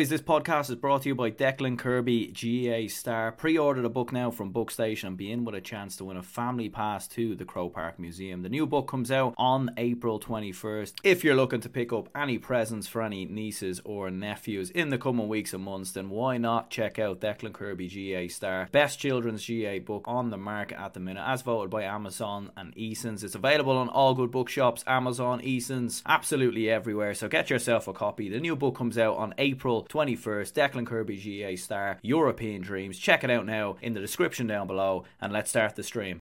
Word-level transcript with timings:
This 0.00 0.22
podcast 0.22 0.70
is 0.70 0.76
brought 0.76 1.02
to 1.02 1.10
you 1.10 1.14
by 1.14 1.30
Declan 1.30 1.78
Kirby, 1.78 2.28
GAA 2.28 2.88
Star. 2.88 3.32
Pre 3.32 3.58
order 3.58 3.82
the 3.82 3.90
book 3.90 4.12
now 4.12 4.30
from 4.30 4.50
Bookstation 4.50 5.08
and 5.08 5.16
be 5.16 5.30
in 5.30 5.44
with 5.44 5.54
a 5.54 5.60
chance 5.60 5.94
to 5.96 6.06
win 6.06 6.16
a 6.16 6.22
family 6.22 6.70
pass 6.70 7.06
to 7.08 7.34
the 7.36 7.44
Croke 7.44 7.74
Park 7.74 7.98
Museum. 7.98 8.40
The 8.42 8.48
new 8.48 8.66
book 8.66 8.88
comes 8.88 9.12
out 9.12 9.34
on 9.36 9.70
April 9.76 10.18
21st. 10.18 10.94
If 11.04 11.22
you're 11.22 11.36
looking 11.36 11.60
to 11.60 11.68
pick 11.68 11.92
up 11.92 12.08
any 12.16 12.38
presents 12.38 12.88
for 12.88 13.02
any 13.02 13.26
nieces 13.26 13.82
or 13.84 14.10
nephews 14.10 14.70
in 14.70 14.88
the 14.88 14.96
coming 14.96 15.28
weeks 15.28 15.52
and 15.52 15.62
months, 15.62 15.92
then 15.92 16.08
why 16.08 16.38
not 16.38 16.70
check 16.70 16.98
out 16.98 17.20
Declan 17.20 17.52
Kirby, 17.52 17.88
GAA 17.88 18.32
Star? 18.32 18.70
Best 18.72 18.98
children's 18.98 19.46
GAA 19.46 19.80
book 19.80 20.06
on 20.06 20.30
the 20.30 20.38
market 20.38 20.80
at 20.80 20.94
the 20.94 21.00
minute, 21.00 21.24
as 21.26 21.42
voted 21.42 21.70
by 21.70 21.82
Amazon 21.82 22.50
and 22.56 22.76
Eason's. 22.76 23.22
It's 23.22 23.34
available 23.34 23.76
on 23.76 23.90
all 23.90 24.14
good 24.14 24.30
bookshops, 24.30 24.82
Amazon, 24.86 25.42
Eason's, 25.44 26.02
absolutely 26.06 26.70
everywhere. 26.70 27.12
So 27.12 27.28
get 27.28 27.50
yourself 27.50 27.86
a 27.86 27.92
copy. 27.92 28.30
The 28.30 28.40
new 28.40 28.56
book 28.56 28.76
comes 28.76 28.96
out 28.96 29.18
on 29.18 29.34
April 29.36 29.86
21st. 29.90 30.52
Declan 30.52 30.86
Kirby 30.86 31.16
GAA 31.16 31.56
Star, 31.56 31.98
European 32.02 32.62
Dreams. 32.62 32.98
Check 32.98 33.24
it 33.24 33.30
out 33.30 33.44
now 33.44 33.76
in 33.82 33.92
the 33.92 34.00
description 34.00 34.46
down 34.46 34.66
below 34.66 35.04
and 35.20 35.32
let's 35.32 35.50
start 35.50 35.76
the 35.76 35.82
stream. 35.82 36.20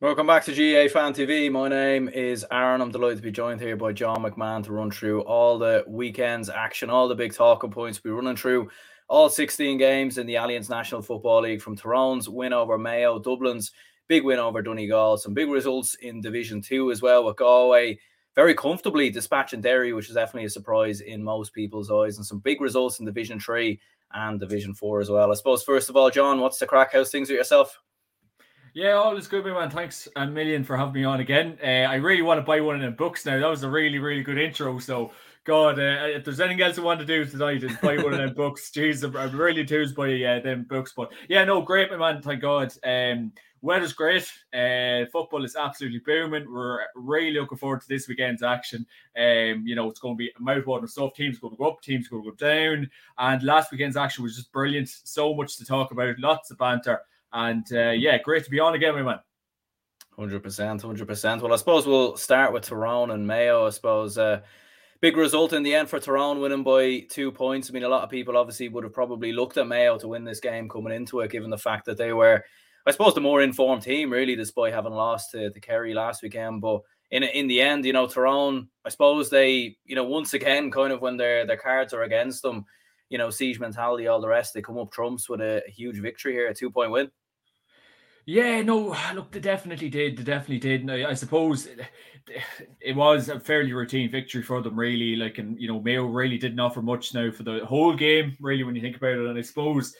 Welcome 0.00 0.26
back 0.26 0.44
to 0.44 0.50
GAA 0.50 0.92
Fan 0.92 1.14
TV. 1.14 1.50
My 1.50 1.68
name 1.68 2.08
is 2.08 2.44
Aaron. 2.50 2.82
I'm 2.82 2.90
delighted 2.90 3.16
to 3.16 3.22
be 3.22 3.32
joined 3.32 3.60
here 3.60 3.76
by 3.76 3.92
John 3.92 4.18
McMahon 4.18 4.62
to 4.64 4.72
run 4.72 4.90
through 4.90 5.22
all 5.22 5.58
the 5.58 5.82
weekend's 5.86 6.50
action, 6.50 6.90
all 6.90 7.08
the 7.08 7.14
big 7.14 7.32
talking 7.32 7.70
points. 7.70 8.02
We're 8.04 8.14
running 8.14 8.36
through 8.36 8.68
all 9.08 9.30
16 9.30 9.78
games 9.78 10.18
in 10.18 10.26
the 10.26 10.34
Allianz 10.34 10.68
National 10.68 11.00
Football 11.00 11.42
League 11.42 11.62
from 11.62 11.76
Tyrone's 11.76 12.28
win 12.28 12.52
over 12.52 12.76
Mayo, 12.76 13.18
Dublin's 13.18 13.72
big 14.08 14.24
win 14.24 14.38
over 14.38 14.60
Donegal, 14.60 15.16
some 15.16 15.32
big 15.32 15.48
results 15.48 15.94
in 15.96 16.20
Division 16.20 16.60
2 16.60 16.90
as 16.90 17.00
well 17.00 17.24
with 17.24 17.36
Galway 17.36 17.98
very 18.34 18.54
comfortably 18.54 19.10
dispatching 19.10 19.60
Derry, 19.60 19.92
which 19.92 20.08
is 20.08 20.14
definitely 20.14 20.46
a 20.46 20.50
surprise 20.50 21.00
in 21.00 21.22
most 21.22 21.52
people's 21.52 21.90
eyes, 21.90 22.16
and 22.16 22.26
some 22.26 22.40
big 22.40 22.60
results 22.60 22.98
in 22.98 23.06
Division 23.06 23.38
Three 23.38 23.80
and 24.12 24.40
Division 24.40 24.74
Four 24.74 25.00
as 25.00 25.10
well. 25.10 25.30
I 25.30 25.34
suppose 25.34 25.62
first 25.62 25.88
of 25.88 25.96
all, 25.96 26.10
John, 26.10 26.40
what's 26.40 26.58
the 26.58 26.66
crack? 26.66 26.92
How's 26.92 27.10
things 27.10 27.28
with 27.28 27.38
yourself? 27.38 27.78
Yeah, 28.74 28.94
all 28.94 29.16
is 29.16 29.28
good, 29.28 29.44
man. 29.44 29.70
Thanks 29.70 30.08
a 30.16 30.26
million 30.26 30.64
for 30.64 30.76
having 30.76 30.94
me 30.94 31.04
on 31.04 31.20
again. 31.20 31.56
Uh, 31.62 31.66
I 31.86 31.94
really 31.94 32.22
want 32.22 32.38
to 32.38 32.44
buy 32.44 32.60
one 32.60 32.74
of 32.74 32.82
them 32.82 32.96
books 32.96 33.24
now. 33.24 33.38
That 33.38 33.48
was 33.48 33.62
a 33.62 33.70
really, 33.70 34.00
really 34.00 34.24
good 34.24 34.36
intro. 34.36 34.80
So, 34.80 35.12
God, 35.44 35.78
uh, 35.78 36.08
if 36.08 36.24
there's 36.24 36.40
anything 36.40 36.60
else 36.60 36.76
I 36.76 36.82
want 36.82 36.98
to 36.98 37.06
do 37.06 37.24
tonight, 37.24 37.62
is 37.62 37.76
buy 37.76 37.98
one 37.98 38.14
of 38.14 38.18
them 38.18 38.34
books. 38.36 38.72
Jeez, 38.74 39.04
I'm, 39.04 39.16
I'm 39.16 39.38
really 39.38 39.60
enthused 39.60 39.94
by 39.94 40.20
uh, 40.24 40.40
them 40.40 40.66
books. 40.68 40.92
But 40.96 41.12
yeah, 41.28 41.44
no, 41.44 41.62
great, 41.62 41.88
my 41.92 41.96
man. 41.98 42.20
Thank 42.20 42.42
God. 42.42 42.72
Um, 42.82 43.30
Weather's 43.64 43.94
great. 43.94 44.30
Uh, 44.52 45.06
football 45.10 45.42
is 45.42 45.56
absolutely 45.56 46.00
booming. 46.00 46.52
We're 46.52 46.80
really 46.94 47.40
looking 47.40 47.56
forward 47.56 47.80
to 47.80 47.88
this 47.88 48.06
weekend's 48.06 48.42
action. 48.42 48.84
Um, 49.16 49.64
you 49.64 49.74
know, 49.74 49.88
it's 49.88 50.00
going 50.00 50.16
to 50.16 50.18
be 50.18 50.30
mouthwatering 50.38 50.90
stuff. 50.90 51.14
Teams 51.14 51.38
going 51.38 51.54
to 51.54 51.56
go 51.56 51.70
up, 51.70 51.80
teams 51.80 52.06
going 52.06 52.22
to 52.24 52.30
go 52.30 52.36
down. 52.36 52.90
And 53.16 53.42
last 53.42 53.72
weekend's 53.72 53.96
action 53.96 54.22
was 54.22 54.36
just 54.36 54.52
brilliant. 54.52 54.90
So 55.04 55.32
much 55.34 55.56
to 55.56 55.64
talk 55.64 55.92
about, 55.92 56.18
lots 56.18 56.50
of 56.50 56.58
banter. 56.58 57.00
And 57.32 57.64
uh, 57.72 57.92
yeah, 57.92 58.18
great 58.18 58.44
to 58.44 58.50
be 58.50 58.60
on 58.60 58.74
again, 58.74 58.96
my 58.96 59.02
man. 59.02 59.20
Hundred 60.14 60.42
percent, 60.42 60.82
hundred 60.82 61.08
percent. 61.08 61.40
Well, 61.40 61.54
I 61.54 61.56
suppose 61.56 61.86
we'll 61.86 62.18
start 62.18 62.52
with 62.52 62.64
Tyrone 62.64 63.12
and 63.12 63.26
Mayo. 63.26 63.66
I 63.66 63.70
suppose 63.70 64.18
uh, 64.18 64.42
big 65.00 65.16
result 65.16 65.54
in 65.54 65.62
the 65.62 65.74
end 65.74 65.88
for 65.88 65.98
Tyrone, 65.98 66.38
winning 66.38 66.64
by 66.64 67.06
two 67.08 67.32
points. 67.32 67.70
I 67.70 67.72
mean, 67.72 67.84
a 67.84 67.88
lot 67.88 68.04
of 68.04 68.10
people 68.10 68.36
obviously 68.36 68.68
would 68.68 68.84
have 68.84 68.92
probably 68.92 69.32
looked 69.32 69.56
at 69.56 69.66
Mayo 69.66 69.96
to 70.00 70.08
win 70.08 70.24
this 70.24 70.38
game 70.38 70.68
coming 70.68 70.92
into 70.92 71.20
it, 71.20 71.30
given 71.30 71.48
the 71.48 71.56
fact 71.56 71.86
that 71.86 71.96
they 71.96 72.12
were 72.12 72.44
I 72.86 72.90
suppose 72.90 73.14
the 73.14 73.20
more 73.20 73.42
informed 73.42 73.82
team, 73.82 74.12
really, 74.12 74.36
despite 74.36 74.74
having 74.74 74.92
lost 74.92 75.30
to, 75.32 75.50
to 75.50 75.60
Kerry 75.60 75.94
last 75.94 76.22
weekend. 76.22 76.60
But 76.60 76.82
in 77.10 77.22
in 77.22 77.46
the 77.46 77.60
end, 77.60 77.84
you 77.84 77.92
know, 77.92 78.06
Tyrone, 78.06 78.68
I 78.84 78.90
suppose 78.90 79.30
they, 79.30 79.76
you 79.84 79.94
know, 79.94 80.04
once 80.04 80.34
again, 80.34 80.70
kind 80.70 80.92
of 80.92 81.00
when 81.00 81.16
their 81.16 81.46
their 81.46 81.56
cards 81.56 81.94
are 81.94 82.02
against 82.02 82.42
them, 82.42 82.64
you 83.08 83.18
know, 83.18 83.30
siege 83.30 83.58
mentality, 83.58 84.06
all 84.06 84.20
the 84.20 84.28
rest, 84.28 84.54
they 84.54 84.62
come 84.62 84.78
up 84.78 84.92
trumps 84.92 85.28
with 85.28 85.40
a, 85.40 85.62
huge 85.68 85.98
victory 85.98 86.32
here, 86.32 86.48
a 86.48 86.54
two 86.54 86.70
point 86.70 86.90
win. 86.90 87.10
Yeah, 88.26 88.62
no, 88.62 88.96
look, 89.14 89.32
they 89.32 89.40
definitely 89.40 89.90
did. 89.90 90.16
They 90.16 90.22
definitely 90.22 90.58
did. 90.58 90.80
And 90.80 90.90
I, 90.90 91.10
I 91.10 91.14
suppose 91.14 91.68
it, 92.80 92.96
was 92.96 93.28
a 93.28 93.38
fairly 93.38 93.74
routine 93.74 94.10
victory 94.10 94.42
for 94.42 94.62
them, 94.62 94.78
really. 94.78 95.14
Like, 95.14 95.36
and 95.36 95.60
you 95.60 95.68
know, 95.68 95.78
Mayo 95.80 96.06
really 96.06 96.38
didn't 96.38 96.58
offer 96.58 96.80
much 96.80 97.12
now 97.12 97.30
for 97.30 97.42
the 97.42 97.66
whole 97.66 97.94
game, 97.94 98.34
really, 98.40 98.64
when 98.64 98.74
you 98.74 98.80
think 98.80 98.96
about 98.96 99.12
it. 99.12 99.26
And 99.26 99.38
I 99.38 99.42
suppose 99.42 99.94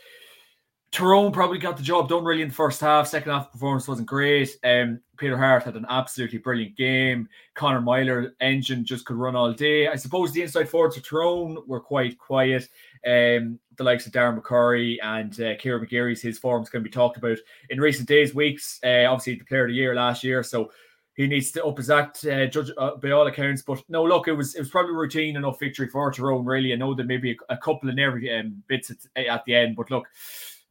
Tyrone 0.94 1.32
probably 1.32 1.59
got 1.59 1.77
the 1.77 1.82
job 1.82 2.09
done 2.09 2.22
really 2.22 2.43
in 2.43 2.50
the 2.50 2.55
first 2.55 2.81
half. 2.81 3.09
Second 3.09 3.32
half 3.32 3.50
performance 3.50 3.88
wasn't 3.88 4.06
great. 4.06 4.56
Um, 4.62 5.00
Peter 5.16 5.37
Harte 5.37 5.65
had 5.65 5.75
an 5.75 5.87
absolutely 5.88 6.38
brilliant 6.38 6.77
game. 6.77 7.28
Conor 7.55 7.81
Meyler 7.81 8.37
engine 8.41 8.84
just 8.84 9.04
could 9.04 9.16
run 9.16 9.34
all 9.34 9.53
day. 9.53 9.88
I 9.88 9.97
suppose 9.97 10.31
the 10.31 10.43
inside 10.43 10.69
forwards 10.69 10.97
of 10.97 11.03
Tyrone 11.03 11.59
were 11.66 11.81
quite 11.81 12.16
quiet. 12.16 12.69
Um, 13.04 13.59
the 13.77 13.83
likes 13.83 14.06
of 14.06 14.12
Darren 14.12 14.41
McCurry 14.41 14.99
and 15.03 15.33
uh, 15.41 15.56
Kieran 15.56 15.84
McGeary's 15.84 16.22
his 16.22 16.38
form's 16.38 16.71
going 16.71 16.84
to 16.84 16.88
be 16.88 16.94
talked 16.94 17.16
about 17.16 17.38
in 17.71 17.81
recent 17.81 18.06
days, 18.06 18.33
weeks. 18.33 18.78
Uh, 18.84 19.06
obviously, 19.06 19.34
the 19.34 19.44
player 19.47 19.65
of 19.65 19.71
the 19.71 19.75
year 19.75 19.97
last 19.97 20.22
year, 20.22 20.44
so 20.44 20.71
he 21.15 21.27
needs 21.27 21.50
to 21.53 21.65
up 21.65 21.77
his 21.77 21.91
act, 21.91 22.25
uh, 22.25 22.47
judge 22.47 22.71
uh, 22.78 22.94
by 22.94 23.10
all 23.10 23.27
accounts. 23.27 23.62
But 23.62 23.83
no, 23.88 24.04
look, 24.04 24.28
it 24.28 24.33
was 24.33 24.54
it 24.54 24.60
was 24.60 24.71
probably 24.71 24.94
routine 24.94 25.34
enough 25.34 25.59
victory 25.59 25.88
for 25.88 26.12
Tyrone. 26.12 26.44
Really, 26.44 26.72
I 26.72 26.77
know 26.77 26.94
there 26.94 27.04
may 27.04 27.16
be 27.16 27.33
a, 27.33 27.54
a 27.54 27.56
couple 27.56 27.88
of 27.88 27.97
nervy 27.97 28.33
um, 28.33 28.62
bits 28.69 28.93
at, 28.93 29.27
at 29.27 29.44
the 29.44 29.56
end, 29.56 29.75
but 29.75 29.91
look 29.91 30.06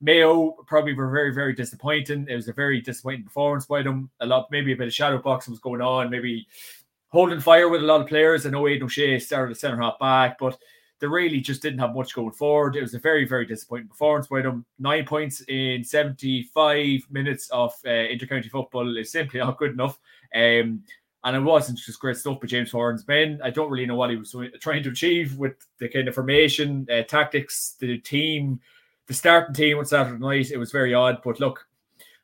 Mayo 0.04 0.52
probably 0.68 0.94
were 0.94 1.10
very, 1.10 1.34
very 1.34 1.54
disappointing. 1.54 2.28
It 2.30 2.36
was 2.36 2.50
a 2.50 2.54
very 2.54 2.82
disappointing 2.82 3.24
performance 3.24 3.66
by 3.66 3.82
them. 3.82 4.10
A 4.20 4.26
lot, 4.26 4.52
maybe 4.52 4.74
a 4.74 4.76
bit 4.76 4.88
of 4.88 4.94
shadow 4.94 5.18
boxing 5.18 5.54
was 5.54 5.62
going 5.62 5.82
on, 5.82 6.10
maybe 6.10 6.46
holding 7.08 7.40
fire 7.40 7.70
with 7.70 7.82
a 7.82 7.86
lot 7.86 8.02
of 8.02 8.08
players. 8.08 8.46
I 8.46 8.50
know 8.50 8.68
Aidan 8.68 8.84
O'Shea 8.84 9.18
started 9.18 9.56
the 9.56 9.60
centre 9.60 9.82
half 9.82 9.98
back, 10.00 10.38
but 10.40 10.58
they 11.00 11.08
really 11.08 11.40
just 11.40 11.62
didn't 11.62 11.80
have 11.80 11.96
much 11.96 12.14
going 12.14 12.34
forward. 12.34 12.76
It 12.76 12.82
was 12.82 12.94
a 12.96 13.00
very, 13.00 13.26
very 13.26 13.46
disappointing 13.46 13.88
performance 13.88 14.28
by 14.28 14.42
them. 14.42 14.66
Nine 14.78 15.06
points 15.06 15.40
in 15.48 15.86
75 15.86 17.08
minutes 17.10 17.50
of 17.52 17.72
uh, 17.86 17.90
intercounty 17.90 18.50
football 18.50 18.98
is 18.98 19.10
simply 19.10 19.40
not 19.40 19.58
good 19.58 19.72
enough. 19.72 19.98
Um, 20.36 20.84
and 21.24 21.38
it 21.38 21.40
wasn't 21.40 21.78
just 21.78 22.02
great 22.02 22.18
stuff 22.18 22.42
by 22.42 22.48
James 22.48 22.72
Horan's 22.72 23.08
men. 23.08 23.40
I 23.42 23.52
don't 23.52 23.72
really 23.72 23.86
know 23.86 23.96
what 23.96 24.10
he 24.10 24.18
was 24.18 24.36
trying 24.60 24.84
to 24.84 24.90
achieve 24.90 25.38
with 25.38 25.56
the 25.80 25.88
kind 25.88 26.10
of 26.10 26.16
formation, 26.16 26.86
uh, 26.92 27.04
tactics, 27.04 27.78
the 27.80 28.00
team 28.00 28.60
the 29.08 29.14
starting 29.14 29.54
team 29.54 29.78
on 29.78 29.86
Saturday 29.86 30.20
night, 30.20 30.52
it 30.52 30.58
was 30.58 30.72
very 30.72 30.94
odd. 30.94 31.20
But 31.24 31.40
look, 31.40 31.66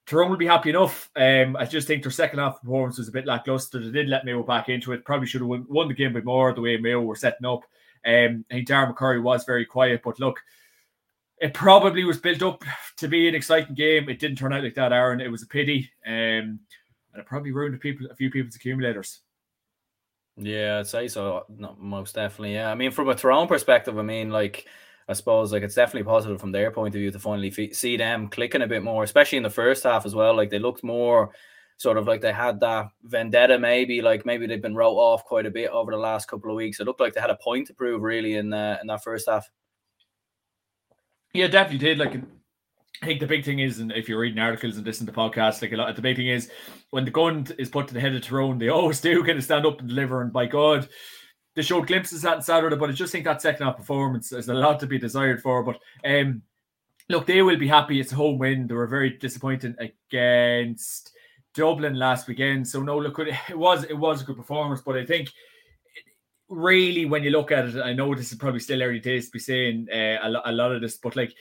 Tyrone 0.05 0.29
will 0.29 0.37
be 0.37 0.47
happy 0.47 0.69
enough. 0.71 1.09
Um, 1.15 1.55
I 1.55 1.65
just 1.65 1.87
think 1.87 2.03
their 2.03 2.11
second 2.11 2.39
half 2.39 2.61
performance 2.61 2.97
was 2.97 3.09
a 3.09 3.11
bit 3.11 3.25
lackluster. 3.25 3.79
They 3.79 3.91
did 3.91 4.09
let 4.09 4.25
Mayo 4.25 4.43
back 4.43 4.69
into 4.69 4.91
it. 4.93 5.05
Probably 5.05 5.27
should 5.27 5.41
have 5.41 5.49
won, 5.49 5.65
won 5.69 5.87
the 5.87 5.93
game 5.93 6.13
by 6.13 6.21
more 6.21 6.53
the 6.53 6.61
way 6.61 6.77
Mayo 6.77 7.01
were 7.01 7.15
setting 7.15 7.45
up. 7.45 7.61
Um, 8.05 8.45
I 8.49 8.55
think 8.55 8.67
Darren 8.67 8.93
McCurry 8.93 9.21
was 9.21 9.43
very 9.43 9.65
quiet, 9.65 10.01
but 10.03 10.19
look, 10.19 10.39
it 11.37 11.53
probably 11.53 12.03
was 12.05 12.17
built 12.17 12.41
up 12.41 12.63
to 12.97 13.07
be 13.07 13.27
an 13.27 13.35
exciting 13.35 13.75
game. 13.75 14.09
It 14.09 14.19
didn't 14.19 14.37
turn 14.37 14.53
out 14.53 14.63
like 14.63 14.75
that, 14.75 14.93
Aaron. 14.93 15.21
It 15.21 15.31
was 15.31 15.43
a 15.43 15.47
pity, 15.47 15.89
um, 16.07 16.13
and 16.13 16.59
it 17.17 17.25
probably 17.25 17.51
ruined 17.51 17.75
a, 17.75 17.77
people, 17.77 18.07
a 18.09 18.15
few 18.15 18.29
people's 18.29 18.55
accumulators. 18.55 19.19
Yeah, 20.37 20.79
I'd 20.79 20.87
say 20.87 21.07
so. 21.07 21.45
Most 21.77 22.15
definitely. 22.15 22.53
Yeah, 22.55 22.71
I 22.71 22.75
mean, 22.75 22.91
from 22.91 23.09
a 23.09 23.15
Tyrone 23.15 23.47
perspective, 23.47 23.99
I 23.99 24.03
mean, 24.03 24.29
like 24.29 24.65
I 25.09 25.13
suppose 25.13 25.51
like 25.51 25.63
it's 25.63 25.73
definitely 25.73 26.07
positive 26.07 26.39
from 26.39 26.51
their 26.51 26.69
point 26.69 26.93
of 26.93 26.99
view 26.99 27.09
to 27.09 27.19
finally 27.19 27.51
f- 27.57 27.73
see 27.73 27.97
them 27.97 28.29
clicking 28.29 28.61
a 28.61 28.67
bit 28.67 28.83
more, 28.83 29.03
especially 29.03 29.37
in 29.37 29.43
the 29.43 29.49
first 29.49 29.83
half 29.83 30.05
as 30.05 30.13
well. 30.13 30.35
Like 30.35 30.51
they 30.51 30.59
looked 30.59 30.83
more 30.83 31.31
sort 31.77 31.97
of 31.97 32.07
like 32.07 32.21
they 32.21 32.31
had 32.31 32.59
that 32.59 32.89
vendetta, 33.03 33.57
maybe 33.57 34.03
like 34.03 34.23
maybe 34.23 34.45
they've 34.45 34.61
been 34.61 34.75
wrote 34.75 34.95
off 34.95 35.25
quite 35.25 35.47
a 35.47 35.51
bit 35.51 35.71
over 35.71 35.91
the 35.91 35.97
last 35.97 36.27
couple 36.27 36.51
of 36.51 36.57
weeks. 36.57 36.79
It 36.79 36.85
looked 36.85 36.99
like 36.99 37.15
they 37.15 37.21
had 37.21 37.31
a 37.31 37.37
point 37.37 37.65
to 37.67 37.73
prove 37.73 38.03
really 38.03 38.35
in 38.35 38.53
uh, 38.53 38.77
in 38.81 38.87
that 38.87 39.03
first 39.03 39.27
half. 39.27 39.49
Yeah, 41.33 41.47
definitely 41.47 41.79
did. 41.79 41.97
Like 41.97 42.13
I 43.01 43.05
think 43.05 43.19
the 43.19 43.27
big 43.27 43.45
thing 43.45 43.59
is, 43.59 43.79
and 43.79 43.91
if 43.93 44.07
you're 44.07 44.19
reading 44.19 44.39
articles 44.39 44.77
and 44.77 44.85
listening 44.85 45.07
to 45.07 45.13
podcasts, 45.13 45.61
like 45.61 45.71
a 45.71 45.75
lot, 45.75 45.95
the 45.95 46.01
big 46.03 46.17
thing 46.17 46.27
is 46.27 46.51
when 46.91 47.05
the 47.05 47.11
gun 47.11 47.47
is 47.57 47.69
put 47.69 47.87
to 47.87 47.95
the 47.95 47.99
head 47.99 48.13
of 48.13 48.21
Tyrone, 48.21 48.59
they 48.59 48.69
always 48.69 49.01
do 49.01 49.23
kind 49.23 49.39
of 49.39 49.43
stand 49.43 49.65
up 49.65 49.79
and 49.79 49.89
deliver. 49.89 50.21
And 50.21 50.31
by 50.31 50.45
God, 50.45 50.87
they 51.55 51.61
showed 51.61 51.87
glimpses 51.87 52.23
at 52.25 52.43
Saturday, 52.43 52.75
but 52.75 52.89
I 52.89 52.93
just 52.93 53.11
think 53.11 53.25
that 53.25 53.41
second 53.41 53.65
half 53.65 53.77
performance 53.77 54.31
is 54.31 54.49
a 54.49 54.53
lot 54.53 54.79
to 54.79 54.87
be 54.87 54.99
desired 54.99 55.41
for. 55.41 55.63
But 55.63 55.79
um, 56.05 56.41
look, 57.09 57.25
they 57.25 57.41
will 57.41 57.57
be 57.57 57.67
happy. 57.67 57.99
It's 57.99 58.11
a 58.11 58.15
home 58.15 58.37
win. 58.37 58.67
They 58.67 58.75
were 58.75 58.87
very 58.87 59.11
disappointed 59.11 59.75
against 59.79 61.11
Dublin 61.53 61.95
last 61.95 62.27
weekend. 62.27 62.67
So 62.67 62.81
no, 62.81 62.97
look, 62.97 63.19
it 63.19 63.57
was 63.57 63.83
it 63.83 63.97
was 63.97 64.21
a 64.21 64.25
good 64.25 64.37
performance, 64.37 64.81
but 64.81 64.97
I 64.97 65.05
think 65.05 65.31
really 66.47 67.05
when 67.05 67.23
you 67.23 67.29
look 67.29 67.51
at 67.51 67.65
it, 67.65 67.81
I 67.81 67.93
know 67.93 68.13
this 68.15 68.31
is 68.31 68.37
probably 68.37 68.59
still 68.59 68.81
early 68.81 68.99
days 68.99 69.27
to 69.27 69.31
be 69.31 69.39
saying 69.39 69.87
uh, 69.91 70.17
a, 70.23 70.41
a 70.45 70.51
lot 70.51 70.71
of 70.71 70.81
this, 70.81 70.97
but 70.97 71.15
like 71.15 71.33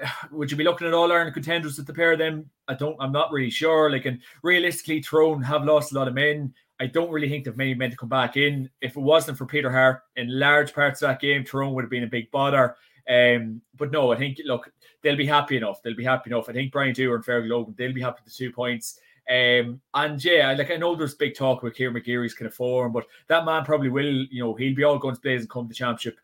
would 0.30 0.50
you 0.50 0.56
be 0.56 0.64
looking 0.64 0.86
at 0.86 0.94
all 0.94 1.12
Ireland 1.12 1.34
contenders 1.34 1.76
with 1.76 1.86
the 1.86 1.94
pair 1.94 2.12
of 2.12 2.18
them? 2.18 2.50
I 2.68 2.74
don't. 2.74 2.96
I'm 3.00 3.12
not 3.12 3.32
really 3.32 3.50
sure. 3.50 3.90
Like, 3.90 4.06
and 4.06 4.20
realistically, 4.42 5.00
Tyrone 5.00 5.42
have 5.42 5.64
lost 5.64 5.92
a 5.92 5.94
lot 5.98 6.08
of 6.08 6.14
men. 6.14 6.54
I 6.82 6.86
don't 6.86 7.12
really 7.12 7.28
think 7.28 7.44
they've 7.44 7.56
many 7.56 7.74
men 7.74 7.92
to 7.92 7.96
come 7.96 8.08
back 8.08 8.36
in. 8.36 8.68
If 8.80 8.96
it 8.96 9.00
wasn't 9.00 9.38
for 9.38 9.46
Peter 9.46 9.70
Harte 9.70 10.02
in 10.16 10.36
large 10.36 10.74
parts 10.74 11.00
of 11.00 11.08
that 11.08 11.20
game, 11.20 11.44
Tyrone 11.44 11.74
would 11.74 11.84
have 11.84 11.90
been 11.90 12.02
a 12.02 12.08
big 12.08 12.28
bother. 12.32 12.74
Um, 13.08 13.60
but 13.76 13.92
no, 13.92 14.12
I 14.12 14.16
think 14.16 14.38
look, 14.44 14.68
they'll 15.00 15.16
be 15.16 15.26
happy 15.26 15.56
enough. 15.56 15.80
They'll 15.80 15.94
be 15.94 16.02
happy 16.02 16.30
enough. 16.30 16.48
I 16.48 16.52
think 16.52 16.72
Brian 16.72 16.92
Dooher 16.92 17.14
and 17.14 17.24
Fergal 17.24 17.48
Logan, 17.48 17.74
they'll 17.78 17.92
be 17.92 18.00
happy 18.00 18.18
with 18.24 18.32
the 18.32 18.36
two 18.36 18.50
points. 18.50 18.98
Um, 19.30 19.80
and 19.94 20.24
yeah, 20.24 20.52
like 20.58 20.72
I 20.72 20.76
know 20.76 20.96
there's 20.96 21.14
big 21.14 21.36
talk 21.36 21.62
about 21.62 21.74
Kieran 21.74 21.94
McGeary's 21.94 22.34
kind 22.34 22.48
of 22.48 22.54
form, 22.54 22.90
but 22.90 23.06
that 23.28 23.44
man 23.44 23.64
probably 23.64 23.88
will, 23.88 24.26
you 24.30 24.42
know, 24.42 24.54
he'll 24.54 24.74
be 24.74 24.82
all 24.82 24.98
guns 24.98 25.20
blazing 25.20 25.46
come 25.46 25.66
to 25.66 25.68
the 25.68 25.74
championship. 25.74 26.18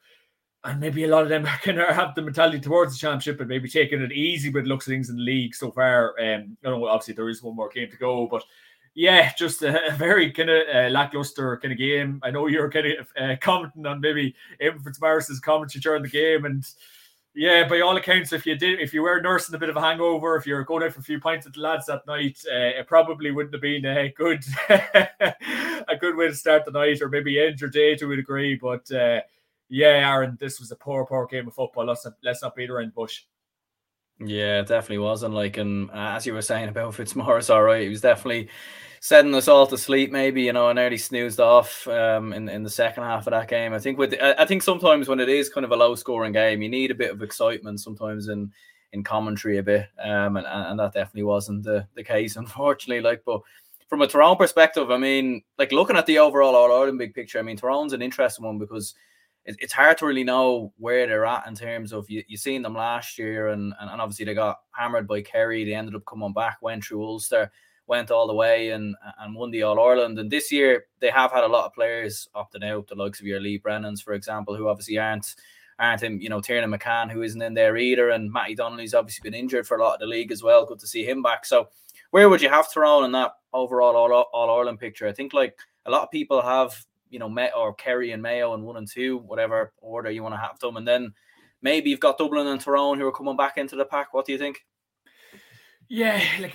and 0.65 0.81
maybe 0.81 1.05
a 1.05 1.09
lot 1.09 1.23
of 1.23 1.29
them 1.29 1.47
of 1.67 1.95
have 1.95 2.17
the 2.17 2.23
mentality 2.23 2.59
towards 2.59 2.95
the 2.95 2.99
championship 2.99 3.39
and 3.39 3.49
maybe 3.49 3.69
taking 3.69 4.03
it 4.03 4.11
easy 4.11 4.51
with 4.51 4.67
looks 4.67 4.89
of 4.89 4.91
things 4.91 5.09
in 5.09 5.17
the 5.17 5.23
league 5.23 5.55
so 5.55 5.71
far. 5.71 6.15
Um, 6.19 6.57
you 6.63 6.71
know, 6.71 6.87
obviously 6.89 7.15
there 7.15 7.29
is 7.29 7.45
one 7.45 7.55
more 7.55 7.69
game 7.69 7.91
to 7.91 7.97
go, 7.97 8.27
but 8.27 8.43
yeah, 8.99 9.33
just 9.39 9.63
a, 9.63 9.87
a 9.87 9.93
very 9.93 10.33
kind 10.33 10.51
of 10.51 10.63
uh, 10.75 10.89
lackluster 10.89 11.57
kind 11.59 11.71
of 11.71 11.79
game. 11.79 12.19
I 12.25 12.33
know 12.33 12.49
you're 12.49 12.69
kind 12.69 12.99
of 12.99 13.07
uh, 13.17 13.37
commenting 13.41 13.87
on 13.87 14.01
maybe 14.01 14.35
Éamonn 14.61 14.83
Fitzmaurice's 14.83 15.39
commentary 15.39 15.81
during 15.81 16.03
the 16.03 16.09
game, 16.09 16.45
and 16.45 16.65
yeah, 17.33 17.69
by 17.69 17.81
all 17.81 17.97
accounts, 17.97 18.33
if 18.33 18.45
you 18.45 18.57
did, 18.57 18.81
if 18.81 18.93
you 18.93 19.03
were 19.03 19.21
nursing 19.21 19.55
a 19.55 19.59
bit 19.59 19.69
of 19.69 19.77
a 19.77 19.81
hangover, 19.81 20.35
if 20.35 20.49
you're 20.49 20.65
going 20.65 20.83
out 20.83 20.95
for 20.95 20.99
a 20.99 21.05
few 21.05 21.21
pints 21.21 21.47
with 21.47 21.55
the 21.55 21.61
lads 21.61 21.87
that 21.87 22.09
night, 22.09 22.41
uh, 22.51 22.81
it 22.81 22.89
probably 22.89 23.31
wouldn't 23.31 23.55
have 23.55 23.63
been 23.63 23.85
a 23.85 24.11
good, 24.17 24.43
a 24.69 25.97
good 26.01 26.17
way 26.17 26.27
to 26.27 26.35
start 26.35 26.65
the 26.65 26.73
night, 26.73 27.01
or 27.01 27.09
maybe 27.09 27.39
end 27.39 27.61
your 27.61 27.71
day 27.71 27.95
to 27.95 28.11
a 28.11 28.17
degree. 28.17 28.57
But 28.57 28.91
uh, 28.91 29.21
yeah, 29.69 30.11
Aaron, 30.11 30.37
this 30.41 30.59
was 30.59 30.73
a 30.73 30.77
poor, 30.77 31.07
poor 31.07 31.29
game 31.29 31.47
of 31.47 31.55
football. 31.55 31.87
Let's 31.87 32.05
not, 32.05 32.15
let's 32.25 32.43
not 32.43 32.57
beat 32.57 32.69
around 32.69 32.89
the 32.89 32.95
bush. 32.95 33.23
Yeah, 34.19 34.59
it 34.59 34.67
definitely 34.67 34.99
wasn't 34.99 35.35
like, 35.35 35.57
and 35.57 35.89
as 35.93 36.27
you 36.27 36.35
were 36.35 36.43
saying 36.43 36.69
about 36.69 36.97
Fitzmaurice, 36.97 37.51
all 37.51 37.63
right, 37.63 37.83
he 37.83 37.89
was 37.89 38.01
definitely 38.01 38.49
setting 39.01 39.35
us 39.35 39.49
all 39.49 39.67
to 39.67 39.79
sleep. 39.79 40.11
Maybe 40.11 40.43
you 40.43 40.53
know, 40.53 40.69
and 40.69 40.77
nearly 40.77 40.99
snoozed 40.99 41.41
off 41.41 41.87
um, 41.89 42.33
in 42.33 42.49
in 42.49 42.63
the 42.63 42.71
second 42.71 43.05
half 43.05 43.27
of 43.27 43.33
that 43.33 43.49
game. 43.49 43.73
I 43.73 43.79
think 43.79 43.99
with 43.99 44.15
I 44.21 44.45
think 44.45 44.63
sometimes 44.63 45.09
when 45.09 45.21
it 45.21 45.29
is 45.29 45.49
kind 45.49 45.65
of 45.65 45.73
a 45.73 45.77
low 45.77 45.95
scoring 45.95 46.33
game, 46.33 46.63
you 46.63 46.69
need 46.69 46.91
a 46.91 46.97
bit 46.97 47.11
of 47.11 47.23
excitement 47.23 47.81
sometimes 47.81 48.29
in 48.29 48.53
in 48.93 49.05
commentary 49.05 49.59
a 49.59 49.63
bit, 49.63 49.87
um, 50.03 50.37
and 50.37 50.47
and 50.47 50.79
that 50.79 50.95
definitely 50.95 51.25
wasn't 51.25 51.65
the 51.65 51.87
the 51.95 52.05
case, 52.05 52.37
unfortunately. 52.37 53.03
Like, 53.03 53.23
but 53.25 53.41
from 53.89 54.03
a 54.03 54.07
Tyrone 54.07 54.37
perspective, 54.37 54.91
I 54.91 54.99
mean, 54.99 55.43
like 55.59 55.73
looking 55.73 55.97
at 55.97 56.07
the 56.07 56.19
overall 56.19 56.55
All 56.55 56.73
Ireland 56.73 56.99
big 56.99 57.15
picture, 57.15 57.39
I 57.39 57.43
mean, 57.43 57.57
Tyrone's 57.57 57.95
an 57.95 58.03
interesting 58.03 58.45
one 58.45 58.59
because 58.59 58.95
it's 59.49 59.73
hard 59.73 59.97
to 59.97 60.07
really 60.07 60.25
know 60.25 60.73
where 60.77 61.07
they're 61.07 61.25
at 61.25 61.47
in 61.47 61.55
terms 61.55 61.95
of 61.95 62.09
you, 62.11 62.23
you 62.29 62.37
seen 62.37 62.61
them 62.61 62.75
last 62.75 63.19
year 63.19 63.49
and, 63.49 63.73
and 63.81 64.01
obviously 64.01 64.27
they 64.27 64.35
got 64.35 64.59
hammered 64.73 65.09
by 65.09 65.23
Kerry. 65.23 65.65
They 65.65 65.73
ended 65.73 65.95
up 65.95 66.05
coming 66.05 66.35
back, 66.35 66.59
went 66.61 66.85
through 66.85 67.03
Ulster, 67.03 67.51
went 67.89 68.11
all 68.11 68.27
the 68.27 68.35
way 68.35 68.71
and 68.71 68.95
and 69.19 69.35
won 69.35 69.51
the 69.51 69.63
All 69.63 69.81
Ireland. 69.81 70.19
And 70.19 70.31
this 70.31 70.53
year 70.53 70.85
they 71.01 71.11
have 71.11 71.33
had 71.33 71.45
a 71.45 71.49
lot 71.49 71.67
of 71.67 71.75
players 71.75 72.29
opting 72.37 72.65
out, 72.65 72.87
the 72.87 72.95
likes 72.95 73.21
of 73.21 73.27
your 73.27 73.41
Lee 73.41 73.59
Brennans, 73.59 74.03
for 74.03 74.13
example, 74.13 74.55
who 74.55 74.69
obviously 74.69 74.99
aren't 74.99 75.35
aren't 75.81 76.03
him, 76.03 76.21
you 76.21 76.29
know, 76.29 76.41
Tiernan 76.41 76.73
McCann, 76.73 77.11
who 77.11 77.23
isn't 77.23 77.41
in 77.41 77.55
there 77.55 77.77
either, 77.77 78.11
and 78.11 78.33
Matty 78.33 78.55
Donnelly's 78.57 78.95
obviously 78.95 79.29
been 79.29 79.39
injured 79.39 79.67
for 79.67 79.77
a 79.77 79.83
lot 79.83 79.95
of 79.95 80.01
the 80.01 80.07
league 80.07 80.33
as 80.33 80.43
well. 80.43 80.67
Good 80.67 80.81
to 80.81 80.89
see 80.89 81.05
him 81.05 81.23
back. 81.23 81.47
So 81.47 81.69
where 82.11 82.29
would 82.29 82.43
you 82.43 82.49
have 82.49 82.73
Tyrone 82.73 83.05
in 83.05 83.13
that 83.13 83.33
overall 83.53 83.97
All, 83.97 84.13
all 84.33 84.59
Ireland 84.59 84.81
picture? 84.81 85.07
I 85.07 85.13
think 85.13 85.33
like 85.33 85.57
a 85.87 85.91
lot 85.91 86.03
of 86.03 86.11
people 86.11 86.43
have 86.43 86.75
you 87.11 87.19
know, 87.19 87.29
Met 87.29 87.53
or 87.57 87.75
Kerry 87.75 88.13
and 88.13 88.23
Mayo 88.23 88.55
and 88.55 88.65
one 88.65 88.77
and 88.77 88.89
two, 88.89 89.19
whatever 89.19 89.73
order 89.81 90.11
you 90.11 90.23
want 90.23 90.35
to 90.35 90.41
have 90.41 90.59
them, 90.59 90.77
and 90.77 90.87
then 90.87 91.13
maybe 91.63 91.91
you've 91.91 92.01
got 92.01 92.19
Dublin 92.19 92.47
and 92.47 92.61
Tyrone 92.61 92.99
who 92.99 93.07
are 93.07 93.13
coming 93.13 93.37
back 93.37 93.57
into 93.57 93.77
the 93.77 93.85
pack. 93.85 94.13
What 94.13 94.27
do 94.27 94.33
you 94.33 94.39
think? 94.39 94.65
Yeah, 95.91 96.23
like 96.41 96.55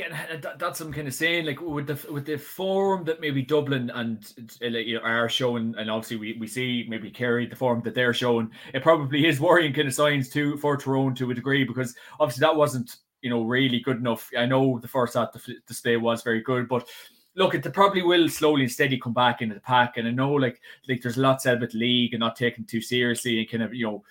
that's 0.60 0.78
some 0.78 0.94
kind 0.94 1.08
of 1.08 1.14
saying. 1.14 1.48
Like 1.48 1.60
with 1.60 1.88
the 1.88 2.12
with 2.12 2.26
the 2.26 2.38
form 2.38 3.04
that 3.06 3.20
maybe 3.20 3.42
Dublin 3.42 3.90
and 3.90 4.32
uh, 4.62 4.68
you 4.68 4.96
know 5.00 5.02
are 5.02 5.28
showing, 5.28 5.74
and 5.76 5.90
obviously 5.90 6.18
we, 6.18 6.38
we 6.40 6.46
see 6.46 6.86
maybe 6.88 7.10
Kerry 7.10 7.48
the 7.48 7.56
form 7.56 7.82
that 7.82 7.96
they're 7.96 8.14
showing. 8.14 8.52
It 8.76 8.84
probably 8.84 9.26
is 9.26 9.40
worrying 9.40 9.74
kind 9.74 9.88
of 9.88 9.94
signs 9.96 10.30
too 10.30 10.58
for 10.58 10.78
Tyrone 10.78 11.16
to 11.16 11.32
a 11.32 11.34
degree 11.34 11.64
because 11.64 11.96
obviously 12.20 12.42
that 12.42 12.56
wasn't 12.56 12.98
you 13.24 13.32
know 13.32 13.42
really 13.42 13.80
good 13.80 13.98
enough. 13.98 14.30
I 14.38 14.46
know 14.46 14.78
the 14.78 14.88
first 14.88 15.16
half 15.16 15.36
display 15.68 15.98
was 15.98 16.22
very 16.22 16.42
good, 16.42 16.68
but 16.68 16.88
look, 17.36 17.56
it 17.56 17.74
probably 17.74 18.04
will 18.04 18.30
slowly 18.30 18.62
and 18.62 18.72
steady 18.72 19.00
come 19.00 19.14
back 19.14 19.42
into 19.42 19.56
the 19.56 19.62
pack. 19.62 19.98
And 19.98 20.08
I 20.08 20.12
know, 20.12 20.34
like, 20.34 20.62
like 20.88 21.02
there's 21.02 21.18
a 21.18 21.22
lot 21.22 21.42
said 21.42 21.58
about 21.58 21.74
league 21.74 22.14
and 22.14 22.20
not 22.20 22.36
taking 22.36 22.66
too 22.66 22.82
seriously 22.82 23.40
and 23.40 23.50
kind 23.50 23.64
of, 23.64 23.74
you 23.74 23.88
know, 23.88 24.04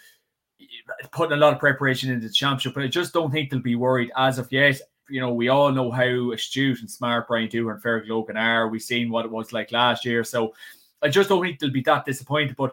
putting 1.13 1.35
a 1.35 1.41
lot 1.41 1.53
of 1.53 1.61
preparation 1.61 2.11
into 2.11 2.27
the 2.27 2.33
championship. 2.33 2.75
But 2.75 2.83
I 2.83 2.89
just 2.89 3.13
don't 3.13 3.31
think 3.31 3.51
they'll 3.51 3.61
be 3.61 3.77
worried 3.77 4.11
as 4.17 4.39
of 4.39 4.51
yet. 4.51 4.81
You 5.13 5.21
know, 5.21 5.33
we 5.33 5.49
all 5.49 5.71
know 5.71 5.91
how 5.91 6.33
astute 6.33 6.81
and 6.81 6.91
smart 6.91 7.29
Brian 7.29 7.49
Dooher 7.49 7.75
and 7.75 7.83
Fergal 7.83 8.09
Logan 8.09 8.37
are. 8.37 8.69
We've 8.69 8.83
seen 8.83 9.11
what 9.11 9.25
it 9.25 9.31
was 9.31 9.53
like 9.53 9.71
last 9.71 10.05
year. 10.05 10.25
So 10.25 10.55
I 11.03 11.09
just 11.09 11.29
don't 11.29 11.43
think 11.43 11.59
they'll 11.59 11.71
be 11.71 11.83
that 11.83 12.05
disappointed. 12.05 12.57
But 12.57 12.73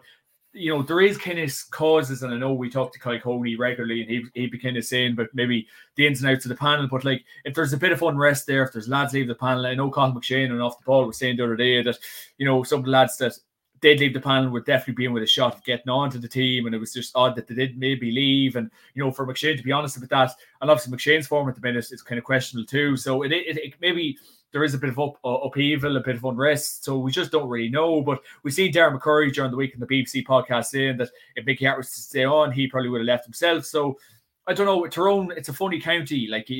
you 0.52 0.74
know, 0.74 0.82
there 0.82 1.00
is 1.00 1.16
kind 1.16 1.38
of 1.38 1.54
causes, 1.70 2.22
and 2.22 2.34
I 2.34 2.38
know 2.38 2.52
we 2.52 2.70
talk 2.70 2.92
to 2.92 2.98
Kai 2.98 3.18
Coney 3.18 3.56
regularly, 3.56 4.00
and 4.00 4.10
he 4.10 4.24
he'd 4.34 4.50
be 4.50 4.58
kind 4.58 4.76
of 4.76 4.84
saying, 4.84 5.14
but 5.14 5.28
maybe 5.32 5.68
the 5.94 6.06
ins 6.06 6.22
and 6.22 6.30
outs 6.30 6.44
of 6.44 6.48
the 6.48 6.56
panel. 6.56 6.88
But 6.88 7.04
like, 7.04 7.24
if 7.44 7.54
there's 7.54 7.72
a 7.72 7.76
bit 7.76 7.92
of 7.92 8.02
unrest 8.02 8.46
there, 8.46 8.64
if 8.64 8.72
there's 8.72 8.88
lads 8.88 9.12
leave 9.12 9.28
the 9.28 9.34
panel, 9.34 9.66
I 9.66 9.74
know 9.74 9.90
Cathal 9.90 10.14
McShane 10.14 10.50
and 10.50 10.60
off 10.60 10.78
the 10.78 10.84
ball 10.84 11.06
was 11.06 11.18
saying 11.18 11.36
the 11.36 11.44
other 11.44 11.56
day 11.56 11.82
that 11.82 11.98
you 12.38 12.46
know 12.46 12.62
some 12.64 12.80
of 12.80 12.84
the 12.86 12.90
lads 12.90 13.16
that 13.18 13.38
did 13.80 14.00
leave 14.00 14.14
the 14.14 14.20
panel 14.20 14.50
would 14.50 14.64
definitely 14.64 14.94
be 14.94 15.04
in 15.06 15.12
with 15.12 15.22
a 15.22 15.26
shot 15.26 15.54
of 15.54 15.64
getting 15.64 15.88
on 15.88 16.10
to 16.10 16.18
the 16.18 16.28
team, 16.28 16.66
and 16.66 16.74
it 16.74 16.78
was 16.78 16.92
just 16.92 17.16
odd 17.16 17.34
that 17.36 17.46
they 17.46 17.54
did 17.54 17.78
maybe 17.78 18.10
leave. 18.10 18.56
And 18.56 18.70
you 18.94 19.02
know, 19.02 19.10
for 19.10 19.26
McShane 19.26 19.56
to 19.56 19.62
be 19.62 19.72
honest 19.72 19.96
about 19.96 20.10
that, 20.10 20.36
and 20.60 20.70
obviously 20.70 20.96
McShane's 20.96 21.26
form 21.26 21.48
at 21.48 21.54
the 21.54 21.60
minute 21.60 21.90
is 21.90 22.02
kind 22.02 22.18
of 22.18 22.24
questionable 22.24 22.66
too. 22.66 22.96
So 22.96 23.22
it, 23.22 23.32
it, 23.32 23.56
it 23.56 23.74
maybe 23.80 24.18
there 24.52 24.64
is 24.64 24.74
a 24.74 24.78
bit 24.78 24.90
of 24.90 24.98
up, 24.98 25.18
uh, 25.24 25.28
upheaval, 25.28 25.96
a 25.96 26.00
bit 26.00 26.16
of 26.16 26.24
unrest. 26.24 26.84
So 26.84 26.98
we 26.98 27.12
just 27.12 27.30
don't 27.30 27.48
really 27.48 27.68
know. 27.68 28.02
But 28.02 28.20
we 28.42 28.50
see 28.50 28.70
Darren 28.70 28.98
McCurry 28.98 29.32
during 29.32 29.50
the 29.50 29.56
week 29.56 29.74
in 29.74 29.80
the 29.80 29.86
BBC 29.86 30.26
podcast 30.26 30.66
saying 30.66 30.96
that 30.98 31.10
if 31.36 31.46
Mickey 31.46 31.66
Harte 31.66 31.78
was 31.78 31.92
to 31.94 32.00
stay 32.00 32.24
on, 32.24 32.52
he 32.52 32.66
probably 32.66 32.88
would 32.88 33.00
have 33.00 33.06
left 33.06 33.24
himself. 33.26 33.64
So 33.64 33.98
I 34.46 34.54
don't 34.54 34.66
know. 34.66 34.86
Tyrone, 34.86 35.32
it's 35.36 35.48
a 35.48 35.52
funny 35.52 35.80
county. 35.80 36.26
Like 36.26 36.50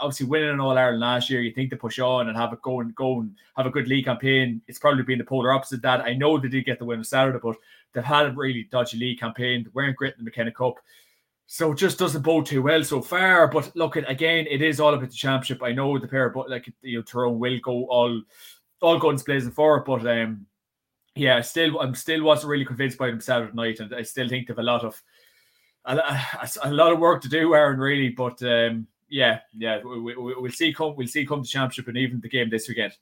obviously 0.00 0.26
winning 0.26 0.50
an 0.50 0.60
All 0.60 0.76
Ireland 0.76 1.00
last 1.00 1.30
year, 1.30 1.40
you 1.40 1.52
think 1.52 1.70
to 1.70 1.76
push 1.76 1.98
on 1.98 2.28
and 2.28 2.36
have 2.36 2.52
it 2.52 2.62
go 2.62 2.80
and 2.80 2.94
go 2.94 3.20
and 3.20 3.34
have 3.56 3.66
a 3.66 3.70
good 3.70 3.88
league 3.88 4.04
campaign. 4.04 4.62
It's 4.68 4.78
probably 4.78 5.02
been 5.02 5.18
the 5.18 5.24
polar 5.24 5.52
opposite 5.52 5.82
that. 5.82 6.02
I 6.02 6.14
know 6.14 6.38
they 6.38 6.48
did 6.48 6.66
get 6.66 6.78
the 6.78 6.84
win 6.84 6.98
on 6.98 7.04
Saturday, 7.04 7.38
but 7.42 7.56
they've 7.92 8.04
had 8.04 8.26
a 8.26 8.32
really 8.32 8.68
dodgy 8.70 8.98
league 8.98 9.20
campaign. 9.20 9.64
They 9.64 9.70
weren't 9.72 9.96
great 9.96 10.14
in 10.14 10.18
the 10.18 10.24
McKenna 10.24 10.52
Cup. 10.52 10.74
So 11.46 11.72
it 11.72 11.78
just 11.78 11.98
doesn't 11.98 12.22
bode 12.22 12.46
too 12.46 12.62
well 12.62 12.84
so 12.84 13.02
far. 13.02 13.48
But 13.48 13.74
look, 13.74 13.96
again, 13.96 14.46
it 14.48 14.62
is 14.62 14.78
all 14.78 14.94
about 14.94 15.10
the 15.10 15.16
championship. 15.16 15.62
I 15.62 15.72
know 15.72 15.98
the 15.98 16.06
pair, 16.06 16.30
but 16.30 16.48
like 16.48 16.72
you 16.82 16.98
know, 16.98 17.02
Tyrone 17.02 17.40
will 17.40 17.58
go 17.60 17.86
all 17.86 18.22
all 18.80 18.98
guns 19.00 19.24
blazing 19.24 19.50
for 19.50 19.78
it. 19.78 19.84
But 19.84 20.06
um, 20.06 20.46
yeah, 21.16 21.40
still, 21.40 21.80
I'm 21.80 21.96
still 21.96 22.22
wasn't 22.22 22.50
really 22.50 22.64
convinced 22.64 22.98
by 22.98 23.08
them 23.08 23.20
Saturday 23.20 23.52
night, 23.54 23.80
and 23.80 23.92
I 23.92 24.02
still 24.02 24.28
think 24.28 24.46
they've 24.46 24.58
a 24.58 24.62
lot 24.62 24.84
of 24.84 25.02
a, 25.98 26.50
a, 26.64 26.72
lot 26.72 26.92
of 26.92 26.98
work 26.98 27.22
to 27.22 27.28
do, 27.28 27.54
Aaron. 27.54 27.78
Really, 27.78 28.10
but 28.10 28.42
um, 28.42 28.86
yeah, 29.08 29.40
yeah, 29.56 29.80
we, 29.82 30.00
we, 30.00 30.14
we'll 30.14 30.52
see 30.52 30.72
come 30.72 30.94
we'll 30.96 31.06
see 31.06 31.26
come 31.26 31.42
the 31.42 31.48
championship 31.48 31.88
and 31.88 31.96
even 31.96 32.20
the 32.20 32.28
game 32.28 32.50
this 32.50 32.68
weekend. 32.68 32.92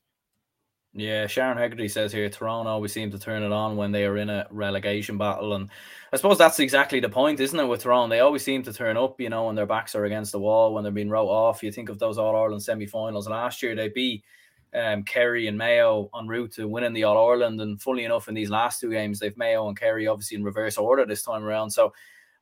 Yeah, 0.95 1.27
Sharon 1.27 1.59
Hegarty 1.59 1.87
says 1.89 2.13
here 2.13 2.29
Tyrone 2.29 2.67
always 2.67 2.93
seem 2.93 3.11
to 3.11 3.19
turn 3.19 3.43
it 3.43 3.53
on 3.53 3.77
when 3.77 3.93
they 3.93 4.05
are 4.07 4.17
in 4.17 4.31
a 4.31 4.47
relegation 4.51 5.19
battle. 5.19 5.55
And 5.55 5.69
I 6.13 6.17
suppose 6.17 6.39
that's 6.39 6.61
exactly 6.61 6.99
the 6.99 7.11
point, 7.11 7.41
isn't 7.41 7.61
it, 7.61 7.67
with 7.67 7.83
Tyrone? 7.83 8.09
They 8.09 8.21
always 8.21 8.43
seem 8.43 8.63
to 8.65 8.73
turn 8.73 8.97
up, 8.97 9.21
you 9.21 9.29
know, 9.29 9.47
when 9.47 9.55
their 9.55 9.67
backs 9.67 9.95
are 9.95 10.07
against 10.07 10.33
the 10.33 10.41
wall, 10.41 10.75
when 10.75 10.83
they're 10.83 10.93
being 10.93 11.11
wrote 11.11 11.29
off. 11.29 11.63
You 11.63 11.71
think 11.71 11.91
of 11.91 11.99
those 11.99 12.17
All 12.17 12.35
Ireland 12.35 12.63
semi 12.63 12.87
finals 12.87 13.29
last 13.29 13.63
year, 13.63 13.75
they 13.75 13.91
beat 13.91 14.25
um, 14.75 15.03
Kerry 15.05 15.47
and 15.47 15.59
Mayo 15.59 16.09
en 16.19 16.27
route 16.27 16.53
to 16.55 16.67
winning 16.67 16.95
the 16.95 17.05
All 17.05 17.31
Ireland. 17.31 17.61
And 17.61 17.81
fully 17.81 18.05
enough, 18.05 18.29
in 18.29 18.35
these 18.35 18.51
last 18.51 18.81
two 18.81 18.91
games, 18.91 19.21
they've 19.21 19.37
Mayo 19.37 19.69
and 19.69 19.79
Kerry 19.79 20.07
obviously 20.07 20.39
in 20.39 20.43
reverse 20.43 20.79
order 20.79 21.05
this 21.05 21.23
time 21.23 21.45
around. 21.45 21.71
So, 21.71 21.93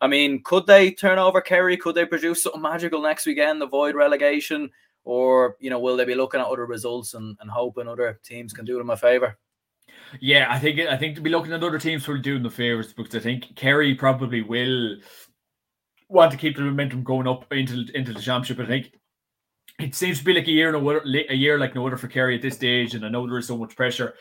I 0.01 0.07
mean, 0.07 0.43
could 0.43 0.67
they 0.67 0.91
turn 0.91 1.19
over 1.19 1.41
Kerry? 1.41 1.77
Could 1.77 1.95
they 1.95 2.05
produce 2.05 2.43
something 2.43 2.61
magical 2.61 3.03
next 3.03 3.27
weekend, 3.27 3.63
avoid 3.63 3.95
relegation? 3.95 4.71
or 5.07 5.57
you 5.61 5.71
know 5.71 5.79
will 5.79 5.97
they 5.97 6.05
be 6.05 6.15
looking 6.15 6.41
at 6.41 6.47
other 6.47 6.67
results 6.67 7.15
and, 7.15 7.39
and 7.41 7.51
hoping 7.51 7.89
other 7.89 8.21
teams 8.23 8.53
can 8.53 8.67
do 8.67 8.77
them 8.77 8.91
a 8.91 8.97
favor? 8.97 9.39
Yeah, 10.21 10.47
I 10.51 10.59
think 10.59 10.81
I 10.81 10.97
think 10.97 11.15
to 11.15 11.23
be 11.23 11.31
looking 11.31 11.53
at 11.53 11.65
other 11.65 11.79
teams 11.79 12.07
will 12.07 12.19
do 12.19 12.35
them 12.35 12.43
the 12.43 12.51
favors 12.51 12.93
because 12.93 13.15
I 13.15 13.21
think 13.21 13.57
Kerry 13.57 13.95
probably 13.95 14.43
will 14.43 14.97
want 16.09 16.31
to 16.33 16.37
keep 16.37 16.57
the 16.57 16.63
momentum 16.63 17.03
going 17.03 17.27
up 17.27 17.51
into 17.53 17.87
into 17.95 18.13
the 18.13 18.21
championship. 18.21 18.61
I 18.61 18.67
think 18.67 18.93
it 19.79 19.95
seems 19.95 20.19
to 20.19 20.25
be 20.25 20.35
like 20.35 20.49
a 20.49 20.53
year 20.53 20.73
no 20.73 20.91
a 20.91 21.35
year 21.35 21.59
like 21.59 21.75
no 21.75 21.87
other 21.87 21.97
for 21.97 22.09
Kerry 22.09 22.37
at 22.37 22.43
this 22.43 22.57
stage, 22.57 22.95
and 22.95 23.07
I 23.07 23.09
know 23.09 23.27
there 23.27 23.39
is 23.39 23.47
so 23.47 23.57
much 23.57 23.77
pressure 23.77 24.15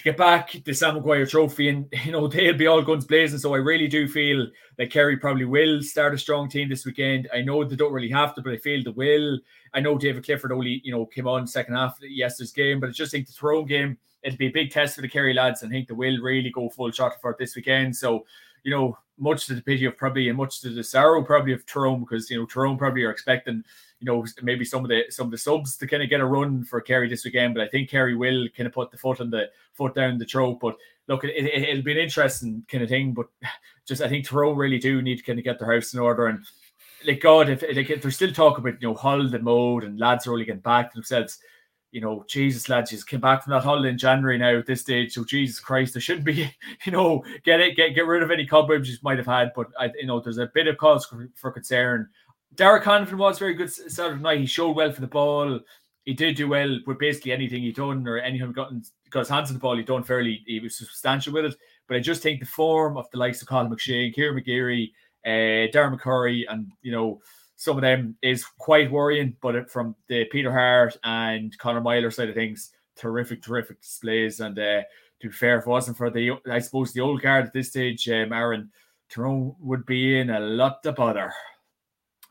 to 0.00 0.04
get 0.04 0.16
back 0.16 0.56
the 0.64 0.72
Sam 0.72 0.94
Maguire 0.94 1.26
trophy, 1.26 1.68
and 1.68 1.86
you 2.04 2.12
know 2.12 2.26
they'll 2.26 2.56
be 2.56 2.66
all 2.66 2.82
guns 2.82 3.04
blazing. 3.04 3.38
So 3.38 3.54
I 3.54 3.58
really 3.58 3.86
do 3.86 4.08
feel 4.08 4.46
that 4.78 4.90
Kerry 4.90 5.18
probably 5.18 5.44
will 5.44 5.82
start 5.82 6.14
a 6.14 6.18
strong 6.18 6.48
team 6.48 6.68
this 6.68 6.86
weekend. 6.86 7.28
I 7.34 7.42
know 7.42 7.62
they 7.62 7.76
don't 7.76 7.92
really 7.92 8.10
have 8.10 8.34
to, 8.34 8.42
but 8.42 8.54
I 8.54 8.56
feel 8.56 8.82
they 8.82 8.90
will. 8.90 9.38
I 9.74 9.80
know 9.80 9.98
David 9.98 10.24
Clifford 10.24 10.52
only 10.52 10.80
you 10.84 10.92
know 10.92 11.04
came 11.06 11.28
on 11.28 11.46
second 11.46 11.74
half 11.74 11.98
yesterday's 12.00 12.52
game, 12.52 12.80
but 12.80 12.88
I 12.88 12.92
just 12.92 13.12
think 13.12 13.26
the 13.26 13.34
Tyrone 13.34 13.66
game 13.66 13.98
it'll 14.22 14.38
be 14.38 14.48
a 14.48 14.52
big 14.52 14.70
test 14.70 14.96
for 14.96 15.02
the 15.02 15.08
Kerry 15.08 15.34
lads, 15.34 15.62
and 15.62 15.70
I 15.70 15.74
think 15.74 15.88
they 15.88 15.94
will 15.94 16.18
really 16.20 16.50
go 16.50 16.70
full 16.70 16.90
shot 16.90 17.20
for 17.20 17.32
it 17.32 17.38
this 17.38 17.54
weekend. 17.54 17.94
So 17.94 18.24
you 18.62 18.70
know, 18.70 18.96
much 19.18 19.46
to 19.46 19.54
the 19.54 19.62
pity 19.62 19.84
of 19.84 19.96
probably 19.96 20.28
and 20.28 20.36
much 20.36 20.60
to 20.60 20.70
the 20.70 20.84
sorrow 20.84 21.22
probably 21.22 21.52
of 21.52 21.66
Tyrone 21.66 22.00
because 22.00 22.30
you 22.30 22.38
know 22.38 22.46
Tyrone 22.46 22.78
probably 22.78 23.04
are 23.04 23.10
expecting 23.10 23.64
you 24.00 24.06
know 24.06 24.24
maybe 24.42 24.64
some 24.64 24.84
of 24.84 24.88
the 24.88 25.04
some 25.10 25.26
of 25.26 25.30
the 25.30 25.38
subs 25.38 25.76
to 25.76 25.86
kind 25.86 26.02
of 26.02 26.08
get 26.08 26.20
a 26.20 26.26
run 26.26 26.64
for 26.64 26.80
Kerry 26.80 27.08
this 27.08 27.24
weekend, 27.24 27.54
but 27.54 27.62
I 27.62 27.68
think 27.68 27.90
Kerry 27.90 28.16
will 28.16 28.48
kind 28.56 28.66
of 28.66 28.72
put 28.72 28.90
the 28.90 28.96
foot 28.96 29.20
on 29.20 29.30
the 29.30 29.50
foot 29.74 29.94
down 29.94 30.18
the 30.18 30.24
throat. 30.24 30.58
But 30.60 30.76
look, 31.06 31.24
it, 31.24 31.30
it, 31.30 31.76
will 31.76 31.82
be 31.82 31.92
an 31.92 31.98
interesting 31.98 32.64
kind 32.68 32.82
of 32.82 32.88
thing. 32.88 33.12
But 33.12 33.26
just 33.86 34.02
I 34.02 34.08
think 34.08 34.26
Tyrone 34.26 34.56
really 34.56 34.78
do 34.78 35.02
need 35.02 35.18
to 35.18 35.22
kind 35.22 35.38
of 35.38 35.44
get 35.44 35.58
their 35.58 35.72
house 35.72 35.94
in 35.94 36.00
order 36.00 36.26
and. 36.26 36.44
Like 37.06 37.20
God, 37.22 37.48
if 37.48 37.62
like 37.62 37.88
if 37.88 38.02
there's 38.02 38.16
still 38.16 38.30
talk 38.30 38.58
about 38.58 38.74
you 38.82 38.86
know 38.86 38.94
Hull 38.94 39.34
and 39.34 39.42
mode 39.42 39.84
and 39.84 39.98
lads 39.98 40.26
are 40.26 40.32
only 40.32 40.44
getting 40.44 40.60
back 40.60 40.90
to 40.90 40.96
themselves, 40.98 41.38
you 41.92 42.00
know, 42.00 42.24
Jesus 42.28 42.68
lads, 42.68 42.90
just 42.90 43.08
came 43.08 43.20
back 43.20 43.42
from 43.42 43.52
that 43.52 43.64
holiday 43.64 43.88
in 43.88 43.98
January 43.98 44.38
now 44.38 44.58
at 44.58 44.66
this 44.66 44.82
stage. 44.82 45.12
So 45.14 45.24
Jesus 45.24 45.58
Christ, 45.58 45.94
there 45.94 46.00
shouldn't 46.00 46.24
be, 46.24 46.54
you 46.84 46.92
know, 46.92 47.24
get 47.44 47.60
it, 47.60 47.76
get 47.76 47.94
get 47.94 48.06
rid 48.06 48.22
of 48.22 48.30
any 48.30 48.46
cobwebs 48.46 48.88
you 48.88 48.96
might 49.02 49.18
have 49.18 49.26
had. 49.26 49.52
But 49.54 49.68
I, 49.78 49.90
you 49.98 50.06
know, 50.06 50.20
there's 50.20 50.38
a 50.38 50.50
bit 50.54 50.68
of 50.68 50.78
cause 50.78 51.12
for 51.34 51.50
concern. 51.50 52.08
Derek 52.54 52.84
Hanifin 52.84 53.16
was 53.16 53.38
very 53.38 53.54
good 53.54 53.70
Saturday 53.70 54.20
night. 54.20 54.40
He 54.40 54.46
showed 54.46 54.76
well 54.76 54.92
for 54.92 55.00
the 55.00 55.06
ball. 55.06 55.60
He 56.04 56.14
did 56.14 56.36
do 56.36 56.48
well 56.48 56.78
with 56.86 56.98
basically 56.98 57.32
anything 57.32 57.62
he 57.62 57.72
done 57.72 58.06
or 58.06 58.18
anything 58.18 58.52
gotten 58.52 58.82
got 59.10 59.28
hands 59.28 59.50
on 59.50 59.54
the 59.54 59.60
ball. 59.60 59.76
He 59.76 59.82
done 59.82 60.02
fairly. 60.02 60.42
He 60.46 60.60
was 60.60 60.76
substantial 60.76 61.32
with 61.32 61.46
it. 61.46 61.54
But 61.86 61.96
I 61.96 62.00
just 62.00 62.22
think 62.22 62.40
the 62.40 62.46
form 62.46 62.96
of 62.96 63.10
the 63.10 63.18
likes 63.18 63.42
of 63.42 63.48
Cathal 63.48 63.70
McShane, 63.70 64.14
Kieran 64.14 64.40
McGeary, 64.40 64.92
uh, 65.24 65.70
Darren 65.72 65.98
McCurry, 65.98 66.44
and 66.48 66.70
you 66.82 66.92
know 66.92 67.20
some 67.56 67.76
of 67.76 67.82
them 67.82 68.16
is 68.22 68.44
quite 68.58 68.90
worrying. 68.90 69.36
But 69.40 69.70
from 69.70 69.94
the 70.08 70.24
Peter 70.26 70.52
Harte 70.52 70.96
and 71.04 71.56
Conor 71.58 71.80
Meyler 71.80 72.10
side 72.10 72.28
of 72.28 72.34
things, 72.34 72.72
terrific, 72.96 73.42
terrific 73.42 73.80
displays. 73.80 74.40
And 74.40 74.58
uh, 74.58 74.82
to 75.20 75.28
be 75.28 75.30
fair, 75.30 75.58
if 75.58 75.66
it 75.66 75.70
wasn't 75.70 75.96
for 75.96 76.10
the, 76.10 76.32
I 76.50 76.58
suppose 76.58 76.92
the 76.92 77.00
old 77.00 77.22
guard 77.22 77.46
at 77.46 77.52
this 77.52 77.68
stage, 77.68 78.08
um, 78.08 78.32
Aaron 78.32 78.70
Tyrone 79.10 79.54
would 79.60 79.84
be 79.86 80.18
in 80.18 80.30
a 80.30 80.40
lot 80.40 80.84
of 80.86 80.96
bother. 80.96 81.32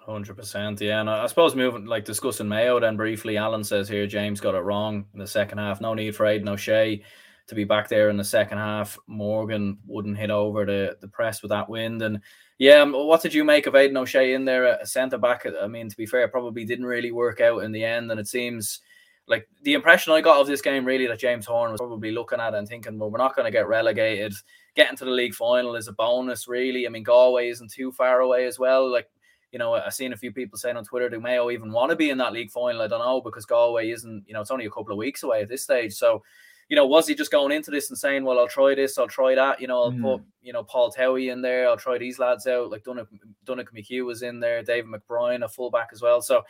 Hundred 0.09 0.37
percent, 0.37 0.81
yeah. 0.81 1.01
And 1.01 1.09
I 1.09 1.27
suppose 1.27 1.53
moving 1.53 1.85
like 1.85 2.03
discussing 2.03 2.47
Mayo 2.47 2.79
then 2.79 2.97
briefly. 2.97 3.37
Alan 3.37 3.63
says 3.63 3.87
here 3.87 4.07
James 4.07 4.41
got 4.41 4.55
it 4.55 4.61
wrong 4.61 5.05
in 5.13 5.19
the 5.19 5.27
second 5.27 5.59
half. 5.59 5.81
No 5.81 5.93
need 5.93 6.15
for 6.15 6.25
Aidan 6.25 6.49
O'Shea 6.49 7.03
to 7.45 7.55
be 7.55 7.63
back 7.63 7.89
there 7.89 8.09
in 8.09 8.17
the 8.17 8.23
second 8.23 8.57
half. 8.57 8.97
Morgan 9.05 9.77
wouldn't 9.85 10.17
hit 10.17 10.31
over 10.31 10.65
the, 10.65 10.97
the 10.99 11.07
press 11.07 11.43
with 11.43 11.49
that 11.49 11.69
wind. 11.69 12.01
And 12.01 12.21
yeah, 12.57 12.79
um, 12.79 12.93
what 12.93 13.21
did 13.21 13.35
you 13.35 13.43
make 13.43 13.67
of 13.67 13.75
Aidan 13.75 13.97
O'Shea 13.97 14.33
in 14.33 14.45
there 14.45 14.65
at 14.65 14.87
centre 14.87 15.19
back? 15.19 15.45
I 15.61 15.67
mean, 15.67 15.89
to 15.89 15.97
be 15.97 16.07
fair, 16.07 16.27
probably 16.27 16.65
didn't 16.65 16.85
really 16.85 17.11
work 17.11 17.39
out 17.39 17.63
in 17.63 17.71
the 17.71 17.83
end. 17.83 18.09
And 18.09 18.19
it 18.19 18.27
seems 18.27 18.79
like 19.27 19.47
the 19.61 19.75
impression 19.75 20.13
I 20.13 20.21
got 20.21 20.41
of 20.41 20.47
this 20.47 20.61
game 20.61 20.85
really 20.85 21.05
that 21.05 21.19
James 21.19 21.45
Horan 21.45 21.71
was 21.71 21.81
probably 21.81 22.11
looking 22.11 22.39
at 22.39 22.55
and 22.55 22.67
thinking, 22.67 22.97
well, 22.97 23.11
we're 23.11 23.19
not 23.19 23.35
going 23.35 23.45
to 23.45 23.51
get 23.51 23.67
relegated. 23.67 24.33
Getting 24.75 24.97
to 24.97 25.05
the 25.05 25.11
league 25.11 25.35
final 25.35 25.75
is 25.75 25.87
a 25.87 25.93
bonus, 25.93 26.47
really. 26.47 26.87
I 26.87 26.89
mean, 26.89 27.03
Galway 27.03 27.49
isn't 27.49 27.71
too 27.71 27.91
far 27.91 28.21
away 28.21 28.45
as 28.47 28.57
well. 28.57 28.91
Like, 28.91 29.07
you 29.51 29.59
know, 29.59 29.73
I've 29.73 29.93
seen 29.93 30.13
a 30.13 30.17
few 30.17 30.31
people 30.31 30.57
saying 30.57 30.77
on 30.77 30.83
Twitter, 30.83 31.09
do 31.09 31.19
Mayo 31.19 31.49
even 31.49 31.71
want 31.71 31.89
to 31.89 31.95
be 31.95 32.09
in 32.09 32.17
that 32.19 32.33
league 32.33 32.51
final? 32.51 32.81
I 32.81 32.87
don't 32.87 32.99
know 32.99 33.21
because 33.21 33.45
Galway 33.45 33.89
isn't, 33.89 34.23
you 34.27 34.33
know, 34.33 34.41
it's 34.41 34.51
only 34.51 34.65
a 34.65 34.71
couple 34.71 34.91
of 34.91 34.97
weeks 34.97 35.23
away 35.23 35.41
at 35.41 35.49
this 35.49 35.63
stage. 35.63 35.93
So, 35.93 36.23
you 36.67 36.75
know, 36.75 36.85
was 36.85 37.07
he 37.07 37.15
just 37.15 37.31
going 37.31 37.51
into 37.51 37.71
this 37.71 37.89
and 37.89 37.97
saying, 37.97 38.23
well, 38.23 38.37
I'll 38.37 38.47
try 38.47 38.75
this, 38.75 38.97
I'll 38.97 39.07
try 39.07 39.33
that, 39.33 39.59
you 39.59 39.67
know, 39.67 39.83
I'll 39.83 39.91
mm. 39.91 40.01
put, 40.01 40.21
you 40.43 40.53
know, 40.53 40.63
Paul 40.63 40.91
Towey 40.91 41.31
in 41.31 41.41
there, 41.41 41.67
I'll 41.67 41.77
try 41.77 41.97
these 41.97 42.19
lads 42.19 42.45
out, 42.45 42.69
like 42.69 42.83
Donnacha, 42.83 43.07
Donnacha 43.45 43.73
McHugh 43.73 44.05
was 44.05 44.21
in 44.21 44.39
there, 44.39 44.61
David 44.61 44.91
McBrien, 44.91 45.43
a 45.43 45.49
fullback 45.49 45.89
as 45.91 46.01
well. 46.01 46.21
So 46.21 46.43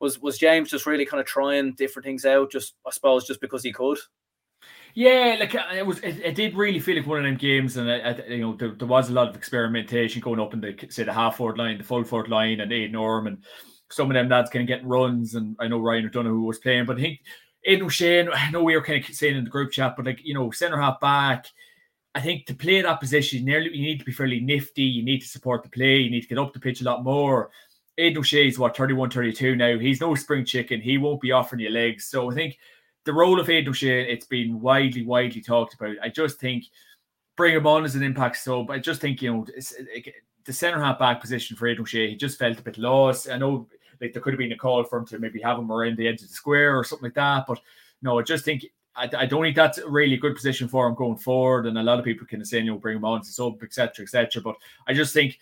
was 0.00 0.18
was 0.18 0.38
James 0.38 0.70
just 0.70 0.86
really 0.86 1.04
kind 1.04 1.20
of 1.20 1.26
trying 1.26 1.74
different 1.74 2.06
things 2.06 2.24
out, 2.24 2.50
just 2.50 2.74
I 2.86 2.90
suppose 2.90 3.26
just 3.26 3.40
because 3.42 3.62
he 3.62 3.72
could? 3.72 3.98
Yeah, 4.94 5.36
like 5.38 5.54
uh, 5.54 5.64
it 5.74 5.86
was, 5.86 5.98
it, 6.00 6.20
it 6.20 6.34
did 6.34 6.54
really 6.56 6.80
feel 6.80 6.96
like 6.96 7.06
one 7.06 7.18
of 7.18 7.24
them 7.24 7.36
games, 7.36 7.76
and 7.76 7.90
I, 7.90 7.98
I, 7.98 8.26
you 8.26 8.40
know 8.40 8.56
there, 8.56 8.74
there, 8.74 8.88
was 8.88 9.08
a 9.08 9.12
lot 9.12 9.28
of 9.28 9.36
experimentation 9.36 10.20
going 10.20 10.40
up 10.40 10.52
in 10.52 10.60
the 10.60 10.74
say 10.88 11.04
the 11.04 11.12
half 11.12 11.36
forward 11.36 11.58
line, 11.58 11.78
the 11.78 11.84
full 11.84 12.04
forward 12.04 12.28
line, 12.28 12.60
and 12.60 12.72
Aidan 12.72 12.96
Orme, 12.96 13.28
and 13.28 13.44
some 13.90 14.10
of 14.10 14.14
them 14.14 14.28
lads 14.28 14.50
kind 14.50 14.62
of 14.62 14.68
getting 14.68 14.88
runs, 14.88 15.34
and 15.34 15.56
I 15.60 15.68
know 15.68 15.78
Ryan 15.78 16.06
O'Donoghue 16.06 16.40
was 16.40 16.58
playing, 16.58 16.86
but 16.86 16.96
I 16.96 17.00
think 17.00 17.20
Aidan 17.64 17.86
O'Shea, 17.86 18.28
I 18.28 18.50
know 18.50 18.62
we 18.62 18.74
were 18.74 18.82
kind 18.82 19.04
of 19.04 19.14
saying 19.14 19.36
in 19.36 19.44
the 19.44 19.50
group 19.50 19.72
chat, 19.72 19.94
but 19.96 20.06
like, 20.06 20.20
you 20.24 20.34
know, 20.34 20.50
centre 20.50 20.80
half 20.80 21.00
back, 21.00 21.46
I 22.14 22.20
think 22.20 22.46
to 22.46 22.54
play 22.54 22.80
that 22.80 23.00
position, 23.00 23.44
nearly 23.44 23.70
you 23.76 23.82
need 23.82 23.98
to 23.98 24.04
be 24.04 24.12
fairly 24.12 24.40
nifty. 24.40 24.82
You 24.82 25.04
need 25.04 25.20
to 25.20 25.28
support 25.28 25.62
the 25.62 25.68
play. 25.68 25.98
You 25.98 26.10
need 26.10 26.22
to 26.22 26.26
get 26.26 26.38
up 26.38 26.52
the 26.52 26.58
pitch 26.58 26.80
a 26.80 26.84
lot 26.84 27.04
more. 27.04 27.50
O'Shea 27.98 28.48
is 28.48 28.58
what 28.58 28.76
31, 28.76 29.10
32 29.10 29.56
now. 29.56 29.78
He's 29.78 30.00
no 30.00 30.14
spring 30.14 30.44
chicken. 30.44 30.80
He 30.80 30.98
won't 30.98 31.20
be 31.20 31.32
offering 31.32 31.60
you 31.60 31.70
legs. 31.70 32.06
So 32.06 32.30
I 32.30 32.34
think 32.34 32.58
the 33.04 33.12
role 33.12 33.40
of 33.40 33.48
Aidan 33.48 33.70
O'Shea, 33.70 34.10
it's 34.10 34.26
been 34.26 34.60
widely, 34.60 35.04
widely 35.04 35.40
talked 35.40 35.74
about. 35.74 35.96
I 36.02 36.08
just 36.08 36.38
think 36.38 36.64
bring 37.36 37.54
him 37.54 37.66
on 37.66 37.84
as 37.84 37.94
an 37.94 38.02
impact 38.02 38.36
sub. 38.36 38.70
I 38.70 38.78
just 38.78 39.00
think, 39.00 39.22
you 39.22 39.32
know, 39.32 39.46
the 40.44 40.52
centre 40.52 40.82
half 40.82 40.98
back 40.98 41.20
position 41.20 41.56
for 41.56 41.66
Aidan 41.66 41.82
O'Shea, 41.82 42.10
he 42.10 42.16
just 42.16 42.38
felt 42.38 42.58
a 42.58 42.62
bit 42.62 42.78
lost. 42.78 43.30
I 43.30 43.38
know 43.38 43.66
like 44.00 44.12
there 44.12 44.22
could 44.22 44.32
have 44.32 44.38
been 44.38 44.52
a 44.52 44.56
call 44.56 44.84
for 44.84 44.98
him 44.98 45.06
to 45.06 45.18
maybe 45.18 45.40
have 45.40 45.58
him 45.58 45.70
around 45.70 45.96
the 45.96 46.08
edge 46.08 46.22
of 46.22 46.28
the 46.28 46.34
square 46.34 46.78
or 46.78 46.84
something 46.84 47.06
like 47.06 47.14
that. 47.14 47.44
But 47.46 47.60
no, 48.02 48.18
I 48.18 48.22
just 48.22 48.44
think 48.44 48.66
I, 48.96 49.26
don't 49.26 49.42
think 49.42 49.56
that's 49.56 49.78
really 49.86 50.14
a 50.14 50.18
good 50.18 50.34
position 50.34 50.68
for 50.68 50.86
him 50.86 50.94
going 50.94 51.16
forward. 51.16 51.66
And 51.66 51.78
a 51.78 51.82
lot 51.82 51.98
of 51.98 52.04
people 52.04 52.26
can 52.26 52.44
say, 52.44 52.58
you 52.58 52.64
know, 52.64 52.78
bring 52.78 52.96
him 52.96 53.04
on 53.04 53.22
to 53.22 53.26
sub, 53.26 53.62
etc., 53.62 54.02
etc. 54.02 54.42
But 54.42 54.56
I 54.86 54.92
just 54.92 55.14
think 55.14 55.38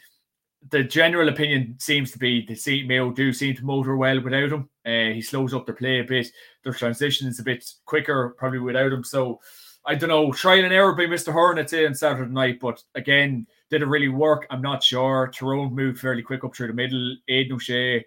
the 0.71 0.83
general 0.83 1.29
opinion 1.29 1.77
seems 1.79 2.11
to 2.13 2.19
be 2.19 2.45
the 2.45 2.55
seat 2.55 2.87
Mayo 2.87 3.11
do 3.11 3.33
seem 3.33 3.55
to 3.57 3.65
motor 3.65 3.97
well 3.97 4.21
without 4.21 4.51
him. 4.51 4.69
Uh, 4.85 5.13
he 5.15 5.23
slows 5.23 5.55
up 5.55 5.67
their 5.67 5.75
play 5.75 6.01
a 6.01 6.05
bit. 6.05 6.29
Their 6.65 6.73
transition 6.73 7.29
is 7.29 7.39
a 7.39 7.45
bit 7.45 7.65
quicker 7.87 8.35
probably 8.39 8.59
without 8.59 8.93
him. 8.93 9.05
So 9.05 9.41
I 9.87 9.95
don't 9.95 10.09
know. 10.09 10.33
Trial 10.33 10.65
and 10.65 10.73
error 10.73 10.95
by 10.95 11.05
Mr. 11.05 11.33
Horan 11.33 11.59
on 11.59 11.95
Saturday 11.95 12.31
night, 12.31 12.59
but 12.61 12.83
again, 12.95 13.47
did 13.71 13.83
it 13.83 13.87
really 13.87 14.09
work? 14.09 14.47
I'm 14.51 14.63
not 14.63 14.83
sure. 14.83 15.31
Tyrone 15.33 15.75
moved 15.75 16.01
fairly 16.01 16.23
quick 16.23 16.45
up 16.45 16.55
through 16.55 16.69
the 16.69 16.73
middle. 16.73 17.17
Aidan 17.29 17.55
O'Shea 17.55 18.05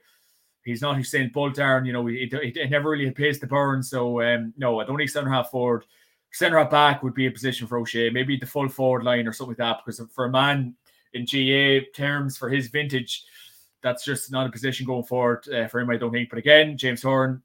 He's 0.64 0.82
not 0.82 0.98
Usain 0.98 1.32
Bolt, 1.34 1.60
Aaron. 1.60 1.86
You 1.86 1.94
know, 1.94 2.06
he, 2.06 2.30
he, 2.30 2.52
he 2.52 2.68
never 2.68 2.92
really 2.92 3.10
pace 3.12 3.40
to 3.40 3.48
burn. 3.48 3.82
So, 3.82 4.22
um, 4.22 4.54
no, 4.58 4.80
I 4.80 4.86
don't 4.86 4.98
think 4.98 5.10
centre 5.10 5.30
half 5.30 5.50
forward. 5.50 5.86
Centre 6.32 6.60
half 6.60 6.70
back 6.70 7.04
would 7.04 7.14
be 7.14 7.26
a 7.26 7.32
position 7.32 7.68
for 7.68 7.78
O'Shea, 7.78 8.10
maybe 8.10 8.38
the 8.38 8.46
full 8.46 8.70
forward 8.70 9.04
line 9.04 9.28
or 9.28 9.34
something 9.34 9.52
like 9.52 9.58
that. 9.58 9.78
Because 9.84 10.02
for 10.14 10.26
a 10.26 10.30
man 10.30 10.76
in 11.14 11.26
GAA 11.26 11.86
terms, 11.96 12.38
for 12.38 12.50
his 12.50 12.68
vintage, 12.68 13.26
that's 13.82 14.06
just 14.06 14.32
not 14.32 14.48
a 14.48 14.52
position 14.52 14.86
going 14.86 15.04
forward 15.04 15.48
uh, 15.50 15.68
for 15.68 15.80
him, 15.80 15.90
I 15.90 15.98
don't 15.98 16.12
think. 16.12 16.30
But 16.30 16.40
again, 16.40 16.78
James 16.78 17.02
Horan, 17.02 17.42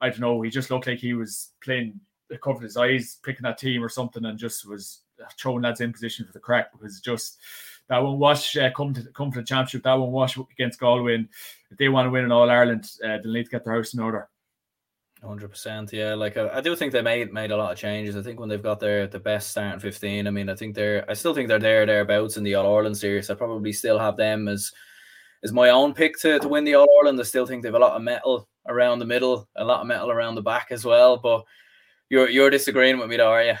I 0.00 0.08
don't 0.10 0.20
know, 0.20 0.40
he 0.42 0.50
just 0.50 0.70
looked 0.70 0.86
like 0.86 0.98
he 0.98 1.14
was 1.14 1.50
playing, 1.62 2.00
covered 2.42 2.62
his 2.62 2.76
eyes, 2.76 3.18
picking 3.22 3.42
that 3.44 3.58
team 3.58 3.84
or 3.84 3.88
something, 3.88 4.24
and 4.24 4.38
just 4.38 4.66
was 4.68 5.00
throwing 5.38 5.62
lads 5.62 5.80
in 5.80 5.92
position 5.92 6.26
for 6.26 6.32
the 6.32 6.40
crack 6.40 6.72
because 6.72 7.00
just 7.00 7.38
that 7.88 8.02
won't 8.02 8.18
wash 8.18 8.56
uh, 8.56 8.70
come 8.70 8.94
to 8.94 9.02
come 9.12 9.30
to 9.30 9.40
the 9.40 9.46
championship. 9.46 9.82
That 9.82 9.94
won't 9.94 10.12
wash 10.12 10.36
against 10.36 10.80
Galway. 10.80 11.16
And 11.16 11.28
if 11.70 11.76
they 11.76 11.88
want 11.88 12.06
to 12.06 12.10
win 12.10 12.24
in 12.24 12.32
All 12.32 12.50
Ireland, 12.50 12.90
uh, 13.04 13.18
they'll 13.18 13.32
need 13.32 13.44
to 13.44 13.50
get 13.50 13.64
their 13.64 13.74
house 13.74 13.94
in 13.94 14.00
order. 14.00 14.28
Hundred 15.24 15.48
percent, 15.48 15.92
yeah. 15.92 16.14
Like 16.14 16.36
I, 16.36 16.48
I, 16.58 16.60
do 16.60 16.76
think 16.76 16.92
they 16.92 17.00
made 17.00 17.32
made 17.32 17.50
a 17.50 17.56
lot 17.56 17.72
of 17.72 17.78
changes. 17.78 18.16
I 18.16 18.22
think 18.22 18.38
when 18.38 18.48
they've 18.48 18.62
got 18.62 18.78
their 18.78 19.06
the 19.06 19.18
best 19.18 19.50
starting 19.50 19.80
fifteen, 19.80 20.26
I 20.26 20.30
mean, 20.30 20.50
I 20.50 20.54
think 20.54 20.74
they're, 20.74 21.08
I 21.10 21.14
still 21.14 21.34
think 21.34 21.48
they're 21.48 21.58
there 21.58 21.86
thereabouts 21.86 22.36
in 22.36 22.44
the 22.44 22.54
All 22.56 22.76
Ireland 22.76 22.96
series. 22.96 23.30
I 23.30 23.34
probably 23.34 23.72
still 23.72 23.98
have 23.98 24.16
them 24.16 24.48
as 24.48 24.70
as 25.42 25.52
my 25.52 25.70
own 25.70 25.94
pick 25.94 26.18
to, 26.20 26.38
to 26.38 26.48
win 26.48 26.64
the 26.64 26.74
All 26.74 26.88
Ireland. 27.00 27.18
I 27.18 27.22
still 27.22 27.46
think 27.46 27.62
they've 27.62 27.74
a 27.74 27.78
lot 27.78 27.96
of 27.96 28.02
metal 28.02 28.48
around 28.68 28.98
the 28.98 29.06
middle, 29.06 29.48
a 29.56 29.64
lot 29.64 29.80
of 29.80 29.86
metal 29.86 30.10
around 30.10 30.34
the 30.34 30.42
back 30.42 30.68
as 30.70 30.84
well. 30.84 31.16
But 31.16 31.44
you're 32.10 32.28
you're 32.28 32.50
disagreeing 32.50 32.98
with 32.98 33.08
me, 33.08 33.16
though, 33.16 33.30
are 33.30 33.44
you? 33.44 33.54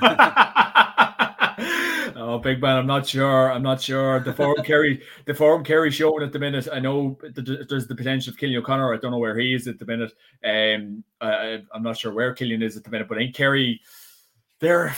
Oh, 2.28 2.40
big 2.40 2.60
man, 2.60 2.76
I'm 2.76 2.88
not 2.88 3.06
sure. 3.06 3.52
I'm 3.52 3.62
not 3.62 3.80
sure. 3.80 4.18
The 4.18 4.32
form 4.32 4.56
Kerry, 4.64 5.00
the 5.26 5.34
form 5.34 5.62
Kerry 5.62 5.92
showing 5.92 6.24
at 6.24 6.32
the 6.32 6.40
minute. 6.40 6.66
I 6.72 6.80
know 6.80 7.16
there's 7.22 7.86
the 7.86 7.94
potential 7.94 8.32
of 8.32 8.36
Cillian 8.36 8.58
O'Connor. 8.58 8.92
I 8.92 8.96
don't 8.96 9.12
know 9.12 9.18
where 9.18 9.38
he 9.38 9.54
is 9.54 9.68
at 9.68 9.78
the 9.78 9.86
minute. 9.86 10.12
Um, 10.44 11.04
I, 11.20 11.62
am 11.72 11.84
not 11.84 11.98
sure 11.98 12.12
where 12.12 12.34
Cillian 12.34 12.64
is 12.64 12.76
at 12.76 12.82
the 12.82 12.90
minute, 12.90 13.06
but 13.06 13.16
I 13.18 13.20
think 13.20 13.36
Kerry, 13.36 13.80
they're, 14.58 14.92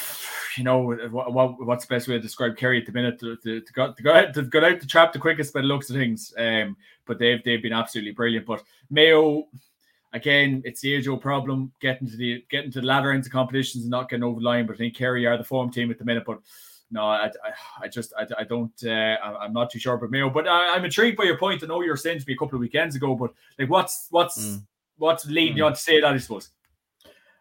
you 0.56 0.64
know, 0.64 0.78
what, 0.78 1.30
what, 1.34 1.66
what's 1.66 1.84
the 1.84 1.94
best 1.94 2.08
way 2.08 2.14
to 2.14 2.20
describe 2.20 2.56
Kerry 2.56 2.80
at 2.80 2.86
the 2.86 2.92
minute? 2.92 3.20
To, 3.20 3.36
to, 3.36 3.60
to, 3.60 3.72
go, 3.74 3.92
to 3.92 4.02
go 4.02 4.10
out, 4.14 4.28
out 4.28 4.80
the 4.80 4.86
trap 4.88 5.12
the 5.12 5.18
quickest 5.18 5.52
by 5.52 5.60
the 5.60 5.66
looks 5.66 5.90
of 5.90 5.96
things. 5.96 6.32
Um, 6.38 6.78
but 7.04 7.18
they've 7.18 7.44
they've 7.44 7.62
been 7.62 7.74
absolutely 7.74 8.12
brilliant. 8.12 8.46
But 8.46 8.62
Mayo, 8.88 9.48
again, 10.14 10.62
it's 10.64 10.80
the 10.80 10.94
age 10.94 11.06
old 11.08 11.20
problem 11.20 11.72
getting 11.82 12.08
to 12.08 12.16
the 12.16 12.42
getting 12.48 12.70
to 12.70 12.80
the 12.80 12.86
ladder 12.86 13.12
into 13.12 13.28
competitions 13.28 13.84
and 13.84 13.90
not 13.90 14.08
getting 14.08 14.24
over 14.24 14.40
the 14.40 14.46
line. 14.46 14.66
But 14.66 14.76
I 14.76 14.78
think 14.78 14.96
Kerry 14.96 15.26
are 15.26 15.36
the 15.36 15.44
form 15.44 15.70
team 15.70 15.90
at 15.90 15.98
the 15.98 16.06
minute, 16.06 16.24
but 16.26 16.40
no, 16.90 17.02
I, 17.02 17.26
I, 17.26 17.82
I 17.82 17.88
just, 17.88 18.12
I, 18.18 18.26
I 18.38 18.44
don't, 18.44 18.72
uh, 18.84 19.16
I'm 19.22 19.52
not 19.52 19.70
too 19.70 19.78
sure 19.78 19.94
about 19.94 20.10
Mayo, 20.10 20.30
but 20.30 20.48
I, 20.48 20.76
am 20.76 20.84
intrigued 20.84 21.16
by 21.16 21.24
your 21.24 21.38
point. 21.38 21.62
I 21.62 21.66
know 21.66 21.82
you 21.82 21.90
were 21.90 21.96
saying 21.96 22.20
to 22.20 22.24
me 22.26 22.34
a 22.34 22.36
couple 22.36 22.56
of 22.56 22.60
weekends 22.60 22.96
ago, 22.96 23.14
but 23.14 23.32
like, 23.58 23.68
what's, 23.68 24.06
what's, 24.10 24.38
mm. 24.38 24.62
what's 24.96 25.26
leading 25.26 25.54
mm. 25.54 25.58
you 25.58 25.64
on 25.66 25.72
to 25.72 25.78
say 25.78 26.00
that? 26.00 26.12
I 26.12 26.18
suppose. 26.18 26.50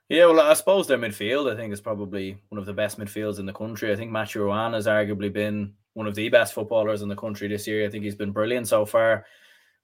Yeah, 0.10 0.28
well, 0.28 0.40
I 0.40 0.54
suppose 0.54 0.88
their 0.88 0.98
midfield, 0.98 1.52
I 1.52 1.56
think, 1.56 1.74
is 1.74 1.82
probably 1.82 2.38
one 2.50 2.60
of 2.60 2.66
the 2.66 2.74
best 2.74 2.98
midfields 2.98 3.40
in 3.40 3.46
the 3.46 3.54
country. 3.54 3.92
I 3.92 3.96
think 3.96 4.10
Matthew 4.10 4.42
Ruane 4.42 4.74
has 4.74 4.88
arguably 4.88 5.32
been 5.32 5.74
one 5.94 6.08
of 6.08 6.16
the 6.16 6.30
best 6.30 6.54
footballers 6.54 7.02
in 7.02 7.10
the 7.10 7.16
country 7.16 7.48
this 7.48 7.68
year. 7.68 7.86
I 7.86 7.90
think 7.90 8.06
he's 8.06 8.16
been 8.16 8.32
brilliant 8.32 8.68
so 8.68 8.86
far. 8.86 9.26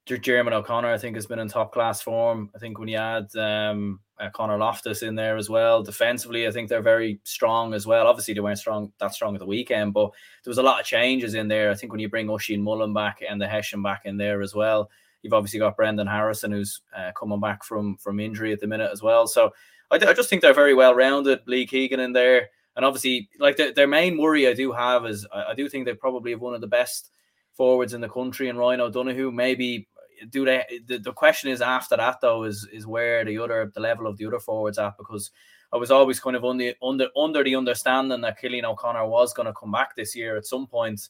Diarmuid 0.05 0.53
O'Connor, 0.53 0.93
I 0.93 0.97
think, 0.97 1.15
has 1.15 1.25
been 1.25 1.39
in 1.39 1.47
top 1.47 1.73
class 1.73 2.01
form. 2.01 2.51
I 2.55 2.59
think 2.59 2.79
when 2.79 2.87
you 2.87 2.97
add 2.97 3.35
um, 3.35 3.99
uh, 4.23 4.29
Conor 4.29 4.57
Loftus 4.57 5.03
in 5.03 5.15
there 5.15 5.37
as 5.37 5.49
well, 5.49 5.83
defensively, 5.83 6.47
I 6.47 6.51
think 6.51 6.69
they're 6.69 6.81
very 6.81 7.19
strong 7.23 7.73
as 7.73 7.85
well. 7.85 8.07
Obviously, 8.07 8.33
they 8.33 8.39
weren't 8.39 8.59
strong 8.59 8.91
that 8.99 9.13
strong 9.13 9.35
at 9.35 9.39
the 9.39 9.45
weekend, 9.45 9.93
but 9.93 10.11
there 10.43 10.51
was 10.51 10.57
a 10.57 10.63
lot 10.63 10.79
of 10.79 10.85
changes 10.85 11.33
in 11.33 11.47
there. 11.47 11.69
I 11.69 11.75
think 11.75 11.91
when 11.91 11.99
you 11.99 12.09
bring 12.09 12.29
Oisin 12.29 12.61
Mullin 12.61 12.93
back 12.93 13.21
and 13.27 13.41
the 13.41 13.47
Hessian 13.47 13.83
back 13.83 14.03
in 14.05 14.17
there 14.17 14.41
as 14.41 14.55
well, 14.55 14.89
you've 15.21 15.33
obviously 15.33 15.59
got 15.59 15.75
Brendan 15.75 16.07
Harrison 16.07 16.51
who's 16.51 16.81
uh, 16.95 17.11
coming 17.17 17.39
back 17.39 17.63
from 17.63 17.97
from 17.97 18.19
injury 18.19 18.53
at 18.53 18.59
the 18.59 18.67
minute 18.67 18.91
as 18.91 19.01
well. 19.01 19.27
So 19.27 19.51
I, 19.91 19.95
I 19.95 20.13
just 20.13 20.29
think 20.29 20.41
they're 20.41 20.53
very 20.53 20.73
well 20.73 20.95
rounded. 20.95 21.41
Lee 21.45 21.67
Keegan 21.67 21.99
in 21.99 22.13
there, 22.13 22.49
and 22.75 22.85
obviously, 22.85 23.29
like 23.39 23.57
the, 23.57 23.73
their 23.75 23.87
main 23.87 24.17
worry 24.17 24.47
I 24.47 24.53
do 24.53 24.71
have 24.71 25.05
is 25.05 25.27
I, 25.33 25.51
I 25.51 25.53
do 25.53 25.67
think 25.67 25.85
they 25.85 25.93
probably 25.93 26.31
have 26.31 26.41
one 26.41 26.53
of 26.53 26.61
the 26.61 26.67
best 26.67 27.11
forwards 27.55 27.93
in 27.93 28.01
the 28.01 28.09
country 28.09 28.49
and 28.49 28.57
Ryan 28.57 28.81
O'Donoghue. 28.81 29.31
Maybe 29.31 29.87
do 30.29 30.45
they? 30.45 30.81
The, 30.85 30.97
the 30.97 31.13
question 31.13 31.49
is 31.49 31.61
after 31.61 31.97
that 31.97 32.21
though 32.21 32.43
is 32.43 32.67
is 32.71 32.87
where 32.87 33.23
the 33.25 33.37
other 33.39 33.71
the 33.73 33.81
level 33.81 34.07
of 34.07 34.17
the 34.17 34.25
other 34.25 34.39
forwards 34.39 34.77
at 34.77 34.97
because 34.97 35.31
I 35.73 35.77
was 35.77 35.91
always 35.91 36.19
kind 36.19 36.35
of 36.35 36.45
under 36.45 36.73
under 36.83 37.07
under 37.17 37.43
the 37.43 37.55
understanding 37.55 38.21
that 38.21 38.39
Cillian 38.39 38.63
O'Connor 38.63 39.07
was 39.07 39.33
going 39.33 39.47
to 39.47 39.53
come 39.53 39.71
back 39.71 39.95
this 39.95 40.15
year 40.15 40.37
at 40.37 40.45
some 40.45 40.67
point. 40.67 41.09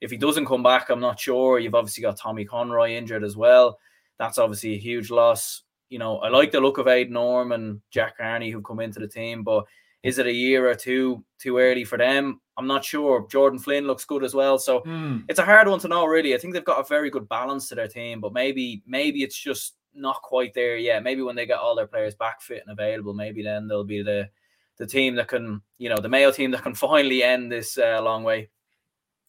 If 0.00 0.10
he 0.10 0.16
doesn't 0.16 0.46
come 0.46 0.62
back, 0.62 0.88
I'm 0.90 1.00
not 1.00 1.20
sure. 1.20 1.58
You've 1.58 1.74
obviously 1.74 2.02
got 2.02 2.16
Tommy 2.16 2.44
Conroy 2.44 2.92
injured 2.92 3.22
as 3.22 3.36
well. 3.36 3.78
That's 4.18 4.38
obviously 4.38 4.74
a 4.74 4.78
huge 4.78 5.10
loss. 5.10 5.62
You 5.90 5.98
know, 5.98 6.18
I 6.18 6.28
like 6.28 6.50
the 6.50 6.60
look 6.60 6.78
of 6.78 6.88
Aidan 6.88 7.16
Orme 7.16 7.52
and 7.52 7.80
Jack 7.90 8.16
Carney 8.16 8.50
who've 8.50 8.64
come 8.64 8.80
into 8.80 8.98
the 8.98 9.08
team, 9.08 9.42
but 9.44 9.64
is 10.02 10.18
it 10.18 10.26
a 10.26 10.32
year 10.32 10.68
or 10.68 10.74
two 10.74 11.24
too 11.38 11.58
early 11.58 11.84
for 11.84 11.98
them? 11.98 12.40
I'm 12.60 12.66
not 12.66 12.84
sure. 12.84 13.26
Jordan 13.30 13.58
Flynn 13.58 13.86
looks 13.86 14.04
good 14.04 14.22
as 14.22 14.34
well, 14.34 14.58
so 14.58 14.82
mm. 14.82 15.24
it's 15.28 15.38
a 15.38 15.44
hard 15.44 15.66
one 15.66 15.80
to 15.80 15.88
know. 15.88 16.04
Really, 16.04 16.34
I 16.34 16.38
think 16.38 16.52
they've 16.52 16.64
got 16.64 16.84
a 16.84 16.86
very 16.88 17.08
good 17.08 17.26
balance 17.28 17.68
to 17.68 17.74
their 17.74 17.88
team, 17.88 18.20
but 18.20 18.34
maybe 18.34 18.82
maybe 18.86 19.22
it's 19.22 19.38
just 19.38 19.76
not 19.94 20.20
quite 20.20 20.52
there 20.52 20.76
yet. 20.76 21.02
Maybe 21.02 21.22
when 21.22 21.36
they 21.36 21.46
get 21.46 21.58
all 21.58 21.74
their 21.74 21.86
players 21.86 22.14
back 22.14 22.42
fit 22.42 22.62
and 22.66 22.78
available, 22.78 23.14
maybe 23.14 23.42
then 23.42 23.66
they'll 23.66 23.82
be 23.82 24.02
the 24.02 24.28
the 24.76 24.86
team 24.86 25.14
that 25.14 25.28
can, 25.28 25.62
you 25.78 25.88
know, 25.88 25.96
the 25.96 26.08
Mayo 26.08 26.30
team 26.30 26.50
that 26.50 26.62
can 26.62 26.74
finally 26.88 27.22
end 27.22 27.50
this 27.50 27.78
uh, 27.78 28.00
long 28.02 28.22
way. 28.22 28.50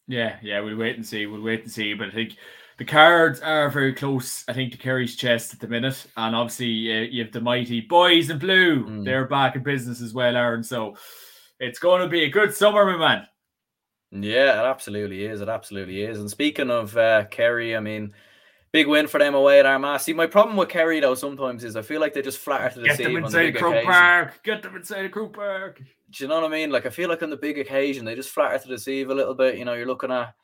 Yeah, 0.08 0.36
yeah, 0.42 0.60
we'll 0.60 0.76
wait 0.76 0.96
and 0.96 1.06
see. 1.06 1.24
We'll 1.24 1.42
wait 1.42 1.62
and 1.62 1.72
see. 1.72 1.94
But 1.94 2.08
I 2.08 2.10
think 2.10 2.36
the 2.78 2.84
cards 2.84 3.40
are 3.40 3.70
very 3.70 3.94
close, 3.94 4.44
I 4.48 4.52
think, 4.52 4.72
to 4.72 4.78
Kerry's 4.78 5.16
chest 5.16 5.54
at 5.54 5.60
the 5.60 5.68
minute. 5.68 6.06
And 6.16 6.34
obviously, 6.34 6.92
uh, 6.92 7.02
you 7.02 7.22
have 7.22 7.32
the 7.32 7.40
mighty 7.40 7.80
boys 7.80 8.28
in 8.28 8.38
blue. 8.38 8.84
Mm. 8.84 9.04
They're 9.04 9.26
back 9.26 9.56
in 9.56 9.62
business 9.62 10.00
as 10.00 10.12
well, 10.12 10.36
Aaron. 10.36 10.62
So 10.62 10.96
it's 11.62 11.78
going 11.78 12.02
to 12.02 12.08
be 12.08 12.24
a 12.24 12.28
good 12.28 12.52
summer, 12.52 12.84
my 12.84 12.96
man. 12.96 13.26
Yeah, 14.10 14.60
it 14.60 14.66
absolutely 14.66 15.24
is. 15.24 15.40
It 15.40 15.48
absolutely 15.48 16.02
is. 16.02 16.18
And 16.18 16.28
speaking 16.28 16.70
of 16.70 16.96
uh, 16.96 17.24
Kerry, 17.30 17.76
I 17.76 17.80
mean, 17.80 18.12
big 18.72 18.88
win 18.88 19.06
for 19.06 19.18
them 19.18 19.34
away 19.34 19.60
at 19.60 19.64
Armagh. 19.64 20.00
See, 20.00 20.12
my 20.12 20.26
problem 20.26 20.56
with 20.56 20.68
Kerry 20.68 20.98
though 21.00 21.14
sometimes 21.14 21.64
is 21.64 21.76
I 21.76 21.82
feel 21.82 22.00
like 22.00 22.12
they 22.12 22.20
just 22.20 22.38
flatter 22.38 22.74
to 22.74 22.80
the 22.80 22.88
Get 22.88 22.98
them 22.98 23.16
inside 23.16 23.54
the 23.54 23.58
Croke 23.58 23.84
Park. 23.84 24.42
Get 24.42 24.62
them 24.62 24.76
inside 24.76 25.04
the 25.04 25.08
Croke 25.08 25.34
Park. 25.34 25.80
Do 26.10 26.24
you 26.24 26.28
know 26.28 26.40
what 26.40 26.50
I 26.50 26.54
mean? 26.54 26.70
Like 26.70 26.84
I 26.84 26.90
feel 26.90 27.08
like 27.08 27.22
on 27.22 27.30
the 27.30 27.36
big 27.36 27.58
occasion 27.58 28.04
they 28.04 28.14
just 28.14 28.30
flatter 28.30 28.58
to 28.58 28.68
deceive 28.68 29.08
a 29.08 29.14
little 29.14 29.34
bit. 29.34 29.56
You 29.56 29.64
know, 29.64 29.74
you're 29.74 29.86
looking 29.86 30.10
at 30.10 30.34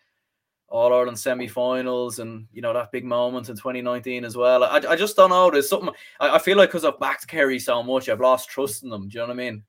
all 0.69 0.93
Ireland 0.93 1.19
semi-finals 1.19 2.21
and 2.21 2.47
you 2.53 2.63
know 2.63 2.73
that 2.73 2.93
big 2.93 3.05
moment 3.05 3.49
in 3.49 3.57
2019 3.57 4.25
as 4.25 4.37
well. 4.37 4.65
I, 4.65 4.77
I 4.89 4.97
just 4.97 5.17
don't 5.17 5.31
know. 5.31 5.51
There's 5.51 5.69
something 5.69 5.91
I, 6.21 6.37
I 6.37 6.39
feel 6.39 6.57
like 6.57 6.71
because 6.71 6.85
I've 6.87 7.01
backed 7.01 7.27
Kerry 7.27 7.59
so 7.59 7.83
much, 7.83 8.09
I've 8.09 8.21
lost 8.21 8.49
trust 8.49 8.83
in 8.83 8.89
them. 8.89 9.09
Do 9.09 9.15
you 9.15 9.21
know 9.21 9.27
what 9.27 9.33
I 9.33 9.51
mean? 9.51 9.65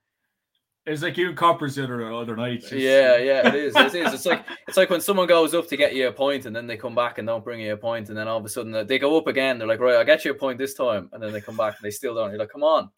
It's 0.89 1.03
like 1.03 1.17
you 1.17 1.33
coppers 1.33 1.75
the 1.75 1.83
other 1.83 2.11
other 2.11 2.35
night. 2.35 2.71
Yeah, 2.71 3.17
yeah, 3.17 3.47
it 3.47 3.53
is. 3.53 3.75
It 3.75 3.93
is. 3.93 4.11
It's 4.11 4.25
like 4.25 4.43
it's 4.67 4.75
like 4.75 4.89
when 4.89 5.01
someone 5.01 5.27
goes 5.27 5.53
up 5.53 5.67
to 5.67 5.77
get 5.77 5.95
you 5.95 6.07
a 6.07 6.11
point 6.11 6.47
and 6.47 6.55
then 6.55 6.65
they 6.65 6.77
come 6.77 6.95
back 6.95 7.19
and 7.19 7.27
don't 7.27 7.43
bring 7.43 7.59
you 7.59 7.73
a 7.73 7.77
point, 7.77 8.09
and 8.09 8.17
then 8.17 8.27
all 8.27 8.39
of 8.39 8.45
a 8.45 8.49
sudden 8.49 8.87
they 8.87 8.97
go 8.97 9.15
up 9.15 9.27
again. 9.27 9.59
They're 9.59 9.67
like, 9.67 9.79
right, 9.79 9.95
I'll 9.95 10.03
get 10.03 10.25
you 10.25 10.31
a 10.31 10.35
point 10.35 10.57
this 10.57 10.73
time, 10.73 11.09
and 11.13 11.21
then 11.21 11.31
they 11.31 11.41
come 11.41 11.55
back 11.55 11.75
and 11.77 11.85
they 11.85 11.91
still 11.91 12.15
don't. 12.15 12.31
You're 12.31 12.39
like, 12.39 12.49
come 12.49 12.63
on. 12.63 12.89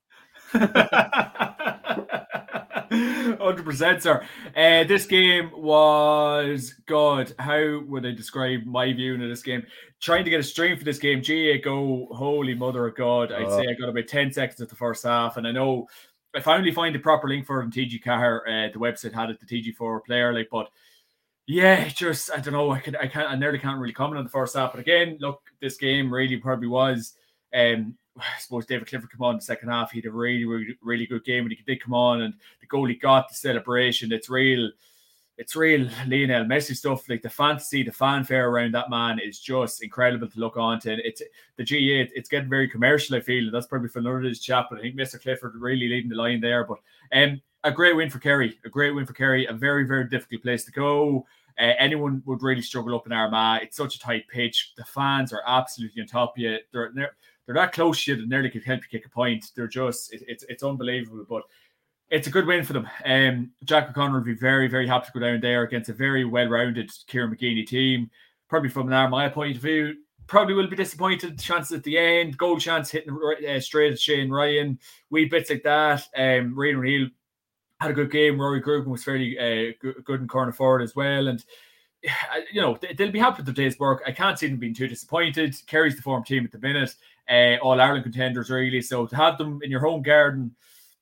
Hundred 2.91 3.63
percent, 3.65 4.03
sir. 4.03 4.25
Uh, 4.55 4.83
this 4.83 5.05
game 5.05 5.49
was 5.53 6.73
God. 6.87 7.33
How 7.39 7.81
would 7.87 8.05
I 8.05 8.11
describe 8.11 8.65
my 8.65 8.93
viewing 8.93 9.21
of 9.21 9.29
this 9.29 9.43
game? 9.43 9.63
Trying 10.01 10.23
to 10.25 10.29
get 10.29 10.39
a 10.39 10.43
stream 10.43 10.77
for 10.77 10.83
this 10.83 10.99
game. 10.99 11.21
GAA 11.21 11.61
go, 11.63 12.07
holy 12.11 12.53
mother 12.53 12.85
of 12.87 12.95
God! 12.95 13.31
I'd 13.31 13.49
say 13.49 13.67
I 13.69 13.73
got 13.79 13.89
about 13.89 14.07
ten 14.07 14.31
seconds 14.31 14.61
at 14.61 14.69
the 14.69 14.75
first 14.75 15.03
half, 15.03 15.37
and 15.37 15.47
I 15.47 15.51
know 15.51 15.87
I 16.33 16.39
finally 16.39 16.71
find 16.71 16.95
the 16.95 16.99
proper 16.99 17.27
link 17.27 17.45
for 17.45 17.61
on 17.61 17.71
TG4. 17.71 18.07
Uh, 18.07 18.71
the 18.71 18.79
website 18.79 19.13
had 19.13 19.29
it, 19.29 19.39
the 19.39 19.45
TG4 19.45 20.05
player, 20.05 20.33
like, 20.33 20.49
but 20.49 20.69
yeah, 21.47 21.87
just 21.89 22.31
I 22.31 22.39
don't 22.39 22.53
know. 22.53 22.71
I 22.71 22.79
can 22.79 22.95
I 22.95 23.07
can't 23.07 23.29
I 23.29 23.35
nearly 23.35 23.59
can't 23.59 23.79
really 23.79 23.93
comment 23.93 24.17
on 24.17 24.23
the 24.23 24.29
first 24.29 24.55
half. 24.55 24.71
But 24.71 24.79
again, 24.79 25.17
look, 25.19 25.41
this 25.59 25.77
game 25.77 26.13
really 26.13 26.37
probably 26.37 26.67
was. 26.67 27.15
Um, 27.53 27.95
I 28.17 28.39
suppose 28.39 28.65
David 28.65 28.87
Clifford 28.87 29.11
come 29.11 29.23
on 29.23 29.35
the 29.35 29.41
second 29.41 29.69
half. 29.69 29.91
He 29.91 29.99
had 29.99 30.05
a 30.05 30.11
really, 30.11 30.45
really, 30.45 30.77
really 30.81 31.05
good 31.05 31.25
game, 31.25 31.43
and 31.43 31.51
he 31.51 31.63
did 31.65 31.81
come 31.81 31.93
on, 31.93 32.21
and 32.21 32.33
the 32.59 32.67
goalie 32.67 32.99
got 32.99 33.29
the 33.29 33.35
celebration. 33.35 34.11
It's 34.11 34.29
real 34.29 34.69
it's 35.41 35.55
real 35.55 35.89
Lionel 36.07 36.45
Messi 36.45 36.75
stuff. 36.75 37.09
Like 37.09 37.23
the 37.23 37.29
fantasy, 37.29 37.81
the 37.81 37.91
fanfare 37.91 38.47
around 38.47 38.75
that 38.75 38.91
man 38.91 39.17
is 39.17 39.39
just 39.39 39.81
incredible 39.81 40.29
to 40.29 40.39
look 40.39 40.55
on 40.55 40.79
to. 40.81 40.93
And 40.93 41.01
it's 41.03 41.23
the 41.57 41.63
GAA, 41.63 42.11
it's 42.15 42.29
getting 42.29 42.47
very 42.47 42.67
commercial, 42.67 43.15
I 43.15 43.21
feel. 43.21 43.45
And 43.45 43.53
that's 43.53 43.65
probably 43.65 43.89
for 43.89 43.99
another 43.99 44.31
chap, 44.35 44.67
but 44.69 44.77
I 44.77 44.83
think 44.83 44.95
Mr. 44.95 45.19
Clifford 45.19 45.55
really 45.55 45.87
leading 45.87 46.11
the 46.11 46.15
line 46.15 46.41
there. 46.41 46.63
But 46.63 46.77
um, 47.11 47.41
a 47.63 47.71
great 47.71 47.95
win 47.95 48.11
for 48.11 48.19
Kerry, 48.19 48.59
a 48.65 48.69
great 48.69 48.91
win 48.91 49.07
for 49.07 49.13
Kerry, 49.13 49.47
a 49.47 49.53
very, 49.53 49.83
very 49.83 50.07
difficult 50.07 50.43
place 50.43 50.63
to 50.65 50.71
go. 50.71 51.25
Uh, 51.59 51.73
anyone 51.79 52.21
would 52.27 52.43
really 52.43 52.61
struggle 52.61 52.95
up 52.95 53.07
in 53.07 53.11
Armagh. 53.11 53.63
It's 53.63 53.77
such 53.77 53.95
a 53.95 53.99
tight 53.99 54.27
pitch. 54.27 54.73
The 54.77 54.85
fans 54.85 55.33
are 55.33 55.41
absolutely 55.47 56.03
on 56.03 56.07
top 56.07 56.37
of 56.37 56.37
you. 56.37 56.59
They're, 56.71 56.91
they're, 56.93 57.15
they're 57.47 57.55
that 57.55 57.73
close 57.73 58.03
to 58.03 58.11
you 58.11 58.17
that 58.17 58.29
nearly 58.29 58.51
could 58.51 58.63
help 58.63 58.81
you 58.81 58.99
kick 58.99 59.07
a 59.07 59.09
point. 59.09 59.47
They're 59.55 59.67
just, 59.67 60.13
it, 60.13 60.21
it's, 60.27 60.45
it's 60.49 60.61
unbelievable. 60.61 61.25
But 61.27 61.43
it's 62.11 62.27
a 62.27 62.31
good 62.31 62.45
win 62.45 62.63
for 62.63 62.73
them. 62.73 62.87
Um, 63.05 63.51
Jack 63.63 63.89
O'Connor 63.89 64.19
will 64.19 64.25
be 64.25 64.35
very, 64.35 64.67
very 64.67 64.85
happy 64.85 65.07
to 65.07 65.11
go 65.13 65.25
down 65.25 65.39
there 65.39 65.63
against 65.63 65.89
a 65.89 65.93
very 65.93 66.25
well-rounded 66.25 66.91
Kieran 67.07 67.33
McGeeney 67.33 67.65
team. 67.65 68.11
Probably 68.49 68.69
from 68.69 68.87
an 68.87 68.93
Armagh 68.93 69.33
point 69.33 69.55
of 69.55 69.61
view, 69.61 69.95
probably 70.27 70.53
will 70.53 70.67
be 70.67 70.75
disappointed. 70.75 71.39
Chances 71.39 71.77
at 71.77 71.83
the 71.85 71.97
end, 71.97 72.37
goal 72.37 72.59
chance 72.59 72.91
hitting 72.91 73.17
uh, 73.47 73.59
straight 73.61 73.93
at 73.93 73.99
Shane 73.99 74.29
Ryan, 74.29 74.77
wee 75.09 75.25
bits 75.25 75.49
like 75.49 75.63
that. 75.63 76.05
Um, 76.15 76.53
Ryan 76.53 76.75
O'Neill 76.75 77.07
had 77.79 77.91
a 77.91 77.93
good 77.93 78.11
game. 78.11 78.39
Rory 78.39 78.61
Grugan 78.61 78.87
was 78.87 79.05
fairly 79.05 79.39
uh, 79.39 79.71
good 80.03 80.19
in 80.19 80.27
corner 80.27 80.51
forward 80.51 80.81
as 80.81 80.97
well, 80.97 81.29
and 81.29 81.43
you 82.51 82.59
know 82.59 82.77
they'll 82.97 83.11
be 83.11 83.19
happy 83.19 83.37
with 83.37 83.45
their 83.45 83.65
day's 83.65 83.79
work. 83.79 84.03
I 84.05 84.11
can't 84.11 84.37
see 84.37 84.47
them 84.47 84.57
being 84.57 84.73
too 84.73 84.89
disappointed. 84.89 85.55
Kerry's 85.65 85.95
the 85.95 86.01
form 86.01 86.25
team 86.25 86.43
at 86.43 86.51
the 86.51 86.59
minute. 86.59 86.93
Uh, 87.29 87.55
all 87.61 87.79
Ireland 87.79 88.03
contenders 88.03 88.49
really. 88.49 88.81
So 88.81 89.05
to 89.05 89.15
have 89.15 89.37
them 89.37 89.61
in 89.63 89.71
your 89.71 89.79
home 89.79 90.01
garden 90.01 90.53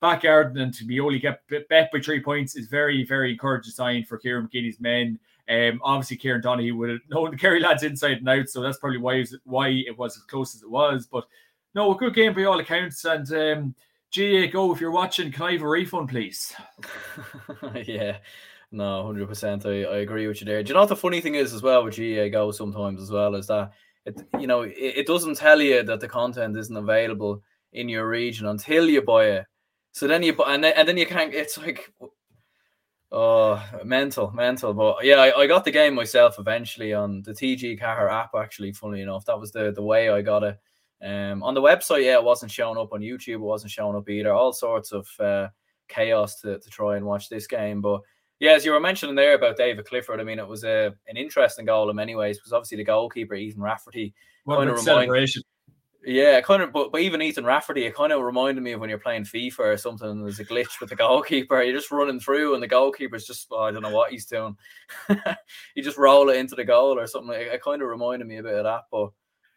backyard 0.02 0.58
and 0.58 0.74
to 0.74 0.86
be 0.86 1.00
only 1.00 1.20
get 1.20 1.42
bet 1.48 1.92
by 1.92 2.00
three 2.00 2.22
points 2.22 2.56
is 2.56 2.68
very, 2.68 3.04
very 3.04 3.32
encouraging 3.32 3.72
sign 3.72 4.04
for 4.04 4.18
Kieran 4.18 4.48
McGeeney's 4.48 4.80
men. 4.80 5.20
Um, 5.50 5.82
obviously, 5.84 6.18
Kieran 6.18 6.42
Donaghy 6.42 6.76
would 6.76 6.90
have 6.90 7.00
known 7.10 7.32
the 7.32 7.38
Kerry 7.38 7.60
lads 7.60 7.84
inside 7.84 8.20
and 8.20 8.30
out, 8.30 8.50
so 8.50 8.62
that's 8.62 8.78
probably 8.78 9.00
why 9.00 9.16
it 9.16 9.20
was, 9.20 9.36
why 9.46 9.68
it 9.70 9.98
was 9.98 10.16
as 10.16 10.24
close 10.24 10.56
as 10.56 10.62
it 10.62 10.70
was. 10.70 11.08
But 11.08 11.26
no, 11.74 11.94
a 11.94 11.98
good 11.98 12.14
game 12.14 12.34
by 12.34 12.44
all 12.44 12.60
accounts. 12.60 13.04
And 13.06 13.32
um, 13.34 13.76
GAA, 14.16 14.48
go 14.52 14.74
if 14.74 14.80
you're 14.80 14.92
watching, 14.92 15.32
can 15.32 15.44
I 15.44 15.52
have 15.54 15.62
a 15.62 15.68
refund, 15.68 16.10
please? 16.10 16.54
yeah. 17.86 18.18
No, 18.72 19.04
hundred 19.04 19.28
percent. 19.28 19.66
I, 19.66 19.84
I 19.84 19.98
agree 19.98 20.28
with 20.28 20.42
you 20.42 20.46
there. 20.46 20.62
Do 20.62 20.70
you 20.70 20.74
know 20.76 20.82
what 20.82 20.90
the 20.90 20.96
funny 20.96 21.22
thing 21.22 21.36
is 21.36 21.54
as 21.54 21.64
well 21.64 21.84
with 21.84 21.98
GAA 21.98 22.30
Go 22.30 22.52
sometimes 22.52 23.02
as 23.02 23.10
well 23.10 23.34
is 23.34 23.48
that 23.48 23.72
it 24.06 24.22
you 24.40 24.46
know 24.46 24.62
it, 24.62 24.76
it 24.78 25.08
doesn't 25.08 25.38
tell 25.38 25.60
you 25.60 25.82
that 25.82 26.00
the 26.00 26.08
content 26.08 26.56
isn't 26.56 26.78
available 26.78 27.42
in 27.74 27.90
your 27.90 28.08
region 28.08 28.46
until 28.46 28.88
you 28.88 29.02
buy 29.02 29.26
it 29.26 29.46
so 30.00 30.08
then 30.08 30.24
you 30.24 30.34
and 30.48 30.64
then, 30.64 30.74
and 30.78 30.88
then 30.88 30.96
you 30.96 31.06
can't. 31.06 31.34
It's 31.34 31.58
like 31.58 31.92
oh, 33.12 33.62
mental, 33.84 34.32
mental. 34.32 34.74
But 34.74 35.04
yeah, 35.04 35.18
I, 35.18 35.42
I 35.42 35.46
got 35.46 35.66
the 35.66 35.72
game 35.72 35.94
myself 35.94 36.40
eventually 36.40 36.94
on 36.94 37.22
the 37.24 37.34
TG4 37.34 38.10
app. 38.10 38.34
Actually, 38.34 38.72
funny 38.72 39.02
enough, 39.02 39.26
that 39.26 39.38
was 39.38 39.52
the 39.52 39.74
the 39.74 39.84
way 39.84 40.10
I 40.10 40.22
got 40.22 40.44
it. 40.44 40.58
Um, 41.04 41.44
on 41.44 41.54
the 41.54 41.62
website, 41.62 42.06
yeah, 42.06 42.14
it 42.14 42.24
wasn't 42.24 42.50
showing 42.50 42.78
up 42.78 42.94
on 42.94 43.02
YouTube. 43.02 43.34
It 43.34 43.38
wasn't 43.40 43.74
showing 43.74 43.98
up 43.98 44.10
either. 44.10 44.34
All 44.34 44.54
sorts 44.54 44.94
of 44.94 45.06
uh, 45.20 45.50
chaos 45.90 46.40
to, 46.44 46.60
to 46.60 46.70
try 46.70 46.96
and 46.96 47.06
watch 47.06 47.28
this 47.28 47.46
game. 47.46 47.82
But 47.82 48.00
yeah, 48.40 48.52
as 48.52 48.64
you 48.64 48.72
were 48.72 48.80
mentioning 48.80 49.16
there 49.16 49.36
about 49.36 49.58
David 49.58 49.84
Clifford, 49.84 50.22
I 50.22 50.24
mean, 50.24 50.40
it 50.40 50.48
was 50.48 50.64
a 50.64 50.94
an 51.10 51.18
interesting 51.18 51.66
goal 51.66 51.90
in 51.90 51.98
many 51.98 52.16
ways 52.16 52.38
because 52.38 52.54
obviously 52.54 52.78
the 52.78 52.86
goalkeeper 52.86 53.36
Ethan 53.36 53.62
Rafferty 53.62 54.14
what 54.46 54.60
kind 54.60 54.70
of 54.70 54.80
celebration. 54.80 55.44
Yeah, 56.06 56.40
kind 56.42 56.64
of, 56.64 56.72
but, 56.72 56.92
but 56.92 57.02
even 57.02 57.22
Ethan 57.22 57.46
Rafferty, 57.46 57.86
it 57.86 57.94
kind 57.94 58.14
of 58.14 58.22
reminded 58.22 58.64
me 58.64 58.72
of 58.72 58.80
when 58.80 58.90
you're 58.90 59.00
playing 59.00 59.24
FIFA 59.24 59.60
or 59.60 59.78
something. 59.78 60.22
There's 60.22 60.40
a 60.40 60.46
glitch 60.46 60.80
with 60.80 60.90
the 60.90 60.96
goalkeeper. 60.96 61.62
You're 61.62 61.76
just 61.76 61.92
running 61.92 62.22
through, 62.22 62.54
and 62.54 62.64
the 62.64 62.68
goalkeeper's 62.68 63.26
just 63.26 63.48
oh, 63.52 63.64
I 63.64 63.72
don't 63.72 63.82
know 63.82 63.90
what 63.90 64.12
he's 64.12 64.26
doing. 64.26 64.56
you 65.76 65.84
just 65.84 65.98
roll 65.98 66.30
it 66.30 66.38
into 66.38 66.56
the 66.56 66.64
goal 66.64 66.98
or 66.98 67.06
something. 67.06 67.34
It, 67.36 67.48
it 67.48 67.62
kind 67.62 67.82
of 67.82 67.90
reminded 67.90 68.28
me 68.28 68.38
a 68.38 68.44
bit 68.44 68.56
of 68.56 68.64
that. 68.64 68.84
But 68.90 69.10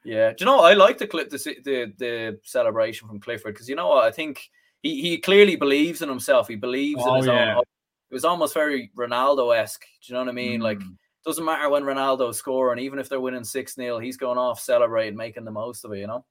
yeah, 0.04 0.30
do 0.30 0.36
you 0.40 0.46
know 0.46 0.60
I 0.60 0.74
like 0.74 0.98
the 0.98 1.06
clip 1.06 1.30
the 1.30 1.38
the, 1.64 1.92
the 1.96 2.40
celebration 2.42 3.06
from 3.06 3.20
Clifford 3.20 3.54
because 3.54 3.68
you 3.68 3.76
know 3.76 3.88
what 3.88 4.04
I 4.04 4.10
think 4.10 4.50
he, 4.82 5.00
he 5.00 5.18
clearly 5.18 5.54
believes 5.54 6.02
in 6.02 6.08
himself. 6.08 6.48
He 6.48 6.56
believes 6.56 7.02
oh, 7.04 7.14
in 7.14 7.16
his 7.18 7.26
yeah. 7.26 7.56
own. 7.56 7.62
It 8.10 8.14
was 8.14 8.24
almost 8.24 8.52
very 8.52 8.90
Ronaldo 8.96 9.56
esque. 9.56 9.84
Do 9.84 10.12
you 10.12 10.14
know 10.14 10.20
what 10.20 10.30
I 10.30 10.32
mean? 10.32 10.60
Mm. 10.60 10.64
Like 10.64 10.80
doesn't 11.24 11.44
matter 11.44 11.68
when 11.68 11.84
Ronaldo 11.84 12.34
score, 12.34 12.72
and 12.72 12.80
even 12.80 12.98
if 12.98 13.08
they're 13.08 13.20
winning 13.20 13.44
6 13.44 13.74
0, 13.74 13.98
he's 14.00 14.16
going 14.16 14.38
off 14.38 14.60
celebrating, 14.60 15.16
making 15.16 15.44
the 15.44 15.50
most 15.50 15.84
of 15.84 15.92
it, 15.92 15.98
you 15.98 16.06
know? 16.06 16.24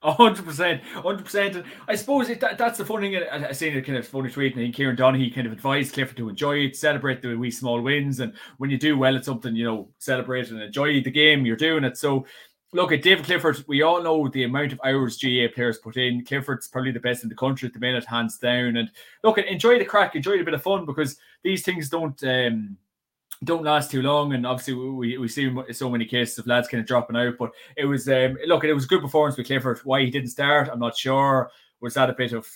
Hundred 0.00 0.44
percent, 0.44 0.80
hundred 0.84 1.24
percent. 1.24 1.64
I 1.88 1.96
suppose 1.96 2.28
it, 2.28 2.38
that, 2.38 2.56
that's 2.56 2.78
the 2.78 2.84
funny 2.84 3.10
thing. 3.10 3.28
I, 3.32 3.48
I 3.48 3.52
seen 3.52 3.76
a 3.76 3.82
kind 3.82 3.98
of 3.98 4.06
funny 4.06 4.30
tweet, 4.30 4.54
and 4.54 4.72
Kieran 4.72 4.96
Donaghy 4.96 5.34
kind 5.34 5.44
of 5.48 5.52
advised 5.52 5.92
Clifford 5.92 6.16
to 6.18 6.28
enjoy 6.28 6.58
it, 6.58 6.76
celebrate 6.76 7.20
the 7.20 7.34
wee 7.34 7.50
small 7.50 7.80
wins, 7.80 8.20
and 8.20 8.32
when 8.58 8.70
you 8.70 8.78
do 8.78 8.96
well 8.96 9.16
at 9.16 9.24
something, 9.24 9.56
you 9.56 9.64
know, 9.64 9.88
celebrate 9.98 10.50
and 10.50 10.62
enjoy 10.62 11.02
the 11.02 11.10
game 11.10 11.44
you're 11.44 11.56
doing 11.56 11.82
it. 11.82 11.98
So, 11.98 12.26
look 12.72 12.92
at 12.92 13.02
David 13.02 13.24
Clifford. 13.24 13.64
We 13.66 13.82
all 13.82 14.00
know 14.00 14.28
the 14.28 14.44
amount 14.44 14.72
of 14.72 14.80
hours 14.84 15.18
GAA 15.20 15.48
players 15.52 15.78
put 15.78 15.96
in. 15.96 16.24
Clifford's 16.24 16.68
probably 16.68 16.92
the 16.92 17.00
best 17.00 17.24
in 17.24 17.28
the 17.28 17.34
country 17.34 17.66
at 17.66 17.72
the 17.72 17.80
minute, 17.80 18.04
hands 18.04 18.38
down. 18.38 18.76
And 18.76 18.92
look, 19.24 19.38
at 19.38 19.46
enjoy 19.46 19.80
the 19.80 19.84
crack, 19.84 20.14
enjoy 20.14 20.40
a 20.40 20.44
bit 20.44 20.54
of 20.54 20.62
fun 20.62 20.86
because 20.86 21.16
these 21.42 21.64
things 21.64 21.88
don't. 21.88 22.22
um 22.22 22.76
don't 23.44 23.64
last 23.64 23.90
too 23.90 24.02
long, 24.02 24.32
and 24.32 24.46
obviously 24.46 24.74
we, 24.74 25.18
we 25.18 25.28
see 25.28 25.54
so 25.72 25.90
many 25.90 26.04
cases 26.04 26.38
of 26.38 26.46
lads 26.46 26.68
kind 26.68 26.80
of 26.80 26.86
dropping 26.86 27.16
out. 27.16 27.34
But 27.38 27.52
it 27.76 27.84
was 27.84 28.08
um, 28.08 28.36
look, 28.46 28.64
it 28.64 28.74
was 28.74 28.84
a 28.84 28.88
good 28.88 29.02
performance 29.02 29.36
with 29.36 29.46
Clifford. 29.46 29.80
Why 29.84 30.02
he 30.02 30.10
didn't 30.10 30.30
start, 30.30 30.68
I'm 30.70 30.80
not 30.80 30.96
sure. 30.96 31.50
Was 31.80 31.94
that 31.94 32.10
a 32.10 32.14
bit 32.14 32.32
of 32.32 32.48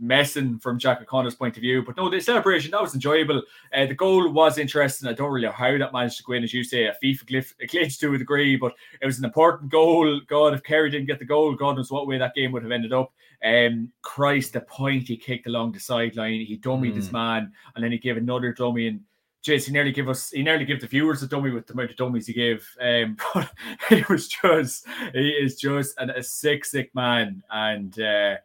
messing 0.00 0.58
from 0.58 0.80
Jack 0.80 1.00
O'Connor's 1.00 1.36
point 1.36 1.56
of 1.56 1.60
view? 1.60 1.84
But 1.84 1.96
no, 1.96 2.10
the 2.10 2.18
celebration 2.18 2.72
that 2.72 2.82
was 2.82 2.94
enjoyable. 2.94 3.40
Uh, 3.72 3.86
the 3.86 3.94
goal 3.94 4.32
was 4.32 4.58
interesting. 4.58 5.08
I 5.08 5.12
don't 5.12 5.30
really 5.30 5.46
know 5.46 5.52
how 5.52 5.78
that 5.78 5.92
managed 5.92 6.16
to 6.16 6.24
go 6.24 6.32
in, 6.32 6.42
as 6.42 6.52
you 6.52 6.64
say, 6.64 6.86
a 6.86 6.96
FIFA 7.02 7.24
glitch, 7.24 7.52
a 7.62 7.68
glitch 7.68 8.00
to 8.00 8.12
a 8.14 8.18
degree, 8.18 8.56
but 8.56 8.74
it 9.00 9.06
was 9.06 9.20
an 9.20 9.26
important 9.26 9.70
goal. 9.70 10.20
God, 10.26 10.54
if 10.54 10.64
Kerry 10.64 10.90
didn't 10.90 11.06
get 11.06 11.20
the 11.20 11.24
goal, 11.24 11.54
God 11.54 11.76
knows 11.76 11.92
what 11.92 12.08
way 12.08 12.18
that 12.18 12.34
game 12.34 12.50
would 12.50 12.64
have 12.64 12.72
ended 12.72 12.92
up. 12.92 13.12
Um, 13.44 13.92
Christ, 14.02 14.54
the 14.54 14.62
point 14.62 15.06
he 15.06 15.16
kicked 15.16 15.46
along 15.46 15.72
the 15.72 15.78
sideline, 15.78 16.40
he 16.40 16.58
dummied 16.58 16.92
mm. 16.92 16.94
this 16.96 17.12
man, 17.12 17.52
and 17.76 17.84
then 17.84 17.92
he 17.92 17.98
gave 17.98 18.16
another 18.16 18.52
dummy 18.52 18.88
and 18.88 19.02
Jason 19.44 19.74
nearly 19.74 19.92
give 19.92 20.08
us 20.08 20.30
he 20.30 20.42
nearly 20.42 20.64
give 20.64 20.80
the 20.80 20.86
viewers 20.86 21.22
a 21.22 21.28
dummy 21.28 21.50
with 21.50 21.66
the 21.66 21.74
amount 21.74 21.90
of 21.90 21.96
dummies 21.96 22.26
he 22.26 22.32
gave. 22.32 22.66
Um, 22.80 23.16
but 23.34 23.52
it 23.90 24.08
was 24.08 24.26
just 24.26 24.86
he 25.12 25.28
is 25.30 25.56
just 25.56 25.94
an, 25.98 26.10
a 26.10 26.22
sick, 26.22 26.64
sick 26.64 26.90
man. 26.94 27.42
And 27.50 27.98
uh, 28.00 28.36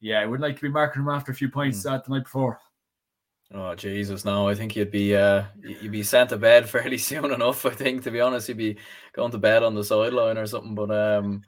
yeah, 0.00 0.20
I 0.20 0.26
would 0.26 0.40
like 0.40 0.56
to 0.56 0.62
be 0.62 0.68
marking 0.68 1.02
him 1.02 1.08
after 1.08 1.30
a 1.30 1.34
few 1.34 1.48
points 1.48 1.84
mm. 1.84 1.92
uh, 1.92 2.02
the 2.04 2.12
night 2.12 2.24
before. 2.24 2.58
Oh 3.52 3.74
Jesus, 3.74 4.24
no! 4.24 4.48
I 4.48 4.54
think 4.54 4.76
you'd 4.76 4.92
be 4.92 5.16
uh, 5.16 5.44
you'd 5.62 5.90
be 5.90 6.02
sent 6.02 6.30
to 6.30 6.36
bed 6.36 6.68
fairly 6.68 6.98
soon 6.98 7.32
enough. 7.32 7.64
I 7.64 7.70
think, 7.70 8.02
to 8.04 8.10
be 8.10 8.20
honest, 8.20 8.48
you'd 8.48 8.58
be 8.58 8.76
going 9.12 9.32
to 9.32 9.38
bed 9.38 9.62
on 9.62 9.74
the 9.74 9.84
sideline 9.84 10.38
or 10.38 10.46
something. 10.46 10.74
But 10.74 10.90
um, 10.90 11.42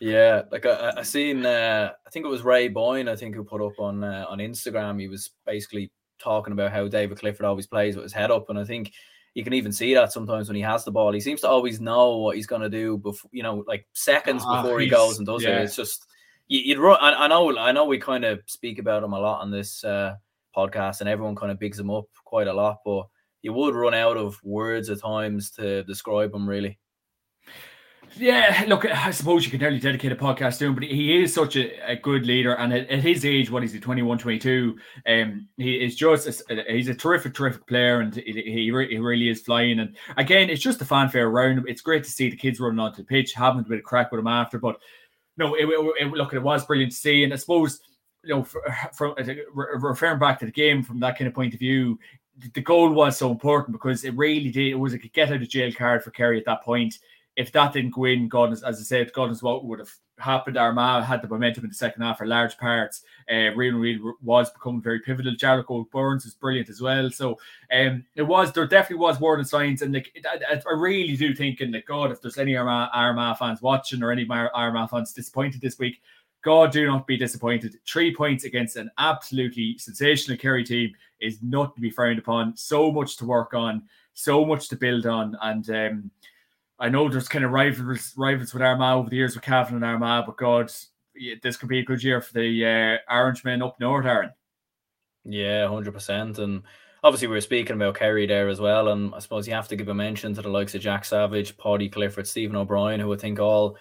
yeah, 0.00 0.42
like 0.50 0.66
I, 0.66 0.94
I 0.98 1.02
seen, 1.02 1.44
uh, 1.44 1.92
I 2.06 2.10
think 2.10 2.24
it 2.24 2.28
was 2.28 2.42
Ray 2.42 2.68
Boyne, 2.68 3.08
I 3.08 3.16
think, 3.16 3.34
who 3.34 3.42
put 3.42 3.60
up 3.60 3.78
on 3.78 4.04
uh, 4.04 4.26
on 4.28 4.38
Instagram. 4.38 5.00
He 5.00 5.08
was 5.08 5.30
basically 5.46 5.90
talking 6.18 6.52
about 6.52 6.72
how 6.72 6.88
David 6.88 7.18
Clifford 7.18 7.46
always 7.46 7.66
plays 7.66 7.96
with 7.96 8.04
his 8.04 8.12
head 8.12 8.30
up, 8.30 8.50
and 8.50 8.58
I 8.58 8.64
think 8.64 8.92
you 9.34 9.44
can 9.44 9.52
even 9.52 9.72
see 9.72 9.94
that 9.94 10.12
sometimes 10.12 10.48
when 10.48 10.56
he 10.56 10.62
has 10.62 10.84
the 10.84 10.90
ball. 10.90 11.12
He 11.12 11.20
seems 11.20 11.42
to 11.42 11.48
always 11.48 11.80
know 11.80 12.16
what 12.16 12.36
he's 12.36 12.46
going 12.46 12.62
to 12.62 12.68
do 12.68 12.98
before, 12.98 13.30
you 13.32 13.42
know, 13.42 13.64
like 13.66 13.86
seconds 13.92 14.42
ah, 14.44 14.62
before 14.62 14.80
he 14.80 14.88
goes 14.88 15.18
and 15.18 15.26
does 15.26 15.44
yeah. 15.44 15.60
it. 15.60 15.62
It's 15.62 15.76
just 15.76 16.06
you, 16.48 16.76
would 16.76 16.84
run. 16.84 16.98
I, 17.00 17.24
I, 17.24 17.28
know, 17.28 17.56
I 17.56 17.72
know, 17.72 17.84
we 17.84 17.98
kind 17.98 18.24
of 18.24 18.40
speak 18.46 18.78
about 18.78 19.04
him 19.04 19.12
a 19.12 19.20
lot 19.20 19.40
on 19.40 19.50
this 19.50 19.84
uh, 19.84 20.14
podcast, 20.56 21.00
and 21.00 21.08
everyone 21.08 21.36
kind 21.36 21.52
of 21.52 21.58
bigs 21.58 21.78
him 21.78 21.90
up 21.90 22.06
quite 22.24 22.48
a 22.48 22.52
lot, 22.52 22.78
but 22.84 23.06
you 23.42 23.52
would 23.52 23.74
run 23.74 23.94
out 23.94 24.16
of 24.16 24.42
words 24.42 24.90
at 24.90 25.00
times 25.00 25.50
to 25.52 25.84
describe 25.84 26.34
him, 26.34 26.48
really. 26.48 26.78
Yeah, 28.16 28.64
look, 28.68 28.84
I 28.84 29.10
suppose 29.10 29.44
you 29.44 29.50
could 29.50 29.60
nearly 29.60 29.78
dedicate 29.78 30.12
a 30.12 30.16
podcast 30.16 30.58
to 30.58 30.66
him, 30.66 30.74
but 30.74 30.84
he 30.84 31.22
is 31.22 31.34
such 31.34 31.56
a, 31.56 31.92
a 31.92 31.96
good 31.96 32.26
leader. 32.26 32.54
And 32.54 32.72
at, 32.72 32.88
at, 32.88 33.00
his 33.00 33.24
age, 33.24 33.50
what 33.50 33.62
is 33.64 33.72
he, 33.72 33.80
21, 33.80 34.18
22? 34.18 34.78
Um, 35.06 35.48
he 35.56 35.84
is 35.84 35.94
just, 35.96 36.42
a, 36.50 36.64
he's 36.68 36.88
a 36.88 36.94
terrific, 36.94 37.34
terrific 37.34 37.66
player, 37.66 38.00
and 38.00 38.14
he, 38.14 38.32
he, 38.32 38.64
he, 38.64 38.70
really 38.70 39.28
is 39.28 39.42
flying. 39.42 39.80
And 39.80 39.96
again, 40.16 40.50
it's 40.50 40.62
just 40.62 40.80
a 40.80 40.84
fanfare 40.84 41.28
around 41.28 41.58
him. 41.58 41.64
It's 41.68 41.80
great 41.80 42.04
to 42.04 42.10
see 42.10 42.30
the 42.30 42.36
kids 42.36 42.60
running 42.60 42.78
onto 42.78 42.98
the 42.98 43.04
pitch, 43.04 43.34
having 43.34 43.60
a 43.60 43.68
bit 43.68 43.78
of 43.78 43.84
crack 43.84 44.10
with 44.10 44.20
him 44.20 44.26
after. 44.26 44.58
But 44.58 44.78
no, 45.36 45.54
it, 45.54 45.68
it, 46.00 46.10
look, 46.12 46.32
it 46.32 46.42
was 46.42 46.66
brilliant 46.66 46.92
to 46.92 46.98
see. 46.98 47.24
And 47.24 47.32
I 47.32 47.36
suppose, 47.36 47.80
you 48.24 48.34
know, 48.34 48.44
from 48.92 49.14
referring 49.54 50.18
back 50.18 50.38
to 50.40 50.46
the 50.46 50.52
game 50.52 50.82
from 50.82 51.00
that 51.00 51.18
kind 51.18 51.28
of 51.28 51.34
point 51.34 51.54
of 51.54 51.60
view, 51.60 51.98
the 52.54 52.60
goal 52.60 52.90
was 52.90 53.16
so 53.16 53.30
important 53.30 53.72
because 53.72 54.04
it 54.04 54.16
really 54.16 54.50
did. 54.50 54.68
It 54.68 54.78
was 54.78 54.94
a 54.94 54.98
get 54.98 55.30
out 55.30 55.42
of 55.42 55.48
jail 55.48 55.72
card 55.72 56.04
for 56.04 56.10
Kerry 56.10 56.38
at 56.38 56.44
that 56.46 56.62
point 56.62 56.94
if 57.38 57.52
that 57.52 57.72
didn't 57.72 57.94
go 57.94 58.04
in, 58.04 58.28
God, 58.28 58.52
as 58.52 58.64
I 58.64 58.72
said, 58.72 59.12
God 59.12 59.26
knows 59.26 59.44
what 59.44 59.64
would 59.64 59.78
have 59.78 59.94
happened. 60.18 60.58
Armagh 60.58 61.04
had 61.04 61.22
the 61.22 61.28
momentum 61.28 61.62
in 61.62 61.70
the 61.70 61.76
second 61.76 62.02
half 62.02 62.18
for 62.18 62.26
large 62.26 62.58
parts. 62.58 63.02
Uh, 63.30 63.54
really, 63.54 63.70
really 63.70 64.00
was 64.20 64.50
becoming 64.50 64.82
very 64.82 64.98
pivotal. 64.98 65.36
Jarly 65.36 65.64
Óg 65.64 65.88
Burns 65.92 66.26
is 66.26 66.34
brilliant 66.34 66.68
as 66.68 66.80
well. 66.80 67.08
So 67.10 67.38
um, 67.72 68.04
it 68.16 68.22
was 68.22 68.52
there 68.52 68.66
definitely 68.66 69.04
was 69.04 69.20
warning 69.20 69.46
signs, 69.46 69.82
and 69.82 69.94
like 69.94 70.12
I, 70.50 70.56
I 70.56 70.72
really 70.74 71.16
do 71.16 71.32
think, 71.32 71.60
and 71.60 71.72
like 71.72 71.86
God, 71.86 72.10
if 72.10 72.20
there's 72.20 72.38
any 72.38 72.56
Armagh, 72.56 72.90
Armagh 72.92 73.38
fans 73.38 73.62
watching 73.62 74.02
or 74.02 74.10
any 74.10 74.26
Armagh 74.28 74.90
fans 74.90 75.12
disappointed 75.12 75.60
this 75.60 75.78
week, 75.78 76.02
God, 76.42 76.72
do 76.72 76.88
not 76.88 77.06
be 77.06 77.16
disappointed. 77.16 77.78
Three 77.86 78.12
points 78.12 78.42
against 78.42 78.74
an 78.74 78.90
absolutely 78.98 79.78
sensational 79.78 80.38
Kerry 80.38 80.64
team 80.64 80.92
is 81.20 81.38
not 81.40 81.76
to 81.76 81.80
be 81.80 81.90
frowned 81.90 82.18
upon. 82.18 82.56
So 82.56 82.90
much 82.90 83.16
to 83.18 83.26
work 83.26 83.54
on, 83.54 83.84
so 84.14 84.44
much 84.44 84.68
to 84.70 84.76
build 84.76 85.06
on, 85.06 85.36
and 85.40 85.70
um, 85.70 86.10
I 86.78 86.88
know 86.88 87.08
there's 87.08 87.28
kind 87.28 87.44
of 87.44 87.50
rivals 87.50 88.14
rivals 88.16 88.52
with 88.52 88.62
Armagh 88.62 88.98
over 88.98 89.10
the 89.10 89.16
years 89.16 89.34
with 89.34 89.44
Cavan 89.44 89.76
and 89.76 89.84
Armagh, 89.84 90.26
but 90.26 90.36
God, 90.36 90.70
this 91.42 91.56
could 91.56 91.68
be 91.68 91.80
a 91.80 91.84
good 91.84 92.02
year 92.02 92.20
for 92.20 92.32
the 92.34 93.00
uh, 93.08 93.12
Orange 93.12 93.44
men 93.44 93.62
up 93.62 93.78
north, 93.80 94.06
Aaron. 94.06 94.30
Yeah, 95.24 95.68
hundred 95.68 95.92
percent. 95.92 96.38
And 96.38 96.62
obviously, 97.02 97.28
we 97.28 97.36
are 97.36 97.40
speaking 97.40 97.74
about 97.74 97.96
Kerry 97.96 98.26
there 98.26 98.48
as 98.48 98.60
well, 98.60 98.88
and 98.88 99.12
I 99.14 99.18
suppose 99.18 99.48
you 99.48 99.54
have 99.54 99.68
to 99.68 99.76
give 99.76 99.88
a 99.88 99.94
mention 99.94 100.34
to 100.34 100.42
the 100.42 100.48
likes 100.48 100.74
of 100.74 100.80
Jack 100.80 101.04
Savage, 101.04 101.56
Paddy 101.56 101.88
Clifford, 101.88 102.26
Stephen 102.26 102.56
O'Brien, 102.56 103.00
who 103.00 103.12
I 103.12 103.16
think 103.16 103.40
all 103.40 103.76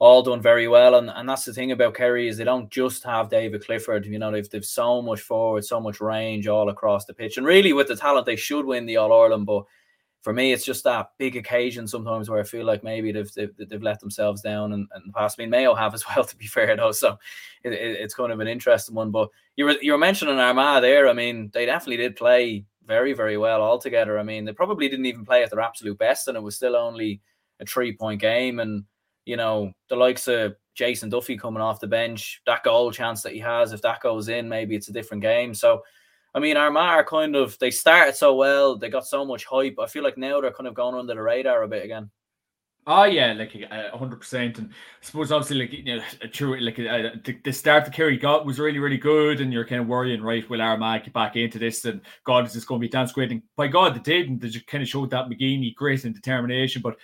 all 0.00 0.24
done 0.24 0.42
very 0.42 0.66
well. 0.66 0.96
And, 0.96 1.10
and 1.10 1.28
that's 1.28 1.44
the 1.44 1.52
thing 1.52 1.70
about 1.70 1.94
Kerry 1.94 2.26
is 2.26 2.36
they 2.36 2.42
don't 2.42 2.68
just 2.70 3.04
have 3.04 3.30
David 3.30 3.64
Clifford. 3.64 4.04
You 4.04 4.18
know, 4.18 4.32
they've 4.32 4.50
they've 4.50 4.64
so 4.64 5.00
much 5.00 5.20
forward, 5.20 5.64
so 5.64 5.80
much 5.80 6.00
range 6.00 6.48
all 6.48 6.70
across 6.70 7.04
the 7.04 7.14
pitch, 7.14 7.36
and 7.36 7.46
really 7.46 7.72
with 7.72 7.86
the 7.86 7.94
talent, 7.94 8.26
they 8.26 8.34
should 8.34 8.66
win 8.66 8.84
the 8.84 8.96
All 8.96 9.12
Ireland, 9.12 9.46
but 9.46 9.64
for 10.22 10.32
me, 10.32 10.52
it's 10.52 10.64
just 10.64 10.84
that 10.84 11.10
big 11.18 11.36
occasion 11.36 11.88
sometimes 11.88 12.30
where 12.30 12.38
I 12.38 12.44
feel 12.44 12.64
like 12.64 12.84
maybe 12.84 13.10
they've 13.10 13.32
they've, 13.34 13.50
they've 13.68 13.82
let 13.82 14.00
themselves 14.00 14.40
down 14.40 14.72
and, 14.72 14.88
the 15.04 15.12
past. 15.12 15.38
I 15.38 15.42
mean, 15.42 15.50
Mayo 15.50 15.74
have 15.74 15.94
as 15.94 16.04
well, 16.16 16.24
to 16.24 16.36
be 16.36 16.46
fair 16.46 16.76
though. 16.76 16.92
So 16.92 17.18
it, 17.64 17.72
it, 17.72 18.00
it's 18.00 18.14
kind 18.14 18.32
of 18.32 18.40
an 18.40 18.48
interesting 18.48 18.94
one. 18.94 19.10
But 19.10 19.28
you 19.56 19.64
were 19.66 19.76
you 19.82 19.92
were 19.92 19.98
mentioning 19.98 20.38
Armagh 20.38 20.80
there. 20.80 21.08
I 21.08 21.12
mean, 21.12 21.50
they 21.52 21.66
definitely 21.66 21.98
did 21.98 22.16
play 22.16 22.64
very 22.86 23.12
very 23.12 23.36
well 23.36 23.62
altogether. 23.62 24.18
I 24.18 24.22
mean, 24.22 24.44
they 24.44 24.52
probably 24.52 24.88
didn't 24.88 25.06
even 25.06 25.24
play 25.24 25.42
at 25.42 25.50
their 25.50 25.60
absolute 25.60 25.98
best, 25.98 26.28
and 26.28 26.36
it 26.36 26.42
was 26.42 26.54
still 26.54 26.76
only 26.76 27.20
a 27.60 27.66
three 27.66 27.94
point 27.96 28.20
game. 28.20 28.60
And 28.60 28.84
you 29.24 29.36
know, 29.36 29.72
the 29.88 29.96
likes 29.96 30.28
of 30.28 30.54
Jason 30.74 31.10
Duffy 31.10 31.36
coming 31.36 31.62
off 31.62 31.80
the 31.80 31.88
bench, 31.88 32.42
that 32.46 32.62
goal 32.62 32.92
chance 32.92 33.22
that 33.22 33.32
he 33.32 33.40
has, 33.40 33.72
if 33.72 33.82
that 33.82 34.00
goes 34.00 34.28
in, 34.28 34.48
maybe 34.48 34.76
it's 34.76 34.88
a 34.88 34.92
different 34.92 35.22
game. 35.22 35.52
So 35.52 35.82
I 36.34 36.40
mean, 36.40 36.56
Armagh 36.56 37.06
kind 37.06 37.36
of 37.36 37.58
they 37.58 37.70
started 37.70 38.16
so 38.16 38.34
well, 38.34 38.76
they 38.76 38.88
got 38.88 39.06
so 39.06 39.24
much 39.24 39.44
hype. 39.44 39.76
I 39.78 39.86
feel 39.86 40.02
like 40.02 40.16
now 40.16 40.40
they're 40.40 40.52
kind 40.52 40.66
of 40.66 40.74
going 40.74 40.94
under 40.94 41.14
the 41.14 41.22
radar 41.22 41.62
a 41.62 41.68
bit 41.68 41.84
again. 41.84 42.10
Oh 42.84 43.04
yeah, 43.04 43.32
like 43.32 43.52
hundred 43.92 44.16
percent, 44.16 44.58
and 44.58 44.70
I 44.70 45.04
suppose 45.04 45.30
obviously 45.30 45.58
like 45.60 45.72
you 45.72 45.84
know, 45.84 46.02
true 46.32 46.58
like 46.58 46.80
uh, 46.80 47.10
the, 47.22 47.38
the 47.44 47.52
start 47.52 47.84
the 47.84 47.92
Kerry 47.92 48.16
got 48.16 48.44
was 48.44 48.58
really 48.58 48.80
really 48.80 48.96
good, 48.96 49.40
and 49.40 49.52
you're 49.52 49.64
kind 49.64 49.80
of 49.80 49.86
worrying, 49.86 50.20
right? 50.20 50.48
Will 50.50 50.60
Armagh 50.60 51.04
get 51.04 51.14
back 51.14 51.36
into 51.36 51.60
this? 51.60 51.84
And 51.84 52.00
God, 52.24 52.44
is 52.44 52.54
this 52.54 52.64
going 52.64 52.80
to 52.80 52.84
be 52.84 52.90
dance 52.90 53.12
great? 53.12 53.40
By 53.54 53.68
God, 53.68 53.94
they 53.94 54.00
did, 54.00 54.28
and 54.30 54.40
they 54.40 54.48
just 54.48 54.66
kind 54.66 54.82
of 54.82 54.88
showed 54.88 55.10
that 55.10 55.28
McGeeney 55.28 55.76
grit 55.76 56.04
and 56.04 56.14
determination. 56.14 56.82
But 56.82 56.96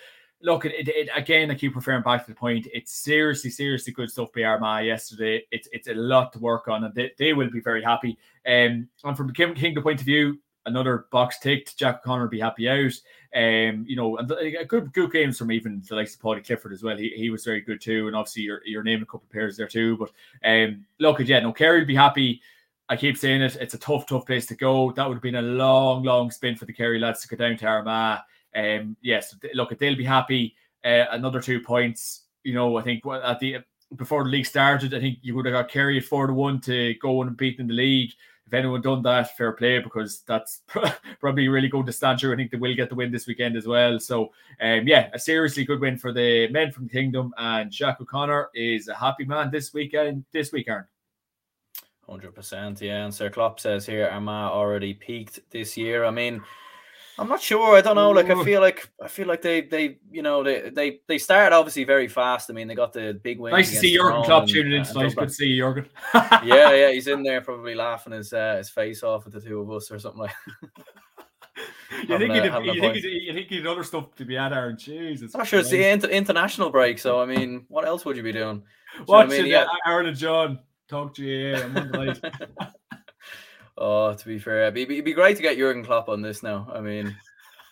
look, 0.43 0.65
it, 0.65 0.89
it, 0.89 1.09
again, 1.15 1.51
I 1.51 1.55
keep 1.55 1.75
referring 1.75 2.03
back 2.03 2.25
to 2.25 2.31
the 2.31 2.37
point. 2.37 2.69
It's 2.73 2.93
seriously, 2.93 3.51
seriously 3.51 3.93
good 3.93 4.11
stuff 4.11 4.33
by 4.35 4.45
Armagh 4.45 4.87
yesterday. 4.87 5.45
It's 5.51 5.69
it's 5.73 5.89
a 5.89 5.95
lot 5.95 6.33
to 6.33 6.39
work 6.39 6.69
on, 6.69 6.85
and 6.85 6.95
they, 6.95 7.13
they 7.19 7.33
will 7.33 7.51
be 7.51 7.61
very 7.61 7.83
happy. 7.83 8.19
Um, 8.47 8.89
and 9.05 9.17
from 9.17 9.27
the 9.27 9.33
Kingdom 9.33 9.83
point 9.83 10.01
of 10.01 10.07
view, 10.07 10.39
another 10.67 11.07
box 11.11 11.39
ticked. 11.39 11.77
Jack 11.77 11.97
O'Connor 11.97 12.23
will 12.23 12.31
be 12.31 12.41
happy 12.41 12.69
out. 12.69 12.93
Um, 13.35 13.85
you 13.87 13.97
know, 13.97 14.17
and 14.19 14.31
a 14.31 14.65
good 14.65 14.93
good 14.93 15.13
games 15.13 15.39
from 15.39 15.53
even 15.53 15.83
the 15.89 15.97
likes 15.97 16.15
of 16.15 16.23
Paddy 16.23 16.41
Clifford 16.41 16.73
as 16.73 16.83
well. 16.83 16.97
He, 16.97 17.11
he 17.11 17.31
was 17.31 17.45
very 17.45 17.61
good 17.61 17.81
too, 17.81 18.07
and 18.07 18.17
obviously 18.17 18.43
you're 18.43 18.63
you're 18.65 18.85
naming 18.85 19.03
a 19.03 19.07
couple 19.07 19.27
of 19.27 19.33
pairs 19.33 19.57
there 19.57 19.69
too. 19.69 19.97
But 19.97 20.11
um, 20.45 20.87
look, 20.99 21.19
yeah, 21.21 21.41
no, 21.41 21.53
Kerry 21.53 21.81
will 21.81 21.87
be 21.87 21.95
happy. 21.95 22.41
I 22.91 22.97
keep 22.97 23.19
saying 23.19 23.43
it. 23.43 23.57
It's 23.61 23.75
a 23.75 23.79
tough, 23.79 24.07
tough 24.07 24.25
place 24.25 24.47
to 24.47 24.55
go. 24.55 24.93
That 24.93 25.07
would 25.07 25.17
have 25.17 25.23
been 25.23 25.35
a 25.35 25.43
long, 25.43 26.05
long 26.05 26.31
spin 26.31 26.57
for 26.57 26.65
the 26.65 26.73
Kerry 26.73 26.99
lads 26.99 27.21
to 27.21 27.29
go 27.29 27.37
down 27.37 27.59
to 27.59 27.67
Armagh. 27.67 28.21
Um, 28.55 28.97
yes, 29.03 29.35
look, 29.55 29.77
they'll 29.79 29.97
be 29.97 30.05
happy. 30.05 30.55
Uh, 30.85 31.05
another 31.11 31.41
two 31.41 31.61
points. 31.61 32.23
You 32.45 32.55
know, 32.55 32.77
I 32.77 32.83
think 32.83 33.05
at 33.07 33.41
the 33.41 33.59
before 33.97 34.25
the 34.25 34.31
league 34.31 34.47
started, 34.47 34.95
I 34.95 35.01
think 35.01 35.19
you 35.23 35.35
would 35.35 35.47
have 35.47 35.55
got 35.55 35.71
Kerry 35.71 35.99
at 35.99 36.05
four 36.05 36.27
to 36.27 36.33
one 36.33 36.61
to 36.63 36.95
go 36.95 37.23
and 37.23 37.37
beat 37.37 37.59
in 37.59 37.67
the 37.69 37.75
league. 37.75 38.13
If 38.47 38.55
anyone 38.55 38.81
done 38.81 39.03
that, 39.03 39.37
fair 39.37 39.53
play 39.53 39.79
because 39.79 40.21
that's 40.21 40.63
probably 41.21 41.49
really 41.49 41.69
good 41.69 41.85
to 41.85 41.93
stand 41.93 42.19
through. 42.19 42.33
I 42.33 42.37
think 42.37 42.51
they 42.51 42.57
will 42.57 42.75
get 42.75 42.89
the 42.89 42.95
win 42.95 43.13
this 43.13 43.27
weekend 43.27 43.57
as 43.57 43.67
well. 43.67 44.01
So, 44.01 44.33
um, 44.63 44.89
yeah, 44.89 45.11
a 45.13 45.19
seriously 45.19 45.67
good 45.67 45.81
win 45.81 45.99
for 45.99 46.13
the 46.13 46.49
men 46.49 46.73
from 46.73 46.85
the 46.85 46.91
Kingdom. 46.91 47.35
And 47.37 47.71
Jack 47.71 48.01
O'Connor 48.01 48.49
is 48.55 48.89
a 48.89 48.95
happy 48.95 49.27
man 49.27 49.51
this 49.51 49.75
weekend. 49.75 50.25
This 50.33 50.51
week, 50.51 50.69
Aaron. 50.69 50.87
Hundred 52.09 52.35
percent, 52.35 52.81
yeah. 52.81 53.05
And 53.05 53.15
Sir 53.15 53.29
Klopp 53.29 53.61
says 53.61 53.85
here, 53.85 54.09
Armagh 54.11 54.51
already 54.51 54.95
peaked 54.95 55.41
this 55.51 55.77
year. 55.77 56.07
I 56.07 56.11
mean, 56.11 56.43
I'm 57.19 57.29
not 57.29 57.41
sure. 57.41 57.77
I 57.77 57.81
don't 57.81 57.97
know. 57.97 58.11
Like 58.11 58.31
I 58.31 58.45
feel 58.45 58.61
like 58.61 58.89
I 59.03 59.09
feel 59.09 59.27
like 59.27 59.43
they 59.43 59.63
they 59.63 59.99
you 60.11 60.23
know 60.23 60.43
they 60.43 60.71
they 60.71 61.01
they 61.09 61.19
started 61.19 61.55
obviously 61.55 61.85
very 61.85 62.07
fast. 62.07 62.51
I 62.51 62.53
mean 62.53 62.69
they 62.69 62.75
got 62.75 62.93
the 62.93 63.19
big 63.23 63.41
win. 63.41 63.53
Nice 63.53 63.71
to 63.71 63.77
see 63.77 63.95
Jurgen 63.95 64.23
Klopp 64.23 64.47
tuning 64.47 64.73
in 64.73 64.85
tonight. 64.85 65.15
Good 65.17 65.29
to 65.29 65.35
see 65.35 65.47
you, 65.49 65.63
Jurgen. 65.63 65.89
yeah, 66.15 66.73
yeah, 66.73 66.91
he's 66.91 67.09
in 67.09 67.23
there 67.23 67.41
probably 67.41 67.75
laughing 67.75 68.13
his 68.13 68.33
uh, 68.33 68.57
his 68.57 68.71
face 68.71 69.03
off 69.03 69.27
at 69.27 69.33
the 69.33 69.41
two 69.41 69.61
of 69.61 69.71
us 69.71 69.91
or 69.91 69.99
something 69.99 70.21
like. 70.21 70.35
you, 72.09 72.19
think 72.19 72.33
a, 72.33 72.63
you, 72.65 72.81
think 72.81 72.97
you 73.03 73.33
think 73.33 73.49
he'd 73.49 73.67
other 73.67 73.83
stuff 73.83 74.15
to 74.15 74.25
be 74.25 74.37
at, 74.37 74.53
Aaron? 74.53 74.79
Jesus. 74.79 75.35
I'm 75.35 75.45
sure 75.45 75.59
it's 75.59 75.71
the 75.71 75.85
inter- 75.85 76.09
international 76.09 76.71
break, 76.71 76.99
so 76.99 77.21
I 77.21 77.27
mean, 77.27 77.65
what 77.69 77.85
else 77.85 78.05
would 78.05 78.17
you 78.17 78.23
be 78.23 78.33
doing? 78.33 78.63
Watching 79.07 79.33
I 79.33 79.43
mean? 79.43 79.47
yeah. 79.47 79.67
Aaron 79.87 80.07
and 80.07 80.17
John 80.17 80.61
talk 80.89 81.15
to 81.15 81.25
you. 81.25 81.51
Yeah, 81.51 81.65
I'm 81.65 81.77
on 81.77 82.07
the 82.07 82.73
Oh, 83.81 84.13
to 84.13 84.27
be 84.27 84.39
fair, 84.39 84.63
it'd 84.63 84.75
be, 84.75 84.83
it'd 84.83 85.05
be 85.05 85.13
great 85.13 85.37
to 85.37 85.43
get 85.43 85.57
Jurgen 85.57 85.85
Klopp 85.85 86.09
on 86.09 86.21
this 86.21 86.43
now. 86.43 86.69
I 86.75 86.81
mean, 86.81 87.17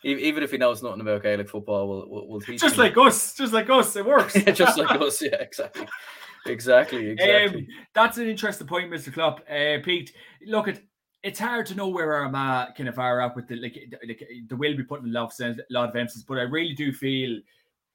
Even 0.07 0.45
if 0.45 0.53
he 0.53 0.59
knows 0.59 0.83
nothing 0.83 1.01
about 1.01 1.23
Gaelic 1.23 1.49
football, 1.49 1.89
we'll 1.89 2.09
we'll, 2.09 2.29
we'll 2.29 2.41
teach. 2.41 2.61
Just 2.61 2.77
him. 2.77 2.83
like 2.83 2.97
us, 2.97 3.35
just 3.35 3.53
like 3.53 3.69
us, 3.69 3.97
it 3.97 4.07
works. 4.07 4.35
just 4.53 4.79
like 4.79 5.01
us, 5.01 5.21
yeah, 5.21 5.35
exactly, 5.41 5.87
exactly, 6.47 7.07
exactly. 7.11 7.61
Um, 7.63 7.67
that's 7.93 8.17
an 8.19 8.29
interesting 8.29 8.69
point, 8.69 8.89
Mister 8.89 9.11
Klopp. 9.11 9.41
Uh, 9.51 9.79
Pete, 9.83 10.13
look 10.47 10.69
at 10.69 10.81
it's 11.25 11.41
hard 11.41 11.67
to 11.67 11.75
know 11.75 11.89
where 11.89 12.13
Armagh 12.15 12.77
kind 12.77 12.89
of 12.89 13.01
are 13.01 13.21
up 13.21 13.35
with 13.35 13.49
the 13.49 13.57
like, 13.57 13.77
like 14.07 14.23
they 14.49 14.55
will 14.55 14.77
be 14.77 14.85
putting 14.85 15.09
a 15.09 15.13
lot 15.13 15.33
of, 15.41 15.59
a 15.59 15.63
lot 15.71 15.89
of 15.89 15.97
emphasis, 15.97 16.23
but 16.23 16.39
I 16.39 16.43
really 16.43 16.75
do 16.75 16.93
feel 16.93 17.41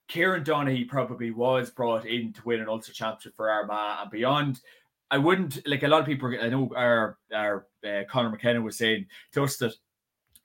Kieran 0.09 0.43
Donaghy 0.43 0.85
probably 0.89 1.31
was 1.31 1.69
brought 1.69 2.05
in 2.05 2.33
to 2.33 2.41
win 2.43 2.59
an 2.59 2.67
Ulster 2.67 2.91
Championship 2.91 3.37
for 3.37 3.49
Armagh 3.49 4.01
and 4.01 4.11
beyond. 4.11 4.59
I 5.11 5.17
wouldn't 5.17 5.67
like 5.67 5.83
a 5.83 5.87
lot 5.89 5.99
of 5.99 6.05
people. 6.05 6.33
I 6.41 6.47
know 6.47 6.71
our 6.75 7.17
our 7.33 7.67
uh, 7.85 8.03
Conor 8.09 8.29
McKenna 8.29 8.61
was 8.61 8.77
saying 8.77 9.05
to 9.33 9.43
us 9.43 9.57
that 9.57 9.73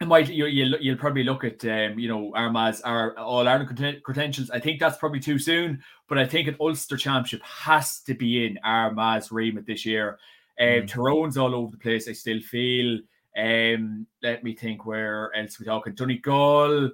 it 0.01 0.09
might 0.09 0.29
you, 0.29 0.47
you'll, 0.47 0.79
you'll 0.81 0.99
probably 0.99 1.23
look 1.23 1.45
at 1.45 1.65
um, 1.65 1.99
you 1.99 2.09
know 2.09 2.33
Armagh's 2.35 2.81
our 2.81 3.17
All 3.17 3.47
Ireland 3.47 4.03
credentials. 4.03 4.51
I 4.51 4.59
think 4.59 4.81
that's 4.81 4.99
probably 4.99 5.21
too 5.21 5.39
soon, 5.39 5.83
but 6.09 6.19
I 6.19 6.27
think 6.27 6.49
an 6.49 6.57
Ulster 6.61 6.97
Championship 6.97 7.43
has 7.43 8.01
to 8.01 8.15
be 8.15 8.45
in 8.45 8.59
Armagh's 8.65 9.31
remit 9.31 9.67
this 9.67 9.87
year. 9.87 10.19
Um, 10.61 10.67
mm. 10.67 10.89
Tyrone's 10.89 11.39
all 11.39 11.55
over 11.55 11.71
the 11.71 11.79
place. 11.79 12.09
I 12.09 12.13
still 12.13 12.41
feel. 12.41 12.99
Um, 13.39 14.07
let 14.23 14.43
me 14.43 14.55
think 14.55 14.85
where 14.85 15.35
else 15.37 15.61
we 15.61 15.67
talking. 15.67 15.95
Donegal, 15.95 16.91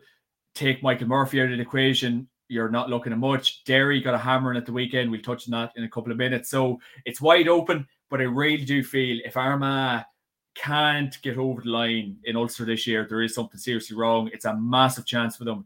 take 0.54 0.82
Michael 0.82 1.08
Murphy 1.08 1.40
out 1.40 1.50
of 1.50 1.56
the 1.56 1.62
equation 1.62 2.28
you're 2.52 2.68
not 2.68 2.90
looking 2.90 3.12
at 3.12 3.18
much. 3.18 3.64
Derry 3.64 4.00
got 4.00 4.14
a 4.14 4.18
hammering 4.18 4.58
at 4.58 4.66
the 4.66 4.72
weekend. 4.72 5.10
We'll 5.10 5.22
touch 5.22 5.48
on 5.48 5.52
that 5.52 5.72
in 5.74 5.84
a 5.84 5.88
couple 5.88 6.12
of 6.12 6.18
minutes. 6.18 6.50
So 6.50 6.78
it's 7.06 7.20
wide 7.20 7.48
open, 7.48 7.88
but 8.10 8.20
I 8.20 8.24
really 8.24 8.64
do 8.64 8.84
feel 8.84 9.20
if 9.24 9.38
Armagh 9.38 10.04
can't 10.54 11.16
get 11.22 11.38
over 11.38 11.62
the 11.62 11.70
line 11.70 12.18
in 12.24 12.36
Ulster 12.36 12.66
this 12.66 12.86
year, 12.86 13.06
there 13.08 13.22
is 13.22 13.34
something 13.34 13.58
seriously 13.58 13.96
wrong. 13.96 14.28
It's 14.34 14.44
a 14.44 14.54
massive 14.54 15.06
chance 15.06 15.36
for 15.36 15.44
them. 15.44 15.64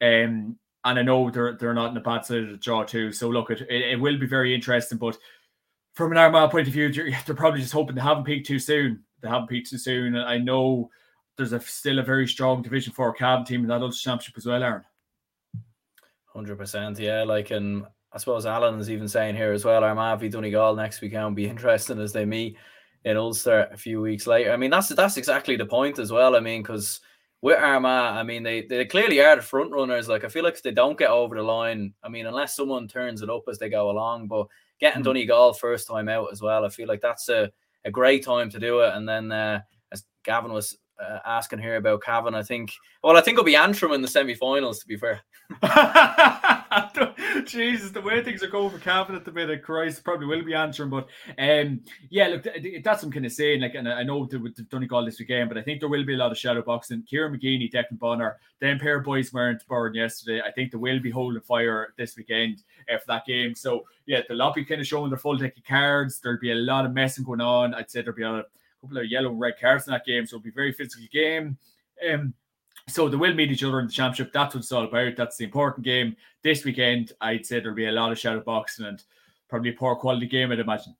Um, 0.00 0.56
and 0.84 0.98
I 0.98 1.02
know 1.02 1.28
they're 1.28 1.54
they're 1.54 1.74
not 1.74 1.90
in 1.90 1.96
a 1.96 2.00
bad 2.00 2.24
side 2.24 2.44
of 2.44 2.50
the 2.50 2.56
draw 2.56 2.84
too. 2.84 3.10
So 3.10 3.28
look, 3.28 3.50
it, 3.50 3.62
it, 3.62 3.92
it 3.92 4.00
will 4.00 4.16
be 4.16 4.28
very 4.28 4.54
interesting. 4.54 4.96
But 4.96 5.18
from 5.94 6.12
an 6.12 6.18
Armagh 6.18 6.52
point 6.52 6.68
of 6.68 6.72
view, 6.72 6.92
they're, 6.92 7.12
probably 7.34 7.60
just 7.60 7.72
hoping 7.72 7.96
they 7.96 8.00
haven't 8.00 8.24
peaked 8.24 8.46
too 8.46 8.60
soon. 8.60 9.02
They 9.20 9.28
haven't 9.28 9.48
peaked 9.48 9.70
too 9.70 9.78
soon. 9.78 10.14
And 10.14 10.24
I 10.24 10.38
know 10.38 10.88
there's 11.36 11.52
a 11.52 11.60
still 11.60 11.98
a 11.98 12.04
very 12.04 12.28
strong 12.28 12.62
Division 12.62 12.92
Four 12.92 13.12
Cavan 13.12 13.44
team 13.44 13.62
in 13.62 13.66
that 13.68 13.82
Ulster 13.82 14.04
Championship 14.04 14.38
as 14.38 14.46
well, 14.46 14.62
Aaron. 14.62 14.84
Hundred 16.38 16.56
percent, 16.56 17.00
yeah. 17.00 17.24
Like, 17.24 17.50
and 17.50 17.84
I 18.12 18.18
suppose 18.18 18.46
Alan 18.46 18.78
is 18.78 18.92
even 18.92 19.08
saying 19.08 19.34
here 19.34 19.50
as 19.50 19.64
well. 19.64 19.82
Armagh 19.82 20.20
v 20.20 20.28
Donegal 20.28 20.76
next 20.76 21.00
weekend 21.00 21.34
be 21.34 21.46
interesting 21.48 21.98
as 21.98 22.12
they 22.12 22.24
meet 22.24 22.56
in 23.04 23.16
Ulster 23.16 23.68
a 23.72 23.76
few 23.76 24.00
weeks 24.00 24.24
later. 24.24 24.52
I 24.52 24.56
mean, 24.56 24.70
that's 24.70 24.88
that's 24.90 25.16
exactly 25.16 25.56
the 25.56 25.66
point 25.66 25.98
as 25.98 26.12
well. 26.12 26.36
I 26.36 26.40
mean, 26.40 26.62
because 26.62 27.00
with 27.42 27.58
Armagh, 27.58 28.16
I 28.16 28.22
mean, 28.22 28.44
they 28.44 28.62
they 28.62 28.84
clearly 28.84 29.20
are 29.20 29.34
the 29.34 29.42
front 29.42 29.72
runners. 29.72 30.08
Like, 30.08 30.22
I 30.22 30.28
feel 30.28 30.44
like 30.44 30.54
if 30.54 30.62
they 30.62 30.70
don't 30.70 30.96
get 30.96 31.10
over 31.10 31.34
the 31.34 31.42
line, 31.42 31.92
I 32.04 32.08
mean, 32.08 32.26
unless 32.26 32.54
someone 32.54 32.86
turns 32.86 33.20
it 33.20 33.30
up 33.30 33.42
as 33.50 33.58
they 33.58 33.68
go 33.68 33.90
along, 33.90 34.28
but 34.28 34.46
getting 34.78 35.02
mm-hmm. 35.02 35.08
Donegal 35.08 35.54
first 35.54 35.88
time 35.88 36.08
out 36.08 36.28
as 36.30 36.40
well, 36.40 36.64
I 36.64 36.68
feel 36.68 36.86
like 36.86 37.00
that's 37.00 37.28
a 37.28 37.50
a 37.84 37.90
great 37.90 38.24
time 38.24 38.48
to 38.50 38.60
do 38.60 38.78
it. 38.82 38.94
And 38.94 39.08
then, 39.08 39.32
uh, 39.32 39.62
as 39.90 40.04
Gavin 40.22 40.52
was 40.52 40.78
uh, 41.00 41.18
asking 41.24 41.58
here 41.58 41.76
about 41.76 42.02
Cavan. 42.02 42.34
I 42.34 42.42
think, 42.42 42.72
well, 43.02 43.16
I 43.16 43.22
think 43.22 43.34
it'll 43.34 43.44
be 43.44 43.56
Antrim 43.56 43.92
in 43.92 44.02
the 44.02 44.08
semi-finals. 44.08 44.78
To 44.78 44.86
be 44.86 44.96
fair, 44.96 45.20
Jesus, 47.46 47.90
the 47.90 48.02
way 48.02 48.22
things 48.22 48.42
are 48.42 48.48
going 48.48 48.68
for 48.70 48.78
Cavan 48.78 49.16
at 49.16 49.24
the 49.24 49.32
minute, 49.32 49.62
Christ, 49.62 50.04
probably 50.04 50.26
will 50.26 50.44
be 50.44 50.52
answering. 50.52 50.90
But 50.90 51.08
um, 51.38 51.80
yeah, 52.10 52.28
look, 52.28 52.46
that's 52.84 53.02
I'm 53.02 53.10
kind 53.10 53.24
of 53.24 53.32
saying. 53.32 53.62
Like, 53.62 53.74
and 53.74 53.88
I 53.88 54.02
know 54.02 54.26
they've 54.26 54.54
done 54.54 54.66
Donegal 54.68 55.06
this 55.06 55.18
weekend, 55.18 55.48
but 55.48 55.56
I 55.56 55.62
think 55.62 55.80
there 55.80 55.88
will 55.88 56.04
be 56.04 56.12
a 56.14 56.18
lot 56.18 56.32
of 56.32 56.38
shadow 56.38 56.60
boxing. 56.60 57.02
Kieran 57.08 57.34
McGeeney, 57.34 57.72
Declan 57.72 57.98
Bonner, 57.98 58.36
them 58.60 58.78
pair 58.78 58.98
of 58.98 59.04
boys 59.04 59.32
weren't 59.32 59.66
born 59.68 59.94
yesterday. 59.94 60.42
I 60.44 60.50
think 60.52 60.70
they 60.70 60.78
will 60.78 61.00
be 61.00 61.10
holding 61.10 61.40
fire 61.40 61.94
this 61.96 62.16
weekend 62.16 62.62
uh, 62.92 62.98
for 62.98 63.06
that 63.06 63.24
game. 63.24 63.54
So 63.54 63.86
yeah, 64.04 64.20
they'll 64.28 64.36
not 64.36 64.54
be 64.54 64.66
kind 64.66 64.82
of 64.82 64.86
showing 64.86 65.10
their 65.10 65.18
full 65.18 65.36
deck 65.38 65.56
of 65.56 65.64
cards. 65.64 66.20
There'll 66.20 66.38
be 66.38 66.52
a 66.52 66.56
lot 66.56 66.84
of 66.84 66.92
messing 66.92 67.24
going 67.24 67.40
on. 67.40 67.74
I'd 67.74 67.90
say 67.90 68.02
there'll 68.02 68.16
be 68.16 68.22
a 68.22 68.44
couple 68.82 68.98
of 68.98 69.06
yellow 69.06 69.30
and 69.30 69.40
red 69.40 69.54
cards 69.58 69.86
in 69.86 69.92
that 69.92 70.04
game, 70.04 70.26
so 70.26 70.36
it'll 70.36 70.44
be 70.44 70.50
a 70.50 70.52
very 70.52 70.72
physical 70.72 71.06
game. 71.10 71.56
Um, 72.06 72.34
so 72.88 73.08
they 73.08 73.16
will 73.16 73.34
meet 73.34 73.52
each 73.52 73.64
other 73.64 73.80
in 73.80 73.86
the 73.86 73.92
championship. 73.92 74.32
That's 74.32 74.54
what 74.54 74.62
it's 74.62 74.72
all 74.72 74.84
about. 74.84 75.16
That's 75.16 75.36
the 75.36 75.44
important 75.44 75.84
game. 75.84 76.16
This 76.42 76.64
weekend, 76.64 77.12
I'd 77.20 77.46
say 77.46 77.60
there'll 77.60 77.74
be 77.74 77.86
a 77.86 77.92
lot 77.92 78.12
of 78.12 78.18
shadow 78.18 78.40
boxing 78.40 78.86
and 78.86 79.02
probably 79.48 79.70
a 79.70 79.74
poor 79.74 79.96
quality 79.96 80.26
game, 80.26 80.52
I'd 80.52 80.60
imagine. 80.60 80.94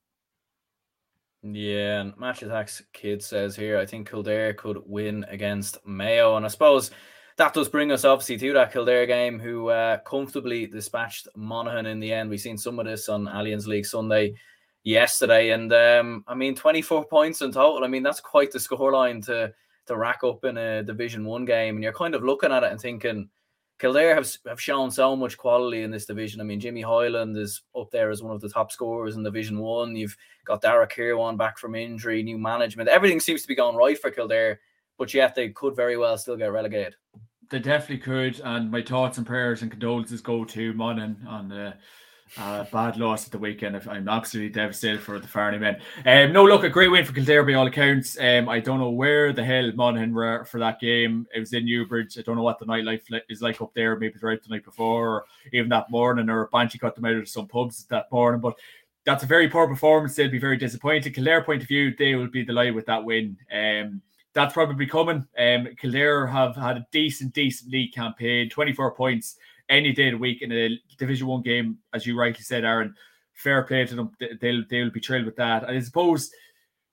Yeah, 1.42 2.00
and 2.00 2.16
Match 2.18 2.42
Attacks 2.42 2.82
Kid 2.92 3.22
says 3.22 3.54
here, 3.54 3.78
I 3.78 3.86
think 3.86 4.10
Kildare 4.10 4.54
could 4.54 4.82
win 4.86 5.24
against 5.28 5.78
Mayo. 5.86 6.36
And 6.36 6.44
I 6.44 6.48
suppose 6.48 6.90
that 7.36 7.54
does 7.54 7.68
bring 7.68 7.92
us 7.92 8.04
obviously 8.04 8.36
to 8.38 8.52
that 8.54 8.72
Kildare 8.72 9.06
game, 9.06 9.38
who 9.38 9.68
uh, 9.68 9.98
comfortably 9.98 10.66
dispatched 10.66 11.28
Monaghan 11.36 11.86
in 11.86 12.00
the 12.00 12.12
end. 12.12 12.28
We've 12.28 12.40
seen 12.40 12.58
some 12.58 12.78
of 12.78 12.86
this 12.86 13.08
on 13.08 13.26
Allianz 13.26 13.66
League 13.66 13.86
Sunday 13.86 14.34
yesterday. 14.82 15.50
And 15.50 15.72
um, 15.72 16.24
I 16.26 16.34
mean, 16.34 16.56
24 16.56 17.04
points 17.04 17.40
in 17.40 17.52
total. 17.52 17.84
I 17.84 17.88
mean, 17.88 18.02
that's 18.02 18.20
quite 18.20 18.50
the 18.50 18.58
scoreline 18.58 19.24
to 19.26 19.52
to 19.88 19.96
rack 19.96 20.20
up 20.24 20.44
in 20.44 20.56
a 20.56 20.82
Division 20.82 21.24
One 21.24 21.44
game. 21.44 21.76
And 21.76 21.82
you're 21.82 21.92
kind 21.92 22.14
of 22.14 22.24
looking 22.24 22.52
at 22.52 22.62
it 22.62 22.70
and 22.72 22.80
thinking, 22.80 23.28
Kildare 23.78 24.14
have, 24.14 24.28
have 24.46 24.60
shown 24.60 24.90
so 24.90 25.14
much 25.14 25.38
quality 25.38 25.82
in 25.82 25.90
this 25.90 26.06
division. 26.06 26.40
I 26.40 26.44
mean, 26.44 26.58
Jimmy 26.58 26.82
Hyland 26.82 27.36
is 27.36 27.62
up 27.78 27.90
there 27.92 28.10
as 28.10 28.22
one 28.22 28.34
of 28.34 28.40
the 28.40 28.48
top 28.48 28.72
scorers 28.72 29.16
in 29.16 29.22
Division 29.22 29.58
One. 29.60 29.94
You've 29.94 30.16
got 30.44 30.62
Darragh 30.62 30.90
Kirwan 30.90 31.36
back 31.36 31.58
from 31.58 31.76
injury, 31.76 32.22
new 32.22 32.38
management. 32.38 32.88
Everything 32.88 33.20
seems 33.20 33.42
to 33.42 33.48
be 33.48 33.54
going 33.54 33.76
right 33.76 33.98
for 33.98 34.10
Kildare, 34.10 34.58
but 34.98 35.14
yet 35.14 35.34
they 35.34 35.50
could 35.50 35.76
very 35.76 35.96
well 35.96 36.18
still 36.18 36.36
get 36.36 36.50
relegated. 36.50 36.96
They 37.50 37.60
definitely 37.60 37.98
could. 37.98 38.40
And 38.40 38.70
my 38.70 38.82
thoughts 38.82 39.16
and 39.18 39.26
prayers 39.26 39.62
and 39.62 39.70
condolences 39.70 40.20
go 40.20 40.44
to 40.44 40.72
Monaghan 40.72 41.24
on 41.28 41.48
the 41.48 41.66
uh, 41.68 41.72
bad 42.36 42.96
loss 42.96 43.26
at 43.26 43.32
the 43.32 43.38
weekend. 43.38 43.76
I'm 43.88 44.08
absolutely 44.08 44.52
devastated 44.52 45.00
for 45.00 45.18
the 45.18 45.28
Farney 45.28 45.58
men. 45.58 45.80
Um, 46.06 46.32
no, 46.32 46.44
look, 46.44 46.64
a 46.64 46.68
great 46.68 46.88
win 46.88 47.04
for 47.04 47.12
Kildare 47.12 47.44
by 47.44 47.54
all 47.54 47.66
accounts. 47.66 48.18
Um, 48.18 48.48
I 48.48 48.60
don't 48.60 48.78
know 48.78 48.90
where 48.90 49.32
the 49.32 49.44
hell 49.44 49.70
Monaghan 49.74 50.12
were 50.12 50.44
for 50.44 50.58
that 50.60 50.80
game. 50.80 51.26
It 51.34 51.40
was 51.40 51.52
in 51.52 51.64
Newbridge. 51.64 52.18
I 52.18 52.22
don't 52.22 52.36
know 52.36 52.42
what 52.42 52.58
the 52.58 52.66
nightlife 52.66 53.02
is 53.28 53.42
like 53.42 53.60
up 53.60 53.72
there. 53.74 53.98
Maybe 53.98 54.14
they're 54.20 54.32
out 54.32 54.42
the 54.42 54.50
night 54.50 54.64
before, 54.64 55.08
or 55.08 55.24
even 55.52 55.68
that 55.70 55.90
morning, 55.90 56.28
or 56.28 56.48
Banshee 56.52 56.78
got 56.78 56.94
them 56.94 57.04
out 57.04 57.16
of 57.16 57.28
some 57.28 57.48
pubs 57.48 57.84
that 57.84 58.10
morning. 58.12 58.40
But 58.40 58.58
that's 59.04 59.22
a 59.22 59.26
very 59.26 59.48
poor 59.48 59.66
performance. 59.66 60.14
They'll 60.14 60.30
be 60.30 60.38
very 60.38 60.56
disappointed. 60.56 61.14
Kildare 61.14 61.42
point 61.42 61.62
of 61.62 61.68
view, 61.68 61.94
they 61.96 62.14
will 62.14 62.28
be 62.28 62.44
delighted 62.44 62.74
with 62.74 62.86
that 62.86 63.04
win. 63.04 63.36
Um, 63.52 64.02
that's 64.34 64.52
probably 64.52 64.86
coming. 64.86 65.26
Um, 65.38 65.68
Kildare 65.80 66.26
have 66.26 66.54
had 66.54 66.76
a 66.76 66.86
decent, 66.92 67.32
decent 67.32 67.72
league 67.72 67.92
campaign, 67.92 68.50
24 68.50 68.94
points 68.94 69.36
any 69.68 69.92
day 69.92 70.08
of 70.08 70.12
the 70.12 70.18
week 70.18 70.42
in 70.42 70.52
a 70.52 70.78
Division 70.98 71.26
One 71.26 71.42
game, 71.42 71.78
as 71.92 72.06
you 72.06 72.18
rightly 72.18 72.42
said, 72.42 72.64
Aaron. 72.64 72.94
Fair 73.34 73.62
play 73.62 73.86
to 73.86 73.94
them; 73.94 74.10
they'll 74.40 74.64
they'll 74.68 74.90
be 74.90 75.00
thrilled 75.00 75.26
with 75.26 75.36
that. 75.36 75.62
And 75.62 75.76
I 75.76 75.80
suppose, 75.80 76.30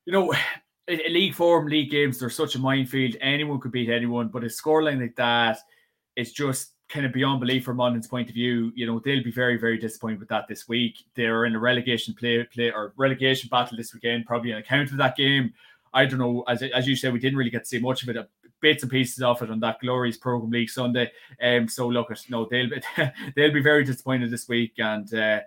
you 0.05 0.13
know, 0.13 0.33
in 0.87 0.99
league 1.09 1.33
form, 1.33 1.67
league 1.67 1.89
games, 1.89 2.19
they're 2.19 2.29
such 2.29 2.55
a 2.55 2.59
minefield. 2.59 3.15
Anyone 3.21 3.59
could 3.59 3.71
beat 3.71 3.89
anyone, 3.89 4.27
but 4.27 4.43
a 4.43 4.47
scoreline 4.47 5.01
like 5.01 5.15
that, 5.15 5.57
it's 6.15 6.31
just 6.31 6.73
kind 6.87 7.05
of 7.05 7.13
beyond 7.13 7.39
belief 7.39 7.63
from 7.63 7.77
Monaghan's 7.77 8.07
point 8.07 8.29
of 8.29 8.35
view. 8.35 8.71
You 8.75 8.85
know, 8.85 8.99
they'll 8.99 9.23
be 9.23 9.31
very, 9.31 9.57
very 9.57 9.77
disappointed 9.77 10.19
with 10.19 10.29
that 10.29 10.47
this 10.47 10.67
week. 10.67 10.97
They're 11.15 11.45
in 11.45 11.55
a 11.55 11.59
relegation 11.59 12.13
play, 12.13 12.43
play 12.43 12.71
or 12.71 12.93
relegation 12.97 13.49
battle 13.49 13.77
this 13.77 13.93
weekend, 13.93 14.25
probably 14.25 14.53
on 14.53 14.59
account 14.59 14.91
of 14.91 14.97
that 14.97 15.17
game. 15.17 15.53
I 15.93 16.05
don't 16.05 16.19
know. 16.19 16.43
As 16.47 16.61
as 16.61 16.87
you 16.87 16.95
said, 16.95 17.13
we 17.13 17.19
didn't 17.19 17.37
really 17.37 17.49
get 17.49 17.63
to 17.63 17.67
see 17.67 17.79
much 17.79 18.03
of 18.03 18.09
it 18.09 18.17
bits 18.65 18.81
and 18.81 18.91
pieces 18.91 19.21
of 19.21 19.39
it 19.43 19.51
on 19.51 19.59
that 19.59 19.79
glorious 19.79 20.17
program 20.17 20.49
league 20.49 20.71
Sunday. 20.71 21.11
Um, 21.39 21.67
so 21.67 21.87
look, 21.87 22.09
at 22.09 22.19
no, 22.31 22.47
they'll 22.49 22.67
be, 22.67 22.81
they'll 23.35 23.53
be 23.53 23.61
very 23.61 23.83
disappointed 23.83 24.31
this 24.31 24.49
week, 24.49 24.73
and 24.79 25.13
uh, 25.13 25.41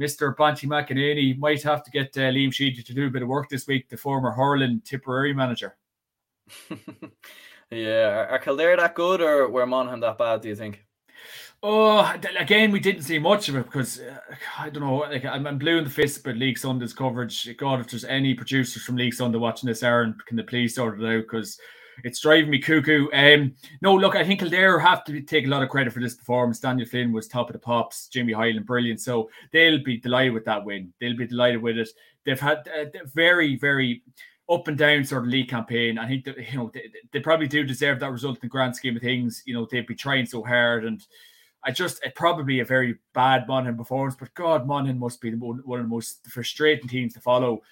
Mr. 0.00 0.36
Banty 0.36 0.66
McEnaney 0.66 1.38
might 1.38 1.62
have 1.62 1.84
to 1.84 1.90
get 1.92 2.08
uh, 2.16 2.32
Liam 2.32 2.52
Sheedy 2.52 2.82
to 2.82 2.92
do 2.92 3.06
a 3.06 3.10
bit 3.10 3.22
of 3.22 3.28
work 3.28 3.48
this 3.48 3.68
week, 3.68 3.88
the 3.88 3.96
former 3.96 4.32
Hurling 4.32 4.82
Tipperary 4.84 5.32
manager. 5.32 5.76
yeah, 7.70 8.26
are 8.28 8.40
Kildare 8.40 8.76
that 8.76 8.96
good, 8.96 9.20
or 9.20 9.48
were 9.48 9.66
Monaghan 9.66 10.00
that 10.00 10.18
bad? 10.18 10.40
Do 10.40 10.48
you 10.48 10.56
think? 10.56 10.84
Oh, 11.62 12.12
again, 12.36 12.72
we 12.72 12.80
didn't 12.80 13.02
see 13.02 13.20
much 13.20 13.48
of 13.48 13.54
it 13.54 13.66
because 13.66 14.00
uh, 14.00 14.18
I 14.58 14.68
don't 14.68 14.82
know. 14.82 14.96
Like 14.96 15.24
I'm, 15.24 15.46
I'm 15.46 15.58
blue 15.58 15.78
in 15.78 15.84
the 15.84 15.90
fist 15.90 16.18
about 16.18 16.38
League 16.38 16.58
Sunday's 16.58 16.92
coverage. 16.92 17.56
God, 17.56 17.78
if 17.78 17.88
there's 17.88 18.04
any 18.04 18.34
producers 18.34 18.82
from 18.82 18.96
League 18.96 19.14
Sunday 19.14 19.38
watching 19.38 19.68
this, 19.68 19.84
Aaron, 19.84 20.16
can 20.26 20.36
they 20.36 20.42
please 20.42 20.74
sort 20.74 21.00
it 21.00 21.06
out? 21.06 21.22
Because 21.22 21.56
it's 22.02 22.20
driving 22.20 22.50
me 22.50 22.58
cuckoo. 22.58 23.08
Um, 23.12 23.54
no, 23.80 23.94
look, 23.94 24.16
I 24.16 24.24
think 24.24 24.40
Kildare 24.40 24.78
have 24.78 25.04
to 25.04 25.20
take 25.20 25.46
a 25.46 25.48
lot 25.48 25.62
of 25.62 25.68
credit 25.68 25.92
for 25.92 26.00
this 26.00 26.14
performance. 26.14 26.58
Daniel 26.58 26.88
Flynn 26.88 27.12
was 27.12 27.28
top 27.28 27.48
of 27.48 27.52
the 27.52 27.58
pops, 27.58 28.08
Jimmy 28.08 28.32
Hyland, 28.32 28.66
brilliant. 28.66 29.00
So 29.00 29.30
they'll 29.52 29.82
be 29.82 29.98
delighted 29.98 30.34
with 30.34 30.44
that 30.46 30.64
win. 30.64 30.92
They'll 31.00 31.16
be 31.16 31.26
delighted 31.26 31.62
with 31.62 31.78
it. 31.78 31.90
They've 32.24 32.40
had 32.40 32.66
a 32.68 32.90
very, 33.06 33.56
very 33.56 34.02
up 34.50 34.68
and 34.68 34.76
down 34.76 35.04
sort 35.04 35.22
of 35.22 35.28
league 35.28 35.48
campaign. 35.48 35.98
I 35.98 36.08
think 36.08 36.24
that 36.24 36.36
you 36.50 36.58
know 36.58 36.70
they, 36.72 36.90
they 37.12 37.20
probably 37.20 37.48
do 37.48 37.64
deserve 37.64 38.00
that 38.00 38.12
result 38.12 38.36
in 38.36 38.40
the 38.42 38.48
grand 38.48 38.76
scheme 38.76 38.96
of 38.96 39.02
things. 39.02 39.42
You 39.46 39.54
know, 39.54 39.66
they'd 39.70 39.86
be 39.86 39.94
trying 39.94 40.26
so 40.26 40.42
hard 40.42 40.84
and. 40.84 41.04
I 41.66 41.70
just 41.70 42.04
it 42.04 42.14
probably 42.14 42.60
a 42.60 42.64
very 42.66 42.98
bad 43.14 43.48
Monaghan 43.48 43.78
performance, 43.78 44.16
but 44.20 44.34
God, 44.34 44.66
Monaghan 44.66 44.98
must 44.98 45.18
be 45.22 45.32
one 45.32 45.60
of 45.66 45.84
the 45.86 45.88
most 45.88 46.26
frustrating 46.26 46.86
teams 46.86 47.14
to 47.14 47.20
follow. 47.20 47.62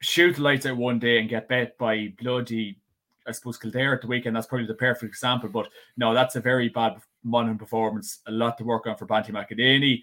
Shoot 0.00 0.36
the 0.36 0.42
lights 0.42 0.64
out 0.64 0.76
one 0.76 1.00
day 1.00 1.18
and 1.18 1.28
get 1.28 1.48
bet 1.48 1.76
by 1.76 2.14
bloody 2.20 2.78
I 3.26 3.32
suppose 3.32 3.58
Kildare 3.58 3.94
at 3.94 4.00
the 4.00 4.06
weekend. 4.06 4.36
That's 4.36 4.46
probably 4.46 4.66
the 4.66 4.74
perfect 4.74 5.10
example. 5.10 5.48
But 5.48 5.68
no, 5.96 6.14
that's 6.14 6.36
a 6.36 6.40
very 6.40 6.68
bad 6.68 6.96
Monaghan 7.22 7.58
performance. 7.58 8.20
A 8.26 8.32
lot 8.32 8.58
to 8.58 8.64
work 8.64 8.86
on 8.86 8.96
for 8.96 9.06
Banty 9.06 9.32
McEnaney. 9.32 10.02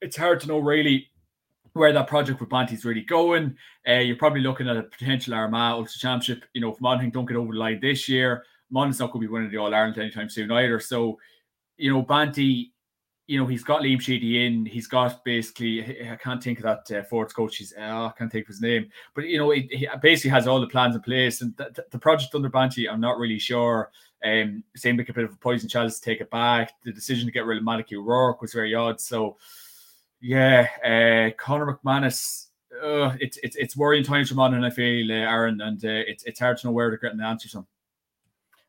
It's 0.00 0.16
hard 0.16 0.40
to 0.40 0.48
know 0.48 0.58
really 0.58 1.10
where 1.72 1.92
that 1.92 2.06
project 2.06 2.40
with 2.40 2.48
Banty's 2.48 2.84
really 2.84 3.02
going. 3.02 3.56
Uh, 3.88 3.94
you're 3.94 4.16
probably 4.16 4.40
looking 4.40 4.68
at 4.68 4.76
a 4.76 4.82
potential 4.82 5.34
Armagh 5.34 5.74
Ulster 5.74 5.98
Championship. 5.98 6.44
You 6.52 6.60
know, 6.60 6.72
if 6.72 6.80
Monaghan 6.80 7.10
don't 7.10 7.26
get 7.26 7.36
over 7.36 7.52
the 7.52 7.58
line 7.58 7.80
this 7.80 8.08
year, 8.08 8.44
Monaghan's 8.70 9.00
not 9.00 9.12
going 9.12 9.22
to 9.22 9.28
be 9.28 9.32
winning 9.32 9.50
the 9.50 9.56
All 9.58 9.74
Ireland 9.74 9.98
anytime 9.98 10.28
soon 10.28 10.50
either. 10.50 10.80
So, 10.80 11.18
you 11.76 11.92
know, 11.92 12.02
Banty, 12.02 12.72
you 13.28 13.38
know, 13.38 13.46
he's 13.46 13.62
got 13.62 13.82
Liam 13.82 14.00
Sheedy 14.00 14.46
in. 14.46 14.64
He's 14.64 14.86
got 14.86 15.22
basically, 15.22 16.10
I 16.10 16.16
can't 16.16 16.42
think 16.42 16.60
of 16.60 16.64
that 16.64 16.98
uh, 16.98 17.02
Forwards 17.04 17.34
coach. 17.34 17.58
He's, 17.58 17.74
oh, 17.78 18.06
I 18.06 18.12
can't 18.16 18.32
think 18.32 18.44
of 18.44 18.48
his 18.48 18.62
name. 18.62 18.88
But, 19.14 19.26
you 19.26 19.36
know, 19.36 19.50
he, 19.50 19.68
he 19.70 19.86
basically 20.00 20.30
has 20.30 20.48
all 20.48 20.62
the 20.62 20.66
plans 20.66 20.96
in 20.96 21.02
place. 21.02 21.42
And 21.42 21.56
th- 21.58 21.74
th- 21.74 21.88
the 21.90 21.98
project 21.98 22.34
under 22.34 22.48
Banty, 22.48 22.88
I'm 22.88 23.02
not 23.02 23.18
really 23.18 23.38
sure. 23.38 23.90
Um, 24.24 24.64
seemed 24.74 24.98
like 24.98 25.10
a 25.10 25.12
bit 25.12 25.24
of 25.24 25.34
a 25.34 25.36
poison 25.36 25.68
chalice 25.68 26.00
to 26.00 26.04
take 26.04 26.22
it 26.22 26.30
back. 26.30 26.72
The 26.84 26.92
decision 26.92 27.26
to 27.26 27.32
get 27.32 27.44
rid 27.44 27.58
of 27.58 27.64
Malachy 27.64 27.96
O'Rourke 27.96 28.40
was 28.40 28.54
very 28.54 28.74
odd. 28.74 28.98
So, 28.98 29.36
yeah, 30.22 30.66
uh, 30.82 31.36
Conor 31.36 31.78
McManus. 31.84 32.46
Uh, 32.82 33.14
it's 33.20 33.38
it's 33.42 33.56
it's 33.56 33.76
worrying 33.76 34.04
times 34.04 34.28
for 34.28 34.36
Monaghan, 34.36 34.64
I 34.64 34.70
feel, 34.70 35.10
uh, 35.10 35.14
Aaron, 35.14 35.60
and 35.60 35.84
uh, 35.84 35.88
it's 36.06 36.24
it's 36.24 36.40
hard 36.40 36.58
to 36.58 36.66
know 36.66 36.72
where 36.72 36.90
to 36.90 36.96
get 36.96 37.12
an 37.12 37.20
answer 37.20 37.48
from. 37.48 37.66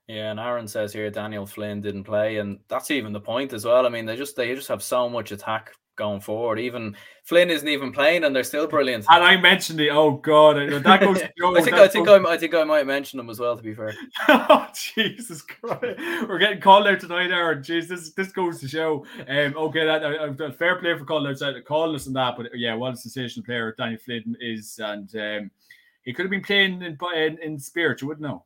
Yeah, 0.10 0.32
and 0.32 0.40
Aaron 0.40 0.68
says 0.68 0.92
here 0.92 1.12
Daniel 1.12 1.46
Flynn 1.46 1.82
didn't 1.82 2.06
play, 2.06 2.38
and 2.38 2.58
that's 2.68 2.90
even 2.90 3.14
the 3.14 3.20
point 3.20 3.54
as 3.54 3.64
well. 3.64 3.86
I 3.86 3.90
mean, 3.90 4.08
they 4.08 4.16
just 4.16 4.36
they 4.36 4.56
just 4.56 4.68
have 4.68 4.82
so 4.82 5.08
much 5.08 5.32
attack 5.32 5.76
going 5.96 6.20
forward. 6.20 6.60
Even 6.60 6.96
Flynn 7.26 7.52
isn't 7.52 7.68
even 7.68 7.92
playing, 7.92 8.24
and 8.24 8.36
they're 8.36 8.44
still 8.44 8.66
brilliant. 8.66 9.06
And 9.08 9.24
I 9.24 9.38
mentioned 9.38 9.80
it. 9.82 9.90
Oh 9.92 10.14
God, 10.14 10.56
that 10.56 11.02
goes. 11.02 11.22
I 11.58 11.62
think 11.62 11.76
I 11.76 11.88
think 11.88 12.08
goes... 12.08 12.26
I, 12.26 12.32
I 12.32 12.38
think 12.40 12.56
I 12.56 12.64
might 12.64 12.88
mention 12.88 13.18
them 13.18 13.30
as 13.30 13.40
well. 13.40 13.56
To 13.56 13.62
be 13.62 13.76
fair. 13.76 13.94
oh 14.30 14.68
Jesus 14.74 15.44
Christ, 15.44 16.00
we're 16.28 16.40
getting 16.40 16.60
called 16.60 16.88
out 16.88 17.00
tonight, 17.00 17.30
Aaron. 17.30 17.62
Jeez, 17.62 17.88
this 17.88 18.10
this 18.14 18.32
goes 18.32 18.60
to 18.62 18.68
show. 18.68 19.06
Um, 19.28 19.56
okay, 19.58 19.86
that 19.86 20.04
uh, 20.04 20.52
fair 20.54 20.78
play 20.78 20.98
for 20.98 21.06
calling 21.06 21.32
out, 21.32 21.66
calling 21.66 21.96
us 21.96 22.08
and 22.08 22.16
that, 22.16 22.36
but 22.36 22.48
yeah, 22.56 22.74
what 22.74 22.94
a 22.94 22.98
sensational 22.98 23.46
player 23.46 23.76
Daniel 23.78 24.00
Flynn 24.04 24.36
is, 24.42 24.80
and 24.82 25.16
um, 25.16 25.52
he 26.02 26.14
could 26.14 26.24
have 26.24 26.32
been 26.32 26.42
playing 26.42 26.82
in 26.82 26.98
in, 27.16 27.38
in 27.44 27.60
spirit. 27.60 28.02
You 28.02 28.08
wouldn't 28.08 28.28
know. 28.28 28.44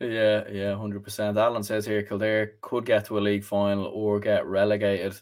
Yeah, 0.00 0.44
yeah, 0.50 0.76
hundred 0.76 1.02
percent. 1.02 1.36
Alan 1.38 1.62
says 1.62 1.86
here 1.86 2.02
Kildare 2.02 2.52
could 2.60 2.84
get 2.84 3.06
to 3.06 3.18
a 3.18 3.20
league 3.20 3.44
final 3.44 3.86
or 3.86 4.20
get 4.20 4.46
relegated 4.46 5.20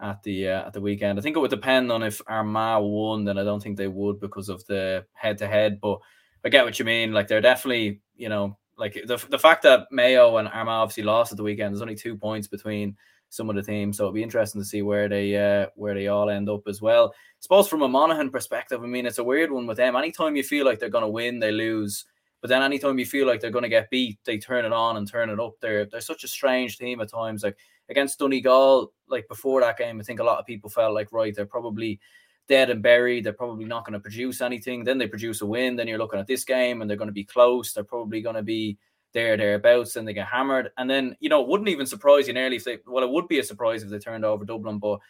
at 0.00 0.22
the 0.22 0.48
uh, 0.48 0.66
at 0.66 0.72
the 0.72 0.80
weekend. 0.80 1.18
I 1.18 1.22
think 1.22 1.36
it 1.36 1.40
would 1.40 1.50
depend 1.50 1.90
on 1.90 2.02
if 2.02 2.20
Armagh 2.26 2.82
won. 2.82 3.24
Then 3.24 3.38
I 3.38 3.44
don't 3.44 3.62
think 3.62 3.76
they 3.76 3.88
would 3.88 4.20
because 4.20 4.48
of 4.48 4.64
the 4.66 5.04
head 5.12 5.38
to 5.38 5.46
head. 5.46 5.80
But 5.80 5.98
I 6.44 6.48
get 6.48 6.64
what 6.64 6.78
you 6.78 6.84
mean. 6.84 7.12
Like 7.12 7.28
they're 7.28 7.40
definitely 7.40 8.00
you 8.16 8.28
know 8.28 8.56
like 8.76 8.94
the 9.06 9.24
the 9.28 9.38
fact 9.38 9.62
that 9.62 9.88
Mayo 9.90 10.36
and 10.36 10.48
Armagh 10.48 10.82
obviously 10.82 11.02
lost 11.02 11.32
at 11.32 11.36
the 11.36 11.44
weekend. 11.44 11.74
There's 11.74 11.82
only 11.82 11.96
two 11.96 12.16
points 12.16 12.46
between 12.46 12.96
some 13.30 13.50
of 13.50 13.56
the 13.56 13.62
teams, 13.62 13.96
so 13.96 14.04
it'll 14.04 14.14
be 14.14 14.22
interesting 14.22 14.60
to 14.60 14.66
see 14.66 14.82
where 14.82 15.08
they 15.08 15.36
uh, 15.36 15.66
where 15.74 15.94
they 15.94 16.06
all 16.06 16.30
end 16.30 16.48
up 16.48 16.62
as 16.66 16.80
well. 16.80 17.12
I 17.14 17.40
suppose 17.40 17.68
from 17.68 17.82
a 17.82 17.88
Monaghan 17.88 18.30
perspective, 18.30 18.82
I 18.82 18.86
mean 18.86 19.06
it's 19.06 19.18
a 19.18 19.24
weird 19.24 19.50
one 19.50 19.66
with 19.66 19.76
them. 19.76 19.96
Anytime 19.96 20.36
you 20.36 20.42
feel 20.42 20.64
like 20.64 20.78
they're 20.78 20.88
going 20.88 21.02
to 21.02 21.08
win, 21.08 21.38
they 21.38 21.52
lose. 21.52 22.04
But 22.40 22.48
then 22.48 22.62
anytime 22.62 22.98
you 22.98 23.06
feel 23.06 23.26
like 23.26 23.40
they're 23.40 23.50
going 23.50 23.64
to 23.64 23.68
get 23.68 23.90
beat, 23.90 24.18
they 24.24 24.38
turn 24.38 24.64
it 24.64 24.72
on 24.72 24.96
and 24.96 25.08
turn 25.08 25.30
it 25.30 25.40
up. 25.40 25.54
They're 25.60 25.86
they're 25.86 26.00
such 26.00 26.24
a 26.24 26.28
strange 26.28 26.78
team 26.78 27.00
at 27.00 27.10
times. 27.10 27.42
Like 27.42 27.56
against 27.88 28.18
Donegal, 28.18 28.92
like 29.08 29.26
before 29.28 29.60
that 29.60 29.78
game, 29.78 30.00
I 30.00 30.04
think 30.04 30.20
a 30.20 30.24
lot 30.24 30.38
of 30.38 30.46
people 30.46 30.70
felt 30.70 30.94
like 30.94 31.12
right, 31.12 31.34
they're 31.34 31.46
probably 31.46 32.00
dead 32.46 32.70
and 32.70 32.82
buried. 32.82 33.24
They're 33.24 33.32
probably 33.32 33.64
not 33.64 33.84
going 33.84 33.94
to 33.94 34.00
produce 34.00 34.40
anything. 34.40 34.84
Then 34.84 34.98
they 34.98 35.06
produce 35.06 35.40
a 35.40 35.46
win. 35.46 35.76
Then 35.76 35.88
you're 35.88 35.98
looking 35.98 36.20
at 36.20 36.26
this 36.26 36.44
game 36.44 36.80
and 36.80 36.88
they're 36.88 36.96
going 36.96 37.08
to 37.08 37.12
be 37.12 37.24
close. 37.24 37.72
They're 37.72 37.84
probably 37.84 38.22
going 38.22 38.36
to 38.36 38.42
be 38.42 38.78
there 39.12 39.36
thereabouts 39.36 39.96
and 39.96 40.06
they 40.06 40.12
get 40.12 40.28
hammered. 40.28 40.70
And 40.76 40.88
then 40.88 41.16
you 41.20 41.28
know, 41.28 41.42
it 41.42 41.48
wouldn't 41.48 41.68
even 41.68 41.86
surprise 41.86 42.28
you 42.28 42.34
nearly 42.34 42.56
if 42.56 42.64
they 42.64 42.78
well, 42.86 43.04
it 43.04 43.10
would 43.10 43.26
be 43.26 43.40
a 43.40 43.44
surprise 43.44 43.82
if 43.82 43.90
they 43.90 43.98
turned 43.98 44.24
over 44.24 44.44
Dublin, 44.44 44.78
but 44.78 45.00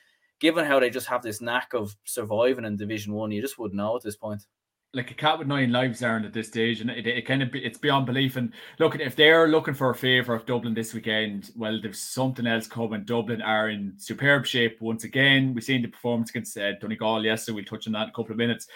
given 0.41 0.65
how 0.65 0.79
they 0.81 0.89
just 0.89 1.09
have 1.09 1.23
this 1.23 1.41
knack 1.41 1.75
of 1.75 1.95
surviving 2.05 2.65
in 2.65 2.77
Division 2.77 3.13
One, 3.13 3.33
you 3.33 3.43
just 3.43 3.59
wouldn't 3.59 3.77
know 3.77 3.97
at 3.97 4.03
this 4.03 4.17
point 4.17 4.47
like 4.95 5.11
a 5.11 5.15
cat 5.15 5.39
with 5.39 5.49
nine 5.49 5.71
lives 5.71 6.03
aren't 6.03 6.25
at 6.25 6.33
this 6.33 6.49
stage, 6.49 6.81
and 6.81 6.91
it, 6.91 7.07
it, 7.07 7.27
kind 7.27 7.43
of 7.43 7.55
it's 7.55 7.79
beyond 7.79 8.07
belief. 8.07 8.37
And 8.37 8.53
look, 8.79 8.99
if 8.99 9.15
they're 9.17 9.49
looking 9.49 9.75
for 9.75 9.91
a 9.91 9.95
favour 9.95 10.35
of 10.35 10.47
Dublin 10.47 10.73
this 10.73 10.95
weekend, 10.95 11.51
well, 11.57 11.79
there's 11.81 12.01
something 12.01 12.47
else 12.47 12.67
coming. 12.67 13.05
Dublin 13.05 13.43
are 13.43 13.69
in 13.69 13.93
superb 13.99 14.47
shape 14.47 14.81
once 14.81 15.05
again. 15.05 15.53
We've 15.53 15.65
seen 15.65 15.83
the 15.83 15.89
performance 15.89 16.31
against 16.31 16.57
uh, 16.57 16.73
Donegal 16.81 17.25
yesterday. 17.25 17.57
We'll 17.57 17.65
touch 17.65 17.87
on 17.87 17.93
that 17.93 18.05
in 18.05 18.09
a 18.09 18.13
couple 18.13 18.33
of 18.33 18.39
minutes. 18.39 18.69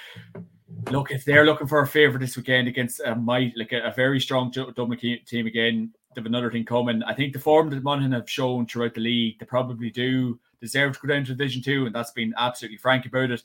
Look, 0.90 1.10
if 1.10 1.24
they're 1.24 1.46
looking 1.46 1.66
for 1.66 1.80
a 1.80 1.86
favour 1.86 2.18
this 2.18 2.36
weekend 2.36 2.68
against 2.68 3.00
a 3.00 3.14
might 3.14 3.56
like 3.56 3.72
a, 3.72 3.82
a 3.82 3.92
very 3.92 4.20
strong 4.20 4.50
Dublin 4.50 4.98
team 5.26 5.46
again, 5.46 5.92
they 6.14 6.20
have 6.20 6.26
another 6.26 6.50
thing 6.50 6.66
coming. 6.66 7.02
I 7.04 7.14
think 7.14 7.32
the 7.32 7.38
form 7.38 7.70
that 7.70 7.82
Monaghan 7.82 8.12
have 8.12 8.28
shown 8.28 8.66
throughout 8.66 8.94
the 8.94 9.00
league, 9.00 9.38
they 9.38 9.46
probably 9.46 9.88
do 9.88 10.38
deserve 10.60 10.92
to 10.92 11.06
go 11.06 11.14
down 11.14 11.24
to 11.24 11.34
Division 11.34 11.62
Two, 11.62 11.86
and 11.86 11.94
that's 11.94 12.10
been 12.10 12.34
absolutely 12.36 12.76
frank 12.76 13.06
about 13.06 13.30
it 13.30 13.42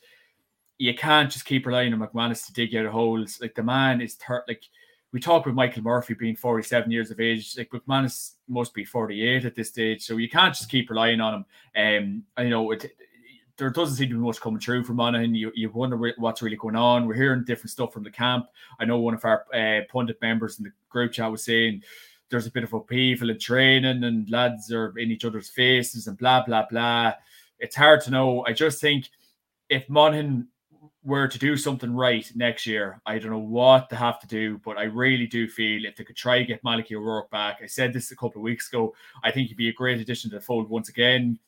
you 0.77 0.93
can't 0.93 1.31
just 1.31 1.45
keep 1.45 1.65
relying 1.65 1.93
on 1.93 1.99
McManus 1.99 2.45
to 2.45 2.53
dig 2.53 2.75
out 2.75 2.85
holes. 2.87 3.39
Like 3.41 3.55
the 3.55 3.63
man 3.63 4.01
is 4.01 4.15
thir- 4.15 4.43
like 4.47 4.63
we 5.11 5.19
talk 5.19 5.45
with 5.45 5.55
Michael 5.55 5.83
Murphy 5.83 6.13
being 6.13 6.35
47 6.35 6.91
years 6.91 7.11
of 7.11 7.19
age. 7.19 7.57
Like 7.57 7.71
McManus 7.71 8.33
must 8.47 8.73
be 8.73 8.85
48 8.85 9.45
at 9.45 9.55
this 9.55 9.69
stage, 9.69 10.03
so 10.03 10.17
you 10.17 10.29
can't 10.29 10.53
just 10.53 10.69
keep 10.69 10.89
relying 10.89 11.21
on 11.21 11.33
him. 11.33 12.23
Um, 12.37 12.45
you 12.45 12.49
know, 12.49 12.71
it, 12.71 12.91
there 13.57 13.69
doesn't 13.71 13.95
seem 13.95 14.09
to 14.09 14.15
be 14.15 14.21
much 14.21 14.39
coming 14.39 14.59
through 14.59 14.83
from 14.83 14.97
Monaghan. 14.97 15.33
You 15.33 15.51
you 15.55 15.69
wonder 15.71 15.97
what's 16.17 16.41
really 16.41 16.57
going 16.57 16.75
on. 16.75 17.07
We're 17.07 17.15
hearing 17.15 17.43
different 17.43 17.71
stuff 17.71 17.93
from 17.93 18.03
the 18.03 18.11
camp. 18.11 18.47
I 18.79 18.85
know 18.85 18.99
one 18.99 19.15
of 19.15 19.25
our 19.25 19.45
uh, 19.53 19.81
pundit 19.91 20.21
members 20.21 20.59
in 20.59 20.65
the 20.65 20.71
group 20.89 21.13
chat 21.13 21.31
was 21.31 21.43
saying 21.43 21.83
there's 22.29 22.45
a 22.45 22.51
bit 22.51 22.63
of 22.63 22.73
upheaval 22.73 23.29
in 23.29 23.39
training 23.39 24.03
and 24.03 24.29
lads 24.29 24.71
are 24.71 24.93
in 24.97 25.11
each 25.11 25.25
other's 25.25 25.49
faces 25.49 26.07
and 26.07 26.17
blah 26.17 26.43
blah 26.45 26.65
blah. 26.69 27.13
It's 27.59 27.75
hard 27.75 28.01
to 28.01 28.11
know. 28.11 28.45
I 28.45 28.53
just 28.53 28.79
think 28.79 29.09
if 29.69 29.89
Monaghan 29.89 30.47
were 31.03 31.27
to 31.27 31.39
do 31.39 31.55
something 31.55 31.95
right 31.95 32.29
next 32.35 32.65
year, 32.65 33.01
I 33.05 33.17
don't 33.17 33.31
know 33.31 33.37
what 33.37 33.89
they 33.89 33.95
have 33.95 34.19
to 34.19 34.27
do, 34.27 34.59
but 34.63 34.77
I 34.77 34.83
really 34.83 35.27
do 35.27 35.47
feel 35.47 35.85
if 35.85 35.95
they 35.95 36.03
could 36.03 36.15
try 36.15 36.39
to 36.39 36.45
get 36.45 36.63
Malachy 36.63 36.95
O'Rourke 36.95 37.31
back, 37.31 37.59
I 37.63 37.67
said 37.67 37.93
this 37.93 38.11
a 38.11 38.15
couple 38.15 38.39
of 38.39 38.43
weeks 38.43 38.67
ago, 38.67 38.93
I 39.23 39.31
think 39.31 39.47
he'd 39.47 39.57
be 39.57 39.69
a 39.69 39.73
great 39.73 39.99
addition 39.99 40.29
to 40.31 40.35
the 40.35 40.41
fold 40.41 40.69
once 40.69 40.89
again. 40.89 41.39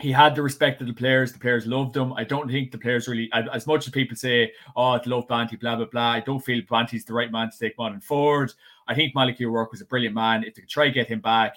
He 0.00 0.12
had 0.12 0.34
the 0.34 0.42
respect 0.42 0.80
of 0.80 0.86
the 0.86 0.94
players. 0.94 1.32
The 1.32 1.38
players 1.38 1.66
loved 1.66 1.96
him. 1.96 2.14
I 2.14 2.24
don't 2.24 2.50
think 2.50 2.70
the 2.70 2.78
players 2.78 3.06
really, 3.06 3.30
as 3.32 3.66
much 3.66 3.86
as 3.86 3.92
people 3.92 4.16
say, 4.16 4.52
oh, 4.74 4.92
I 4.92 5.02
love 5.04 5.28
Banty, 5.28 5.56
blah, 5.56 5.76
blah, 5.76 5.86
blah. 5.86 6.12
I 6.12 6.20
don't 6.20 6.40
feel 6.40 6.62
Banty's 6.70 7.04
the 7.04 7.12
right 7.12 7.30
man 7.30 7.50
to 7.50 7.58
take 7.58 7.76
Monaghan 7.76 8.00
forward. 8.00 8.52
I 8.88 8.94
think 8.94 9.14
Malachy 9.14 9.44
O'Rourke 9.44 9.72
was 9.72 9.82
a 9.82 9.86
brilliant 9.86 10.14
man. 10.14 10.42
If 10.44 10.54
they 10.54 10.62
could 10.62 10.70
try 10.70 10.86
to 10.86 10.92
get 10.92 11.08
him 11.08 11.20
back, 11.20 11.56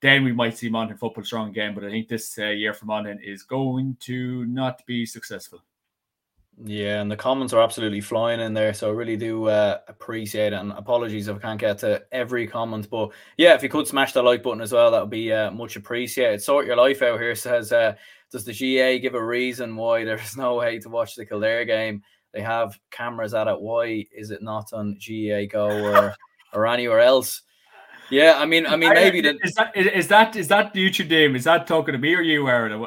then 0.00 0.24
we 0.24 0.32
might 0.32 0.56
see 0.56 0.68
Monaghan 0.68 0.98
football 0.98 1.24
strong 1.24 1.50
again. 1.50 1.74
But 1.74 1.84
I 1.84 1.90
think 1.90 2.08
this 2.08 2.38
uh, 2.38 2.46
year 2.46 2.74
for 2.74 2.86
Monaghan 2.86 3.20
is 3.24 3.42
going 3.42 3.96
to 4.00 4.44
not 4.46 4.86
be 4.86 5.04
successful. 5.04 5.60
Yeah, 6.62 7.00
and 7.00 7.10
the 7.10 7.16
comments 7.16 7.54
are 7.54 7.62
absolutely 7.62 8.02
flying 8.02 8.40
in 8.40 8.52
there, 8.52 8.74
so 8.74 8.90
I 8.90 8.92
really 8.92 9.16
do 9.16 9.46
uh, 9.46 9.78
appreciate 9.88 10.52
it. 10.52 10.56
And 10.56 10.72
apologies 10.72 11.28
if 11.28 11.36
I 11.36 11.40
can't 11.40 11.60
get 11.60 11.78
to 11.78 12.02
every 12.12 12.46
comment, 12.46 12.90
but 12.90 13.10
yeah, 13.38 13.54
if 13.54 13.62
you 13.62 13.70
could 13.70 13.86
smash 13.86 14.12
the 14.12 14.22
like 14.22 14.42
button 14.42 14.60
as 14.60 14.72
well, 14.72 14.90
that 14.90 15.00
would 15.00 15.10
be 15.10 15.32
uh, 15.32 15.50
much 15.52 15.76
appreciated. 15.76 16.42
Sort 16.42 16.66
your 16.66 16.76
life 16.76 17.00
out 17.00 17.18
here 17.18 17.34
says, 17.34 17.72
uh, 17.72 17.94
does 18.30 18.44
the 18.44 18.52
GAA 18.52 19.00
give 19.00 19.14
a 19.14 19.24
reason 19.24 19.74
why 19.74 20.04
there 20.04 20.18
is 20.18 20.36
no 20.36 20.56
way 20.56 20.78
to 20.80 20.90
watch 20.90 21.14
the 21.14 21.24
Kildare 21.24 21.64
game? 21.64 22.02
They 22.32 22.42
have 22.42 22.78
cameras 22.90 23.32
at 23.32 23.48
it. 23.48 23.60
Why 23.60 24.06
is 24.12 24.30
it 24.30 24.42
not 24.42 24.72
on 24.72 24.98
GAA 24.98 25.46
Go 25.50 25.68
or 25.68 26.14
or 26.52 26.66
anywhere 26.66 27.00
else? 27.00 27.42
Yeah, 28.10 28.34
I 28.36 28.44
mean, 28.44 28.66
I 28.66 28.76
mean, 28.76 28.92
maybe 28.92 29.20
the... 29.20 29.38
is 29.42 29.54
that 29.54 29.76
is 29.76 30.08
that 30.08 30.36
is 30.36 30.48
that 30.48 30.74
YouTube 30.74 31.08
name? 31.08 31.36
Is 31.36 31.44
that 31.44 31.66
talking 31.66 31.92
to 31.92 31.98
me 31.98 32.14
or 32.14 32.22
you, 32.22 32.48
Aaron? 32.48 32.86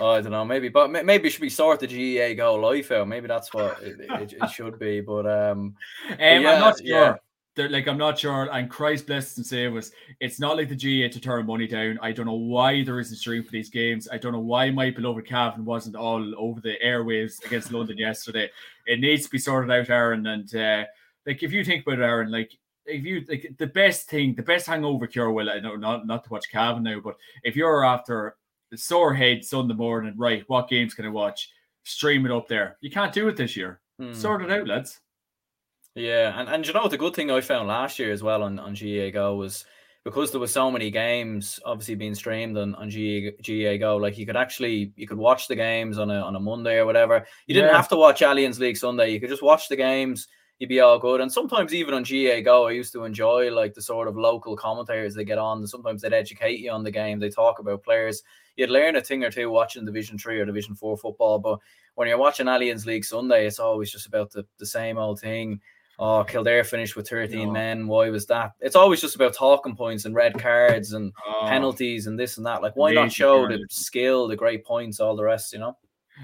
I 0.00 0.20
don't 0.20 0.32
know, 0.32 0.44
maybe, 0.44 0.68
but 0.68 0.90
maybe 0.90 1.28
it 1.28 1.30
should 1.30 1.40
be 1.40 1.48
sort 1.48 1.80
the 1.80 1.86
GAA 1.86 2.34
go 2.34 2.56
life 2.56 2.90
out. 2.90 3.06
Maybe 3.06 3.28
that's 3.28 3.54
what 3.54 3.80
it, 3.82 4.00
it, 4.00 4.34
it 4.42 4.50
should 4.50 4.78
be. 4.78 5.00
But 5.00 5.26
um, 5.26 5.50
um 5.58 5.76
but 6.08 6.18
yeah, 6.20 6.36
I'm 6.36 6.42
not 6.60 6.78
sure. 6.78 6.86
Yeah. 6.86 7.14
They're, 7.54 7.68
like 7.68 7.86
I'm 7.86 7.98
not 7.98 8.18
sure, 8.18 8.48
and 8.52 8.68
Christ 8.68 9.06
bless 9.06 9.36
and 9.36 9.46
save 9.46 9.76
us. 9.76 9.92
it's 10.18 10.40
not 10.40 10.56
like 10.56 10.68
the 10.68 10.74
GAA 10.74 11.12
to 11.12 11.20
turn 11.20 11.46
money 11.46 11.68
down. 11.68 12.00
I 12.02 12.10
don't 12.10 12.26
know 12.26 12.32
why 12.32 12.82
there 12.82 12.98
isn't 12.98 13.16
stream 13.16 13.44
for 13.44 13.52
these 13.52 13.70
games. 13.70 14.08
I 14.10 14.18
don't 14.18 14.32
know 14.32 14.40
why 14.40 14.70
my 14.70 14.90
beloved 14.90 15.24
Cavan 15.24 15.64
wasn't 15.64 15.94
all 15.94 16.34
over 16.36 16.60
the 16.60 16.74
airwaves 16.84 17.44
against 17.44 17.70
London 17.70 17.96
yesterday. 17.96 18.50
It 18.86 18.98
needs 18.98 19.24
to 19.24 19.30
be 19.30 19.38
sorted 19.38 19.70
out, 19.70 19.88
Aaron. 19.88 20.26
And 20.26 20.52
uh, 20.56 20.84
like 21.26 21.44
if 21.44 21.52
you 21.52 21.64
think 21.64 21.86
about 21.86 22.00
it, 22.00 22.04
Aaron, 22.04 22.32
like 22.32 22.50
if 22.86 23.04
you 23.04 23.24
like 23.28 23.54
the 23.56 23.68
best 23.68 24.08
thing, 24.08 24.34
the 24.34 24.42
best 24.42 24.66
hangover 24.66 25.06
cure. 25.06 25.30
Well, 25.30 25.48
I 25.48 25.60
know 25.60 25.76
not 25.76 26.08
not 26.08 26.24
to 26.24 26.30
watch 26.30 26.50
Cavan 26.50 26.82
now, 26.82 26.98
but 26.98 27.16
if 27.44 27.54
you're 27.54 27.84
after 27.84 28.34
the 28.74 28.78
sore 28.78 29.14
head 29.14 29.44
Sunday 29.44 29.74
morning, 29.74 30.14
right? 30.16 30.44
What 30.48 30.68
games 30.68 30.94
can 30.94 31.06
I 31.06 31.10
watch? 31.10 31.48
Stream 31.84 32.26
it 32.26 32.32
up 32.32 32.48
there. 32.48 32.76
You 32.80 32.90
can't 32.90 33.12
do 33.12 33.28
it 33.28 33.36
this 33.36 33.56
year. 33.56 33.80
Hmm. 34.00 34.12
Sort 34.12 34.42
it 34.42 34.50
out, 34.50 34.66
lads. 34.66 35.00
Yeah, 35.94 36.38
and, 36.38 36.48
and 36.48 36.66
you 36.66 36.72
know 36.72 36.88
the 36.88 36.98
good 36.98 37.14
thing 37.14 37.30
I 37.30 37.40
found 37.40 37.68
last 37.68 38.00
year 38.00 38.10
as 38.10 38.22
well 38.22 38.42
on, 38.42 38.58
on 38.58 38.74
GAA 38.74 39.10
Go 39.10 39.36
was 39.36 39.64
because 40.04 40.32
there 40.32 40.40
was 40.40 40.52
so 40.52 40.70
many 40.70 40.90
games 40.90 41.60
obviously 41.64 41.94
being 41.94 42.16
streamed 42.16 42.58
on, 42.58 42.74
on 42.74 42.88
GAA, 42.88 43.30
GAA 43.46 43.76
Go, 43.76 43.96
like 43.96 44.18
you 44.18 44.26
could 44.26 44.36
actually 44.36 44.92
you 44.96 45.06
could 45.06 45.18
watch 45.18 45.46
the 45.46 45.54
games 45.54 45.98
on 45.98 46.10
a 46.10 46.20
on 46.20 46.34
a 46.34 46.40
Monday 46.40 46.78
or 46.78 46.86
whatever. 46.86 47.24
You 47.46 47.54
didn't 47.54 47.70
yeah. 47.70 47.76
have 47.76 47.88
to 47.90 47.96
watch 47.96 48.22
Allianz 48.22 48.58
League 48.58 48.76
Sunday. 48.76 49.10
You 49.10 49.20
could 49.20 49.30
just 49.30 49.42
watch 49.42 49.68
the 49.68 49.76
games 49.76 50.26
you'd 50.64 50.68
be 50.68 50.80
all 50.80 50.98
good. 50.98 51.20
And 51.20 51.30
sometimes 51.30 51.74
even 51.74 51.92
on 51.92 52.04
GAA 52.04 52.40
Go, 52.40 52.66
I 52.66 52.70
used 52.70 52.94
to 52.94 53.04
enjoy 53.04 53.52
like 53.52 53.74
the 53.74 53.82
sort 53.82 54.08
of 54.08 54.16
local 54.16 54.56
commentators 54.56 55.14
they 55.14 55.24
get 55.24 55.36
on. 55.36 55.66
Sometimes 55.66 56.00
they'd 56.00 56.14
educate 56.14 56.58
you 56.58 56.70
on 56.70 56.82
the 56.82 56.90
game. 56.90 57.18
They 57.18 57.28
talk 57.28 57.58
about 57.58 57.84
players. 57.84 58.22
You'd 58.56 58.70
learn 58.70 58.96
a 58.96 59.02
thing 59.02 59.24
or 59.24 59.30
two 59.30 59.50
watching 59.50 59.84
Division 59.84 60.16
Three 60.16 60.40
or 60.40 60.46
Division 60.46 60.74
Four 60.74 60.96
football. 60.96 61.38
But 61.38 61.58
when 61.96 62.08
you're 62.08 62.16
watching 62.16 62.46
Allianz 62.46 62.86
League 62.86 63.04
Sunday, 63.04 63.46
it's 63.46 63.58
always 63.58 63.92
just 63.92 64.06
about 64.06 64.30
the, 64.30 64.46
the 64.58 64.64
same 64.64 64.96
old 64.96 65.20
thing. 65.20 65.60
Oh, 65.98 66.24
Kildare 66.24 66.64
finished 66.64 66.96
with 66.96 67.08
13 67.08 67.52
men. 67.52 67.86
Why 67.86 68.08
was 68.08 68.26
that? 68.26 68.52
It's 68.60 68.74
always 68.74 69.00
just 69.00 69.14
about 69.14 69.34
talking 69.34 69.76
points 69.76 70.06
and 70.06 70.14
red 70.14 70.36
cards 70.40 70.92
and 70.92 71.12
oh, 71.24 71.46
penalties 71.46 72.08
and 72.08 72.18
this 72.18 72.36
and 72.36 72.46
that. 72.46 72.62
Like, 72.62 72.74
why 72.74 72.94
not 72.94 73.12
show 73.12 73.46
the 73.46 73.64
skill, 73.70 74.26
the 74.26 74.34
great 74.34 74.64
points, 74.64 74.98
all 74.98 75.14
the 75.14 75.22
rest, 75.22 75.52
you 75.52 75.60
know? 75.60 75.76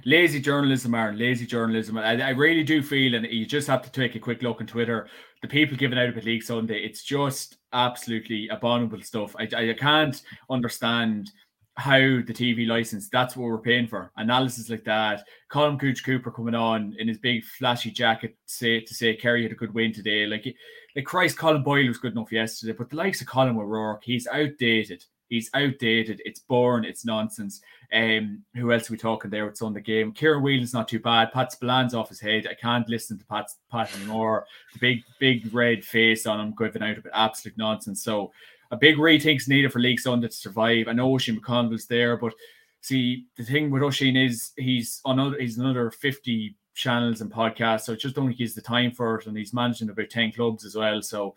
Lazy 0.05 0.41
journalism 0.41 0.95
Aaron. 0.95 1.19
lazy 1.19 1.47
journalism. 1.47 1.99
I, 1.99 2.21
I, 2.21 2.31
really 2.31 2.63
do 2.63 2.83
feel, 2.83 3.15
and 3.15 3.27
you 3.27 3.45
just 3.45 3.67
have 3.67 3.83
to 3.83 3.91
take 3.91 4.15
a 4.15 4.21
quick 4.21 4.43
look 4.43 4.61
on 4.61 4.67
Twitter. 4.67 5.09
The 5.43 5.49
people 5.49 5.77
giving 5.77 5.99
out 5.99 6.09
about 6.09 6.25
League 6.25 6.43
Sunday, 6.43 6.81
it's 6.85 7.03
just 7.03 7.57
absolutely 7.73 8.49
abominable 8.49 9.03
stuff. 9.03 9.35
I, 9.39 9.49
I 9.55 9.75
can't 9.77 10.23
understand 10.49 11.31
how 11.77 11.99
the 11.99 12.35
TV 12.35 12.67
license, 12.69 13.09
that's 13.09 13.37
what 13.37 13.45
we're 13.45 13.59
paying 13.59 13.87
for. 13.87 14.13
Analysis 14.17 14.69
like 14.69 14.85
that. 14.85 15.25
Colm 15.51 15.79
Gooch 15.79 16.05
Cooper 16.05 16.31
coming 16.31 16.55
on 16.55 16.95
in 16.99 17.09
his 17.09 17.19
big 17.19 17.43
flashy 17.45 17.91
jacket 17.91 18.37
say 18.47 18.81
to 18.81 18.95
say 18.95 19.17
Kerry 19.17 19.43
had 19.43 19.53
a 19.53 19.57
good 19.57 19.75
win 19.75 19.93
today. 19.93 20.27
Like 20.27 20.55
like 20.95 21.05
Christ, 21.05 21.37
Colm 21.37 21.65
Boyle 21.65 21.87
was 21.87 21.99
good 21.99 22.13
enough 22.13 22.33
yesterday, 22.33 22.73
but 22.73 22.91
the 22.91 22.97
likes 22.97 23.21
of 23.21 23.29
Colm 23.29 23.57
O'Rourke, 23.57 24.05
he's 24.05 24.27
outdated. 24.27 25.05
He's 25.29 25.49
outdated. 25.55 26.21
It's 26.25 26.41
boring. 26.41 26.85
It's 26.85 27.05
nonsense. 27.05 27.61
Um, 27.93 28.45
who 28.55 28.73
else 28.73 28.89
are 28.89 28.93
we 28.93 28.99
talking 28.99 29.31
there 29.31 29.47
with 29.47 29.57
Sunday 29.57 29.81
game? 29.81 30.13
Ciarán 30.13 30.43
Whelan's 30.43 30.75
not 30.75 30.89
too 30.89 31.01
bad. 31.01 31.33
Pat 31.33 31.53
Spillane's 31.53 31.95
off 31.95 32.09
his 32.09 32.21
head. 32.21 32.47
I 32.49 32.55
can't 32.55 32.89
listen 32.89 33.19
to 33.19 33.25
Pat, 33.27 33.49
Pat 33.71 33.93
anymore. 33.97 34.47
The 34.75 34.79
big, 34.79 35.03
big 35.19 35.53
red 35.53 35.85
face 35.85 36.27
on 36.27 36.41
him 36.41 36.55
giving 36.57 36.83
out 36.83 36.99
about 36.99 37.13
absolute 37.15 37.59
nonsense. 37.59 38.05
So 38.05 38.33
a 38.71 38.77
big 38.77 38.97
rethink's 38.97 39.49
needed 39.49 39.73
for 39.73 39.81
League 39.81 39.99
Sunday 39.99 40.29
to 40.29 40.35
survive. 40.35 40.87
I 40.87 40.93
know 40.93 41.11
Oisin 41.11 41.41
McConville's 41.41 41.87
there, 41.87 42.17
but 42.17 42.33
see 42.81 43.27
the 43.37 43.45
thing 43.45 43.71
with 43.71 43.83
Oisin 43.83 44.17
is 44.17 44.53
he's 44.57 45.01
on 45.05 45.35
he's 45.39 45.59
another 45.59 45.91
50 45.91 46.55
channels 46.75 47.21
and 47.21 47.31
podcasts. 47.31 47.83
So 47.83 47.93
I 47.93 47.97
just 47.97 48.15
don't 48.15 48.27
think 48.27 48.39
he's 48.39 48.55
the 48.55 48.63
time 48.63 48.93
for 48.93 49.17
it. 49.17 49.27
And 49.27 49.37
he's 49.37 49.53
managing 49.53 49.91
about 49.91 50.11
10 50.11 50.33
clubs 50.33 50.65
as 50.65 50.77
well. 50.77 51.03
So 51.03 51.35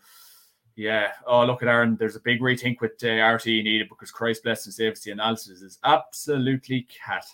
yeah. 0.76 1.12
Oh, 1.26 1.44
look 1.44 1.62
at 1.62 1.68
Aaron. 1.68 1.96
There's 1.96 2.16
a 2.16 2.20
big 2.20 2.40
rethink 2.40 2.80
with 2.80 2.92
uh, 3.02 3.06
RTE 3.06 3.62
needed 3.62 3.88
because 3.88 4.10
Christ 4.10 4.42
bless 4.42 4.66
and 4.66 4.74
saves 4.74 5.02
the 5.02 5.12
analysis 5.12 5.62
is 5.62 5.78
absolutely 5.84 6.86
cat. 7.04 7.24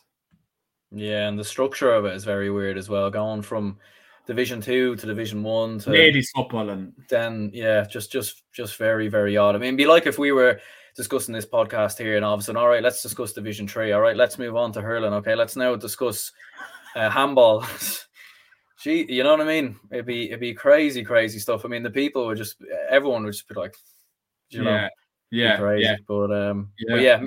Yeah, 0.93 1.28
and 1.28 1.38
the 1.38 1.45
structure 1.45 1.93
of 1.93 2.05
it 2.05 2.14
is 2.14 2.24
very 2.24 2.51
weird 2.51 2.76
as 2.76 2.88
well. 2.88 3.11
Going 3.11 3.43
from 3.43 3.78
Division 4.26 4.61
Two 4.61 4.97
to 4.97 5.07
Division 5.07 5.43
One 5.43 5.78
to 5.80 5.91
ladies 5.91 6.30
football, 6.34 6.70
and 6.70 6.93
then 7.09 7.51
yeah, 7.55 7.84
just 7.84 8.11
just 8.12 8.43
just 8.53 8.76
very 8.76 9.09
very 9.09 9.36
odd. 9.36 9.55
I 9.55 9.59
mean, 9.59 9.76
be 9.76 9.86
like 9.86 10.07
if 10.07 10.18
we 10.18 10.32
were 10.32 10.61
discussing 10.97 11.32
this 11.32 11.47
podcast 11.47 11.97
here, 11.97 12.16
and 12.16 12.24
all 12.24 12.34
of 12.34 12.41
a 12.41 12.43
sudden, 12.43 12.61
all 12.61 12.68
right, 12.68 12.82
let's 12.82 13.03
discuss 13.03 13.32
Division 13.32 13.68
Three. 13.68 13.93
All 13.93 14.01
right, 14.01 14.16
let's 14.16 14.38
move 14.38 14.57
on 14.57 14.72
to 14.72 14.82
hurling. 14.82 15.14
Okay, 15.14 15.34
let's 15.34 15.57
now 15.57 15.76
discuss 15.76 16.32
uh, 16.97 17.09
handball. 17.09 17.64
Gee, 18.81 19.05
you 19.09 19.22
know 19.22 19.33
what 19.33 19.43
I 19.43 19.45
mean? 19.45 19.78
It'd 19.93 20.07
be 20.07 20.28
it'd 20.28 20.41
be 20.41 20.55
crazy, 20.55 21.05
crazy 21.05 21.39
stuff. 21.39 21.64
I 21.64 21.68
mean, 21.68 21.83
the 21.83 21.91
people 21.91 22.26
would 22.26 22.39
just 22.39 22.57
everyone 22.89 23.24
would 23.24 23.33
just 23.33 23.47
be 23.47 23.55
like, 23.55 23.76
you 24.49 24.62
know, 24.62 24.70
yeah, 24.70 24.89
yeah, 25.31 25.57
crazy. 25.59 25.85
Yeah. 25.85 25.97
But 26.09 26.33
um, 26.33 26.70
yeah. 26.78 26.95
But 26.95 27.03
yeah, 27.03 27.22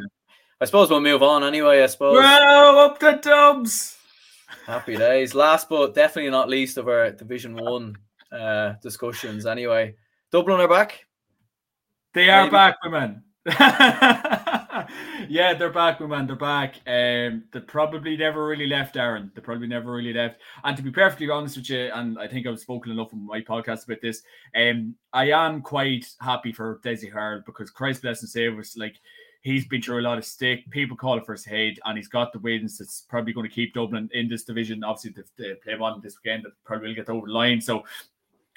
I 0.60 0.66
suppose 0.66 0.89
we'll 0.89 0.99
move 0.99 1.22
on 1.22 1.43
anyway. 1.43 1.84
I 1.84 1.86
suppose. 1.86 2.16
Well, 2.16 2.80
up 2.80 2.99
the 2.99 3.20
dubs. 3.22 3.97
Happy 4.66 4.97
days. 4.97 5.36
Last 5.36 5.70
but 5.70 5.93
definitely 5.93 6.32
not 6.32 6.49
least 6.49 6.78
of 6.78 6.88
our 6.88 7.12
Division 7.12 7.56
One 7.56 7.97
uh 8.32 8.74
discussions. 8.82 9.45
Anyway, 9.45 9.95
Dublin 10.32 10.60
are 10.60 10.68
back. 10.68 11.06
They 12.16 12.30
are 12.30 12.43
Maybe. 12.43 12.51
back, 12.51 12.78
women. 12.84 13.24
yeah, 15.30 15.53
they're 15.53 15.71
back, 15.71 15.99
my 15.99 16.07
man. 16.07 16.28
They're 16.28 16.36
back. 16.36 16.76
Um, 16.88 17.43
they 17.51 17.59
probably 17.65 18.17
never 18.17 18.45
really 18.45 18.67
left, 18.67 18.97
Aaron. 18.97 19.32
They 19.34 19.41
probably 19.41 19.67
never 19.67 19.91
really 19.91 20.13
left. 20.13 20.38
And 20.63 20.76
to 20.78 20.84
be 20.84 20.91
perfectly 20.91 21.30
honest 21.30 21.57
with 21.57 21.69
you, 21.69 21.89
and 21.93 22.17
I 22.19 22.28
think 22.28 22.47
I've 22.47 22.59
spoken 22.59 22.91
enough 22.91 23.13
on 23.13 23.26
my 23.26 23.41
podcast 23.41 23.86
about 23.86 24.01
this. 24.01 24.24
Um, 24.55 24.95
I 25.11 25.32
am 25.32 25.61
quite 25.61 26.05
happy 26.21 26.51
for 26.51 26.80
Dessie 26.84 27.11
Farrell 27.11 27.43
because 27.45 27.71
Christ 27.71 28.01
bless 28.01 28.21
and 28.21 28.30
save 28.30 28.57
us. 28.57 28.78
Like 28.78 28.95
he's 29.43 29.67
been 29.67 29.82
through 29.82 29.99
a 29.99 30.01
lot 30.01 30.17
of 30.17 30.26
stick. 30.26 30.69
People 30.71 30.97
call 30.97 31.17
it 31.17 31.26
for 31.26 31.34
his 31.34 31.45
head, 31.45 31.80
and 31.86 31.97
he's 31.97 32.07
got 32.07 32.34
the 32.34 32.39
wins. 32.39 32.78
That's 32.78 33.05
probably 33.09 33.34
going 33.34 33.47
to 33.47 33.53
keep 33.53 33.74
Dublin 33.74 34.09
in 34.13 34.28
this 34.28 34.43
division. 34.43 34.84
Obviously, 34.84 35.24
they, 35.38 35.49
they 35.49 35.55
play 35.55 35.74
on 35.74 36.01
this 36.01 36.17
weekend. 36.24 36.45
That 36.45 36.53
probably 36.65 36.89
will 36.89 36.95
get 36.95 37.09
over 37.09 37.28
the 37.28 37.34
line. 37.34 37.61
So 37.61 37.84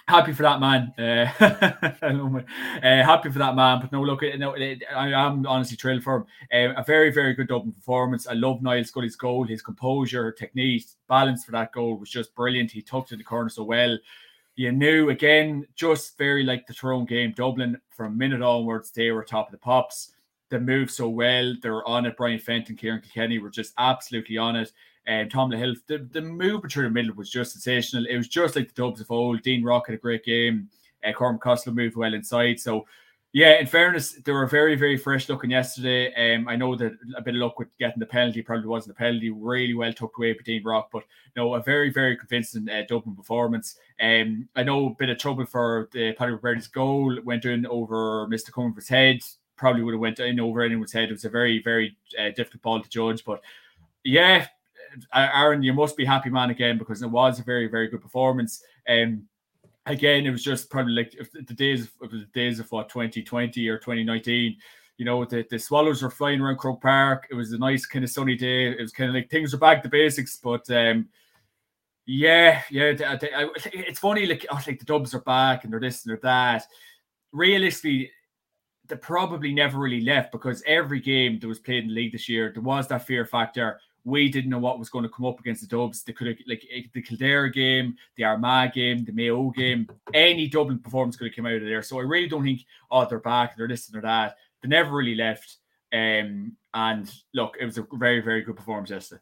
happy 0.09 0.32
for 0.32 0.42
that 0.42 0.61
man. 0.61 0.92
Uh, 0.98 1.30
uh, 1.40 2.42
happy 2.82 3.30
for 3.30 3.38
that 3.38 3.57
man. 3.57 3.80
But 3.80 3.92
no, 3.92 4.02
look, 4.02 4.22
no, 4.36 4.54
I 4.54 5.09
am 5.12 5.46
honestly 5.46 5.76
thrilled 5.76 6.02
for 6.02 6.16
him. 6.16 6.26
Uh, 6.52 6.80
a 6.80 6.84
very, 6.84 7.11
very 7.11 7.34
good 7.34 7.48
Dublin 7.48 7.72
performance. 7.72 8.26
I 8.26 8.34
love 8.34 8.62
Niall 8.62 8.84
Scully's 8.84 9.16
goal. 9.16 9.44
His 9.44 9.62
composure, 9.62 10.32
technique, 10.32 10.86
balance 11.09 11.44
for 11.44 11.52
that 11.52 11.72
goal 11.72 11.96
was 11.96 12.11
just 12.11 12.34
brilliant. 12.34 12.70
He 12.70 12.82
tucked 12.82 13.12
in 13.12 13.18
the 13.18 13.24
corner 13.24 13.48
so 13.48 13.64
well. 13.64 13.98
You 14.54 14.72
knew 14.72 15.11
again, 15.11 15.66
just 15.74 16.16
very 16.16 16.42
like 16.42 16.66
the 16.66 16.74
Tyrone 16.74 17.04
game. 17.04 17.32
Dublin 17.36 17.78
from 17.90 18.16
minute 18.16 18.42
onwards, 18.42 18.90
they 18.90 19.11
were 19.11 19.24
top 19.24 19.48
of 19.48 19.52
the 19.52 19.59
pops. 19.59 20.12
They 20.48 20.59
moved 20.59 20.92
so 20.92 21.09
well. 21.09 21.54
They 21.61 21.68
were 21.68 21.86
on 21.86 22.07
it. 22.07 22.16
Brian 22.16 22.38
Fenton, 22.38 22.76
Ciarán 22.76 23.02
Kilkenny 23.02 23.38
were 23.38 23.50
just 23.50 23.74
absolutely 23.76 24.38
on 24.38 24.57
it 24.57 24.72
and 25.07 25.30
Tom 25.30 25.50
Hill. 25.50 25.74
The, 25.86 25.98
the 26.11 26.20
movement 26.20 26.72
through 26.72 26.84
the 26.84 26.90
middle 26.90 27.14
was 27.14 27.30
just 27.30 27.52
sensational. 27.52 28.07
It 28.07 28.16
was 28.16 28.28
just 28.28 28.57
like 28.57 28.68
the 28.74 28.82
Dubs 28.82 29.00
of 29.00 29.11
old. 29.11 29.42
Dean 29.42 29.62
Rock 29.62 29.86
had 29.86 29.94
a 29.94 29.98
great 29.98 30.24
game. 30.24 30.68
Uh, 31.04 31.12
Cormac 31.12 31.40
Costello 31.40 31.74
moved 31.74 31.96
well 31.96 32.14
inside. 32.14 32.59
So, 32.59 32.86
yeah, 33.32 33.59
in 33.61 33.66
fairness, 33.66 34.12
they 34.12 34.32
were 34.32 34.46
very, 34.46 34.76
very 34.76 34.96
fresh 34.96 35.28
looking 35.28 35.50
yesterday. 35.50 36.34
Um, 36.34 36.48
I 36.48 36.57
know 36.57 36.74
that 36.74 36.92
a 37.16 37.22
bit 37.22 37.34
of 37.34 37.40
luck 37.40 37.59
with 37.59 37.76
getting 37.78 38.00
the 38.00 38.07
penalty 38.07 38.42
probably 38.42 38.66
wasn't 38.66 38.96
a 38.96 38.98
penalty. 38.98 39.30
Really 39.30 39.74
well 39.74 39.92
tucked 39.92 40.16
away 40.16 40.32
by 40.32 40.40
Dean 40.44 40.64
Rock, 40.64 40.88
but 40.92 41.04
no, 41.36 41.54
a 41.54 41.62
very, 41.62 41.90
very 41.90 42.16
convincing 42.16 42.68
uh, 42.68 42.82
Dublin 42.88 43.14
performance. 43.14 43.76
Um, 44.00 44.48
I 44.57 44.62
know 44.62 44.86
a 44.86 44.94
bit 44.94 45.11
of 45.11 45.18
trouble 45.18 45.44
for 45.44 45.88
the 45.92 46.12
Paddy 46.14 46.32
Roberts 46.32 46.66
goal 46.66 47.16
went 47.24 47.44
in 47.44 47.66
over 47.66 48.26
Mr. 48.28 48.50
Comerford's 48.50 48.88
head. 48.88 49.20
Probably 49.57 49.82
would 49.82 49.94
have 49.94 50.00
went 50.00 50.18
in 50.18 50.40
over 50.40 50.62
anyone's 50.62 50.92
head. 50.92 51.11
It 51.11 51.12
was 51.12 51.24
a 51.24 51.30
very, 51.30 51.62
very 51.62 51.96
uh, 52.18 52.30
difficult 52.30 52.62
ball 52.62 52.82
to 52.82 52.88
judge, 52.88 53.24
but 53.24 53.42
yeah, 54.02 54.46
Aaron, 55.14 55.62
you 55.62 55.72
must 55.72 55.97
be 55.97 56.05
happy, 56.05 56.30
man, 56.30 56.51
again 56.51 56.78
because 56.78 57.03
it 57.03 57.11
was 57.11 57.38
a 57.38 57.42
very, 57.42 57.68
very 57.68 57.88
good 57.88 58.03
performance. 58.03 58.62
Um, 58.88 59.26
again, 59.86 60.26
it 60.26 60.30
was 60.30 60.42
just 60.42 60.70
probably 60.70 60.92
like 60.92 61.14
the 61.32 61.55
days 61.55 61.88
of 62.03 62.11
the 62.11 62.26
days 62.34 62.61
of 62.61 62.70
what 62.70 62.88
2020 62.88 63.68
or 63.68 63.78
2019. 63.78 64.57
You 64.99 65.05
know, 65.05 65.24
the, 65.24 65.47
the 65.51 65.59
swallows 65.59 66.03
were 66.03 66.11
flying 66.11 66.40
around 66.40 66.57
Croke 66.57 66.80
Park. 66.80 67.26
It 67.30 67.34
was 67.34 67.53
a 67.53 67.59
nice 67.59 67.84
kind 67.84 68.05
of 68.05 68.11
sunny 68.11 68.34
day. 68.34 68.68
It 68.68 68.80
was 68.80 68.92
kind 68.92 69.11
of 69.11 69.14
like 69.14 69.30
things 69.30 69.53
were 69.53 69.59
back 69.59 69.82
to 69.82 69.88
basics, 69.88 70.38
but 70.42 70.68
um, 70.70 71.09
yeah, 72.07 72.62
yeah. 72.70 72.94
It's 72.99 73.99
funny, 73.99 74.26
like 74.26 74.47
oh, 74.51 74.61
like 74.66 74.78
the 74.78 74.84
Dubs 74.84 75.14
are 75.14 75.20
back 75.20 75.64
and 75.64 75.72
they're 75.72 75.80
this 75.80 76.05
and 76.05 76.11
they're 76.11 76.20
that. 76.22 76.66
Realistically, 77.32 78.11
they 78.88 78.97
probably 78.97 79.53
never 79.53 79.78
really 79.78 80.01
left 80.01 80.32
because 80.32 80.62
every 80.66 81.01
game 81.01 81.38
that 81.40 81.49
was 81.49 81.59
played 81.59 81.82
in 81.82 81.88
the 81.88 81.94
league 81.94 82.12
this 82.12 82.28
year, 82.28 82.51
there 82.53 82.62
was 82.62 82.88
that 82.88 83.07
fear 83.07 83.26
factor 83.26 83.80
we 84.07 84.28
didn't 84.28 84.50
know 84.50 84.61
what 84.61 84.78
was 84.78 84.88
going 84.88 85.02
to 85.02 85.09
come 85.09 85.26
up 85.26 85.40
against 85.40 85.62
the 85.62 85.76
Dubs. 85.76 86.04
They 86.04 86.12
could 86.12 86.28
have 86.28 86.36
like 86.46 86.64
eh, 86.72 86.82
the 86.94 87.02
Kildare 87.02 87.48
game, 87.48 87.96
the 88.14 88.22
Armagh 88.22 88.72
game, 88.72 89.04
the 89.04 89.12
Mayo 89.12 89.50
game, 89.50 89.88
any 90.14 90.46
Dublin 90.46 90.78
performance 90.78 91.16
could 91.16 91.26
have 91.26 91.34
come 91.34 91.46
out 91.46 91.54
of 91.54 91.62
there. 91.64 91.82
So 91.82 91.98
I 91.98 92.02
really 92.02 92.28
don't 92.28 92.44
think 92.44 92.64
oh 92.88 93.04
they're 93.04 93.18
back, 93.18 93.57
they're 93.57 93.66
this 93.66 93.88
and 93.88 93.94
they're 93.94 94.02
that. 94.02 94.36
They 94.62 94.68
never 94.68 94.94
really 94.94 95.16
left. 95.16 95.57
Um, 95.92 96.52
and 96.72 97.12
look, 97.34 97.57
it 97.61 97.64
was 97.64 97.78
a 97.78 97.86
very 97.94 98.20
very 98.20 98.42
good 98.42 98.57
performance 98.57 98.90
yesterday. 98.90 99.20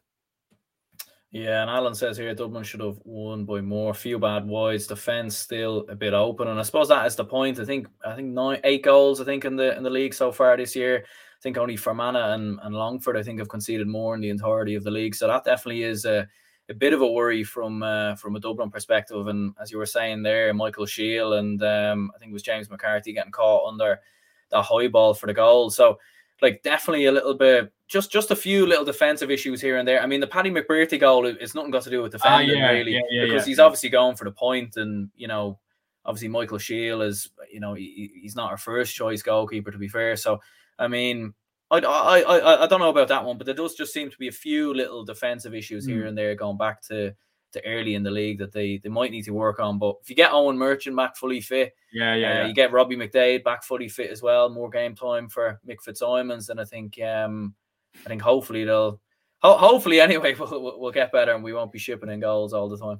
Yeah, 1.31 1.63
and 1.63 1.69
Alan 1.69 1.95
says 1.95 2.15
here 2.15 2.33
Dublin 2.35 2.63
should 2.63 2.79
have 2.79 2.99
won 3.03 3.43
by 3.43 3.61
more. 3.61 3.93
Few 3.95 4.19
bad 4.19 4.45
wides, 4.45 4.85
defense 4.85 5.35
still 5.35 5.85
a 5.89 5.95
bit 5.95 6.13
open, 6.13 6.47
and 6.47 6.59
I 6.59 6.63
suppose 6.63 6.89
that 6.89 7.07
is 7.07 7.15
the 7.15 7.25
point. 7.25 7.59
I 7.59 7.65
think 7.65 7.87
I 8.05 8.15
think 8.15 8.27
nine, 8.27 8.59
eight 8.63 8.83
goals. 8.83 9.19
I 9.19 9.25
think 9.25 9.45
in 9.45 9.55
the 9.55 9.75
in 9.75 9.81
the 9.81 9.89
league 9.89 10.13
so 10.13 10.31
far 10.31 10.55
this 10.55 10.75
year 10.75 11.05
think 11.45 11.59
only 11.59 11.77
Fermanagh 11.77 12.33
and, 12.33 12.59
and 12.63 12.73
Longford, 12.73 13.15
I 13.15 13.21
think, 13.21 13.37
have 13.37 13.49
conceded 13.49 13.87
more 13.87 14.15
in 14.15 14.21
the 14.21 14.31
entirety 14.31 14.73
of 14.73 14.83
the 14.83 14.89
league. 14.89 15.13
So 15.13 15.27
that 15.27 15.43
definitely 15.43 15.83
is 15.83 16.03
a, 16.05 16.27
a 16.69 16.73
bit 16.73 16.91
of 16.91 17.01
a 17.01 17.07
worry 17.07 17.43
from 17.43 17.83
uh, 17.83 18.15
from 18.15 18.35
a 18.35 18.39
Dublin 18.39 18.71
perspective. 18.71 19.27
And 19.27 19.53
as 19.61 19.71
you 19.71 19.77
were 19.77 19.85
saying 19.85 20.23
there, 20.23 20.51
Michael 20.55 20.87
Shiel 20.87 21.33
and 21.33 21.61
um, 21.61 22.11
I 22.15 22.17
think 22.17 22.31
it 22.31 22.33
was 22.33 22.41
James 22.41 22.67
McCarthy 22.67 23.13
getting 23.13 23.31
caught 23.31 23.71
under 23.71 23.99
that 24.49 24.63
high 24.63 24.87
ball 24.87 25.13
for 25.13 25.27
the 25.27 25.35
goal. 25.35 25.69
So 25.69 25.99
like 26.41 26.63
definitely 26.63 27.05
a 27.05 27.11
little 27.11 27.35
bit 27.35 27.71
just 27.87 28.11
just 28.11 28.31
a 28.31 28.35
few 28.35 28.65
little 28.65 28.83
defensive 28.83 29.29
issues 29.29 29.61
here 29.61 29.77
and 29.77 29.87
there. 29.87 30.01
I 30.01 30.07
mean, 30.07 30.21
the 30.21 30.27
Paddy 30.27 30.49
McBrearty 30.49 30.99
goal 30.99 31.27
is 31.27 31.53
nothing 31.53 31.69
got 31.69 31.83
to 31.83 31.91
do 31.91 32.01
with 32.01 32.15
ah, 32.15 32.17
defending 32.17 32.63
uh, 32.63 32.65
yeah, 32.65 32.71
really, 32.71 32.93
yeah, 32.93 33.01
yeah, 33.11 33.25
because 33.25 33.45
he's 33.45 33.59
obviously 33.59 33.89
going 33.89 34.15
for 34.15 34.23
the 34.23 34.31
point, 34.31 34.77
and 34.77 35.11
you 35.15 35.27
know, 35.27 35.59
obviously 36.05 36.27
Michael 36.27 36.57
Shiel 36.57 37.03
is 37.03 37.29
you 37.53 37.59
know 37.59 37.75
he, 37.75 38.09
he's 38.19 38.35
not 38.35 38.49
our 38.49 38.57
first 38.57 38.95
choice 38.95 39.21
goalkeeper 39.21 39.69
to 39.69 39.77
be 39.77 39.87
fair. 39.87 40.15
So 40.15 40.39
I 40.77 40.87
mean, 40.87 41.33
I, 41.71 41.79
I, 41.79 42.19
I, 42.19 42.63
I 42.63 42.67
don't 42.67 42.79
know 42.79 42.89
about 42.89 43.07
that 43.07 43.25
one, 43.25 43.37
but 43.37 43.45
there 43.45 43.55
does 43.55 43.75
just 43.75 43.93
seem 43.93 44.09
to 44.09 44.17
be 44.17 44.27
a 44.27 44.31
few 44.31 44.73
little 44.73 45.03
defensive 45.03 45.55
issues 45.55 45.87
mm. 45.87 45.91
here 45.91 46.05
and 46.05 46.17
there 46.17 46.35
going 46.35 46.57
back 46.57 46.81
to 46.87 47.13
to 47.55 47.65
early 47.65 47.95
in 47.95 48.03
the 48.03 48.11
league 48.11 48.37
that 48.39 48.51
they 48.51 48.77
they 48.77 48.89
might 48.89 49.11
need 49.11 49.23
to 49.23 49.31
work 49.31 49.59
on. 49.59 49.79
But 49.79 49.95
if 50.01 50.09
you 50.09 50.15
get 50.15 50.31
Eoin 50.31 50.57
Murchan 50.57 50.95
back 50.95 51.15
fully 51.15 51.41
fit, 51.41 51.73
yeah, 51.91 52.13
yeah, 52.13 52.27
uh, 52.27 52.33
yeah. 52.33 52.47
you 52.47 52.53
get 52.53 52.71
Robbie 52.71 52.97
McDaid 52.97 53.43
back 53.43 53.63
fully 53.63 53.87
fit 53.87 54.11
as 54.11 54.21
well, 54.21 54.49
more 54.49 54.69
game 54.69 54.93
time 54.93 55.29
for 55.29 55.59
Mick 55.67 55.81
Fitzsimons, 55.81 56.47
then 56.47 56.59
I 56.59 56.65
think 56.65 56.99
um 57.01 57.55
I 58.05 58.09
think 58.09 58.21
hopefully 58.21 58.65
they'll 58.65 58.99
ho- 59.39 59.57
hopefully 59.57 60.01
anyway 60.01 60.35
we'll, 60.39 60.79
we'll 60.79 60.91
get 60.91 61.11
better 61.11 61.33
and 61.33 61.43
we 61.43 61.53
won't 61.53 61.71
be 61.71 61.79
shipping 61.79 62.09
in 62.09 62.19
goals 62.19 62.53
all 62.53 62.69
the 62.69 62.77
time. 62.77 62.99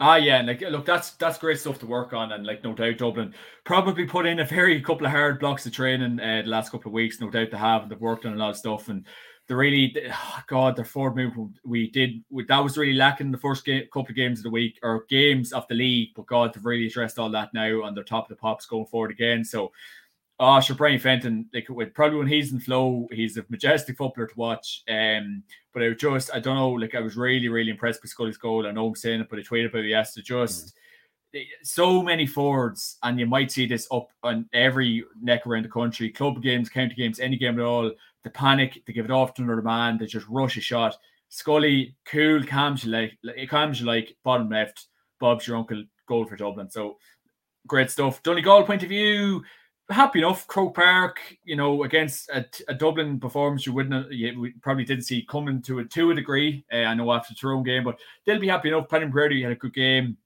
Ah, 0.00 0.14
yeah, 0.16 0.42
like 0.42 0.60
look, 0.60 0.86
that's 0.86 1.10
that's 1.12 1.38
great 1.38 1.58
stuff 1.58 1.80
to 1.80 1.86
work 1.86 2.12
on, 2.12 2.30
and 2.30 2.46
like 2.46 2.62
no 2.62 2.72
doubt 2.72 2.98
Dublin 2.98 3.34
probably 3.64 4.06
put 4.06 4.26
in 4.26 4.38
a 4.38 4.44
very 4.44 4.80
couple 4.80 5.04
of 5.06 5.10
hard 5.12 5.40
blocks 5.40 5.66
of 5.66 5.72
training 5.72 6.20
uh, 6.20 6.42
the 6.42 6.48
last 6.48 6.70
couple 6.70 6.88
of 6.88 6.92
weeks, 6.92 7.20
no 7.20 7.28
doubt 7.30 7.50
they 7.50 7.56
have, 7.56 7.82
and 7.82 7.90
they've 7.90 8.00
worked 8.00 8.24
on 8.24 8.32
a 8.32 8.36
lot 8.36 8.50
of 8.50 8.56
stuff, 8.56 8.88
and 8.88 9.04
the 9.48 9.56
really, 9.56 9.92
oh 10.08 10.42
God, 10.46 10.76
their 10.76 10.84
forward 10.84 11.16
movement 11.16 11.58
we 11.64 11.90
did 11.90 12.22
that 12.46 12.62
was 12.62 12.78
really 12.78 12.92
lacking 12.92 13.32
the 13.32 13.38
first 13.38 13.64
game, 13.64 13.82
couple 13.92 14.10
of 14.10 14.14
games 14.14 14.38
of 14.38 14.44
the 14.44 14.50
week 14.50 14.78
or 14.84 15.04
games 15.08 15.52
of 15.52 15.66
the 15.66 15.74
league, 15.74 16.10
but 16.14 16.26
God, 16.26 16.54
they've 16.54 16.64
really 16.64 16.86
addressed 16.86 17.18
all 17.18 17.30
that 17.30 17.52
now 17.52 17.82
on 17.82 17.94
their 17.94 18.04
top 18.04 18.26
of 18.26 18.28
the 18.28 18.40
pops 18.40 18.66
going 18.66 18.86
forward 18.86 19.10
again. 19.10 19.44
So, 19.44 19.72
oh, 20.40 20.60
sure, 20.60 20.76
Brian 20.76 20.98
Fenton, 20.98 21.48
like 21.52 21.68
with 21.68 21.94
probably 21.94 22.18
when 22.18 22.28
he's 22.28 22.52
in 22.52 22.60
flow, 22.60 23.08
he's 23.10 23.36
a 23.36 23.44
majestic 23.48 23.96
footballer 23.96 24.28
to 24.28 24.36
watch. 24.36 24.82
Um, 24.88 25.42
but 25.72 25.82
I 25.82 25.90
just, 25.90 26.30
I 26.32 26.40
don't 26.40 26.56
know, 26.56 26.70
like 26.70 26.94
I 26.94 27.00
was 27.00 27.16
really, 27.16 27.48
really 27.48 27.70
impressed 27.70 28.02
with 28.02 28.10
Scully's 28.10 28.36
goal. 28.36 28.66
I 28.66 28.70
know 28.70 28.88
I'm 28.88 28.94
saying 28.94 29.20
it, 29.20 29.28
but 29.28 29.38
I 29.38 29.42
tweeted 29.42 29.70
about 29.70 29.84
it 29.84 29.88
yesterday. 29.88 30.24
Just 30.24 30.74
mm. 31.34 31.44
so 31.62 32.02
many 32.02 32.26
forwards, 32.26 32.98
and 33.02 33.18
you 33.18 33.26
might 33.26 33.50
see 33.50 33.66
this 33.66 33.88
up 33.90 34.10
on 34.22 34.48
every 34.52 35.04
neck 35.20 35.46
around 35.46 35.64
the 35.64 35.70
country, 35.70 36.10
club 36.10 36.42
games, 36.42 36.68
county 36.68 36.94
games, 36.94 37.20
any 37.20 37.36
game 37.36 37.58
at 37.58 37.64
all. 37.64 37.90
The 38.24 38.30
panic, 38.30 38.82
they 38.86 38.92
give 38.92 39.04
it 39.04 39.10
off 39.10 39.34
to 39.34 39.42
another 39.42 39.62
man, 39.62 39.98
they 39.98 40.06
just 40.06 40.28
rush 40.28 40.56
a 40.56 40.60
shot. 40.60 40.96
Scully, 41.30 41.94
cool, 42.06 42.42
calms 42.44 42.84
you 42.84 42.90
like, 42.90 43.18
calms 43.48 43.80
you 43.80 43.86
like 43.86 44.16
bottom 44.24 44.48
left. 44.48 44.86
Bob's 45.20 45.46
your 45.46 45.56
uncle, 45.56 45.84
goal 46.06 46.24
for 46.24 46.36
Dublin. 46.36 46.70
So 46.70 46.96
great 47.66 47.90
stuff. 47.90 48.22
Donegal 48.22 48.64
point 48.64 48.82
of 48.82 48.88
view, 48.88 49.44
happy 49.90 50.18
enough. 50.20 50.46
Croke 50.46 50.74
Park, 50.74 51.18
you 51.44 51.56
know, 51.56 51.84
against 51.84 52.28
a, 52.30 52.44
a 52.68 52.74
Dublin 52.74 53.18
performance 53.18 53.66
you 53.66 53.72
wouldn't, 53.72 54.12
you 54.12 54.52
probably 54.60 54.84
didn't 54.84 55.04
see 55.04 55.22
coming 55.22 55.62
to 55.62 55.80
a 55.80 55.84
to 55.84 56.10
a 56.10 56.14
degree. 56.14 56.64
Uh, 56.72 56.76
I 56.76 56.94
know 56.94 57.12
after 57.12 57.34
the 57.34 57.38
Tyrone 57.40 57.62
game, 57.62 57.84
but 57.84 57.98
they'll 58.24 58.38
be 58.38 58.48
happy 58.48 58.68
enough. 58.68 58.88
Paddy 58.88 59.06
Brady 59.06 59.42
had 59.42 59.52
a 59.52 59.56
good 59.56 59.74
game. 59.74 60.16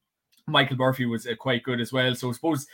Michael 0.46 0.76
Murphy 0.76 1.06
was 1.06 1.26
uh, 1.26 1.34
quite 1.36 1.62
good 1.62 1.80
as 1.80 1.92
well. 1.92 2.14
So 2.14 2.28
I 2.28 2.32
suppose 2.32 2.66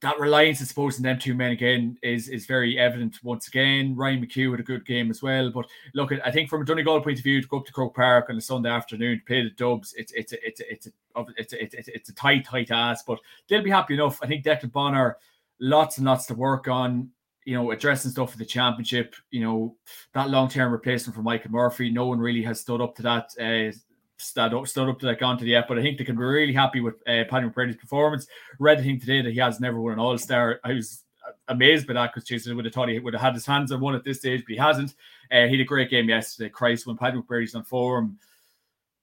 that 0.00 0.18
reliance, 0.18 0.60
I 0.60 0.64
suppose, 0.64 0.96
in 0.96 1.04
them 1.04 1.18
two 1.18 1.34
men 1.34 1.52
again 1.52 1.96
is 2.02 2.28
is 2.28 2.46
very 2.46 2.78
evident 2.78 3.22
once 3.22 3.48
again. 3.48 3.94
Ryan 3.94 4.24
McHugh 4.24 4.50
had 4.50 4.60
a 4.60 4.64
good 4.64 4.86
game 4.86 5.10
as 5.10 5.22
well. 5.22 5.50
But 5.50 5.66
look, 5.94 6.12
I 6.24 6.30
think 6.30 6.48
from 6.48 6.62
a 6.62 6.64
Donegal 6.64 7.02
point 7.02 7.18
of 7.18 7.24
view, 7.24 7.40
to 7.40 7.48
go 7.48 7.58
up 7.58 7.66
to 7.66 7.72
Croke 7.72 7.94
Park 7.94 8.26
on 8.30 8.36
a 8.36 8.40
Sunday 8.40 8.70
afternoon 8.70 9.18
to 9.18 9.24
play 9.24 9.42
the 9.42 9.50
Dubs, 9.50 9.94
it's 9.96 10.12
it's 10.12 10.32
a, 10.32 10.46
it's 10.46 10.60
a, 10.60 10.72
it's 10.72 10.86
a, 10.86 10.90
it's 11.36 11.52
a, 11.52 11.62
it's 11.62 11.88
a, 11.88 11.94
it's 11.94 12.08
a 12.08 12.14
tight 12.14 12.44
tight 12.44 12.70
ass. 12.70 13.02
But 13.06 13.18
they'll 13.48 13.62
be 13.62 13.70
happy 13.70 13.94
enough. 13.94 14.18
I 14.22 14.26
think 14.26 14.44
Declan 14.44 14.72
Bonner 14.72 15.16
lots 15.60 15.98
and 15.98 16.06
lots 16.06 16.26
to 16.26 16.34
work 16.34 16.68
on. 16.68 17.10
You 17.46 17.54
know, 17.54 17.72
addressing 17.72 18.10
stuff 18.10 18.32
for 18.32 18.38
the 18.38 18.44
championship. 18.46 19.14
You 19.30 19.42
know, 19.42 19.76
that 20.14 20.30
long 20.30 20.48
term 20.48 20.72
replacement 20.72 21.14
for 21.14 21.22
Michael 21.22 21.50
Murphy. 21.50 21.90
No 21.90 22.06
one 22.06 22.18
really 22.18 22.42
has 22.42 22.60
stood 22.60 22.80
up 22.80 22.94
to 22.96 23.02
that. 23.02 23.30
Uh, 23.38 23.76
stood 24.16 24.54
up, 24.54 24.66
stood 24.66 24.88
up 24.88 24.98
to 25.00 25.06
that 25.06 25.20
gone 25.20 25.36
to 25.38 25.44
the 25.44 25.50
yet, 25.50 25.66
but 25.68 25.78
I 25.78 25.82
think 25.82 25.98
they 25.98 26.04
can 26.04 26.16
be 26.16 26.22
really 26.22 26.52
happy 26.52 26.80
with 26.80 26.94
uh, 27.06 27.24
Paddy 27.28 27.48
McBrearty's 27.48 27.76
performance. 27.76 28.26
Read 28.58 28.78
the 28.78 28.82
thing 28.82 29.00
today 29.00 29.20
that 29.22 29.32
he 29.32 29.38
has 29.40 29.60
never 29.60 29.80
won 29.80 29.92
an 29.92 29.98
All 29.98 30.16
Star. 30.16 30.60
I 30.64 30.72
was 30.72 31.02
amazed 31.48 31.86
by 31.86 31.94
that 31.94 32.12
because 32.12 32.26
Jason 32.26 32.56
would 32.56 32.64
have 32.64 32.74
thought 32.74 32.88
he 32.88 32.98
would 32.98 33.14
have 33.14 33.22
had 33.22 33.34
his 33.34 33.46
hands 33.46 33.72
on 33.72 33.80
one 33.80 33.94
at 33.94 34.04
this 34.04 34.18
stage, 34.18 34.42
but 34.46 34.52
he 34.52 34.58
hasn't. 34.58 34.94
Uh, 35.30 35.46
he 35.46 35.52
had 35.52 35.60
a 35.60 35.64
great 35.64 35.90
game 35.90 36.08
yesterday. 36.08 36.48
Christ, 36.48 36.86
when 36.86 36.96
Paddy 36.96 37.18
McBrearty's 37.18 37.54
on 37.54 37.64
form, 37.64 38.18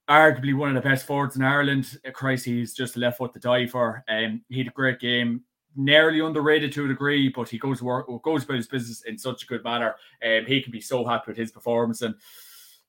arguably 0.08 0.54
one 0.56 0.74
of 0.74 0.82
the 0.82 0.88
best 0.88 1.06
forwards 1.06 1.36
in 1.36 1.42
Ireland. 1.42 1.98
Uh, 2.06 2.10
Christ, 2.10 2.44
he's 2.44 2.74
just 2.74 2.96
left 2.96 3.18
foot 3.18 3.32
to 3.34 3.40
die 3.40 3.66
for. 3.66 4.04
Um, 4.08 4.42
he 4.48 4.58
had 4.58 4.68
a 4.68 4.70
great 4.70 5.00
game 5.00 5.42
nearly 5.76 6.20
underrated 6.20 6.72
to 6.72 6.84
a 6.84 6.88
degree, 6.88 7.28
but 7.28 7.48
he 7.48 7.58
goes 7.58 7.82
work 7.82 8.06
goes 8.22 8.44
about 8.44 8.56
his 8.56 8.66
business 8.66 9.02
in 9.02 9.18
such 9.18 9.44
a 9.44 9.46
good 9.46 9.64
manner. 9.64 9.94
And 10.20 10.44
um, 10.44 10.50
he 10.50 10.62
can 10.62 10.72
be 10.72 10.80
so 10.80 11.04
happy 11.04 11.24
with 11.28 11.36
his 11.36 11.52
performance. 11.52 12.02
And 12.02 12.14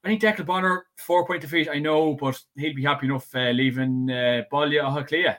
I 0.03 0.09
think 0.09 0.21
Declan 0.21 0.45
Bonner, 0.45 0.85
four 0.97 1.25
point 1.25 1.41
defeat, 1.41 1.69
I 1.69 1.79
know, 1.79 2.15
but 2.15 2.39
he'd 2.55 2.75
be 2.75 2.83
happy 2.83 3.07
enough 3.07 3.33
uh, 3.35 3.51
leaving 3.51 4.09
uh, 4.09 4.43
Baile 4.51 4.81
Átha 4.81 5.07
Cliath. 5.07 5.37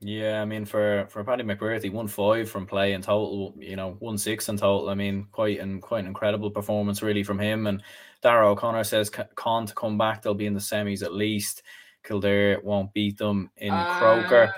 Yeah, 0.00 0.42
I 0.42 0.44
mean 0.44 0.66
for 0.66 1.06
for 1.08 1.24
Paddy 1.24 1.42
McBrearty, 1.42 1.90
one 1.90 2.06
five 2.06 2.50
from 2.50 2.66
play 2.66 2.92
in 2.92 3.00
total, 3.00 3.54
you 3.58 3.76
know, 3.76 3.96
one 3.98 4.18
six 4.18 4.48
in 4.48 4.58
total. 4.58 4.90
I 4.90 4.94
mean, 4.94 5.26
quite 5.32 5.58
and 5.60 5.80
quite 5.80 6.00
an 6.00 6.06
incredible 6.06 6.50
performance 6.50 7.02
really 7.02 7.22
from 7.22 7.38
him. 7.38 7.66
And 7.66 7.82
Dara 8.22 8.50
O'Connor 8.50 8.84
says 8.84 9.10
Con 9.10 9.66
to 9.66 9.74
come 9.74 9.96
back, 9.96 10.22
they'll 10.22 10.34
be 10.34 10.46
in 10.46 10.54
the 10.54 10.60
semis 10.60 11.02
at 11.02 11.14
least. 11.14 11.62
Kildare 12.04 12.60
won't 12.62 12.92
beat 12.92 13.16
them 13.16 13.50
in 13.56 13.72
uh, 13.72 13.98
Croker. 13.98 14.54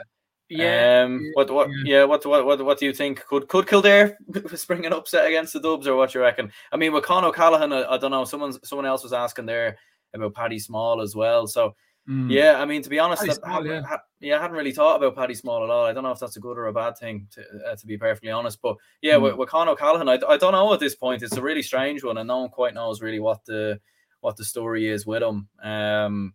Yeah. 0.48 1.02
Um. 1.04 1.30
What? 1.34 1.50
What? 1.50 1.68
Yeah. 1.84 2.04
What? 2.04 2.24
What? 2.24 2.44
What? 2.44 2.64
What 2.64 2.78
do 2.78 2.86
you 2.86 2.92
think? 2.92 3.24
Could 3.26 3.48
Could 3.48 3.66
Kildare 3.66 4.16
spring 4.54 4.86
an 4.86 4.92
upset 4.92 5.26
against 5.26 5.52
the 5.52 5.60
Dubs, 5.60 5.86
or 5.86 5.96
what 5.96 6.14
you 6.14 6.20
reckon? 6.20 6.50
I 6.72 6.76
mean, 6.76 6.92
with 6.92 7.04
Con 7.04 7.24
O'Callaghan, 7.24 7.72
I, 7.72 7.84
I 7.84 7.98
don't 7.98 8.10
know. 8.10 8.24
Someone 8.24 8.52
Someone 8.64 8.86
else 8.86 9.02
was 9.02 9.12
asking 9.12 9.46
there 9.46 9.76
about 10.14 10.34
Paddy 10.34 10.58
Small 10.58 11.00
as 11.00 11.14
well. 11.14 11.46
So. 11.46 11.74
Mm. 12.08 12.32
Yeah, 12.32 12.58
I 12.58 12.64
mean, 12.64 12.80
to 12.80 12.88
be 12.88 12.98
honest, 12.98 13.22
Small, 13.22 13.66
yeah. 13.66 13.82
I, 13.86 13.98
yeah, 14.20 14.38
I 14.38 14.40
hadn't 14.40 14.56
really 14.56 14.72
thought 14.72 14.96
about 14.96 15.14
Paddy 15.14 15.34
Small 15.34 15.62
at 15.62 15.68
all. 15.68 15.84
I 15.84 15.92
don't 15.92 16.04
know 16.04 16.10
if 16.10 16.18
that's 16.18 16.38
a 16.38 16.40
good 16.40 16.56
or 16.56 16.68
a 16.68 16.72
bad 16.72 16.96
thing, 16.96 17.28
to, 17.32 17.42
uh, 17.66 17.76
to 17.76 17.86
be 17.86 17.98
perfectly 17.98 18.30
honest. 18.30 18.62
But 18.62 18.76
yeah, 19.02 19.16
mm. 19.16 19.24
with, 19.24 19.36
with 19.36 19.50
Con 19.50 19.68
O'Callaghan, 19.68 20.08
I, 20.08 20.18
I 20.26 20.38
don't 20.38 20.52
know 20.52 20.72
at 20.72 20.80
this 20.80 20.94
point. 20.94 21.22
It's 21.22 21.36
a 21.36 21.42
really 21.42 21.60
strange 21.60 22.02
one, 22.02 22.16
and 22.16 22.26
no 22.26 22.38
one 22.38 22.48
quite 22.48 22.72
knows 22.72 23.02
really 23.02 23.20
what 23.20 23.44
the 23.44 23.78
what 24.20 24.38
the 24.38 24.44
story 24.46 24.88
is 24.88 25.04
with 25.04 25.22
him. 25.22 25.48
Um, 25.62 26.32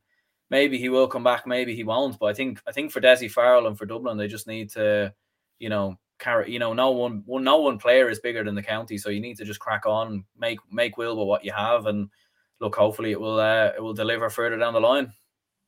maybe 0.50 0.78
he 0.78 0.90
will 0.90 1.08
come 1.08 1.24
back, 1.24 1.48
maybe 1.48 1.76
he 1.76 1.84
won't. 1.84 2.18
But 2.20 2.28
I 2.28 2.34
think 2.34 2.62
I 2.68 2.72
think 2.72 2.92
for 2.92 3.02
Desi 3.02 3.30
Farrell 3.30 3.68
and 3.68 3.78
for 3.78 3.86
Dublin, 3.86 4.18
they 4.18 4.28
just 4.28 4.48
need 4.48 4.70
to, 4.72 5.14
you 5.60 5.70
know, 5.70 5.98
carry. 6.20 6.52
You 6.52 6.60
know, 6.60 6.74
no 6.74 6.92
one, 6.92 7.24
one, 7.26 7.44
no 7.44 7.58
one 7.58 7.78
player 7.78 8.10
is 8.10 8.20
bigger 8.20 8.44
than 8.44 8.56
the 8.56 8.64
county, 8.64 8.98
so 8.98 9.10
you 9.10 9.22
need 9.22 9.38
to 9.38 9.46
just 9.46 9.60
crack 9.60 9.86
on, 9.86 10.26
make 10.38 10.60
make 10.72 10.98
will 10.98 11.18
with 11.18 11.28
what 11.28 11.46
you 11.46 11.52
have, 11.52 11.86
and 11.86 12.10
look. 12.60 12.76
Hopefully, 12.76 13.12
it 13.12 13.20
will 13.20 13.40
uh, 13.40 13.72
it 13.76 13.82
will 13.82 13.94
deliver 13.94 14.30
further 14.30 14.58
down 14.58 14.74
the 14.74 14.80
line. 14.80 15.14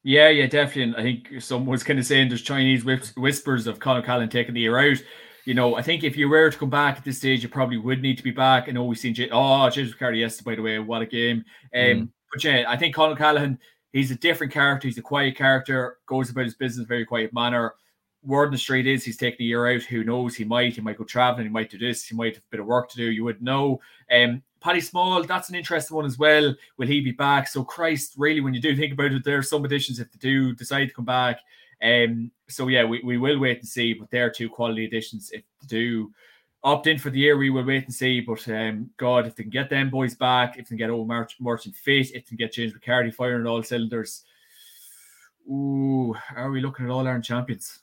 Yeah, 0.04 0.30
yeah, 0.30 0.46
definitely. 0.46 0.84
And 0.84 0.96
I 0.96 1.02
think 1.02 1.42
someone 1.42 1.72
was 1.72 1.84
kind 1.84 1.98
of 1.98 2.06
saying 2.06 2.30
there's 2.30 2.44
Chinese 2.44 2.86
whispers 2.86 3.66
of 3.66 3.80
Con 3.80 3.98
O'Callaghan 3.98 4.30
taking 4.30 4.54
the 4.54 4.62
year 4.62 4.78
out. 4.78 5.02
You 5.46 5.56
know, 5.56 5.76
I 5.76 5.82
think 5.82 6.04
if 6.04 6.16
you 6.16 6.30
were 6.30 6.52
to 6.52 6.58
come 6.58 6.70
back 6.70 6.98
at 6.98 7.04
this 7.04 7.18
stage, 7.18 7.42
you 7.42 7.50
probably 7.50 7.78
would 7.78 8.04
need 8.04 8.18
to 8.18 8.24
be 8.24 8.30
back. 8.30 8.66
I 8.68 8.72
know 8.72 8.86
we've 8.86 9.00
seen 9.00 9.16
J- 9.16 9.30
oh 9.32 9.68
James 9.72 9.90
McCarthy 9.90 10.20
yesterday, 10.20 10.52
by 10.52 10.56
the 10.56 10.62
way, 10.62 10.78
what 10.78 11.02
a 11.02 11.08
game. 11.08 11.44
Um, 11.74 11.82
mm. 11.82 12.10
But 12.32 12.44
yeah, 12.44 12.66
I 12.68 12.78
think 12.78 12.94
Con 12.94 13.12
O'Callaghan 13.12 13.58
he's 13.96 14.12
a 14.12 14.16
different 14.16 14.52
character. 14.52 14.88
He's 14.88 14.98
a 14.98 15.02
quiet 15.02 15.38
character, 15.38 15.98
goes 16.06 16.30
about 16.30 16.44
his 16.44 16.54
business 16.56 16.86
very 16.86 17.06
quiet 17.06 17.34
manner. 17.34 17.76
Word 18.24 18.48
on 18.48 18.52
the 18.52 18.58
street 18.58 18.88
is 18.88 19.04
he's 19.06 19.18
taking 19.18 19.46
a 19.46 19.48
year 19.48 19.68
out. 19.68 19.84
Who 19.84 20.04
knows? 20.04 20.36
He 20.36 20.44
might. 20.44 20.74
He 20.74 20.82
might 20.82 20.98
go 20.98 21.04
traveling. 21.04 21.46
He 21.46 21.52
might 21.52 21.70
do 21.70 21.78
this. 21.78 22.06
He 22.06 22.16
might 22.16 22.36
have 22.36 22.44
a 22.44 22.50
bit 22.50 22.60
of 22.60 22.66
work 22.66 22.90
to 22.90 22.98
do. 22.98 23.12
You 23.12 23.24
would 23.24 23.42
know. 23.42 23.80
Um, 24.12 24.42
Paddy 24.60 24.82
Small, 24.82 25.24
that's 25.24 25.50
an 25.50 25.56
interesting 25.56 25.96
one 25.96 26.06
as 26.06 26.18
well. 26.18 26.54
Will 26.78 26.88
he 26.88 27.02
be 27.02 27.12
back? 27.12 27.48
So 27.48 27.64
Christ, 27.64 28.16
really, 28.18 28.42
when 28.42 28.54
you 28.54 28.60
do 28.60 28.76
think 28.76 28.94
about 28.94 29.12
it, 29.12 29.24
there 29.24 29.38
are 29.38 29.44
some 29.44 29.64
additions 29.64 30.00
if 30.00 30.12
they 30.12 30.18
do 30.18 30.54
decide 30.56 30.88
to 30.88 30.94
come 30.94 31.06
back. 31.06 31.40
Um, 31.84 32.32
so 32.50 32.68
yeah, 32.68 32.84
we, 32.84 33.02
we 33.04 33.18
will 33.18 33.40
wait 33.40 33.60
and 33.60 33.68
see. 33.68 33.94
But 33.94 34.10
there 34.10 34.26
are 34.26 34.32
two 34.32 34.50
quality 34.50 34.86
additions 34.86 35.30
if 35.32 35.44
they 35.62 35.68
do 35.68 36.12
opt 36.66 36.88
in 36.88 36.98
for 36.98 37.12
the 37.12 37.20
year, 37.20 37.38
we 37.38 37.52
will 37.52 37.64
wait 37.64 37.86
and 37.86 37.94
see. 37.94 38.20
But 38.20 38.46
um, 38.50 38.90
God, 38.98 39.28
if 39.28 39.36
they 39.36 39.44
can 39.44 39.52
get 39.52 39.70
them 39.70 39.90
boys 39.90 40.16
back, 40.16 40.58
if 40.58 40.66
they 40.66 40.70
can 40.70 40.78
get 40.78 40.90
old 40.90 41.08
March, 41.08 41.38
Merchant 41.40 41.76
fit, 41.76 42.08
if 42.08 42.12
they 42.14 42.22
can 42.22 42.38
get 42.38 42.54
James 42.54 42.74
McCarthy 42.74 43.12
firing 43.12 43.46
all 43.46 43.64
cylinders, 43.64 44.24
ooh, 45.48 46.16
are 46.36 46.50
we 46.50 46.60
looking 46.60 46.86
at 46.86 46.92
all 46.92 47.06
Ireland 47.06 47.24
champions? 47.24 47.80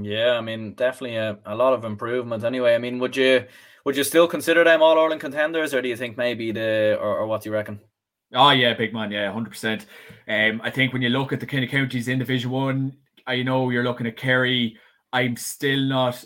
Yeah, 0.00 0.32
I 0.32 0.40
mean, 0.40 0.74
definitely 0.74 1.16
a, 1.16 1.38
a 1.44 1.54
lot 1.54 1.72
of 1.72 1.84
improvement. 1.84 2.44
Anyway, 2.44 2.74
I 2.74 2.78
mean, 2.78 2.98
would 3.00 3.16
you 3.16 3.44
would 3.84 3.96
you 3.96 4.04
still 4.04 4.26
consider 4.26 4.64
them 4.64 4.82
all 4.82 4.98
Ireland 4.98 5.20
contenders, 5.20 5.74
or 5.74 5.82
do 5.82 5.88
you 5.88 5.96
think 5.96 6.16
maybe 6.16 6.52
the 6.52 6.96
or, 7.00 7.18
or 7.18 7.26
what 7.26 7.42
do 7.42 7.50
you 7.50 7.54
reckon? 7.54 7.80
Oh 8.32 8.50
yeah, 8.50 8.74
big 8.74 8.92
man, 8.92 9.12
yeah, 9.12 9.30
hundred 9.32 9.50
percent. 9.50 9.86
Um, 10.26 10.60
I 10.64 10.70
think 10.70 10.92
when 10.92 11.02
you 11.02 11.10
look 11.10 11.32
at 11.32 11.40
the 11.40 11.46
kind 11.46 11.64
of 11.64 11.70
counties 11.70 12.08
in 12.08 12.18
Division 12.18 12.50
One, 12.50 12.96
I 13.26 13.42
know 13.42 13.70
you're 13.70 13.84
looking 13.84 14.06
at 14.06 14.16
Kerry. 14.16 14.78
I'm 15.12 15.36
still 15.36 15.80
not 15.80 16.24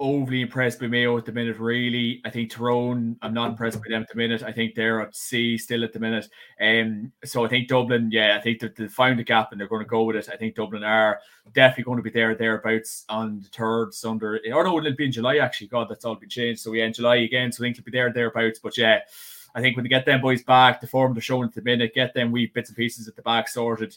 overly 0.00 0.40
impressed 0.40 0.80
by 0.80 0.86
Mayo 0.86 1.16
at 1.18 1.26
the 1.26 1.32
minute, 1.32 1.58
really. 1.58 2.22
I 2.24 2.30
think 2.30 2.50
Tyrone, 2.50 3.16
I'm 3.20 3.34
not 3.34 3.50
impressed 3.50 3.78
by 3.78 3.90
them 3.90 4.02
at 4.02 4.08
the 4.08 4.16
minute. 4.16 4.42
I 4.42 4.50
think 4.50 4.74
they're 4.74 5.02
at 5.02 5.14
sea 5.14 5.58
still 5.58 5.84
at 5.84 5.92
the 5.92 6.00
minute. 6.00 6.26
Um, 6.60 7.12
so 7.22 7.44
I 7.44 7.48
think 7.48 7.68
Dublin, 7.68 8.08
yeah, 8.10 8.36
I 8.36 8.40
think 8.40 8.60
they 8.60 8.88
found 8.88 9.20
a 9.20 9.24
gap 9.24 9.52
and 9.52 9.60
they're 9.60 9.68
going 9.68 9.84
to 9.84 9.88
go 9.88 10.04
with 10.04 10.16
it. 10.16 10.30
I 10.32 10.36
think 10.36 10.54
Dublin 10.54 10.82
are 10.82 11.20
definitely 11.52 11.84
going 11.84 11.98
to 11.98 12.02
be 12.02 12.10
there, 12.10 12.34
thereabouts 12.34 13.04
on 13.10 13.40
the 13.40 13.48
third 13.48 13.92
Sunday. 13.92 14.50
Or 14.50 14.64
no, 14.64 14.78
it'll 14.78 14.96
be 14.96 15.04
in 15.04 15.12
July, 15.12 15.36
actually. 15.36 15.68
God, 15.68 15.88
that's 15.90 16.06
all 16.06 16.14
been 16.14 16.30
changed. 16.30 16.62
So 16.62 16.72
yeah, 16.72 16.86
in 16.86 16.94
July 16.94 17.16
again. 17.16 17.52
So 17.52 17.62
I 17.62 17.66
think 17.66 17.76
they'll 17.76 17.84
be 17.84 17.90
there, 17.90 18.10
thereabouts. 18.10 18.58
But 18.58 18.78
yeah, 18.78 19.00
I 19.54 19.60
think 19.60 19.76
when 19.76 19.82
they 19.82 19.90
get 19.90 20.06
them 20.06 20.22
boys 20.22 20.42
back, 20.42 20.80
the 20.80 20.86
form 20.86 21.12
they're 21.12 21.20
showing 21.20 21.48
at 21.48 21.54
the 21.54 21.62
minute, 21.62 21.94
get 21.94 22.14
them 22.14 22.32
wee 22.32 22.46
bits 22.46 22.70
and 22.70 22.76
pieces 22.76 23.06
at 23.06 23.16
the 23.16 23.22
back 23.22 23.48
sorted 23.48 23.96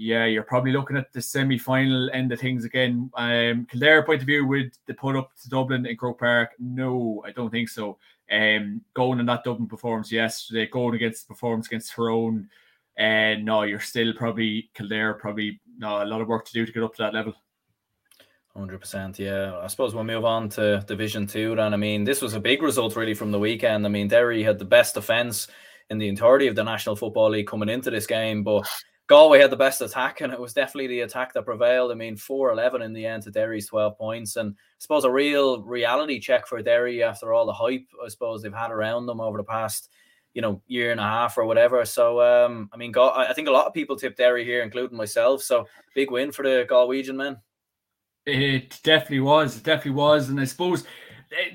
yeah, 0.00 0.26
you're 0.26 0.44
probably 0.44 0.70
looking 0.70 0.96
at 0.96 1.12
the 1.12 1.20
semi-final 1.20 2.08
end 2.12 2.30
of 2.30 2.38
things 2.38 2.64
again. 2.64 3.10
Um, 3.14 3.66
Kildare 3.68 4.04
point 4.04 4.20
of 4.20 4.26
view, 4.26 4.46
would 4.46 4.70
they 4.86 4.94
put 4.94 5.16
up 5.16 5.32
to 5.42 5.48
Dublin 5.48 5.86
in 5.86 5.96
Croke 5.96 6.20
Park? 6.20 6.52
No, 6.60 7.20
I 7.26 7.32
don't 7.32 7.50
think 7.50 7.68
so. 7.68 7.98
Um, 8.30 8.80
going 8.94 9.18
on 9.18 9.26
that 9.26 9.42
Dublin 9.42 9.66
performance 9.66 10.12
yesterday, 10.12 10.66
going 10.66 10.94
against 10.94 11.26
the 11.26 11.34
performance 11.34 11.66
against 11.66 11.92
Tyrone, 11.92 12.48
And 12.96 13.40
uh, 13.40 13.44
no, 13.44 13.62
you're 13.62 13.80
still 13.80 14.12
probably 14.12 14.70
Kildare, 14.74 15.14
probably 15.14 15.60
no, 15.78 16.02
a 16.02 16.04
lot 16.04 16.20
of 16.20 16.28
work 16.28 16.44
to 16.46 16.52
do 16.52 16.66
to 16.66 16.72
get 16.72 16.82
up 16.82 16.94
to 16.96 17.02
that 17.02 17.14
level. 17.14 17.34
Hundred 18.56 18.80
percent, 18.80 19.20
yeah. 19.20 19.56
I 19.62 19.68
suppose 19.68 19.94
we'll 19.94 20.02
move 20.02 20.24
on 20.24 20.48
to 20.50 20.84
Division 20.86 21.26
Two. 21.26 21.54
Then, 21.54 21.74
I 21.74 21.76
mean, 21.76 22.02
this 22.02 22.20
was 22.20 22.34
a 22.34 22.40
big 22.40 22.60
result 22.60 22.96
really 22.96 23.14
from 23.14 23.30
the 23.30 23.38
weekend. 23.38 23.86
I 23.86 23.88
mean, 23.88 24.08
Derry 24.08 24.42
had 24.42 24.58
the 24.58 24.64
best 24.64 24.94
defense 24.94 25.46
in 25.90 25.98
the 25.98 26.08
entirety 26.08 26.48
of 26.48 26.56
the 26.56 26.64
National 26.64 26.96
Football 26.96 27.30
League 27.30 27.46
coming 27.46 27.68
into 27.68 27.90
this 27.90 28.06
game, 28.06 28.42
but 28.42 28.68
Galway 29.08 29.40
had 29.40 29.50
the 29.50 29.56
best 29.56 29.80
attack, 29.80 30.20
and 30.20 30.32
it 30.32 30.38
was 30.38 30.52
definitely 30.52 30.86
the 30.86 31.00
attack 31.00 31.32
that 31.32 31.46
prevailed. 31.46 31.90
I 31.90 31.94
mean, 31.94 32.14
4 32.14 32.52
11 32.52 32.82
in 32.82 32.92
the 32.92 33.06
end 33.06 33.22
to 33.22 33.30
Derry's 33.30 33.66
12 33.66 33.96
points. 33.96 34.36
And 34.36 34.54
I 34.54 34.76
suppose 34.78 35.04
a 35.04 35.10
real 35.10 35.62
reality 35.62 36.20
check 36.20 36.46
for 36.46 36.62
Derry 36.62 37.02
after 37.02 37.32
all 37.32 37.46
the 37.46 37.52
hype, 37.52 37.86
I 38.04 38.08
suppose, 38.08 38.42
they've 38.42 38.52
had 38.52 38.70
around 38.70 39.06
them 39.06 39.20
over 39.20 39.38
the 39.38 39.44
past, 39.44 39.88
you 40.34 40.42
know, 40.42 40.60
year 40.66 40.92
and 40.92 41.00
a 41.00 41.04
half 41.04 41.38
or 41.38 41.46
whatever. 41.46 41.82
So, 41.86 42.20
um, 42.20 42.68
I 42.70 42.76
mean, 42.76 42.92
I 42.96 43.32
think 43.32 43.48
a 43.48 43.52
lot 43.52 43.66
of 43.66 43.72
people 43.72 43.96
tipped 43.96 44.18
Derry 44.18 44.44
here, 44.44 44.62
including 44.62 44.98
myself. 44.98 45.42
So, 45.42 45.66
big 45.94 46.10
win 46.10 46.30
for 46.30 46.42
the 46.42 46.66
Galwegian 46.68 47.16
men. 47.16 47.38
It 48.26 48.78
definitely 48.82 49.20
was. 49.20 49.56
It 49.56 49.64
definitely 49.64 49.92
was. 49.92 50.28
And 50.28 50.38
I 50.38 50.44
suppose 50.44 50.84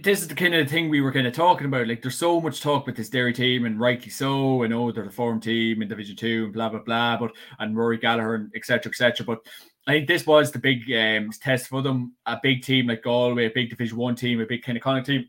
this 0.02 0.22
is 0.22 0.28
the 0.28 0.36
kind 0.36 0.54
of 0.54 0.70
thing 0.70 0.90
we 0.90 1.02
were 1.02 1.12
kind 1.12 1.26
of 1.26 1.34
talking 1.34 1.66
about. 1.66 1.88
Like, 1.88 2.02
there's 2.02 2.18
so 2.18 2.40
much 2.40 2.62
talk 2.62 2.86
with 2.86 2.96
this 2.96 3.10
Derry 3.10 3.34
team, 3.34 3.66
and 3.66 3.80
rightly 3.80 4.10
so. 4.10 4.64
I 4.64 4.68
know 4.68 4.92
they're 4.92 5.04
the 5.04 5.12
form 5.12 5.40
team 5.40 5.82
in 5.82 5.88
Division 5.88 6.16
Two, 6.16 6.46
and 6.46 6.54
blah 6.54 6.70
blah 6.70 6.80
blah. 6.80 7.18
But 7.18 7.32
and 7.60 7.76
Rory 7.76 7.98
Gallagher 7.98 8.36
and 8.36 8.52
etc. 8.56 8.90
etc. 8.92 9.26
But 9.26 9.40
I 9.88 9.94
think 9.94 10.08
this 10.08 10.28
was 10.28 10.52
the 10.52 10.60
big 10.60 10.84
um, 10.92 11.32
test 11.42 11.68
for 11.68 11.82
them. 11.82 12.14
A 12.26 12.40
big 12.42 12.62
team 12.62 12.88
like 12.88 13.04
Galway, 13.04 13.48
a 13.48 13.52
big 13.52 13.70
Division 13.70 13.98
One 13.98 14.16
team, 14.16 14.40
a 14.42 14.46
big 14.46 14.64
kind 14.64 14.78
of 14.78 14.84
Connacht 14.84 15.08
team. 15.08 15.28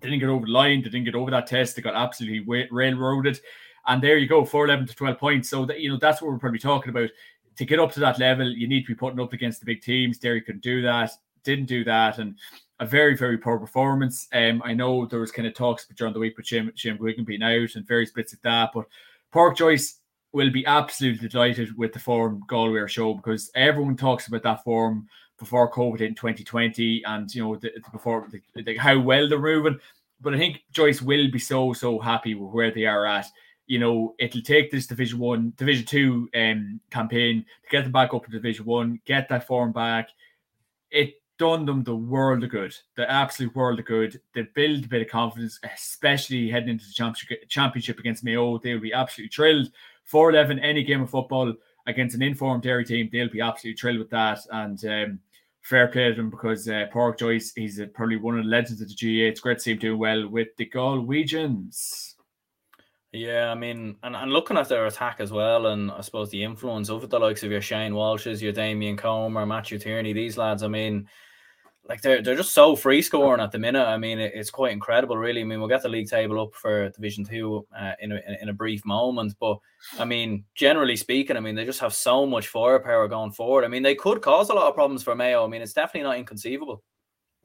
They 0.00 0.08
didn't 0.08 0.20
get 0.20 0.30
over 0.30 0.46
the 0.46 0.52
line. 0.52 0.82
They 0.82 0.88
didn't 0.88 1.04
get 1.04 1.14
over 1.14 1.30
that 1.30 1.46
test. 1.46 1.76
They 1.76 1.82
got 1.82 1.94
absolutely 1.94 2.66
railroaded. 2.70 3.40
And 3.86 4.02
there 4.02 4.18
you 4.18 4.28
go, 4.28 4.44
four 4.44 4.66
eleven 4.66 4.86
to 4.86 4.94
twelve 4.94 5.18
points. 5.18 5.48
So 5.48 5.64
that 5.66 5.80
you 5.80 5.90
know 5.90 5.98
that's 5.98 6.20
what 6.20 6.30
we're 6.30 6.38
probably 6.38 6.58
talking 6.58 6.90
about. 6.90 7.10
To 7.56 7.64
get 7.64 7.78
up 7.78 7.92
to 7.92 8.00
that 8.00 8.18
level, 8.18 8.50
you 8.50 8.66
need 8.66 8.82
to 8.82 8.88
be 8.88 8.94
putting 8.94 9.20
up 9.20 9.32
against 9.32 9.60
the 9.60 9.66
big 9.66 9.82
teams. 9.82 10.18
Derry 10.18 10.40
couldn't 10.40 10.62
do 10.62 10.82
that. 10.82 11.10
Didn't 11.44 11.66
do 11.66 11.84
that, 11.84 12.18
and 12.18 12.36
a 12.80 12.86
very, 12.86 13.16
very 13.16 13.36
poor 13.36 13.58
performance. 13.58 14.26
Um, 14.32 14.62
I 14.64 14.72
know 14.72 15.04
there 15.06 15.20
was 15.20 15.30
kind 15.30 15.46
of 15.46 15.54
talks 15.54 15.86
during 15.94 16.14
the 16.14 16.18
week 16.18 16.36
with 16.36 16.46
Shane, 16.46 16.72
Shane 16.74 16.96
Guigan 16.96 17.26
being 17.26 17.42
out 17.42 17.76
and 17.76 17.86
various 17.86 18.10
bits 18.10 18.32
of 18.32 18.40
that, 18.42 18.70
but 18.74 18.86
Pádraic 19.32 19.56
Joyce 19.56 20.00
will 20.32 20.50
be 20.50 20.64
absolutely 20.66 21.28
delighted 21.28 21.76
with 21.76 21.92
the 21.92 21.98
form 21.98 22.42
Galway 22.48 22.80
are 22.80 22.88
show 22.88 23.14
because 23.14 23.50
everyone 23.54 23.96
talks 23.96 24.28
about 24.28 24.42
that 24.44 24.64
form 24.64 25.08
before 25.38 25.70
COVID 25.70 26.00
in 26.00 26.14
2020 26.14 27.02
and 27.04 27.34
you 27.34 27.42
know 27.42 27.56
the, 27.56 27.70
the 27.74 27.90
before 27.90 28.28
the, 28.30 28.62
the, 28.62 28.76
how 28.76 28.98
well 28.98 29.28
they're 29.28 29.38
moving. 29.38 29.78
But 30.20 30.34
I 30.34 30.38
think 30.38 30.62
Joyce 30.72 31.02
will 31.02 31.30
be 31.30 31.38
so 31.38 31.72
so 31.72 31.98
happy 31.98 32.34
with 32.34 32.52
where 32.52 32.70
they 32.70 32.86
are 32.86 33.06
at. 33.06 33.26
You 33.66 33.78
know, 33.78 34.14
it'll 34.18 34.42
take 34.42 34.70
this 34.70 34.86
Division 34.86 35.18
One, 35.18 35.52
Division 35.56 35.86
Two 35.86 36.28
um, 36.34 36.80
campaign 36.90 37.44
to 37.64 37.70
get 37.70 37.82
them 37.82 37.92
back 37.92 38.14
up 38.14 38.24
to 38.24 38.30
Division 38.30 38.64
One, 38.64 39.00
get 39.04 39.28
that 39.28 39.46
form 39.46 39.72
back. 39.72 40.08
It 40.90 41.19
done 41.40 41.64
them 41.64 41.82
the 41.82 41.96
world 41.96 42.44
of 42.44 42.50
good, 42.50 42.76
the 42.96 43.10
absolute 43.10 43.56
world 43.56 43.78
of 43.78 43.86
good. 43.86 44.20
They 44.34 44.42
build 44.54 44.84
a 44.84 44.88
bit 44.88 45.00
of 45.00 45.08
confidence, 45.08 45.58
especially 45.74 46.50
heading 46.50 46.68
into 46.68 46.84
the 46.84 46.92
championship, 46.92 47.48
championship 47.48 47.98
against 47.98 48.22
Mayo. 48.22 48.58
They 48.58 48.74
will 48.74 48.82
be 48.82 48.92
absolutely 48.92 49.30
thrilled. 49.34 49.70
4 50.04 50.30
11, 50.30 50.58
any 50.58 50.84
game 50.84 51.00
of 51.00 51.08
football 51.08 51.54
against 51.86 52.14
an 52.14 52.20
informed 52.20 52.62
Derry 52.62 52.84
team, 52.84 53.08
they'll 53.10 53.30
be 53.30 53.40
absolutely 53.40 53.78
thrilled 53.78 53.98
with 54.00 54.10
that. 54.10 54.40
And 54.52 54.84
um, 54.84 55.20
fair 55.62 55.88
play 55.88 56.10
to 56.10 56.14
them 56.14 56.28
because 56.28 56.68
uh, 56.68 56.88
Pádraic 56.92 57.18
Joyce, 57.18 57.52
he's 57.54 57.80
probably 57.94 58.16
one 58.16 58.38
of 58.38 58.44
the 58.44 58.50
legends 58.50 58.82
of 58.82 58.88
the 58.88 58.94
GAA. 58.94 59.30
It's 59.30 59.40
great 59.40 59.58
to 59.58 59.60
see 59.62 59.72
him 59.72 59.78
doing 59.78 59.98
well 59.98 60.28
with 60.28 60.48
the 60.58 60.68
Galwegians. 60.68 62.16
Yeah, 63.12 63.50
I 63.50 63.54
mean, 63.54 63.96
and, 64.02 64.14
and 64.14 64.30
looking 64.30 64.58
at 64.58 64.68
their 64.68 64.86
attack 64.86 65.16
as 65.20 65.32
well, 65.32 65.66
and 65.66 65.90
I 65.90 66.02
suppose 66.02 66.30
the 66.30 66.44
influence 66.44 66.90
of 66.90 67.08
the 67.08 67.18
likes 67.18 67.42
of 67.42 67.50
your 67.50 67.62
Shane 67.62 67.92
Walshes, 67.92 68.42
your 68.42 68.52
Damien 68.52 68.96
Comer, 68.96 69.46
Matthew 69.46 69.78
Tierney, 69.78 70.12
these 70.12 70.36
lads, 70.36 70.62
I 70.62 70.68
mean, 70.68 71.08
like 71.88 72.02
they're 72.02 72.22
they're 72.22 72.36
just 72.36 72.54
so 72.54 72.76
free 72.76 73.02
scoring 73.02 73.40
at 73.40 73.50
the 73.52 73.58
minute. 73.58 73.84
I 73.84 73.96
mean, 73.96 74.18
it, 74.18 74.32
it's 74.34 74.50
quite 74.50 74.72
incredible, 74.72 75.16
really. 75.16 75.40
I 75.40 75.44
mean, 75.44 75.58
we'll 75.58 75.68
get 75.68 75.82
the 75.82 75.88
league 75.88 76.08
table 76.08 76.40
up 76.40 76.54
for 76.54 76.88
Division 76.90 77.24
Two 77.24 77.66
uh, 77.76 77.92
in 78.00 78.12
a 78.12 78.20
in 78.40 78.48
a 78.48 78.52
brief 78.52 78.84
moment, 78.84 79.34
but 79.40 79.58
I 79.98 80.04
mean, 80.04 80.44
generally 80.54 80.96
speaking, 80.96 81.36
I 81.36 81.40
mean, 81.40 81.54
they 81.54 81.64
just 81.64 81.80
have 81.80 81.94
so 81.94 82.26
much 82.26 82.48
firepower 82.48 83.08
going 83.08 83.32
forward. 83.32 83.64
I 83.64 83.68
mean, 83.68 83.82
they 83.82 83.94
could 83.94 84.22
cause 84.22 84.50
a 84.50 84.54
lot 84.54 84.68
of 84.68 84.74
problems 84.74 85.02
for 85.02 85.14
Mayo. 85.14 85.44
I 85.44 85.48
mean, 85.48 85.62
it's 85.62 85.72
definitely 85.72 86.08
not 86.08 86.18
inconceivable. 86.18 86.82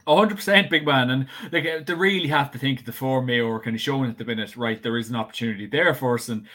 hundred 0.08 0.36
percent, 0.36 0.70
big 0.70 0.86
man, 0.86 1.10
and 1.10 1.28
like 1.52 1.86
they 1.86 1.94
really 1.94 2.28
have 2.28 2.52
to 2.52 2.60
think 2.60 2.80
of 2.80 2.86
the 2.86 2.92
four 2.94 3.22
Mayo 3.22 3.50
are 3.50 3.62
kind 3.62 3.76
of 3.76 3.82
showing 3.82 4.10
at 4.10 4.18
the 4.18 4.26
minute, 4.26 4.56
right? 4.58 4.82
There 4.82 4.98
is 4.98 5.10
an 5.10 5.16
opportunity 5.16 5.66
there 5.66 5.94
for 5.96 6.16
us, 6.16 6.30
and 6.30 6.46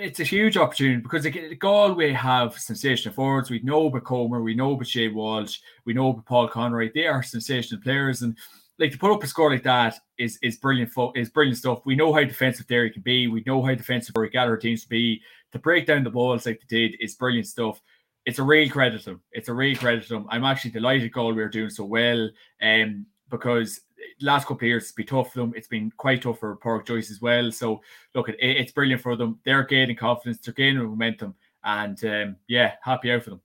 it's 0.00 0.20
a 0.20 0.24
huge 0.24 0.56
opportunity 0.56 1.00
because 1.00 1.26
Galway 1.58 2.12
have 2.12 2.58
sensational 2.58 3.14
forwards. 3.14 3.50
We 3.50 3.60
know 3.60 3.86
about 3.86 4.04
Comer, 4.04 4.42
we 4.42 4.54
know 4.54 4.72
about 4.72 4.86
Shane 4.86 5.14
Walsh, 5.14 5.58
we 5.84 5.92
know 5.92 6.10
about 6.10 6.26
Paul 6.26 6.48
Conroy. 6.48 6.90
They 6.94 7.06
are 7.06 7.22
sensational 7.22 7.80
players, 7.80 8.22
and 8.22 8.36
like 8.78 8.92
to 8.92 8.98
put 8.98 9.12
up 9.12 9.22
a 9.24 9.26
score 9.26 9.50
like 9.50 9.64
that 9.64 9.98
is 10.18 10.38
is 10.42 10.56
brilliant. 10.56 10.90
Fo- 10.90 11.12
is 11.16 11.30
brilliant 11.30 11.58
stuff. 11.58 11.84
We 11.84 11.96
know 11.96 12.12
how 12.12 12.22
defensive 12.22 12.68
Derry 12.68 12.90
can 12.90 13.02
be. 13.02 13.26
We 13.26 13.42
know 13.44 13.62
how 13.62 13.74
defensive 13.74 14.14
Rory 14.16 14.30
Gallagher 14.30 14.56
teams 14.56 14.82
to 14.82 14.88
be. 14.88 15.20
To 15.52 15.58
break 15.58 15.86
down 15.86 16.04
the 16.04 16.10
balls 16.10 16.46
like 16.46 16.60
they 16.60 16.88
did 16.88 16.96
is 17.00 17.16
brilliant 17.16 17.46
stuff. 17.46 17.80
It's 18.24 18.38
a 18.38 18.44
real 18.44 18.70
credit 18.70 19.00
to 19.00 19.10
them. 19.10 19.22
It's 19.32 19.48
a 19.48 19.54
real 19.54 19.76
credit 19.76 20.04
to 20.04 20.08
them. 20.10 20.26
I'm 20.30 20.44
actually 20.44 20.72
delighted 20.72 21.12
Galway 21.12 21.42
are 21.42 21.48
doing 21.48 21.70
so 21.70 21.84
well, 21.84 22.28
um, 22.62 23.06
because 23.30 23.80
last 24.20 24.46
couple 24.46 24.56
of 24.56 24.68
years 24.68 24.84
it's 24.84 24.92
been 24.92 25.06
tough 25.06 25.32
for 25.32 25.40
them. 25.40 25.52
It's 25.56 25.68
been 25.68 25.92
quite 25.96 26.22
tough 26.22 26.40
for 26.40 26.56
Pádraic 26.56 26.86
Joyce 26.86 27.10
as 27.10 27.20
well. 27.20 27.50
So 27.50 27.80
look, 28.14 28.28
it, 28.28 28.36
it's 28.40 28.72
brilliant 28.72 29.02
for 29.02 29.16
them. 29.16 29.38
They're 29.44 29.64
gaining 29.64 29.96
confidence, 29.96 30.38
they're 30.38 30.54
gaining 30.54 30.84
momentum, 30.84 31.34
and 31.64 32.02
um, 32.04 32.36
yeah, 32.46 32.74
happy 32.82 33.12
out 33.12 33.24
for 33.24 33.30
them. 33.30 33.40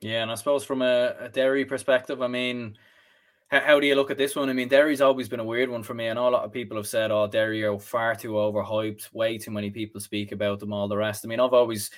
Yeah, 0.00 0.22
and 0.22 0.32
I 0.32 0.34
suppose 0.34 0.64
from 0.64 0.82
a, 0.82 1.14
a 1.20 1.28
Derry 1.28 1.64
perspective, 1.64 2.22
I 2.22 2.26
mean, 2.26 2.76
how, 3.48 3.60
how, 3.60 3.80
do 3.80 3.86
you 3.86 3.94
look 3.94 4.10
at 4.10 4.18
this 4.18 4.34
one? 4.34 4.48
I 4.48 4.52
mean, 4.52 4.68
Derry's 4.68 5.00
always 5.00 5.28
been 5.28 5.38
a 5.38 5.44
weird 5.44 5.70
one 5.70 5.84
for 5.84 5.94
me. 5.94 6.12
Know 6.12 6.28
a 6.28 6.30
lot 6.30 6.44
of 6.44 6.52
people 6.52 6.76
have 6.76 6.88
said, 6.88 7.12
"Oh, 7.12 7.28
Derry 7.28 7.62
are 7.64 7.78
far 7.78 8.16
too 8.16 8.32
overhyped. 8.32 9.12
Way 9.12 9.38
too 9.38 9.52
many 9.52 9.70
people 9.70 10.00
speak 10.00 10.32
about 10.32 10.58
them. 10.58 10.72
All 10.72 10.88
the 10.88 10.96
rest." 10.96 11.24
I 11.24 11.28
mean, 11.28 11.38
I've 11.38 11.52
always 11.52 11.90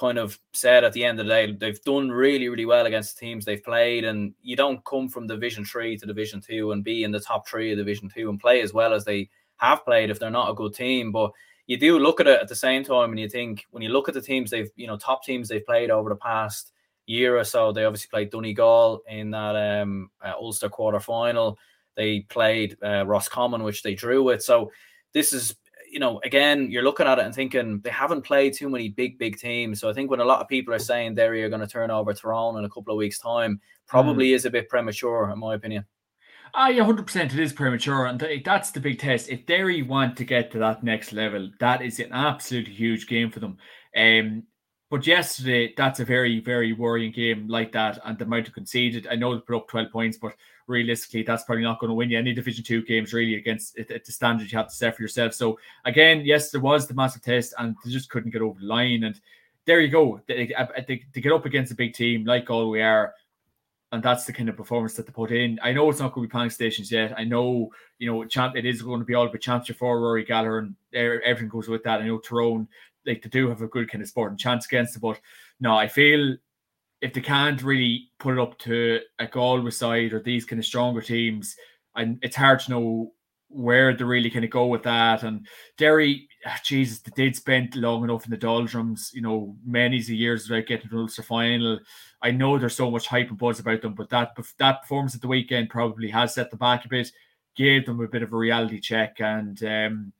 kind 0.00 0.16
of 0.16 0.38
said 0.54 0.82
at 0.82 0.94
the 0.94 1.04
end 1.04 1.20
of 1.20 1.26
the 1.26 1.30
day 1.30 1.52
they've 1.52 1.82
done 1.82 2.10
really 2.10 2.48
really 2.48 2.64
well 2.64 2.86
against 2.86 3.14
the 3.14 3.20
teams 3.20 3.44
they've 3.44 3.62
played 3.62 4.04
and 4.04 4.32
you 4.40 4.56
don't 4.56 4.82
come 4.86 5.10
from 5.10 5.26
division 5.26 5.62
3 5.62 5.98
to 5.98 6.06
division 6.06 6.40
2 6.40 6.72
and 6.72 6.82
be 6.82 7.04
in 7.04 7.10
the 7.10 7.20
top 7.20 7.46
3 7.46 7.72
of 7.72 7.78
division 7.78 8.08
2 8.08 8.30
and 8.30 8.40
play 8.40 8.62
as 8.62 8.72
well 8.72 8.94
as 8.94 9.04
they 9.04 9.28
have 9.56 9.84
played 9.84 10.08
if 10.08 10.18
they're 10.18 10.30
not 10.30 10.50
a 10.50 10.54
good 10.54 10.72
team. 10.72 11.12
But 11.12 11.32
you 11.66 11.76
do 11.76 11.98
look 11.98 12.18
at 12.18 12.26
it 12.26 12.40
at 12.40 12.48
the 12.48 12.54
same 12.54 12.82
time 12.82 13.10
and 13.10 13.20
you 13.20 13.28
think 13.28 13.66
when 13.72 13.82
you 13.82 13.90
look 13.90 14.08
at 14.08 14.14
the 14.14 14.22
teams 14.22 14.50
they've 14.50 14.70
you 14.74 14.86
know 14.86 14.96
top 14.96 15.22
teams 15.22 15.48
they've 15.48 15.66
played 15.66 15.90
over 15.90 16.08
the 16.08 16.16
past 16.16 16.72
year 17.06 17.36
or 17.36 17.44
so 17.44 17.70
they 17.70 17.84
obviously 17.84 18.08
played 18.10 18.30
Donegal 18.30 19.02
in 19.06 19.30
that 19.32 19.82
um, 19.82 20.10
uh, 20.24 20.32
Ulster 20.40 20.70
quarter 20.70 21.00
final. 21.00 21.58
They 21.94 22.20
played 22.20 22.78
uh, 22.82 23.04
Roscommon 23.06 23.64
which 23.64 23.82
they 23.82 23.94
drew 23.94 24.22
with. 24.22 24.42
So 24.42 24.72
this 25.12 25.34
is 25.34 25.56
you 25.90 25.98
know, 25.98 26.20
again, 26.24 26.70
you're 26.70 26.82
looking 26.82 27.06
at 27.06 27.18
it 27.18 27.24
and 27.24 27.34
thinking 27.34 27.80
they 27.80 27.90
haven't 27.90 28.22
played 28.22 28.54
too 28.54 28.68
many 28.68 28.88
big, 28.88 29.18
big 29.18 29.38
teams. 29.38 29.80
So 29.80 29.90
I 29.90 29.92
think 29.92 30.10
when 30.10 30.20
a 30.20 30.24
lot 30.24 30.40
of 30.40 30.48
people 30.48 30.72
are 30.72 30.78
saying 30.78 31.16
Derry 31.16 31.42
are 31.42 31.48
going 31.48 31.60
to 31.60 31.66
turn 31.66 31.90
over 31.90 32.14
Tyrone 32.14 32.58
in 32.58 32.64
a 32.64 32.68
couple 32.68 32.92
of 32.92 32.98
weeks' 32.98 33.18
time, 33.18 33.60
probably 33.86 34.30
mm. 34.30 34.34
is 34.34 34.44
a 34.44 34.50
bit 34.50 34.68
premature, 34.68 35.30
in 35.30 35.38
my 35.38 35.54
opinion. 35.54 35.84
Ah, 36.54 36.68
yeah, 36.68 36.84
hundred 36.84 37.06
percent. 37.06 37.32
It 37.32 37.38
is 37.38 37.52
premature, 37.52 38.06
and 38.06 38.24
that's 38.44 38.72
the 38.72 38.80
big 38.80 38.98
test. 38.98 39.28
If 39.28 39.46
Derry 39.46 39.82
want 39.82 40.16
to 40.16 40.24
get 40.24 40.50
to 40.52 40.58
that 40.58 40.82
next 40.82 41.12
level, 41.12 41.48
that 41.60 41.80
is 41.80 42.00
an 42.00 42.12
absolutely 42.12 42.72
huge 42.72 43.06
game 43.06 43.30
for 43.30 43.38
them. 43.38 43.56
Um, 43.96 44.44
but 44.90 45.06
yesterday, 45.06 45.72
that's 45.76 46.00
a 46.00 46.04
very, 46.04 46.40
very 46.40 46.72
worrying 46.72 47.12
game 47.12 47.46
like 47.46 47.70
that, 47.72 48.00
and 48.04 48.18
the 48.18 48.24
amount 48.24 48.48
of 48.48 48.54
conceded. 48.54 49.06
I 49.08 49.14
know 49.14 49.32
they 49.34 49.40
put 49.40 49.56
up 49.56 49.68
twelve 49.68 49.92
points, 49.92 50.18
but 50.18 50.34
realistically, 50.66 51.22
that's 51.22 51.44
probably 51.44 51.62
not 51.62 51.78
going 51.78 51.90
to 51.90 51.94
win 51.94 52.10
you 52.10 52.18
any 52.18 52.34
Division 52.34 52.64
Two 52.64 52.82
games 52.82 53.12
really 53.12 53.36
against 53.36 53.78
at 53.78 54.04
the 54.04 54.12
standard 54.12 54.50
you 54.50 54.58
have 54.58 54.68
to 54.68 54.74
set 54.74 54.96
for 54.96 55.02
yourself. 55.02 55.32
So 55.32 55.60
again, 55.84 56.22
yes, 56.24 56.50
there 56.50 56.60
was 56.60 56.88
the 56.88 56.94
massive 56.94 57.22
test, 57.22 57.54
and 57.56 57.76
they 57.84 57.90
just 57.92 58.10
couldn't 58.10 58.32
get 58.32 58.42
over 58.42 58.58
the 58.58 58.66
line. 58.66 59.04
And 59.04 59.20
there 59.64 59.80
you 59.80 59.88
go. 59.88 60.20
They, 60.26 60.46
they, 60.46 60.54
uh, 60.54 60.66
they 60.86 61.20
get 61.20 61.32
up 61.32 61.46
against 61.46 61.70
a 61.70 61.76
big 61.76 61.94
team 61.94 62.24
like 62.24 62.46
Galway 62.46 62.80
are, 62.80 63.14
and 63.92 64.02
that's 64.02 64.24
the 64.24 64.32
kind 64.32 64.48
of 64.48 64.56
performance 64.56 64.94
that 64.94 65.06
they 65.06 65.12
put 65.12 65.30
in. 65.30 65.60
I 65.62 65.72
know 65.72 65.88
it's 65.88 66.00
not 66.00 66.14
going 66.14 66.24
to 66.24 66.28
be 66.28 66.32
planning 66.32 66.50
stations 66.50 66.90
yet. 66.90 67.14
I 67.16 67.22
know 67.22 67.70
you 68.00 68.10
know 68.10 68.24
champ. 68.24 68.56
It 68.56 68.66
is 68.66 68.82
going 68.82 68.98
to 68.98 69.06
be 69.06 69.14
all 69.14 69.26
about 69.26 69.40
championship 69.40 69.76
for 69.76 70.00
Rory 70.00 70.24
Gallagher, 70.24 70.58
and 70.58 70.74
everything 70.92 71.48
goes 71.48 71.68
with 71.68 71.84
that. 71.84 72.00
I 72.00 72.06
know 72.08 72.18
Tyrone 72.18 72.66
like 73.06 73.22
they 73.22 73.28
do 73.28 73.48
have 73.48 73.62
a 73.62 73.68
good 73.68 73.90
kind 73.90 74.02
of 74.02 74.08
sporting 74.08 74.38
chance 74.38 74.66
against 74.66 74.96
it, 74.96 75.00
but 75.00 75.20
no, 75.60 75.74
I 75.76 75.88
feel 75.88 76.36
if 77.00 77.14
they 77.14 77.20
can't 77.20 77.62
really 77.62 78.10
put 78.18 78.34
it 78.34 78.40
up 78.40 78.58
to 78.58 79.00
a 79.18 79.26
Galway 79.26 79.70
side 79.70 80.12
or 80.12 80.20
these 80.20 80.44
kind 80.44 80.58
of 80.58 80.66
stronger 80.66 81.00
teams, 81.00 81.56
and 81.96 82.18
it's 82.22 82.36
hard 82.36 82.60
to 82.60 82.70
know 82.70 83.12
where 83.48 83.94
they 83.94 84.04
really 84.04 84.30
kind 84.30 84.44
of 84.44 84.50
go 84.50 84.66
with 84.66 84.84
that. 84.84 85.22
And 85.22 85.46
Derry, 85.76 86.28
ah, 86.46 86.58
Jesus, 86.64 87.00
they 87.00 87.10
did 87.14 87.34
spend 87.36 87.74
long 87.74 88.04
enough 88.04 88.24
in 88.24 88.30
the 88.30 88.36
doldrums, 88.36 89.10
you 89.12 89.22
know, 89.22 89.56
many 89.64 89.96
years 89.96 90.48
without 90.48 90.66
getting 90.66 90.88
to 90.88 90.94
the 90.94 91.00
Ulster 91.00 91.22
final. 91.22 91.80
I 92.22 92.30
know 92.30 92.58
there's 92.58 92.76
so 92.76 92.90
much 92.90 93.06
hype 93.06 93.28
and 93.28 93.38
buzz 93.38 93.58
about 93.58 93.82
them, 93.82 93.94
but 93.94 94.08
that 94.10 94.36
that 94.58 94.82
performance 94.82 95.14
at 95.14 95.20
the 95.20 95.28
weekend 95.28 95.70
probably 95.70 96.08
has 96.10 96.34
set 96.34 96.50
them 96.50 96.58
back 96.58 96.84
a 96.84 96.88
bit, 96.88 97.10
gave 97.56 97.86
them 97.86 98.00
a 98.00 98.08
bit 98.08 98.22
of 98.22 98.32
a 98.32 98.36
reality 98.36 98.78
check, 98.78 99.20
and 99.20 99.62
um, 99.64 100.12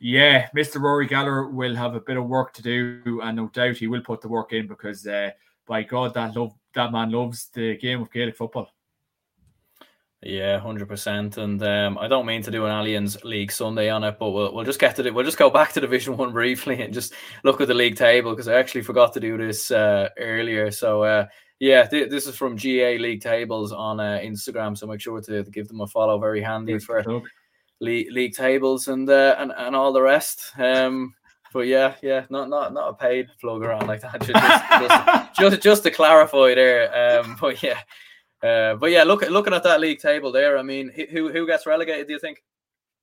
Yeah, 0.00 0.48
Mr. 0.56 0.80
Rory 0.80 1.06
Gallagher 1.06 1.48
will 1.48 1.76
have 1.76 1.94
a 1.94 2.00
bit 2.00 2.16
of 2.16 2.26
work 2.26 2.54
to 2.54 2.62
do, 2.62 3.20
and 3.22 3.36
no 3.36 3.48
doubt 3.48 3.76
he 3.76 3.86
will 3.86 4.00
put 4.00 4.22
the 4.22 4.28
work 4.28 4.52
in 4.52 4.66
because, 4.66 5.06
uh, 5.06 5.30
by 5.66 5.82
God, 5.82 6.14
that 6.14 6.34
love 6.34 6.54
that 6.74 6.90
man 6.90 7.10
loves 7.10 7.48
the 7.52 7.76
game 7.76 8.00
of 8.00 8.10
Gaelic 8.10 8.36
football. 8.36 8.72
Yeah, 10.22 10.58
hundred 10.58 10.88
percent. 10.88 11.38
And 11.38 11.62
um, 11.62 11.98
I 11.98 12.06
don't 12.06 12.26
mean 12.26 12.42
to 12.42 12.50
do 12.50 12.66
an 12.66 12.72
Allianz 12.72 13.24
League 13.24 13.52
Sunday 13.52 13.88
on 13.88 14.04
it, 14.04 14.18
but 14.18 14.30
we'll, 14.30 14.54
we'll 14.54 14.64
just 14.64 14.78
get 14.78 14.96
to 14.96 15.06
it. 15.06 15.14
We'll 15.14 15.24
just 15.24 15.38
go 15.38 15.50
back 15.50 15.72
to 15.72 15.80
Division 15.80 16.16
One 16.16 16.32
briefly 16.32 16.82
and 16.82 16.92
just 16.92 17.14
look 17.42 17.60
at 17.60 17.68
the 17.68 17.74
league 17.74 17.96
table 17.96 18.30
because 18.30 18.48
I 18.48 18.54
actually 18.54 18.82
forgot 18.82 19.14
to 19.14 19.20
do 19.20 19.38
this 19.38 19.70
uh, 19.70 20.10
earlier. 20.18 20.70
So 20.70 21.02
uh, 21.02 21.26
yeah, 21.58 21.84
th- 21.84 22.10
this 22.10 22.26
is 22.26 22.36
from 22.36 22.56
GAA 22.56 22.96
League 23.00 23.22
Tables 23.22 23.72
on 23.72 23.98
uh, 23.98 24.18
Instagram. 24.22 24.76
So 24.76 24.86
make 24.86 25.00
sure 25.00 25.20
to, 25.20 25.44
to, 25.44 25.50
give 25.50 25.68
them 25.68 25.80
a 25.80 25.86
follow. 25.86 26.18
Very 26.18 26.42
handy 26.42 26.78
for 26.78 27.02
league, 27.80 28.12
league 28.12 28.34
tables 28.34 28.88
and 28.88 29.08
uh, 29.08 29.36
and 29.38 29.52
and 29.56 29.74
all 29.74 29.92
the 29.92 30.02
rest. 30.02 30.52
Um, 30.58 31.14
but 31.52 31.66
yeah, 31.66 31.94
yeah, 32.02 32.26
not 32.30 32.48
not 32.48 32.72
not 32.72 32.90
a 32.90 32.94
paid 32.94 33.28
plug 33.40 33.62
around 33.62 33.86
like 33.86 34.02
that. 34.02 34.20
Just 34.26 34.32
just, 34.32 35.34
just, 35.40 35.62
just 35.62 35.82
to 35.84 35.90
clarify 35.90 36.54
there. 36.54 37.20
Um, 37.20 37.36
but 37.40 37.62
yeah. 37.62 37.80
Uh, 38.42 38.74
but 38.76 38.90
yeah, 38.90 39.02
look 39.02 39.20
looking 39.28 39.52
at 39.52 39.62
that 39.64 39.80
league 39.80 39.98
table 39.98 40.32
there. 40.32 40.56
I 40.56 40.62
mean, 40.62 40.90
who 41.10 41.30
who 41.30 41.46
gets 41.46 41.66
relegated? 41.66 42.06
Do 42.06 42.14
you 42.14 42.18
think? 42.18 42.42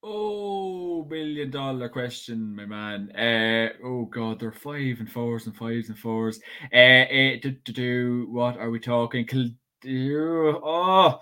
Oh, 0.02 1.06
million 1.06 1.52
dollar 1.52 1.90
question, 1.90 2.56
my 2.56 2.66
man. 2.66 3.12
Uh, 3.12 3.70
oh 3.84 4.06
god, 4.06 4.40
they're 4.40 4.52
five 4.52 5.00
and 5.00 5.12
fours 5.12 5.46
and 5.46 5.56
fives 5.56 5.90
and 5.90 5.98
fours. 5.98 6.40
Uh, 6.74 6.78
uh 6.78 7.40
to, 7.42 7.56
to 7.66 7.72
do 7.72 8.28
what 8.30 8.58
are 8.58 8.72
we 8.72 8.80
talking? 8.80 9.26
Kildare, 9.26 10.56
oh, 10.64 11.20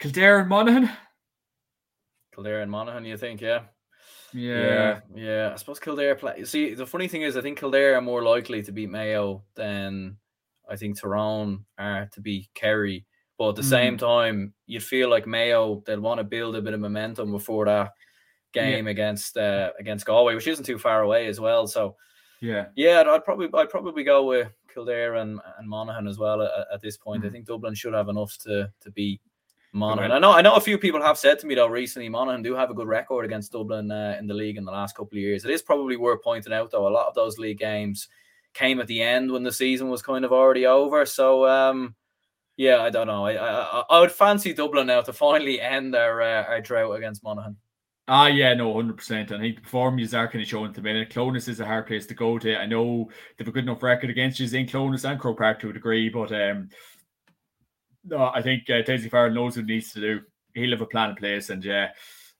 Kildare 0.00 0.40
and 0.40 0.48
Monaghan. 0.48 0.90
Kildare 2.34 2.60
and 2.60 2.70
Monaghan, 2.70 3.04
you 3.04 3.16
think? 3.16 3.40
Yeah. 3.40 3.62
Yeah. 4.32 4.60
yeah, 4.60 5.00
yeah. 5.14 5.50
I 5.52 5.56
suppose 5.56 5.78
Kildare 5.78 6.14
play. 6.14 6.44
See, 6.44 6.74
the 6.74 6.86
funny 6.86 7.08
thing 7.08 7.22
is, 7.22 7.36
I 7.36 7.42
think 7.42 7.58
Kildare 7.58 7.96
are 7.96 8.00
more 8.00 8.22
likely 8.22 8.62
to 8.62 8.72
beat 8.72 8.90
Mayo 8.90 9.44
than 9.54 10.16
I 10.68 10.76
think 10.76 10.98
Tyrone 10.98 11.64
are 11.78 12.08
to 12.12 12.20
beat 12.20 12.48
Kerry. 12.54 13.04
But 13.38 13.50
at 13.50 13.56
the 13.56 13.62
mm. 13.62 13.70
same 13.70 13.98
time, 13.98 14.54
you'd 14.66 14.82
feel 14.82 15.10
like 15.10 15.26
Mayo 15.26 15.82
they'll 15.86 16.00
want 16.00 16.18
to 16.18 16.24
build 16.24 16.56
a 16.56 16.62
bit 16.62 16.74
of 16.74 16.80
momentum 16.80 17.32
before 17.32 17.66
that 17.66 17.92
game 18.52 18.86
yeah. 18.86 18.90
against 18.90 19.36
uh, 19.36 19.70
against 19.78 20.06
Galway, 20.06 20.34
which 20.34 20.46
isn't 20.46 20.64
too 20.64 20.78
far 20.78 21.02
away 21.02 21.26
as 21.26 21.40
well. 21.40 21.66
So 21.66 21.96
yeah, 22.40 22.66
yeah, 22.76 23.02
I'd 23.06 23.24
probably 23.24 23.48
I'd 23.54 23.70
probably 23.70 24.04
go 24.04 24.26
with 24.26 24.48
Kildare 24.72 25.16
and, 25.16 25.40
and 25.58 25.68
Monaghan 25.68 26.06
as 26.06 26.18
well 26.18 26.42
at, 26.42 26.50
at 26.72 26.80
this 26.80 26.96
point. 26.96 27.24
Mm. 27.24 27.26
I 27.26 27.30
think 27.30 27.46
Dublin 27.46 27.74
should 27.74 27.94
have 27.94 28.08
enough 28.08 28.36
to 28.44 28.70
to 28.80 28.90
beat 28.92 29.20
Monaghan. 29.72 30.12
I 30.12 30.18
know 30.18 30.32
I 30.32 30.42
know 30.42 30.54
a 30.54 30.60
few 30.60 30.76
people 30.76 31.00
have 31.00 31.18
said 31.18 31.38
to 31.38 31.46
me 31.46 31.54
though 31.54 31.66
recently, 31.66 32.08
Monaghan 32.08 32.42
do 32.42 32.54
have 32.54 32.70
a 32.70 32.74
good 32.74 32.86
record 32.86 33.24
against 33.24 33.52
Dublin 33.52 33.90
uh, 33.90 34.16
in 34.18 34.26
the 34.26 34.34
league 34.34 34.58
in 34.58 34.64
the 34.64 34.72
last 34.72 34.94
couple 34.94 35.16
of 35.16 35.22
years. 35.22 35.44
It 35.44 35.50
is 35.50 35.62
probably 35.62 35.96
worth 35.96 36.22
pointing 36.22 36.52
out 36.52 36.70
though 36.70 36.86
a 36.86 36.90
lot 36.90 37.08
of 37.08 37.14
those 37.14 37.38
league 37.38 37.58
games 37.58 38.08
came 38.52 38.80
at 38.80 38.86
the 38.86 39.00
end 39.00 39.32
when 39.32 39.42
the 39.42 39.52
season 39.52 39.88
was 39.88 40.02
kind 40.02 40.24
of 40.24 40.32
already 40.32 40.66
over. 40.66 41.06
So 41.06 41.48
um, 41.48 41.94
yeah, 42.56 42.82
I 42.82 42.90
don't 42.90 43.06
know. 43.06 43.24
I, 43.24 43.32
I 43.32 43.84
I 43.88 44.00
would 44.00 44.12
fancy 44.12 44.52
Dublin 44.52 44.86
now 44.86 45.00
to 45.00 45.12
finally 45.12 45.60
end 45.60 45.94
their 45.94 46.20
uh, 46.20 46.44
our 46.44 46.60
drought 46.60 46.96
against 46.96 47.24
Monaghan. 47.24 47.56
Ah, 48.08 48.26
yeah, 48.26 48.52
no, 48.52 48.74
hundred 48.74 48.96
percent. 48.96 49.32
I 49.32 49.38
think 49.38 49.62
the 49.62 49.68
form 49.68 49.98
you 49.98 50.06
are 50.12 50.28
kind 50.28 50.42
of 50.42 50.48
showing 50.48 50.68
at 50.68 50.74
the 50.74 50.82
minute. 50.82 51.10
Clones 51.10 51.48
is 51.48 51.60
a 51.60 51.64
hard 51.64 51.86
place 51.86 52.04
to 52.06 52.14
go 52.14 52.36
to. 52.38 52.58
I 52.58 52.66
know 52.66 53.08
they've 53.36 53.46
a 53.46 53.52
good 53.52 53.64
enough 53.64 53.82
record 53.82 54.10
against 54.10 54.40
you 54.40 54.58
in 54.58 54.66
Clones 54.68 55.04
and 55.04 55.20
Croke 55.20 55.38
Park 55.38 55.60
to 55.60 55.70
a 55.70 55.72
degree, 55.72 56.08
but 56.08 56.32
um, 56.32 56.68
no, 58.04 58.30
I 58.34 58.42
think 58.42 58.68
uh, 58.68 58.82
Dessie 58.82 59.10
Farrell 59.10 59.34
knows 59.34 59.56
what 59.56 59.66
he 59.66 59.74
needs 59.74 59.92
to 59.92 60.00
do. 60.00 60.20
He'll 60.54 60.70
have 60.70 60.80
a 60.80 60.86
plan 60.86 61.10
in 61.10 61.16
place, 61.16 61.50
and 61.50 61.64
yeah, 61.64 61.90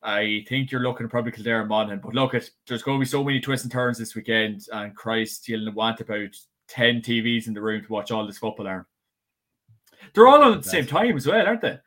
I 0.03 0.45
think 0.49 0.71
you're 0.71 0.83
looking 0.83 1.09
probably 1.09 1.33
Kildare 1.33 1.61
and 1.61 1.69
Monaghan. 1.69 2.01
But 2.03 2.15
look, 2.15 2.35
at 2.35 2.49
there's 2.67 2.83
going 2.83 2.99
to 2.99 3.05
be 3.05 3.09
so 3.09 3.25
many 3.25 3.41
twists 3.41 3.65
and 3.65 3.73
turns 3.73 3.99
this 3.99 4.15
weekend, 4.15 4.67
and 4.73 4.95
Christ, 4.95 5.49
you'll 5.49 5.73
want 5.73 6.01
about 6.01 6.35
ten 6.69 7.01
TVs 7.01 7.47
in 7.47 7.55
the 7.55 7.63
room 7.63 7.83
to 7.83 7.93
watch 7.93 8.11
all 8.11 8.27
this 8.27 8.39
football. 8.39 8.67
Aaron. 8.67 8.85
They're 10.15 10.27
all 10.27 10.43
on 10.43 10.55
at 10.55 10.63
the 10.63 10.69
same 10.69 10.87
time 10.87 11.17
as 11.17 11.27
well, 11.27 11.47
aren't 11.47 11.61
they? 11.61 11.79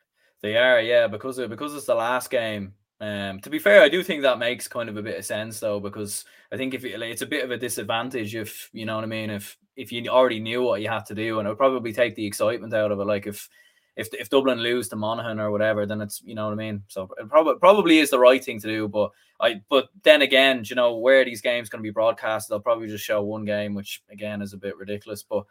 They 0.42 0.58
are, 0.58 0.80
yeah, 0.80 1.08
because 1.08 1.38
of, 1.38 1.50
because 1.50 1.76
it's 1.76 1.86
the 1.86 1.96
last 1.96 2.30
game. 2.30 2.74
Um, 3.02 3.42
to 3.42 3.50
be 3.50 3.60
fair, 3.60 3.82
I 3.82 3.90
do 3.90 4.02
think 4.04 4.22
that 4.22 4.40
makes 4.40 4.70
kind 4.70 4.88
of 4.88 4.96
a 4.96 5.02
bit 5.02 5.18
of 5.18 5.26
sense 5.26 5.60
though, 5.60 5.82
because 5.82 6.24
I 6.52 6.58
think 6.58 6.74
if 6.74 6.86
it, 6.86 6.98
like, 6.98 7.12
it's 7.12 7.22
a 7.22 7.28
bit 7.28 7.44
of 7.44 7.52
a 7.52 7.58
disadvantage 7.58 8.36
if 8.36 8.70
you 8.72 8.86
know 8.86 8.96
what 8.96 9.04
I 9.04 9.08
mean, 9.08 9.30
if 9.30 9.58
if 9.76 9.92
you 9.92 10.08
already 10.08 10.40
knew 10.40 10.64
what 10.64 10.82
you 10.82 10.88
had 10.88 11.06
to 11.08 11.16
do, 11.16 11.40
and 11.40 11.48
it 11.48 11.52
would 11.52 11.58
probably 11.58 11.92
take 11.92 12.16
the 12.16 12.26
excitement 12.26 12.74
out 12.74 12.92
of 12.92 13.00
it. 13.00 13.06
Like 13.06 13.28
if 13.28 13.50
if 13.96 14.14
if 14.14 14.30
Dublin 14.30 14.60
lose 14.60 14.90
to 14.90 14.96
Monaghan 14.96 15.40
or 15.40 15.52
whatever, 15.52 15.86
then 15.86 16.02
it's 16.02 16.22
you 16.24 16.36
know 16.36 16.46
what 16.46 16.54
I 16.54 16.56
mean. 16.56 16.84
So 16.88 17.10
it 17.18 17.30
probably 17.30 17.56
probably 17.60 18.00
is 18.00 18.10
the 18.10 18.20
right 18.20 18.44
thing 18.44 18.60
to 18.62 18.68
do. 18.68 18.88
But 18.88 19.12
I 19.40 19.62
but 19.70 19.88
then 20.04 20.22
again, 20.22 20.64
you 20.66 20.76
know 20.76 20.96
where 20.98 21.24
these 21.24 21.42
games 21.42 21.70
going 21.70 21.80
to 21.80 21.88
be 21.88 21.94
broadcast, 21.94 22.50
they'll 22.50 22.60
probably 22.60 22.88
just 22.88 23.06
show 23.06 23.22
one 23.22 23.46
game, 23.46 23.74
which 23.74 24.04
again 24.10 24.42
is 24.42 24.54
a 24.54 24.58
bit 24.58 24.78
ridiculous. 24.78 25.24
But 25.24 25.46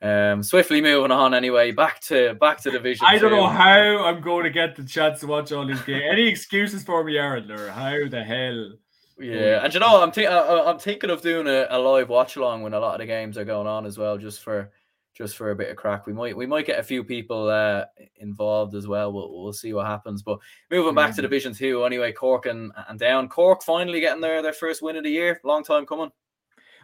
um, 0.00 0.42
swiftly 0.42 0.80
moving 0.80 1.10
on 1.10 1.34
anyway, 1.34 1.72
back 1.72 2.00
to 2.02 2.34
back 2.34 2.62
to 2.62 2.70
division. 2.70 3.06
I 3.06 3.18
don't 3.18 3.30
two. 3.30 3.36
know 3.36 3.48
how 3.48 4.04
I'm 4.04 4.20
going 4.20 4.44
to 4.44 4.50
get 4.50 4.76
the 4.76 4.84
chance 4.84 5.20
to 5.20 5.26
watch 5.26 5.52
all 5.52 5.66
these 5.66 5.82
games. 5.82 6.04
Any 6.08 6.26
excuses 6.26 6.84
for 6.84 7.04
me, 7.04 7.18
Aaron? 7.18 7.50
Or 7.50 7.70
how 7.70 8.08
the 8.08 8.22
hell? 8.24 8.72
Yeah, 9.20 9.64
and 9.64 9.74
you 9.74 9.80
know, 9.80 10.00
I'm 10.00 10.12
th- 10.12 10.28
I'm 10.28 10.78
thinking 10.78 11.10
of 11.10 11.20
doing 11.20 11.48
a, 11.48 11.66
a 11.70 11.78
live 11.78 12.08
watch 12.08 12.36
along 12.36 12.62
when 12.62 12.72
a 12.72 12.78
lot 12.78 12.94
of 12.94 13.00
the 13.00 13.06
games 13.06 13.36
are 13.36 13.44
going 13.44 13.66
on 13.66 13.84
as 13.84 13.98
well, 13.98 14.16
just 14.16 14.40
for 14.40 14.70
just 15.18 15.36
for 15.36 15.50
a 15.50 15.56
bit 15.56 15.70
of 15.70 15.76
crack. 15.76 16.06
We 16.06 16.12
might 16.12 16.36
we 16.36 16.46
might 16.46 16.64
get 16.64 16.78
a 16.78 16.84
few 16.84 17.02
people 17.02 17.48
uh, 17.48 17.84
involved 18.20 18.76
as 18.76 18.86
well. 18.86 19.12
We'll, 19.12 19.42
we'll 19.42 19.52
see 19.52 19.72
what 19.72 19.86
happens. 19.86 20.22
But 20.22 20.38
moving 20.70 20.94
back 20.94 21.10
mm-hmm. 21.10 21.16
to 21.16 21.22
Division 21.22 21.54
Two, 21.54 21.84
anyway, 21.84 22.12
Cork 22.12 22.46
and, 22.46 22.72
and 22.88 22.98
down. 22.98 23.28
Cork 23.28 23.64
finally 23.64 24.00
getting 24.00 24.22
their 24.22 24.40
their 24.40 24.52
first 24.52 24.80
win 24.80 24.96
of 24.96 25.02
the 25.02 25.10
year. 25.10 25.40
Long 25.42 25.64
time 25.64 25.84
coming. 25.84 26.12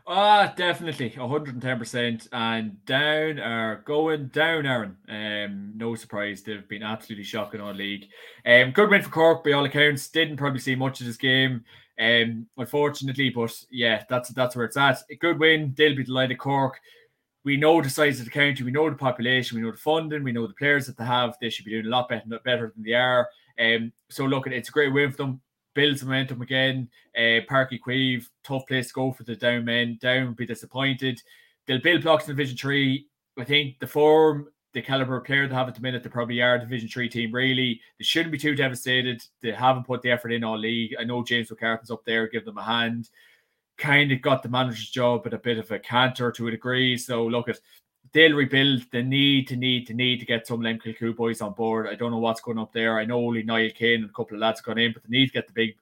Ah, 0.07 0.53
definitely, 0.55 1.11
110%. 1.13 2.29
And 2.31 2.85
down 2.85 3.39
are 3.39 3.83
going 3.87 4.27
down, 4.29 4.67
Aaron. 4.67 4.97
Um, 5.09 5.73
no 5.77 5.95
surprise, 5.95 6.43
they've 6.43 6.69
been 6.69 6.83
absolutely 6.83 7.25
shocking 7.25 7.63
on 7.63 7.79
league. 7.79 8.09
Um, 8.45 8.73
good 8.73 8.91
win 8.91 9.01
for 9.01 9.09
Cork 9.09 9.43
by 9.43 9.53
all 9.53 9.65
accounts. 9.65 10.09
Didn't 10.09 10.37
probably 10.37 10.61
see 10.61 10.75
much 10.75 11.01
of 11.01 11.07
this 11.07 11.17
game, 11.17 11.65
um, 11.99 12.47
unfortunately, 12.59 13.31
but 13.31 13.59
yeah, 13.71 14.05
that's 14.11 14.29
that's 14.31 14.55
where 14.55 14.67
it's 14.67 14.77
at. 14.77 14.99
A 15.11 15.17
good 15.17 15.39
win. 15.39 15.73
They'll 15.75 15.97
be 15.97 16.05
delighted. 16.05 16.37
Cork. 16.37 16.81
We 17.45 17.57
know 17.57 17.81
the 17.83 17.91
size 17.91 18.19
of 18.19 18.25
the 18.25 18.31
county, 18.31 18.65
we 18.65 18.73
know 18.73 18.89
the 18.89 18.97
population, 18.97 19.57
we 19.57 19.63
know 19.63 19.73
the 19.73 19.77
funding, 19.77 20.25
we 20.25 20.33
know 20.33 20.47
the 20.47 20.55
players 20.55 20.87
that 20.87 20.97
they 20.97 21.05
have. 21.05 21.37
They 21.41 21.51
should 21.51 21.65
be 21.67 21.73
doing 21.73 21.87
a 21.87 21.91
lot 21.91 22.09
better, 22.09 22.41
better 22.45 22.73
than 22.75 22.85
they 22.85 22.95
are. 22.95 23.29
Um, 23.59 23.93
so 24.09 24.25
look, 24.25 24.47
it's 24.47 24.71
a 24.71 24.73
great 24.73 24.93
win 24.93 25.11
for 25.11 25.19
them 25.19 25.41
builds 25.75 26.03
momentum 26.03 26.41
again. 26.41 26.89
Uh, 27.17 27.43
Uí 27.51 27.81
Chaoimh, 27.81 28.27
tough 28.43 28.67
place 28.67 28.89
to 28.89 28.95
go 28.95 29.13
for 29.13 29.25
the 29.25 29.37
down 29.37 29.65
men. 29.65 29.99
Down 30.01 30.29
would 30.29 30.37
be 30.37 30.47
disappointed. 30.47 31.21
They'll 31.67 31.81
build 31.81 32.03
blocks 32.03 32.29
in 32.29 32.37
Division 32.37 32.57
Three. 32.57 33.09
I 33.39 33.45
think 33.45 33.79
the 33.81 33.87
form, 33.87 34.49
the 34.73 34.83
caliber 34.83 35.17
of 35.17 35.25
player 35.25 35.47
they 35.47 35.55
have 35.55 35.69
at 35.69 35.75
the 35.75 35.81
minute, 35.81 36.03
they 36.03 36.09
probably 36.09 36.41
are 36.41 36.55
a 36.55 36.61
Division 36.61 36.89
Three 36.89 37.09
team. 37.09 37.33
Really, 37.33 37.81
they 37.99 38.05
shouldn't 38.05 38.33
be 38.33 38.39
too 38.39 38.55
devastated. 38.55 39.23
They 39.43 39.53
haven't 39.53 39.87
put 39.87 40.03
the 40.03 40.11
effort 40.11 40.33
in 40.33 40.45
all 40.45 40.59
league. 40.59 40.95
I 40.99 41.05
know 41.05 41.25
James 41.25 41.51
McCartan's 41.51 41.91
up 41.91 42.05
there, 42.05 42.29
give 42.29 42.45
them 42.45 42.59
a 42.59 42.65
hand. 42.65 43.11
Kind 43.77 44.13
of 44.13 44.23
got 44.23 44.43
the 44.43 44.49
manager's 44.49 44.91
job 44.91 45.27
at 45.27 45.35
a 45.35 45.39
bit 45.39 45.59
of 45.59 45.71
a 45.71 45.79
canter 45.79 46.31
to 46.33 46.49
a 46.49 46.51
degree. 46.51 46.97
So 46.97 47.25
look 47.25 47.49
at 47.49 47.59
they'll 48.13 48.35
rebuild. 48.35 48.83
They 48.91 49.03
need 49.03 49.49
to 49.49 49.57
need 49.57 49.87
to 49.89 49.95
need 49.95 50.21
to 50.21 50.27
get 50.27 50.47
some 50.47 50.63
Lem 50.63 50.79
Kilcoo 50.79 51.15
boys 51.15 51.41
on 51.41 51.53
board. 51.53 51.89
I 51.89 51.95
don't 51.95 52.13
know 52.13 52.19
what's 52.19 52.41
going 52.41 52.59
up 52.59 52.73
there. 52.73 52.99
I 52.99 53.05
know 53.05 53.19
only 53.19 53.43
Niall 53.43 53.71
Kane 53.75 54.03
and 54.03 54.11
a 54.11 54.13
couple 54.13 54.37
of 54.37 54.41
lads 54.41 54.61
gone 54.61 54.79
in, 54.79 54.93
but 54.93 55.03
they 55.03 55.11
need 55.11 55.27
to 55.27 55.33
get 55.33 55.47
the 55.47 55.53
big 55.53 55.77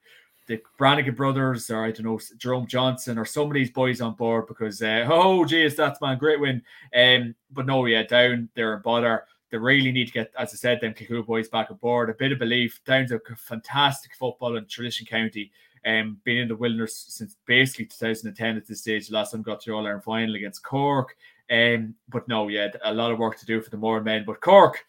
the 0.47 0.61
Branagan 0.79 1.15
brothers 1.15 1.71
or 1.71 1.85
I 1.85 1.93
don't 1.93 2.07
know 2.07 2.21
Jerome 2.37 2.67
Johnston 2.67 3.17
or 3.17 3.25
some 3.25 3.47
of 3.47 3.53
these 3.53 3.71
boys 3.71 4.01
on 4.01 4.15
board 4.15 4.49
because 4.49 4.83
uh, 4.83 5.07
oh 5.09 5.45
geez, 5.45 5.77
that's 5.77 6.01
man, 6.01 6.19
great 6.19 6.41
win. 6.41 6.63
Um, 6.97 7.35
but 7.53 7.67
no, 7.67 7.85
yeah, 7.87 8.03
down 8.03 8.49
they're 8.55 8.75
in 8.75 8.83
bother. 8.83 9.25
They 9.51 9.59
really 9.59 9.93
need 9.93 10.07
to 10.07 10.13
get, 10.13 10.33
as 10.39 10.55
I 10.55 10.57
said, 10.57 10.81
them 10.81 10.95
Kilcoo 10.95 11.27
boys 11.27 11.49
back 11.49 11.71
on 11.71 11.77
board. 11.77 12.09
A 12.09 12.15
bit 12.15 12.33
of 12.33 12.39
belief. 12.39 12.81
Down's 12.87 13.13
a 13.13 13.21
fantastic 13.37 14.15
football 14.15 14.57
in 14.57 14.65
Tradition 14.65 15.07
County. 15.07 15.53
Um, 15.85 16.19
been 16.25 16.39
in 16.39 16.49
the 16.49 16.57
wilderness 16.57 17.07
since 17.09 17.37
basically 17.47 17.87
2010 17.87 18.57
at 18.57 18.67
this 18.67 18.81
stage. 18.83 19.11
Last 19.11 19.33
time 19.33 19.43
got 19.43 19.61
to 19.61 19.71
the 19.71 19.75
All 19.75 19.87
Ireland 19.87 20.05
final 20.05 20.35
against 20.35 20.63
Cork. 20.63 21.17
Um, 21.51 21.95
but 22.09 22.27
no, 22.29 22.49
yeah, 22.49 22.69
a 22.85 22.95
lot 22.95 23.11
of 23.11 23.19
work 23.19 23.37
to 23.39 23.47
do 23.47 23.61
for 23.61 23.71
the 23.71 23.77
Mourne 23.77 24.05
men. 24.05 24.25
But 24.25 24.41
Cork 24.41 24.85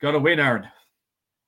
got 0.00 0.14
a 0.14 0.18
win, 0.18 0.40
Aaron. 0.40 0.68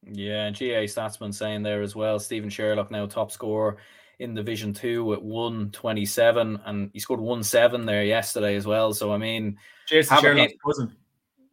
Yeah, 0.06 0.46
and 0.46 0.56
GAA 0.56 0.86
Statsman 0.86 1.34
saying 1.34 1.62
there 1.62 1.82
as 1.82 1.94
well. 1.94 2.18
Stephen 2.18 2.48
Sherlock 2.48 2.90
now 2.90 3.06
top 3.06 3.30
scorer 3.30 3.76
in 4.18 4.34
Division 4.34 4.72
Two 4.72 5.12
at 5.12 5.22
one 5.22 5.70
twenty 5.72 6.06
seven, 6.06 6.58
and 6.64 6.90
he 6.92 7.00
scored 7.00 7.20
one 7.20 7.42
seven 7.42 7.84
there 7.84 8.04
yesterday 8.04 8.56
as 8.56 8.66
well. 8.66 8.94
So 8.94 9.12
I 9.12 9.18
mean, 9.18 9.58
Jason 9.86 10.18
Sherlock's 10.18 10.54
cousin. 10.64 10.96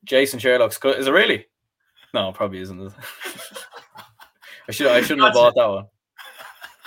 Jason 0.05 0.39
Sherlock's 0.39 0.77
cousin. 0.77 1.01
Is 1.01 1.07
it 1.07 1.11
really? 1.11 1.45
No, 2.13 2.31
probably 2.31 2.59
isn't. 2.59 2.79
I 4.69 4.71
should 4.71 4.87
I 4.87 5.01
shouldn't 5.01 5.25
have 5.25 5.33
bought 5.33 5.55
that 5.55 5.67
one. 5.67 5.87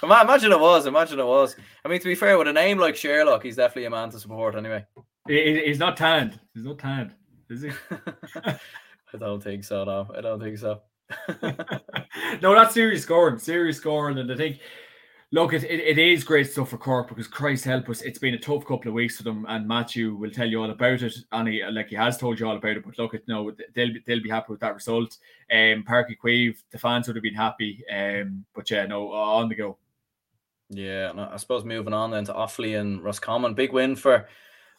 Imagine 0.03 0.53
it 0.53 0.61
was. 0.61 0.87
Imagine 0.87 1.21
it 1.21 1.27
was. 1.27 1.57
I 1.85 1.89
mean, 1.89 2.01
to 2.01 2.07
be 2.07 2.15
fair, 2.15 2.39
with 2.39 2.49
a 2.49 2.53
name 2.53 2.79
like 2.79 2.97
Sherlock, 2.97 3.43
he's 3.43 3.57
definitely 3.57 3.85
a 3.85 3.91
man 3.91 4.11
to 4.11 4.19
support 4.19 4.55
anyway. 4.55 4.85
He, 5.29 5.63
he's 5.67 5.79
not 5.79 5.97
tanned. 5.97 6.41
He's 6.55 6.65
not 6.65 6.79
tanned, 6.79 7.15
is 7.49 7.63
he? 7.63 7.71
I 8.45 9.17
don't 9.19 9.43
think 9.43 9.65
so. 9.65 9.85
No, 9.85 10.09
I 10.17 10.21
don't 10.21 10.41
think 10.41 10.59
so. 10.59 10.81
no, 12.41 12.55
that's 12.55 12.75
serious 12.75 13.03
scoring. 13.03 13.39
Serious 13.39 13.77
scoring, 13.77 14.19
and 14.19 14.31
I 14.31 14.37
think 14.37 14.61
Look, 15.33 15.53
it, 15.53 15.63
it, 15.63 15.79
it 15.79 15.99
is 15.99 16.25
great 16.25 16.51
stuff 16.51 16.71
for 16.71 16.77
Cork 16.77 17.09
because 17.09 17.29
Christ 17.29 17.65
help 17.65 17.89
us, 17.89 18.03
it's 18.03 18.19
been 18.19 18.35
a 18.35 18.39
tough 18.39 18.65
couple 18.65 18.89
of 18.89 18.95
weeks 18.95 19.17
for 19.17 19.23
them, 19.23 19.47
and 19.49 19.67
Matthew 19.67 20.17
will 20.17 20.33
tell 20.33 20.49
you 20.49 20.61
all 20.61 20.71
about 20.71 21.03
it, 21.03 21.15
and 21.31 21.49
he 21.49 21.63
like 21.71 21.89
he 21.89 21.95
has 21.95 22.19
told 22.19 22.41
you 22.41 22.49
all 22.49 22.57
about 22.57 22.77
it. 22.77 22.85
But 22.85 22.99
look, 22.99 23.15
at 23.15 23.29
no, 23.29 23.53
they'll 23.73 23.93
be, 23.93 24.03
they'll 24.05 24.23
be 24.23 24.29
happy 24.29 24.51
with 24.51 24.61
that 24.61 24.75
result. 24.75 25.19
Um, 25.49 25.85
Uí 25.85 26.17
Chaoimh, 26.19 26.57
the 26.73 26.79
fans 26.79 27.07
would 27.07 27.15
have 27.15 27.23
been 27.23 27.35
happy. 27.35 27.85
Um, 27.89 28.45
but 28.53 28.69
yeah, 28.73 28.87
no, 28.87 29.13
on 29.13 29.49
the 29.49 29.55
go. 29.55 29.79
Yeah, 30.71 31.11
and 31.11 31.21
I 31.21 31.37
suppose 31.37 31.65
moving 31.65 31.93
on 31.93 32.13
then 32.13 32.25
to 32.27 32.33
Offaly 32.33 32.81
and 32.81 33.03
Roscommon, 33.03 33.55
big 33.55 33.73
win 33.73 33.97
for 33.97 34.29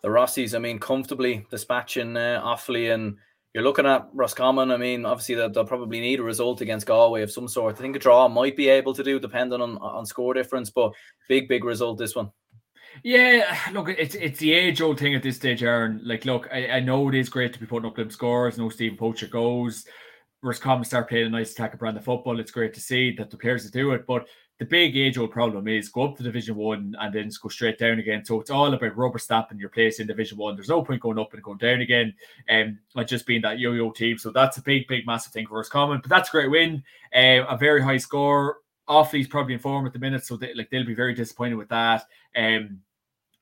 the 0.02 0.08
Rossies. 0.08 0.56
I 0.56 0.60
mean, 0.60 0.80
comfortably 0.80 1.46
dispatching 1.52 2.16
uh, 2.16 2.42
Offaly 2.44 2.94
and 2.94 3.18
you're 3.54 3.64
looking 3.64 3.86
at 3.86 4.08
Roscommon. 4.14 4.72
I 4.72 4.78
mean, 4.78 5.06
obviously 5.06 5.36
they'll, 5.36 5.50
they'll, 5.50 5.66
probably 5.66 6.00
need 6.00 6.22
a 6.22 6.24
result 6.24 6.62
against 6.62 6.88
Galway 6.88 7.22
of 7.22 7.32
some 7.32 7.50
sort. 7.50 7.76
I 7.76 7.82
think 7.82 7.98
a 7.98 8.00
draw 8.00 8.30
might 8.30 8.56
be 8.56 8.70
able 8.70 8.94
to 8.94 9.04
do, 9.04 9.20
depending 9.20 9.62
on 9.62 9.78
on 9.78 10.06
score 10.06 10.34
difference. 10.34 10.70
But 10.70 10.94
big, 11.28 11.50
big 11.50 11.66
result 11.66 11.98
this 11.98 12.16
one. 12.16 12.32
Yeah, 13.04 13.58
look, 13.74 13.90
it's 13.90 14.16
it's 14.16 14.40
the 14.40 14.54
age 14.54 14.82
old 14.82 15.00
thing 15.00 15.16
at 15.16 15.24
this 15.24 15.36
stage, 15.36 15.64
Aaron. 15.64 16.02
Like, 16.04 16.24
look, 16.24 16.48
I, 16.52 16.68
I 16.68 16.80
know 16.80 17.10
it 17.10 17.16
is 17.16 17.30
great 17.30 17.52
to 17.54 17.60
be 17.60 17.66
putting 17.66 17.90
up 17.90 17.96
them 17.98 18.10
scores. 18.10 18.58
No 18.58 18.70
Stephen 18.70 18.98
Poacher 18.98 19.28
goes. 19.28 19.86
Roscommon 20.42 20.86
start 20.86 21.10
playing 21.10 21.28
a 21.28 21.30
nice 21.30 21.52
attack 21.52 21.74
of 21.74 21.80
brand 21.80 21.98
of 21.98 22.06
football. 22.06 22.40
It's 22.40 22.52
great 22.52 22.74
to 22.74 22.80
see 22.80 23.14
that 23.18 23.30
the 23.30 23.38
players 23.38 23.70
do 23.70 23.92
it, 23.92 24.08
but 24.08 24.28
the 24.62 24.68
big 24.68 24.96
age 24.96 25.18
old 25.18 25.32
problem 25.32 25.68
is 25.68 25.90
go 25.90 26.04
up 26.04 26.16
to 26.16 26.22
Division 26.22 26.56
One 26.56 26.96
and 27.02 27.12
then 27.12 27.32
go 27.42 27.50
straight 27.50 27.80
down 27.80 27.98
again. 27.98 28.24
So 28.24 28.40
it's 28.40 28.52
all 28.52 28.72
about 28.72 28.96
rubber 28.96 29.18
stamping 29.18 29.58
your 29.58 29.70
place 29.70 30.00
in 30.00 30.06
Division 30.06 30.38
One. 30.38 30.56
There's 30.56 30.70
no 30.70 30.84
point 30.84 31.02
going 31.02 31.18
up 31.18 31.34
and 31.34 31.42
going 31.42 31.58
down 31.58 31.82
again, 31.82 32.14
and 32.48 32.78
um, 32.94 33.06
just 33.08 33.26
being 33.26 33.42
that 33.42 33.58
yo-yo 33.58 33.90
team. 33.90 34.20
So 34.20 34.30
that's 34.30 34.58
a 34.58 34.62
big, 34.62 34.88
big, 34.88 35.08
massive 35.08 35.34
thing 35.34 35.48
for 35.48 35.58
Roscommon. 35.58 36.00
But 36.02 36.12
that's 36.12 36.30
a 36.30 36.32
great 36.32 36.52
win. 36.52 36.84
Uh, 37.12 37.44
a 37.50 37.58
very 37.58 37.82
high 37.82 37.98
score. 37.98 38.58
Offaly's 38.88 39.28
probably 39.28 39.56
in 39.56 39.60
form 39.60 39.88
at 39.88 39.94
the 39.94 40.00
minute, 40.00 40.24
so 40.24 40.38
they, 40.38 40.54
like 40.54 40.70
they'll 40.70 40.86
be 40.86 40.94
very 40.94 41.16
disappointed 41.16 41.56
with 41.56 41.70
that. 41.70 42.04
Um, 42.36 42.82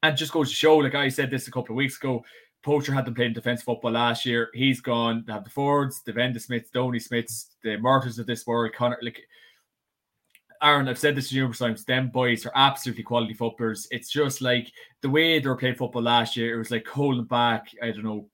and 0.01 0.15
just 0.15 0.31
goes 0.31 0.47
to 0.47 0.55
show, 0.55 0.77
like 0.77 0.95
I 0.95 1.09
said 1.09 1.29
this 1.29 1.49
a 1.49 1.51
couple 1.51 1.73
of 1.73 1.77
weeks 1.77 1.97
ago, 1.97 2.23
Poacher 2.63 2.93
had 2.93 3.03
them 3.03 3.15
playing 3.15 3.33
defense 3.33 3.61
football 3.61 3.91
last 3.91 4.25
year. 4.25 4.51
He's 4.53 4.79
gone. 4.79 5.25
They 5.27 5.33
have 5.33 5.43
the 5.43 5.49
Fords, 5.49 6.01
the 6.01 6.13
Venda 6.13 6.39
Smiths, 6.39 6.69
Donie 6.69 6.99
Smiths, 6.99 7.57
the 7.61 7.75
Martyrs 7.75 8.19
of 8.19 8.25
this 8.25 8.47
world, 8.47 8.71
Connor. 8.73 8.99
Like 9.01 9.19
Aaron, 10.61 10.87
I've 10.87 10.99
said 10.99 11.15
this 11.15 11.33
numerous 11.33 11.59
times. 11.59 11.85
Them 11.85 12.09
boys 12.09 12.45
are 12.45 12.51
absolutely 12.55 13.03
quality 13.03 13.33
footballers. 13.33 13.87
It's 13.91 14.09
just 14.09 14.41
like 14.41 14.71
the 15.01 15.09
way 15.09 15.39
they 15.39 15.47
were 15.47 15.55
playing 15.55 15.75
football 15.75 16.01
last 16.01 16.35
year. 16.35 16.55
It 16.55 16.57
was 16.57 16.71
like 16.71 16.87
holding 16.87 17.25
back. 17.25 17.67
I 17.81 17.91
don't 17.91 18.03
know. 18.03 18.29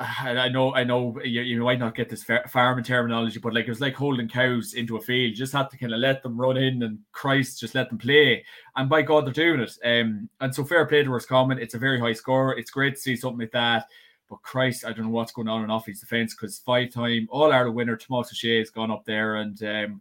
I 0.00 0.48
know, 0.48 0.72
I 0.76 0.84
know, 0.84 1.18
you, 1.24 1.40
you 1.40 1.60
might 1.60 1.80
not 1.80 1.96
get 1.96 2.08
this 2.08 2.24
farming 2.48 2.84
terminology, 2.84 3.40
but 3.40 3.52
like 3.52 3.66
it 3.66 3.70
was 3.70 3.80
like 3.80 3.96
holding 3.96 4.28
cows 4.28 4.74
into 4.74 4.96
a 4.96 5.00
field. 5.00 5.30
You 5.30 5.34
just 5.36 5.52
had 5.52 5.70
to 5.70 5.76
kind 5.76 5.92
of 5.92 5.98
let 5.98 6.22
them 6.22 6.40
run 6.40 6.56
in, 6.56 6.84
and 6.84 7.00
Christ, 7.10 7.58
just 7.58 7.74
let 7.74 7.88
them 7.88 7.98
play. 7.98 8.44
And 8.76 8.88
by 8.88 9.02
God, 9.02 9.26
they're 9.26 9.32
doing 9.32 9.58
it. 9.58 9.76
Um, 9.84 10.30
and 10.40 10.54
so 10.54 10.64
fair 10.64 10.86
play 10.86 11.02
to 11.02 11.10
Roscommon. 11.10 11.58
It's 11.58 11.74
a 11.74 11.78
very 11.78 11.98
high 11.98 12.12
score. 12.12 12.56
It's 12.56 12.70
great 12.70 12.94
to 12.94 13.00
see 13.00 13.16
something 13.16 13.40
like 13.40 13.50
that. 13.50 13.86
But 14.30 14.42
Christ, 14.42 14.84
I 14.84 14.92
don't 14.92 15.06
know 15.06 15.10
what's 15.10 15.32
going 15.32 15.48
on 15.48 15.64
in 15.64 15.70
Offaly's 15.70 15.98
defense 15.98 16.32
because 16.32 16.60
five-time 16.60 17.26
All 17.28 17.50
Ireland 17.50 17.74
winner 17.74 17.96
Tomás 17.96 18.26
Ó 18.26 18.34
Sé 18.34 18.60
has 18.60 18.70
gone 18.70 18.92
up 18.92 19.04
there, 19.04 19.36
and 19.36 19.60
um, 19.64 20.00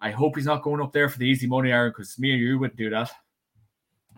I 0.00 0.10
hope 0.10 0.36
he's 0.36 0.46
not 0.46 0.62
going 0.62 0.80
up 0.80 0.92
there 0.92 1.08
for 1.08 1.18
the 1.18 1.26
easy 1.26 1.46
money, 1.46 1.72
Aaron, 1.72 1.90
because 1.90 2.18
me 2.18 2.32
and 2.32 2.40
you 2.40 2.58
wouldn't 2.58 2.78
do 2.78 2.90
that. 2.90 3.10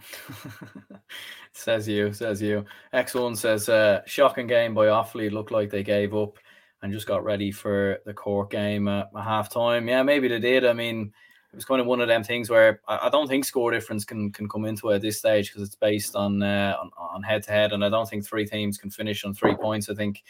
says 1.53 1.89
you, 1.89 2.13
says 2.13 2.41
you. 2.41 2.65
X1 2.95 3.37
says, 3.37 3.69
uh, 3.69 4.03
shocking 4.07 4.47
game 4.47 4.75
by 4.75 4.87
Offaly. 4.87 5.31
Looked 5.31 5.51
like 5.51 5.71
they 5.71 5.83
gave 5.83 6.15
up 6.15 6.39
and 6.83 6.93
just 6.93 7.07
got 7.07 7.25
ready 7.25 7.51
for 7.51 7.99
the 8.05 8.15
Cork 8.15 8.51
game 8.51 8.89
at 8.89 9.09
half 9.15 9.53
time. 9.53 9.89
Yeah, 9.89 10.03
maybe 10.03 10.29
they 10.29 10.41
did. 10.41 10.65
I 10.65 10.73
mean, 10.73 11.13
it 11.53 11.57
was 11.57 11.65
kind 11.65 11.81
of 11.81 11.87
one 11.87 12.01
of 12.01 12.09
them 12.09 12.25
things 12.25 12.49
where 12.49 12.81
I, 12.89 13.07
I 13.07 13.09
don't 13.11 13.29
think 13.29 13.45
score 13.45 13.71
difference 13.71 14.05
can, 14.05 14.33
can 14.33 14.49
come 14.49 14.65
into 14.65 14.91
it 14.91 14.97
at 14.97 15.03
this 15.03 15.19
stage 15.19 15.51
because 15.51 15.67
it's 15.67 15.77
based 15.77 16.17
on, 16.17 16.43
uh, 16.43 16.77
on 16.81 16.91
on 16.97 17.23
head 17.23 17.43
to 17.45 17.51
head, 17.51 17.73
and 17.73 17.85
I 17.85 17.91
don't 17.91 18.09
think 18.09 18.27
three 18.27 18.47
teams 18.47 18.79
can 18.79 18.91
finish 18.91 19.25
on 19.25 19.35
three 19.35 19.55
points. 19.55 19.89
I 19.91 19.95
think 19.95 20.23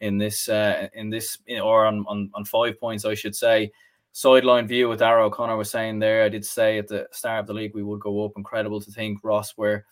in 0.00 0.18
this 0.18 0.48
uh, 0.48 0.88
in 0.94 1.10
this 1.10 1.38
or 1.60 1.86
on, 1.86 2.04
on 2.06 2.30
on 2.34 2.44
five 2.44 2.78
points, 2.78 3.04
I 3.04 3.14
should 3.14 3.34
say 3.34 3.72
sideline 4.18 4.66
view 4.66 4.88
with 4.88 4.98
Darragh 4.98 5.26
O'Connor 5.26 5.56
was 5.56 5.70
saying 5.70 6.00
there. 6.00 6.24
I 6.24 6.28
did 6.28 6.44
say 6.44 6.78
at 6.78 6.88
the 6.88 7.06
start 7.12 7.38
of 7.38 7.46
the 7.46 7.54
league 7.54 7.72
we 7.72 7.84
would 7.84 8.00
go 8.00 8.24
up. 8.24 8.32
Incredible 8.36 8.80
to 8.80 8.90
think 8.90 9.20
Ross 9.22 9.56
were 9.56 9.84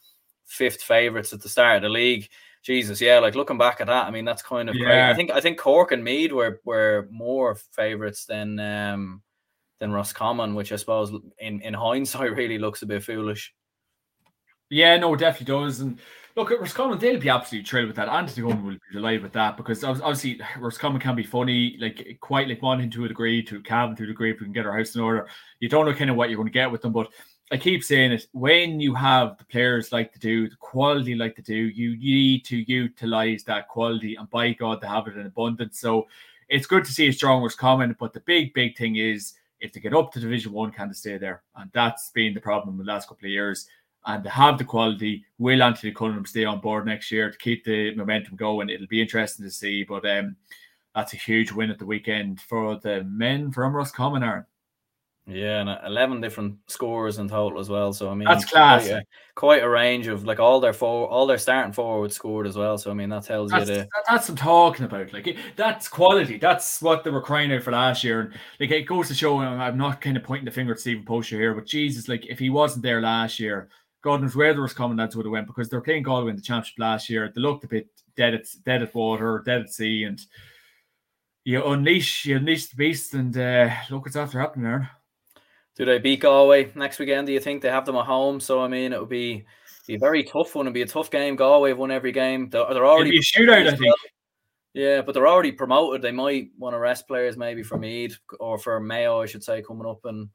fifth 0.47 0.83
favourites 0.83 1.33
at 1.33 1.41
the 1.41 1.49
start 1.49 1.77
of 1.77 1.83
the 1.83 1.89
league. 1.89 2.29
Jesus, 2.65 3.01
yeah, 3.01 3.21
like 3.21 3.37
looking 3.37 3.57
back 3.57 3.81
at 3.81 3.87
that, 3.87 4.09
I 4.09 4.11
mean 4.11 4.25
that's 4.25 4.43
kind 4.43 4.69
of 4.69 4.75
yeah. 4.75 4.85
great. 4.85 5.11
I 5.11 5.15
think 5.15 5.31
I 5.31 5.41
think 5.41 5.59
Cork 5.59 5.93
and 5.93 6.03
Meath 6.03 6.33
were 6.33 6.61
were 6.65 7.07
more 7.09 7.55
favourites 7.55 8.25
than 8.25 8.59
um 8.59 9.23
than 9.79 9.93
Roscommon, 9.93 10.57
which 10.57 10.73
I 10.73 10.77
suppose 10.77 11.13
in 11.39 11.61
in 11.61 11.73
hindsight 11.73 12.33
really 12.37 12.59
looks 12.59 12.83
a 12.83 12.87
bit 12.87 13.05
foolish. 13.05 13.55
Yeah, 14.71 14.97
no, 14.97 15.15
definitely 15.15 15.55
does. 15.55 15.79
And 15.79 16.01
look, 16.37 16.51
at 16.51 16.61
Roscommon, 16.61 16.99
they'll 16.99 17.19
be 17.19 17.31
absolutely 17.31 17.67
thrilled 17.67 17.87
with 17.89 17.97
that. 17.97 18.09
Anthony 18.09 18.47
Gunn 18.47 18.63
will 18.63 18.73
be 18.73 18.81
delighted 18.93 19.23
with 19.23 19.33
that 19.33 19.57
because 19.57 19.83
obviously 19.83 20.41
Roscommon 20.59 21.01
can 21.01 21.17
be 21.17 21.23
funny, 21.23 21.77
like 21.81 22.19
quite 22.21 22.47
like 22.47 22.63
one 22.63 22.89
to 22.91 23.05
a 23.05 23.09
degree, 23.09 23.43
to 23.45 23.61
Calvin 23.63 23.97
to 23.97 24.05
a 24.05 24.07
degree, 24.07 24.31
if 24.31 24.41
we 24.41 24.45
can 24.47 24.53
get 24.53 24.67
our 24.67 24.77
house 24.77 24.95
in 24.95 25.01
order. 25.01 25.27
You 25.61 25.69
don't 25.69 25.87
know 25.87 25.95
kind 25.95 26.11
of 26.11 26.17
what 26.17 26.29
you're 26.29 26.37
going 26.37 26.49
to 26.49 26.53
get 26.53 26.71
with 26.71 26.83
them, 26.83 26.93
but 26.93 27.09
I 27.51 27.57
keep 27.57 27.83
saying 27.83 28.13
it 28.13 28.27
when 28.33 28.81
you 28.81 28.95
have 28.95 29.39
the 29.39 29.45
players 29.45 29.93
like 29.93 30.13
to 30.13 30.19
do, 30.19 30.49
the 30.49 30.57
quality 30.57 31.15
like 31.15 31.37
to 31.37 31.43
do, 31.43 31.55
you 31.55 31.97
need 31.97 32.45
to 32.47 32.57
utilize 32.71 33.45
that 33.45 33.69
quality, 33.69 34.17
and 34.17 34.29
by 34.29 34.53
God, 34.53 34.81
they 34.81 34.89
have 34.89 35.07
it 35.07 35.17
in 35.17 35.27
abundance. 35.27 35.81
So 35.81 36.07
it's 36.49 36.67
good 36.67 36.85
to 36.85 36.93
see 36.93 37.09
a 37.09 37.13
strong 37.13 37.43
Roscommon, 37.43 37.97
but 37.99 38.13
the 38.13 38.21
big, 38.21 38.53
big 38.53 38.77
thing 38.77 38.97
is 38.97 39.35
if 39.61 39.73
they 39.73 39.81
get 39.81 39.95
up 39.95 40.13
to 40.13 40.21
Division 40.21 40.53
One, 40.53 40.71
can 40.71 40.89
they 40.89 40.95
stay 40.95 41.17
there? 41.17 41.43
And 41.57 41.71
that's 41.73 42.11
been 42.11 42.35
the 42.35 42.41
problem 42.41 42.75
in 42.75 42.85
the 42.85 42.93
last 42.93 43.09
couple 43.09 43.25
of 43.25 43.31
years 43.31 43.69
and 44.07 44.25
to 44.25 44.31
have 44.31 44.57
the 44.57 44.65
quality. 44.65 45.25
Will 45.39 45.63
Anthony 45.63 45.93
Cunningham 45.93 46.25
stay 46.27 46.45
on 46.45 46.61
board 46.61 46.87
next 46.87 47.11
year 47.11 47.31
to 47.31 47.39
keep 47.39 47.65
the 47.65 47.95
momentum 47.95 48.37
going? 48.37 48.71
It'll 48.71 48.87
be 48.87 49.03
interesting 49.03 49.45
to 49.45 49.51
see. 49.51 49.85
But 49.85 50.09
um, 50.09 50.37
that's 50.95 51.13
a 51.13 51.17
huge 51.17 51.53
win 51.53 51.71
at 51.71 51.79
the 51.79 51.87
weekend 51.87 52.41
for 52.41 52.77
the 52.77 53.05
men 53.05 53.51
from 53.53 53.75
Roscommon, 53.75 54.23
Aaron. 54.23 54.47
Yeah, 55.29 55.61
and 55.61 55.79
eleven 55.85 56.21
different 56.21 56.57
scores 56.69 57.19
in 57.19 57.29
total 57.29 57.59
as 57.59 57.69
well. 57.69 57.93
So 57.93 58.09
I 58.09 58.15
mean, 58.15 58.29
that's 58.29 58.45
class. 58.45 58.87
Quite 58.87 58.93
a, 58.93 59.05
quite 59.35 59.63
a 59.65 59.69
range 59.69 60.07
of 60.07 60.25
like 60.25 60.39
all 60.39 60.61
their 60.61 60.73
four, 60.73 61.09
all 61.09 61.27
their 61.27 61.37
starting 61.37 61.73
forwards 61.73 62.15
scored 62.15 62.47
as 62.47 62.57
well. 62.57 62.79
So 62.79 62.93
I 62.93 62.95
mean, 62.95 63.09
that 63.09 63.25
tells 63.25 63.51
that's, 63.51 63.69
you 63.69 63.75
the 63.75 63.89
that's 64.09 64.29
what 64.29 64.31
I'm 64.31 64.37
talking 64.37 64.87
about. 64.87 65.13
Like 65.13 65.37
that's 65.57 65.89
quality. 65.89 66.39
That's 66.39 66.81
what 66.81 67.03
they 67.03 67.11
were 67.11 67.21
crying 67.21 67.53
out 67.53 67.65
for 67.65 67.73
last 67.73 68.05
year. 68.05 68.21
And 68.21 68.35
like 68.61 68.71
it 68.71 68.83
goes 68.83 69.09
to 69.09 69.15
show, 69.15 69.41
I'm 69.41 69.77
not 69.77 70.01
kind 70.01 70.17
of 70.17 70.23
pointing 70.23 70.45
the 70.45 70.53
finger 70.53 70.75
at 70.75 70.79
Stephen 70.79 71.05
Poacher 71.05 71.41
here, 71.41 71.55
but 71.55 71.67
Jesus, 71.67 72.07
like 72.07 72.25
if 72.27 72.39
he 72.39 72.49
wasn't 72.49 72.85
there 72.85 73.01
last 73.01 73.41
year, 73.41 73.69
God 74.07 74.23
knows 74.23 74.37
where 74.37 74.53
there 74.53 74.63
was 74.63 74.73
coming 74.73 74.97
that's 74.97 75.17
would 75.17 75.27
have 75.27 75.33
went 75.33 75.49
because 75.49 75.69
they're 75.69 75.81
playing 75.81 76.05
Galway 76.05 76.31
in 76.31 76.37
the 76.37 76.43
championship 76.43 76.79
last 76.79 77.11
year. 77.11 77.33
They 77.35 77.41
looked 77.41 77.65
a 77.65 77.67
bit 77.67 77.89
dead 78.17 78.35
at 78.35 78.47
dead 78.65 78.81
at 78.81 78.95
water, 78.95 79.43
dead 79.45 79.63
at 79.63 79.71
sea, 79.71 80.05
and 80.05 80.21
you 81.43 81.65
unleash 81.65 82.25
you 82.25 82.37
unleash 82.37 82.67
the 82.67 82.77
beast 82.77 83.15
and 83.15 83.37
uh, 83.37 83.69
look 83.91 84.05
what's 84.05 84.15
after 84.15 84.39
happening 84.39 84.67
there. 84.67 84.91
Do 85.75 85.85
they 85.85 85.99
beat 85.99 86.21
Galway 86.21 86.71
next 86.77 87.01
weekend? 87.01 87.27
Do 87.27 87.33
you 87.33 87.41
think 87.41 87.63
they 87.63 87.69
have 87.69 87.85
them 87.85 87.97
at 87.97 88.07
home? 88.07 88.39
So 88.39 88.63
I 88.63 88.69
mean, 88.69 88.93
it 88.93 89.01
would 89.01 89.09
be, 89.09 89.45
be 89.89 89.97
a 89.97 89.99
very 89.99 90.23
tough 90.23 90.55
one. 90.55 90.67
It'd 90.67 90.75
be 90.75 90.83
a 90.83 90.87
tough 90.87 91.11
game. 91.11 91.35
Galway 91.35 91.71
have 91.71 91.79
won 91.79 91.91
every 91.91 92.13
game. 92.13 92.49
They're, 92.49 92.65
they're 92.73 92.87
already 92.87 93.11
It'd 93.11 93.27
be 93.35 93.43
a 93.43 93.45
shootout, 93.45 93.73
I 93.73 93.77
think. 93.77 93.95
Yeah, 94.73 95.03
but 95.03 95.15
they're 95.15 95.27
already 95.27 95.51
promoted. 95.51 96.01
They 96.01 96.13
might 96.13 96.51
want 96.57 96.75
to 96.75 96.79
rest 96.79 97.09
players 97.09 97.37
maybe 97.37 97.65
for 97.65 97.77
Meath 97.77 98.21
or 98.39 98.57
for 98.57 98.79
Mayo, 98.79 99.21
I 99.21 99.27
should 99.27 99.43
say, 99.43 99.63
coming 99.63 99.89
up 99.89 100.05
and 100.05 100.29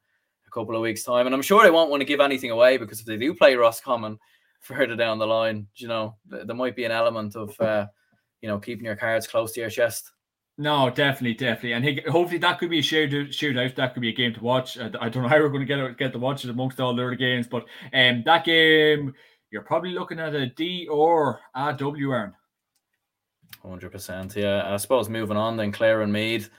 couple 0.52 0.76
of 0.76 0.82
weeks' 0.82 1.04
time. 1.04 1.26
And 1.26 1.36
I'm 1.36 1.42
sure 1.42 1.64
they 1.64 1.72
won't 1.72 1.90
want 1.90 2.02
to 2.02 2.06
give 2.06 2.20
anything 2.20 2.52
away 2.52 2.78
because 2.78 3.00
if 3.00 3.06
they 3.06 3.18
do 3.18 3.34
play 3.34 3.56
Ross 3.56 3.78
Roscommon 3.78 4.20
further 4.62 4.96
down 4.96 5.20
the 5.20 5.28
line, 5.28 5.68
you 5.76 5.88
know, 5.88 6.16
there 6.26 6.56
might 6.56 6.76
be 6.76 6.86
an 6.86 6.92
element 6.92 7.36
of, 7.36 7.60
uh, 7.60 7.88
you 8.42 8.50
know, 8.50 8.60
keeping 8.60 8.86
your 8.86 8.96
cards 8.96 9.28
close 9.28 9.52
to 9.54 9.62
your 9.62 9.70
chest. 9.70 10.12
No, 10.58 10.90
definitely, 10.90 11.34
definitely, 11.34 11.74
and 11.74 11.84
he, 11.84 12.02
hopefully 12.12 12.38
that 12.40 12.60
could 12.60 12.70
be 12.70 12.80
a 12.80 12.84
shootout. 12.84 13.30
Shootout 13.30 13.74
that 13.76 13.94
could 13.94 14.02
be 14.02 14.10
a 14.10 14.14
game 14.14 14.34
to 14.34 14.44
watch. 14.44 14.78
I, 14.78 14.92
I 15.00 15.10
don't 15.10 15.24
know 15.24 15.30
how 15.30 15.40
we're 15.40 15.50
going 15.50 15.66
to 15.66 15.66
get 15.66 15.98
get 15.98 16.14
to 16.14 16.20
watch 16.20 16.44
it 16.44 16.52
amongst 16.52 16.80
all 16.80 16.94
the 16.94 17.02
other 17.02 17.16
games, 17.16 17.48
but 17.48 17.66
um, 17.94 18.22
that 18.26 18.46
game 18.46 19.14
you're 19.50 19.64
probably 19.64 19.92
looking 19.92 20.20
at 20.20 20.36
a 20.36 20.48
D 20.48 20.88
or 20.88 21.40
a 21.56 21.74
W, 21.74 22.14
Aaron. 22.14 22.34
Hundred 23.64 23.92
percent, 23.92 24.36
yeah. 24.36 24.72
I 24.72 24.78
suppose 24.78 25.10
moving 25.10 25.38
on 25.38 25.58
then, 25.58 25.72
Clare 25.72 26.02
and 26.02 26.14
Meath 26.14 26.50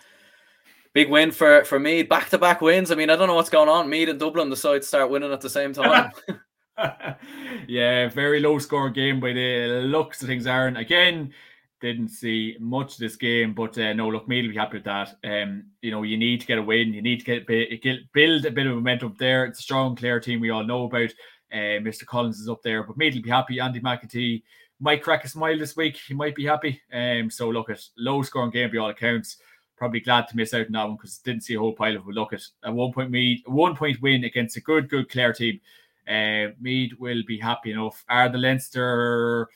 big 0.93 1.11
win 1.11 1.31
for 1.31 1.65
for 1.65 1.79
me. 1.79 2.03
Back 2.03 2.31
to 2.31 2.39
back 2.39 2.61
wins. 2.61 2.91
I 2.91 2.95
mean, 2.95 3.11
I 3.11 3.17
don't 3.17 3.29
know 3.29 3.35
what's 3.35 3.51
going 3.51 3.69
on. 3.69 3.89
Meath 3.89 4.09
and 4.09 4.19
Dublin 4.19 4.51
decide 4.51 4.83
to 4.83 4.89
start 4.89 5.11
winning 5.11 5.33
at 5.33 5.41
the 5.41 5.51
same 5.51 5.73
time. 5.73 6.13
yeah, 7.69 8.09
very 8.09 8.41
low 8.41 8.59
score 8.59 8.91
game 8.91 9.21
by 9.21 9.33
the 9.33 9.83
looks 9.85 10.23
of 10.23 10.29
things. 10.29 10.47
Aaron 10.47 10.77
again 10.77 11.33
didn't 11.81 12.09
see 12.09 12.57
much 12.61 12.93
of 12.93 12.99
this 12.99 13.17
game, 13.17 13.53
but 13.55 13.77
uh, 13.77 13.93
no, 13.93 14.09
look, 14.09 14.29
Meath 14.29 14.45
will 14.45 14.53
be 14.53 14.57
happy 14.57 14.79
with 14.79 14.85
that. 14.85 15.17
Um, 15.25 15.65
you 15.81 15.91
know, 15.91 16.05
you 16.05 16.17
need 16.17 16.41
to 16.41 16.47
get 16.47 16.59
a 16.59 16.63
win. 16.63 16.95
You 16.95 17.03
need 17.03 17.25
to 17.25 17.25
get, 17.25 17.83
get 17.83 18.13
build 18.13 18.47
a 18.47 18.51
bit 18.51 18.67
of 18.67 18.75
momentum 18.75 19.17
there. 19.19 19.45
It's 19.45 19.59
a 19.59 19.63
strong, 19.63 19.97
Clare 19.97 20.21
team 20.21 20.41
we 20.41 20.51
all 20.51 20.65
know 20.65 20.85
about. 20.85 21.11
Uh, 21.53 21.83
Mr. 21.83 22.07
Collins 22.07 22.41
is 22.41 22.49
up 22.49 22.63
there, 22.63 22.85
but 22.85 22.97
Meath 22.97 23.15
will 23.15 23.23
be 23.23 23.31
happy. 23.31 23.61
Andy 23.61 23.81
McEntee 23.81 24.43
might 24.81 25.03
crack 25.03 25.25
a 25.25 25.29
smile 25.29 25.59
this 25.59 25.77
week. 25.77 25.97
He 25.97 26.15
might 26.15 26.35
be 26.35 26.47
happy. 26.47 26.81
Um, 26.93 27.29
so 27.31 27.51
look 27.51 27.69
at 27.69 27.83
low 27.99 28.23
scoring 28.23 28.51
game 28.51 28.71
by 28.71 28.79
all 28.79 28.91
accounts 28.91 29.39
probably 29.83 29.99
glad 29.99 30.29
to 30.29 30.37
miss 30.37 30.55
out 30.55 30.67
on 30.67 30.71
that 30.71 30.85
one 30.85 30.95
because 30.95 31.19
didn't 31.19 31.43
see 31.43 31.55
a 31.55 31.59
whole 31.59 31.73
pile 31.73 31.97
of 31.97 32.07
it. 32.07 32.15
Look 32.15 32.33
at 32.33 32.43
a 32.63 32.73
one 32.73 32.93
point 32.93 33.11
Meath, 33.11 33.43
a 33.49 33.51
one 33.51 33.75
point 33.75 34.01
win 34.01 34.23
against 34.23 34.57
a 34.57 34.61
good, 34.61 34.89
good 34.89 35.11
Clare 35.11 35.33
team. 35.33 35.61
Uh, 36.07 36.55
Meath 36.61 36.93
will 37.01 37.25
be 37.27 37.37
happy 37.37 37.73
enough. 37.73 38.05
Are 38.09 38.29
the 38.29 38.39
Leinster, 38.39 39.49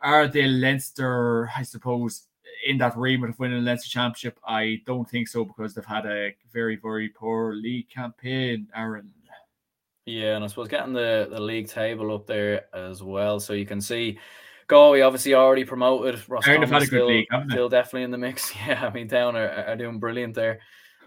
are 0.00 0.26
the 0.26 0.48
Leinster, 0.48 1.48
I 1.56 1.62
suppose, 1.62 2.22
in 2.66 2.78
that 2.78 2.96
remit 2.96 3.30
of 3.30 3.38
winning 3.38 3.62
the 3.62 3.64
Leinster 3.64 3.88
Championship? 3.88 4.40
I 4.44 4.82
don't 4.86 5.08
think 5.08 5.28
so 5.28 5.44
because 5.44 5.72
they've 5.72 5.84
had 5.84 6.04
a 6.04 6.34
very, 6.52 6.74
very 6.74 7.08
poor 7.08 7.54
league 7.54 7.88
campaign, 7.90 8.66
Aaron. 8.74 9.12
Yeah, 10.04 10.34
and 10.34 10.42
I 10.42 10.48
suppose 10.48 10.66
getting 10.66 10.94
the, 10.94 11.28
the 11.30 11.40
league 11.40 11.68
table 11.68 12.12
up 12.12 12.26
there 12.26 12.64
as 12.74 13.04
well, 13.04 13.38
so 13.38 13.52
you 13.52 13.66
can 13.66 13.80
see 13.80 14.18
Galway 14.70 15.00
obviously 15.00 15.34
already 15.34 15.64
promoted. 15.64 16.14
Had 16.44 16.62
a 16.62 16.86
still, 16.86 17.08
league, 17.08 17.26
still 17.50 17.68
definitely 17.68 18.04
in 18.04 18.12
the 18.12 18.18
mix. 18.18 18.52
Yeah, 18.66 18.86
I 18.86 18.92
mean 18.92 19.08
Down 19.08 19.36
are, 19.36 19.48
are 19.48 19.76
doing 19.76 19.98
brilliant 19.98 20.34
there, 20.34 20.60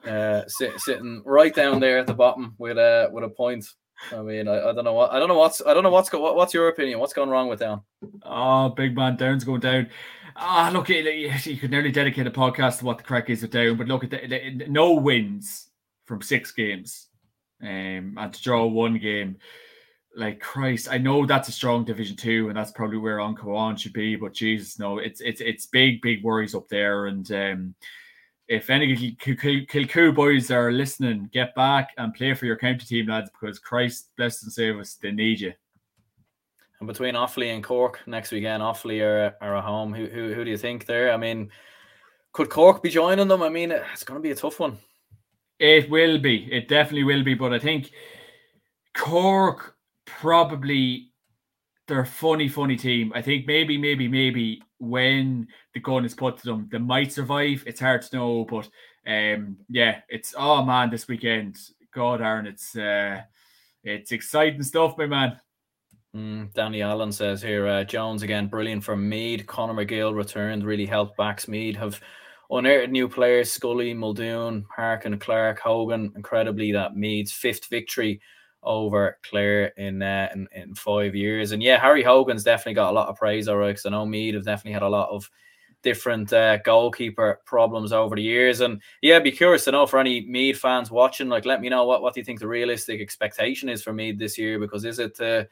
uh, 0.05 0.41
sit, 0.47 0.79
sitting 0.79 1.23
right 1.25 1.55
down 1.55 1.79
there 1.79 1.97
at 1.97 2.07
the 2.07 2.13
bottom 2.13 2.55
with 2.57 2.77
a 2.77 3.09
with 3.11 3.23
a 3.23 3.29
point. 3.29 3.65
I 4.11 4.21
mean, 4.21 4.49
I, 4.49 4.69
I 4.69 4.73
don't 4.73 4.83
know 4.83 4.93
what 4.93 5.13
I 5.13 5.19
don't 5.19 5.29
know 5.29 5.37
what's 5.37 5.61
I 5.65 5.73
don't 5.73 5.83
know 5.83 5.91
what's 5.91 6.11
what, 6.11 6.35
what's 6.35 6.53
your 6.53 6.67
opinion? 6.67 6.99
What's 6.99 7.13
going 7.13 7.29
wrong 7.29 7.47
with 7.47 7.59
Down? 7.59 7.81
Oh, 8.23 8.69
big 8.69 8.95
man, 8.95 9.15
Down's 9.15 9.45
going 9.45 9.61
down. 9.61 9.89
Ah, 10.35 10.69
look, 10.73 10.89
you 10.89 11.57
could 11.57 11.71
nearly 11.71 11.91
dedicate 11.91 12.27
a 12.27 12.31
podcast 12.31 12.79
to 12.79 12.85
what 12.85 12.97
the 12.97 13.03
crack 13.03 13.29
is 13.29 13.43
with 13.43 13.51
Down, 13.51 13.77
but 13.77 13.87
look 13.87 14.03
at 14.03 14.09
the, 14.09 14.27
the, 14.27 14.67
no 14.67 14.93
wins 14.93 15.69
from 16.05 16.21
six 16.21 16.51
games 16.51 17.07
um, 17.61 18.17
and 18.17 18.33
to 18.33 18.41
draw 18.41 18.65
one 18.65 18.97
game. 18.97 19.37
Like 20.15 20.39
Christ, 20.39 20.89
I 20.91 20.99
know 20.99 21.25
that's 21.25 21.49
a 21.49 21.51
strong 21.51 21.85
Division 21.85 22.15
Two, 22.15 22.49
and 22.49 22.55
that's 22.55 22.71
probably 22.71 22.97
where 22.97 23.19
An 23.19 23.35
Cabhán 23.35 23.79
should 23.79 23.93
be. 23.93 24.15
But 24.15 24.33
Jesus, 24.33 24.77
no, 24.77 24.99
it's 24.99 25.21
it's 25.21 25.41
it's 25.41 25.65
big, 25.65 26.01
big 26.01 26.23
worries 26.23 26.53
up 26.53 26.67
there. 26.69 27.07
And 27.07 27.31
um, 27.31 27.75
if 28.47 28.69
any 28.69 29.15
Kilcoo 29.15 30.13
boys 30.13 30.51
are 30.51 30.71
listening, 30.71 31.29
get 31.33 31.55
back 31.55 31.89
and 31.97 32.13
play 32.13 32.35
for 32.35 32.45
your 32.45 32.57
county 32.57 32.85
team, 32.85 33.07
lads, 33.07 33.31
because 33.31 33.57
Christ 33.57 34.11
bless 34.15 34.43
and 34.43 34.51
save 34.51 34.77
us, 34.77 34.99
they 35.01 35.11
need 35.11 35.39
you. 35.39 35.53
And 36.79 36.87
between 36.87 37.15
Offaly 37.15 37.53
and 37.53 37.63
Cork 37.63 38.01
next 38.05 38.31
weekend, 38.31 38.61
Offaly 38.61 39.01
are, 39.01 39.35
are 39.41 39.57
at 39.57 39.63
home. 39.63 39.93
Who, 39.93 40.05
who 40.05 40.33
who 40.33 40.43
do 40.43 40.51
you 40.51 40.57
think 40.57 40.85
there? 40.85 41.11
I 41.11 41.17
mean, 41.17 41.49
could 42.33 42.49
Cork 42.49 42.83
be 42.83 42.89
joining 42.89 43.29
them? 43.29 43.41
I 43.41 43.49
mean, 43.49 43.71
it's 43.71 44.03
going 44.03 44.19
to 44.19 44.23
be 44.23 44.31
a 44.31 44.35
tough 44.35 44.59
one. 44.59 44.77
It 45.59 45.89
will 45.89 46.19
be. 46.19 46.51
It 46.51 46.67
definitely 46.67 47.05
will 47.05 47.23
be. 47.23 47.33
But 47.33 47.53
I 47.53 47.59
think 47.59 47.91
Cork 48.93 49.72
probably 50.05 51.11
they're 51.87 52.01
a 52.01 52.05
funny, 52.05 52.47
funny 52.47 52.77
team. 52.77 53.11
I 53.13 53.21
think 53.21 53.45
maybe, 53.45 53.77
maybe, 53.77 54.07
maybe 54.07 54.61
when 54.79 55.47
the 55.73 55.79
gun 55.79 56.05
is 56.05 56.13
put 56.13 56.37
to 56.37 56.45
them, 56.45 56.69
they 56.71 56.77
might 56.77 57.11
survive. 57.11 57.63
It's 57.67 57.79
hard 57.79 58.01
to 58.03 58.15
know, 58.15 58.45
but 58.45 58.69
um, 59.05 59.57
yeah, 59.69 59.99
it's 60.09 60.33
oh 60.37 60.63
man, 60.63 60.89
this 60.89 61.07
weekend, 61.07 61.57
God, 61.93 62.21
Aaron, 62.21 62.47
it's 62.47 62.75
uh, 62.75 63.21
it's 63.83 64.11
exciting 64.11 64.63
stuff, 64.63 64.97
my 64.97 65.07
man. 65.07 65.39
Mm, 66.15 66.53
Danny 66.53 66.81
Allen 66.83 67.11
says 67.11 67.41
here, 67.41 67.67
uh, 67.67 67.83
Jones 67.83 68.21
again, 68.21 68.47
brilliant 68.47 68.83
for 68.83 68.95
Meath. 68.95 69.47
Conor 69.47 69.73
McGill 69.73 70.15
returned, 70.15 70.63
really 70.63 70.85
helped 70.85 71.17
backs 71.17 71.47
Meath 71.47 71.75
Have 71.75 71.99
unearthed 72.51 72.91
new 72.91 73.09
players 73.09 73.51
Scully, 73.51 73.93
Muldoon, 73.95 74.63
Harkin, 74.73 75.17
Clark, 75.17 75.59
Hogan. 75.59 76.13
Incredibly, 76.15 76.71
that 76.71 76.95
Meath's 76.95 77.31
fifth 77.31 77.67
victory 77.67 78.21
over 78.63 79.17
Clare 79.23 79.67
in, 79.77 80.01
uh, 80.01 80.29
in 80.33 80.47
in 80.53 80.75
five 80.75 81.15
years. 81.15 81.51
And 81.51 81.61
yeah, 81.61 81.79
Harry 81.79 82.03
Hogan's 82.03 82.43
definitely 82.43 82.75
got 82.75 82.91
a 82.91 82.95
lot 82.95 83.09
of 83.09 83.17
praise, 83.17 83.47
all 83.47 83.57
right. 83.57 83.69
Because 83.69 83.85
I 83.85 83.89
know 83.89 84.05
Meath 84.05 84.35
have 84.35 84.45
definitely 84.45 84.73
had 84.73 84.83
a 84.83 84.89
lot 84.89 85.09
of 85.09 85.29
different 85.81 86.31
uh, 86.31 86.57
goalkeeper 86.57 87.41
problems 87.45 87.91
over 87.91 88.15
the 88.15 88.21
years. 88.21 88.61
And 88.61 88.81
yeah, 89.01 89.19
be 89.19 89.31
curious 89.31 89.65
to 89.65 89.71
know 89.71 89.85
for 89.85 89.99
any 89.99 90.25
Meath 90.25 90.59
fans 90.59 90.89
watching. 90.89 91.29
Like, 91.29 91.45
let 91.45 91.61
me 91.61 91.69
know 91.69 91.85
what 91.85 92.01
what 92.01 92.13
do 92.13 92.19
you 92.19 92.25
think 92.25 92.39
the 92.39 92.47
realistic 92.47 93.01
expectation 93.01 93.69
is 93.69 93.83
for 93.83 93.93
Meath 93.93 94.17
this 94.17 94.37
year? 94.37 94.59
Because 94.59 94.85
is 94.85 94.99
it 94.99 95.19
uh, 95.19 95.43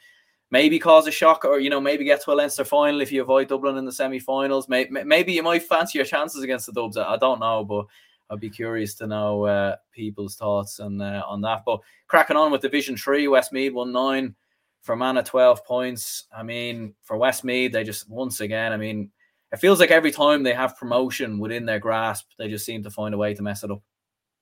maybe 0.52 0.78
cause 0.78 1.08
a 1.08 1.12
shock 1.12 1.46
or 1.46 1.60
you 1.60 1.70
know 1.70 1.82
maybe 1.82 2.04
get 2.04 2.22
to 2.24 2.32
a 2.32 2.34
Leinster 2.34 2.66
final 2.66 3.02
if 3.02 3.12
you 3.12 3.22
avoid 3.22 3.48
Dublin 3.48 3.78
in 3.78 3.86
the 3.86 3.92
semi-finals. 3.92 4.70
Maybe, 4.70 5.04
maybe 5.04 5.34
you 5.34 5.44
might 5.44 5.64
fancy 5.64 5.98
your 5.98 6.06
chances 6.06 6.44
against 6.44 6.68
the 6.68 6.74
Dubs. 6.74 6.98
I 6.98 7.18
don't 7.18 7.40
know, 7.40 7.64
but 7.64 7.86
I'd 8.32 8.40
be 8.40 8.50
curious 8.50 8.96
to 8.96 9.08
know 9.08 9.46
uh, 9.46 9.76
people's 9.92 10.36
thoughts 10.36 10.80
on 10.80 11.02
uh, 11.02 11.22
on 11.28 11.42
that. 11.42 11.64
But 11.66 11.82
cracking 12.08 12.38
on 12.38 12.52
with 12.52 12.62
Division 12.62 12.96
Three, 12.96 13.28
Westmeath 13.28 13.74
won 13.74 13.92
nine, 13.92 14.36
Fermanagh 14.82 15.24
twelve 15.24 15.66
points. 15.66 16.26
I 16.36 16.44
mean, 16.44 16.96
for 17.04 17.18
Westmeath, 17.18 17.74
they 17.74 17.84
just 17.84 18.10
once 18.10 18.40
again. 18.40 18.72
I 18.72 18.78
mean, 18.78 19.12
it 19.52 19.60
feels 19.60 19.80
like 19.80 19.92
every 19.92 20.12
time 20.12 20.44
they 20.44 20.54
have 20.54 20.78
promotion 20.78 21.40
within 21.40 21.66
their 21.66 21.80
grasp, 21.80 22.28
they 22.38 22.48
just 22.48 22.66
seem 22.66 22.84
to 22.84 22.90
find 22.90 23.14
a 23.14 23.18
way 23.18 23.34
to 23.34 23.44
mess 23.44 23.64
it 23.64 23.72
up. 23.72 23.82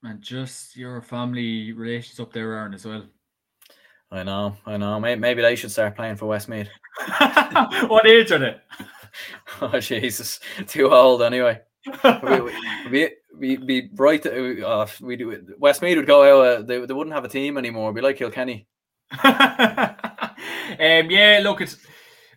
And 0.03 0.21
just 0.21 0.77
your 0.77 1.01
family 1.01 1.73
relations 1.73 2.19
up 2.19 2.31
there, 2.31 2.53
Aaron, 2.53 2.73
as 2.73 2.85
well. 2.85 3.05
I 4.11 4.23
know, 4.23 4.55
I 4.65 4.77
know. 4.77 4.99
Maybe, 4.99 5.19
maybe 5.19 5.41
they 5.41 5.55
should 5.55 5.71
start 5.71 5.95
playing 5.95 6.15
for 6.15 6.27
Westmeath. 6.27 6.69
what 7.87 8.07
age 8.07 8.31
are 8.31 8.37
they? 8.37 8.55
oh 9.61 9.79
Jesus, 9.79 10.39
too 10.67 10.91
old 10.91 11.21
anyway. 11.21 11.59
we, 12.03 12.41
we, 12.41 12.51
we, 12.91 13.09
be 13.39 13.81
bright. 13.81 14.25
Uh, 14.25 14.87
we 15.01 15.15
do 15.15 15.55
Westmeath 15.57 15.97
would 15.97 16.07
go 16.07 16.23
out. 16.23 16.45
Uh, 16.45 16.61
they, 16.61 16.85
they 16.85 16.93
wouldn't 16.93 17.15
have 17.15 17.25
a 17.25 17.29
team 17.29 17.57
anymore. 17.57 17.93
Be 17.93 18.01
like 18.01 18.17
Kilkenny. 18.17 18.67
um, 19.23 19.39
yeah, 20.77 21.39
look, 21.41 21.61
it's 21.61 21.77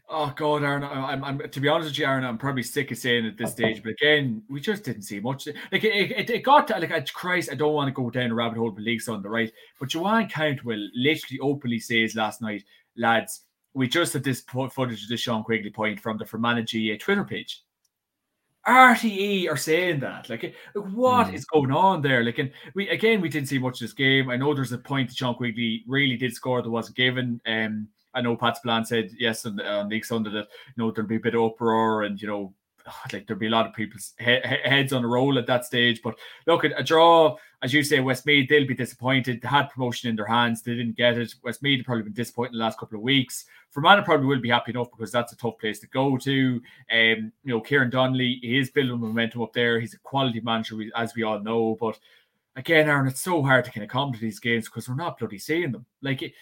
oh 0.09 0.33
god, 0.37 0.63
Aaron. 0.63 0.85
I'm, 0.85 1.25
I'm 1.25 1.39
to 1.51 1.61
be 1.61 1.69
honest 1.69 1.91
with 1.91 1.99
you, 1.99 2.07
Aaron. 2.07 2.25
I'm 2.25 2.39
probably 2.39 2.63
sick 2.63 2.91
of 2.91 2.99
saying 2.99 3.27
at 3.27 3.37
this 3.37 3.53
stage, 3.57 3.83
but 3.83 3.93
again, 3.93 4.43
we 4.49 4.61
just 4.61 4.85
didn't 4.85 5.03
see 5.03 5.21
much. 5.21 5.47
Like 5.47 5.85
it, 5.85 6.13
it, 6.13 6.31
it 6.31 6.45
got 6.45 6.69
to, 6.69 6.79
like 6.79 7.13
Christ. 7.13 7.51
I 7.51 7.55
don't 7.55 7.75
want 7.75 7.89
to 7.89 7.93
go 7.93 8.11
down 8.11 8.31
a 8.31 8.35
rabbit 8.35 8.59
hole 8.59 8.71
with 8.71 8.85
leagues 8.85 9.09
on 9.09 9.23
the 9.23 9.29
right, 9.29 9.53
but 9.81 9.89
Joanne 9.89 10.29
Cantwell 10.29 10.89
literally 10.95 11.41
openly 11.41 11.81
says 11.81 12.15
last 12.15 12.41
night, 12.43 12.65
lads. 12.97 13.43
We 13.75 13.89
just 13.89 14.13
had 14.13 14.23
this 14.23 14.43
footage 14.43 15.03
of 15.03 15.09
the 15.09 15.17
Sean 15.17 15.43
Quigley 15.43 15.71
point 15.71 15.99
from 15.99 16.19
the 16.19 16.27
Fermanagh 16.27 16.67
GAA 16.71 16.99
Twitter 17.01 17.25
page. 17.25 17.63
RTE 18.67 19.51
are 19.51 19.57
saying 19.57 20.01
that. 20.01 20.31
Like, 20.31 20.55
what 20.75 21.29
mm. 21.29 21.35
is 21.35 21.45
going 21.45 21.73
on 21.73 22.01
there? 22.01 22.23
Like, 22.23 22.39
and 22.39 22.51
we 22.75 22.89
again, 22.89 23.21
we 23.21 23.29
didn't 23.29 23.49
see 23.49 23.59
much 23.59 23.81
of 23.81 23.81
this 23.81 23.93
game. 23.93 24.31
I 24.31 24.37
know 24.37 24.55
there's 24.55 24.73
a 24.73 24.79
point 24.79 25.09
that 25.09 25.17
Sean 25.17 25.35
Quigley 25.35 25.85
really 25.87 26.17
did 26.17 26.35
score 26.35 26.63
that 26.63 26.71
wasn't 26.71 26.97
given. 26.97 27.41
Um, 27.47 27.89
I 28.15 28.21
know 28.21 28.37
Pat 28.37 28.57
Spillane 28.57 28.85
said 28.85 29.11
yes 29.19 29.47
on, 29.47 29.61
on 29.61 29.89
League 29.89 30.05
Sunday 30.05 30.31
that 30.31 30.49
you 30.67 30.75
know 30.77 30.91
there'll 30.91 31.09
be 31.09 31.17
a 31.17 31.21
bit 31.21 31.35
of 31.35 31.43
uproar 31.43 32.03
and 32.03 32.21
you 32.21 32.29
know 32.29 32.55
like 33.13 33.27
there'll 33.27 33.41
be 33.41 33.47
a 33.47 33.51
lot 33.51 33.67
of 33.67 33.75
people's 33.75 34.15
he- 34.19 34.41
heads 34.65 34.93
on 34.93 35.05
a 35.05 35.09
roll 35.09 35.39
at 35.39 35.47
that 35.47 35.65
stage. 35.65 36.01
But 36.03 36.19
look 36.47 36.65
at 36.65 36.79
a 36.79 36.83
draw, 36.83 37.37
as 37.63 37.73
you 37.73 37.83
say, 37.83 38.01
Westmeath 38.01 38.49
they'll 38.49 38.67
be 38.67 38.75
disappointed. 38.75 39.41
They 39.41 39.49
had 39.49 39.71
promotion 39.71 40.11
in 40.11 40.17
their 40.17 40.27
hands, 40.27 40.63
they 40.63 40.75
didn't 40.75 40.97
get 40.97 41.19
it. 41.19 41.35
Westmeath 41.43 41.79
have 41.79 41.87
probably 41.87 42.05
been 42.05 42.13
disappointed 42.13 42.53
in 42.53 42.59
the 42.59 42.65
last 42.65 42.79
couple 42.79 42.99
of 42.99 43.03
weeks. 43.03 43.45
Fermanagh 43.71 44.05
probably 44.05 44.27
will 44.27 44.41
be 44.41 44.51
happy 44.51 44.73
enough 44.73 44.91
because 44.91 45.11
that's 45.11 45.33
a 45.33 45.37
tough 45.37 45.59
place 45.59 45.79
to 45.81 45.87
go 45.89 46.17
to. 46.19 46.61
Um, 46.93 47.33
you 47.45 47.55
know, 47.55 47.61
Kieran 47.61 47.91
Donnelly 47.91 48.39
he 48.43 48.59
is 48.59 48.71
building 48.71 49.01
momentum 49.01 49.43
up 49.43 49.53
there. 49.53 49.81
He's 49.81 49.95
a 49.95 49.99
quality 49.99 50.41
manager, 50.41 50.79
as 50.97 51.15
we 51.15 51.23
all 51.23 51.41
know. 51.41 51.77
But 51.81 51.99
again, 52.57 52.89
Aaron, 52.89 53.09
it's 53.09 53.21
so 53.21 53.43
hard 53.43 53.65
to 53.65 53.71
kind 53.71 53.85
of 53.85 53.91
come 53.91 54.13
to 54.13 54.19
these 54.19 54.41
games 54.41 54.67
because 54.67 54.89
we're 54.89 54.95
not 54.95 55.19
bloody 55.19 55.39
seeing 55.39 55.73
them. 55.73 55.87
Like 56.03 56.23
it, 56.23 56.33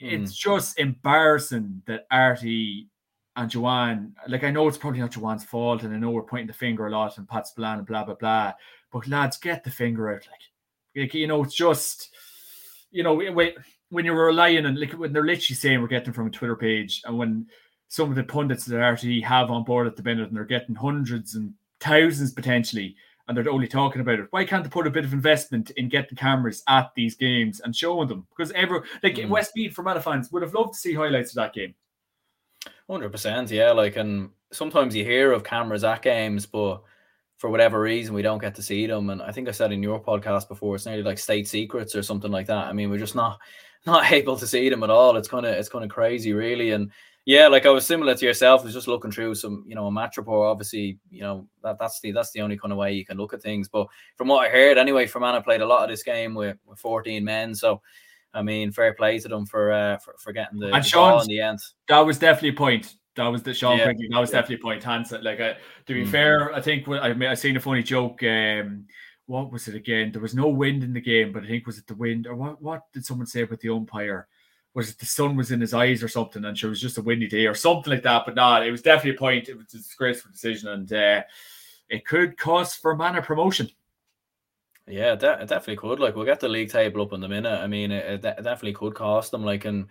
it's 0.00 0.32
mm. 0.32 0.36
just 0.36 0.78
embarrassing 0.78 1.82
that 1.86 2.08
RTE 2.10 2.86
and 3.36 3.50
Joanne, 3.50 4.14
like 4.28 4.44
I 4.44 4.50
know 4.50 4.66
it's 4.66 4.78
probably 4.78 5.00
not 5.00 5.12
Joanne's 5.12 5.44
fault, 5.44 5.82
and 5.82 5.94
I 5.94 5.98
know 5.98 6.10
we're 6.10 6.22
pointing 6.22 6.46
the 6.46 6.52
finger 6.52 6.86
a 6.86 6.90
lot 6.90 7.18
and 7.18 7.28
Pat 7.28 7.46
Spillane 7.46 7.78
and 7.78 7.86
blah 7.86 8.04
blah 8.04 8.14
blah. 8.14 8.54
But 8.90 9.08
lads, 9.08 9.36
get 9.36 9.62
the 9.62 9.70
finger 9.70 10.08
out, 10.10 10.26
like, 10.30 11.04
like 11.04 11.14
you 11.14 11.26
know, 11.26 11.44
it's 11.44 11.54
just 11.54 12.10
you 12.90 13.02
know, 13.02 13.14
when 13.14 13.52
when 13.90 14.04
you're 14.04 14.26
relying 14.26 14.64
on 14.66 14.80
like 14.80 14.92
when 14.92 15.12
they're 15.12 15.24
literally 15.24 15.54
saying 15.54 15.80
we're 15.80 15.88
getting 15.88 16.12
from 16.12 16.26
a 16.26 16.30
Twitter 16.30 16.56
page, 16.56 17.02
and 17.04 17.18
when 17.18 17.46
some 17.88 18.08
of 18.10 18.16
the 18.16 18.24
pundits 18.24 18.64
that 18.64 18.76
RTE 18.76 19.22
have 19.22 19.50
on 19.50 19.64
board 19.64 19.86
at 19.86 19.96
the 19.96 20.02
minute 20.02 20.28
and 20.28 20.36
they're 20.36 20.44
getting 20.44 20.74
hundreds 20.74 21.34
and 21.34 21.54
thousands 21.80 22.32
potentially, 22.32 22.96
and 23.28 23.36
they're 23.36 23.48
only 23.50 23.68
talking 23.68 24.00
about 24.00 24.18
it. 24.18 24.28
Why 24.30 24.44
can't 24.44 24.64
they 24.64 24.70
put 24.70 24.86
a 24.86 24.90
bit 24.90 25.04
of 25.04 25.12
investment 25.12 25.70
in 25.70 25.88
getting 25.88 26.16
cameras 26.16 26.62
at 26.68 26.90
these 26.96 27.14
games 27.14 27.60
and 27.60 27.76
showing 27.76 28.08
them? 28.08 28.26
Because 28.30 28.50
ever 28.52 28.84
like 29.02 29.16
mm. 29.16 29.28
Westmeath 29.28 29.72
for 29.72 29.82
Fermanagh 29.82 30.00
fans 30.00 30.32
would 30.32 30.42
have 30.42 30.54
loved 30.54 30.72
to 30.72 30.78
see 30.78 30.94
highlights 30.94 31.30
of 31.30 31.36
that 31.36 31.54
game. 31.54 31.74
Hundred 32.88 33.10
percent, 33.10 33.50
yeah. 33.50 33.72
Like, 33.72 33.96
and 33.96 34.30
sometimes 34.52 34.94
you 34.94 35.04
hear 35.04 35.32
of 35.32 35.42
cameras 35.42 35.84
at 35.84 36.02
games, 36.02 36.46
but 36.46 36.82
for 37.36 37.50
whatever 37.50 37.80
reason 37.80 38.14
we 38.14 38.22
don't 38.22 38.40
get 38.40 38.54
to 38.54 38.62
see 38.62 38.86
them. 38.86 39.10
And 39.10 39.20
I 39.20 39.30
think 39.30 39.48
I 39.48 39.52
said 39.52 39.72
in 39.72 39.82
your 39.82 40.02
podcast 40.02 40.48
before, 40.48 40.74
it's 40.74 40.86
nearly 40.86 41.02
like 41.02 41.18
state 41.18 41.48
secrets 41.48 41.94
or 41.94 42.02
something 42.02 42.30
like 42.30 42.46
that. 42.46 42.66
I 42.66 42.72
mean, 42.72 42.90
we're 42.90 42.98
just 42.98 43.14
not 43.14 43.38
not 43.86 44.10
able 44.10 44.36
to 44.36 44.46
see 44.46 44.68
them 44.68 44.82
at 44.82 44.90
all. 44.90 45.16
It's 45.16 45.28
kind 45.28 45.46
of 45.46 45.54
it's 45.54 45.68
kind 45.68 45.84
of 45.84 45.90
crazy, 45.90 46.32
really. 46.32 46.72
And 46.72 46.90
yeah, 47.24 47.48
like 47.48 47.66
I 47.66 47.70
was 47.70 47.84
similar 47.84 48.14
to 48.14 48.24
yourself. 48.24 48.60
I 48.60 48.64
was 48.64 48.74
just 48.74 48.86
looking 48.86 49.10
through 49.10 49.34
some, 49.34 49.64
you 49.66 49.74
know, 49.74 49.86
a 49.86 49.92
match 49.92 50.16
report. 50.16 50.48
Obviously, 50.48 50.98
you 51.10 51.22
know 51.22 51.48
that 51.64 51.78
that's 51.78 52.00
the 52.00 52.12
that's 52.12 52.30
the 52.30 52.40
only 52.40 52.56
kind 52.56 52.72
of 52.72 52.78
way 52.78 52.92
you 52.92 53.04
can 53.04 53.16
look 53.16 53.34
at 53.34 53.42
things. 53.42 53.68
But 53.68 53.88
from 54.16 54.28
what 54.28 54.46
I 54.46 54.50
heard, 54.50 54.78
anyway, 54.78 55.06
Fermanagh 55.06 55.42
played 55.42 55.60
a 55.60 55.66
lot 55.66 55.82
of 55.82 55.90
this 55.90 56.04
game 56.04 56.34
with, 56.34 56.56
with 56.66 56.78
14 56.78 57.24
men. 57.24 57.54
So 57.54 57.82
I 58.34 58.42
mean, 58.42 58.70
fair 58.70 58.92
play 58.94 59.18
to 59.18 59.28
them 59.28 59.46
for 59.46 59.72
uh, 59.72 59.98
for, 59.98 60.14
for 60.18 60.32
getting 60.32 60.58
the, 60.58 60.72
and 60.72 60.84
the 60.84 60.90
ball 60.92 61.20
in 61.20 61.28
the 61.28 61.40
end. 61.40 61.58
That 61.88 62.00
was 62.00 62.18
definitely 62.18 62.50
a 62.50 62.52
point. 62.54 62.94
That 63.16 63.28
was 63.28 63.42
the 63.42 63.54
Sean 63.54 63.78
yeah. 63.78 63.84
Quigley. 63.84 64.08
That 64.10 64.20
was 64.20 64.30
yeah. 64.30 64.40
definitely 64.40 64.56
a 64.56 64.64
point. 64.64 64.84
Hands 64.84 65.10
like 65.22 65.40
uh, 65.40 65.54
to 65.86 65.94
be 65.94 66.04
mm. 66.04 66.08
fair, 66.08 66.52
I 66.54 66.60
think 66.60 66.86
I 66.88 67.12
mean 67.14 67.30
I 67.30 67.34
seen 67.34 67.56
a 67.56 67.60
funny 67.60 67.82
joke. 67.82 68.22
Um, 68.22 68.86
what 69.26 69.50
was 69.50 69.68
it 69.68 69.74
again? 69.74 70.12
There 70.12 70.22
was 70.22 70.34
no 70.34 70.48
wind 70.48 70.84
in 70.84 70.92
the 70.92 71.00
game, 71.00 71.32
but 71.32 71.42
I 71.42 71.46
think 71.46 71.66
was 71.66 71.78
it 71.78 71.86
the 71.86 71.94
wind 71.94 72.26
or 72.26 72.34
what? 72.34 72.62
What 72.62 72.82
did 72.92 73.04
someone 73.04 73.26
say 73.26 73.42
about 73.42 73.60
the 73.60 73.70
umpire? 73.70 74.28
Was 74.74 74.90
it 74.90 74.98
the 74.98 75.06
sun 75.06 75.36
was 75.36 75.50
in 75.50 75.60
his 75.60 75.72
eyes 75.72 76.02
or 76.02 76.08
something, 76.08 76.44
and 76.44 76.56
it 76.56 76.68
was 76.68 76.80
just 76.80 76.98
a 76.98 77.02
windy 77.02 77.26
day 77.26 77.46
or 77.46 77.54
something 77.54 77.92
like 77.92 78.02
that? 78.02 78.24
But 78.26 78.34
no, 78.34 78.62
it 78.62 78.70
was 78.70 78.82
definitely 78.82 79.16
a 79.16 79.18
point. 79.18 79.48
It 79.48 79.56
was 79.56 79.72
a 79.72 79.78
disgraceful 79.78 80.30
decision, 80.30 80.68
and 80.68 80.92
uh, 80.92 81.22
it 81.88 82.06
could 82.06 82.36
cost 82.36 82.82
Fermanagh 82.82 83.22
promotion. 83.22 83.70
Yeah, 84.88 85.14
it 85.14 85.20
definitely 85.20 85.76
could. 85.76 85.98
Like 85.98 86.14
we'll 86.14 86.24
get 86.24 86.40
the 86.40 86.48
league 86.48 86.70
table 86.70 87.02
up 87.02 87.12
in 87.12 87.20
the 87.20 87.28
minute. 87.28 87.60
I 87.60 87.66
mean, 87.66 87.90
it, 87.90 88.24
it 88.24 88.42
definitely 88.42 88.72
could 88.72 88.94
cost 88.94 89.32
them. 89.32 89.44
Like 89.44 89.64
and 89.64 89.88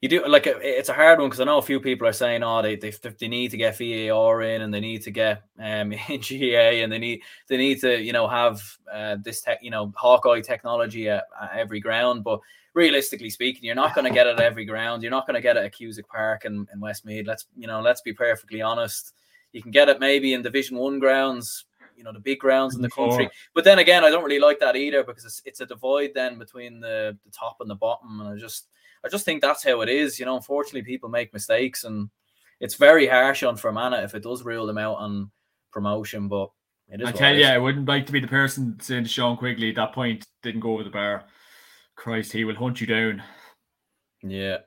you 0.00 0.08
do 0.08 0.26
like 0.26 0.46
it's 0.46 0.88
a 0.88 0.94
hard 0.94 1.18
one 1.18 1.28
because 1.28 1.40
I 1.40 1.44
know 1.44 1.58
a 1.58 1.62
few 1.62 1.78
people 1.78 2.06
are 2.06 2.12
saying, 2.12 2.42
oh, 2.42 2.62
they, 2.62 2.76
they 2.76 2.90
they 3.18 3.28
need 3.28 3.50
to 3.50 3.58
get 3.58 3.76
VAR 3.76 4.42
in 4.42 4.62
and 4.62 4.72
they 4.72 4.80
need 4.80 5.02
to 5.02 5.10
get 5.10 5.42
um 5.58 5.90
GAA 6.08 6.80
and 6.80 6.90
they 6.90 6.98
need 6.98 7.22
they 7.48 7.58
need 7.58 7.80
to 7.82 8.00
you 8.00 8.12
know 8.12 8.26
have 8.26 8.62
uh, 8.90 9.16
this 9.22 9.42
tech 9.42 9.58
you 9.62 9.70
know 9.70 9.92
Hawkeye 9.96 10.40
technology 10.40 11.08
at, 11.08 11.24
at 11.40 11.50
every 11.54 11.80
ground, 11.80 12.24
but 12.24 12.40
realistically 12.72 13.30
speaking, 13.30 13.64
you're 13.64 13.74
not 13.74 13.94
going 13.94 14.06
to 14.06 14.14
get 14.14 14.26
it 14.26 14.38
at 14.38 14.40
every 14.40 14.64
ground. 14.64 15.02
You're 15.02 15.10
not 15.10 15.26
going 15.26 15.34
to 15.34 15.42
get 15.42 15.56
it 15.56 15.64
at 15.64 15.72
Cusack 15.72 16.08
Park 16.08 16.44
and 16.44 16.68
in, 16.68 16.74
in 16.74 16.80
Westmeath. 16.80 17.26
Let's 17.26 17.46
you 17.56 17.66
know 17.66 17.82
let's 17.82 18.00
be 18.00 18.14
perfectly 18.14 18.62
honest. 18.62 19.12
You 19.52 19.60
can 19.60 19.70
get 19.70 19.88
it 19.88 20.00
maybe 20.00 20.32
in 20.32 20.42
Division 20.42 20.78
One 20.78 20.98
grounds, 20.98 21.66
you 22.00 22.04
know 22.04 22.12
the 22.14 22.18
big 22.18 22.38
grounds 22.38 22.74
in 22.74 22.80
the 22.80 22.88
country. 22.88 23.28
But 23.54 23.64
then 23.64 23.78
again, 23.78 24.04
I 24.04 24.10
don't 24.10 24.24
really 24.24 24.40
like 24.40 24.58
that 24.60 24.74
either 24.74 25.04
because 25.04 25.26
it's 25.26 25.42
it's 25.44 25.60
a 25.60 25.66
divide 25.66 26.12
then 26.14 26.38
between 26.38 26.80
the 26.80 27.16
the 27.26 27.30
top 27.30 27.58
and 27.60 27.68
the 27.68 27.74
bottom, 27.74 28.20
and 28.20 28.30
I 28.30 28.36
just 28.36 28.68
I 29.04 29.08
just 29.08 29.26
think 29.26 29.42
that's 29.42 29.62
how 29.62 29.82
it 29.82 29.90
is. 29.90 30.18
You 30.18 30.24
know, 30.24 30.36
unfortunately, 30.36 30.82
people 30.82 31.10
make 31.10 31.34
mistakes, 31.34 31.84
and 31.84 32.08
it's 32.58 32.76
very 32.76 33.06
harsh 33.06 33.42
on 33.42 33.56
Fermanagh 33.56 34.04
if 34.04 34.14
it 34.14 34.22
does 34.22 34.42
rule 34.42 34.66
them 34.66 34.78
out 34.78 34.96
on 34.96 35.30
promotion. 35.70 36.26
But 36.26 36.48
it 36.88 37.02
is. 37.02 37.08
I 37.08 37.12
tell 37.12 37.36
you, 37.36 37.44
I 37.44 37.58
wouldn't 37.58 37.86
like 37.86 38.06
to 38.06 38.12
be 38.12 38.20
the 38.20 38.26
person 38.26 38.80
saying 38.80 39.04
to 39.04 39.10
Sean 39.10 39.36
Quigley 39.36 39.68
at 39.68 39.76
that 39.76 39.92
point 39.92 40.26
didn't 40.42 40.62
go 40.62 40.72
over 40.72 40.84
the 40.84 40.90
bar. 40.90 41.24
Christ, 41.96 42.32
he 42.32 42.44
will 42.44 42.56
hunt 42.56 42.80
you 42.80 42.86
down. 42.86 43.22
Yeah. 44.22 44.58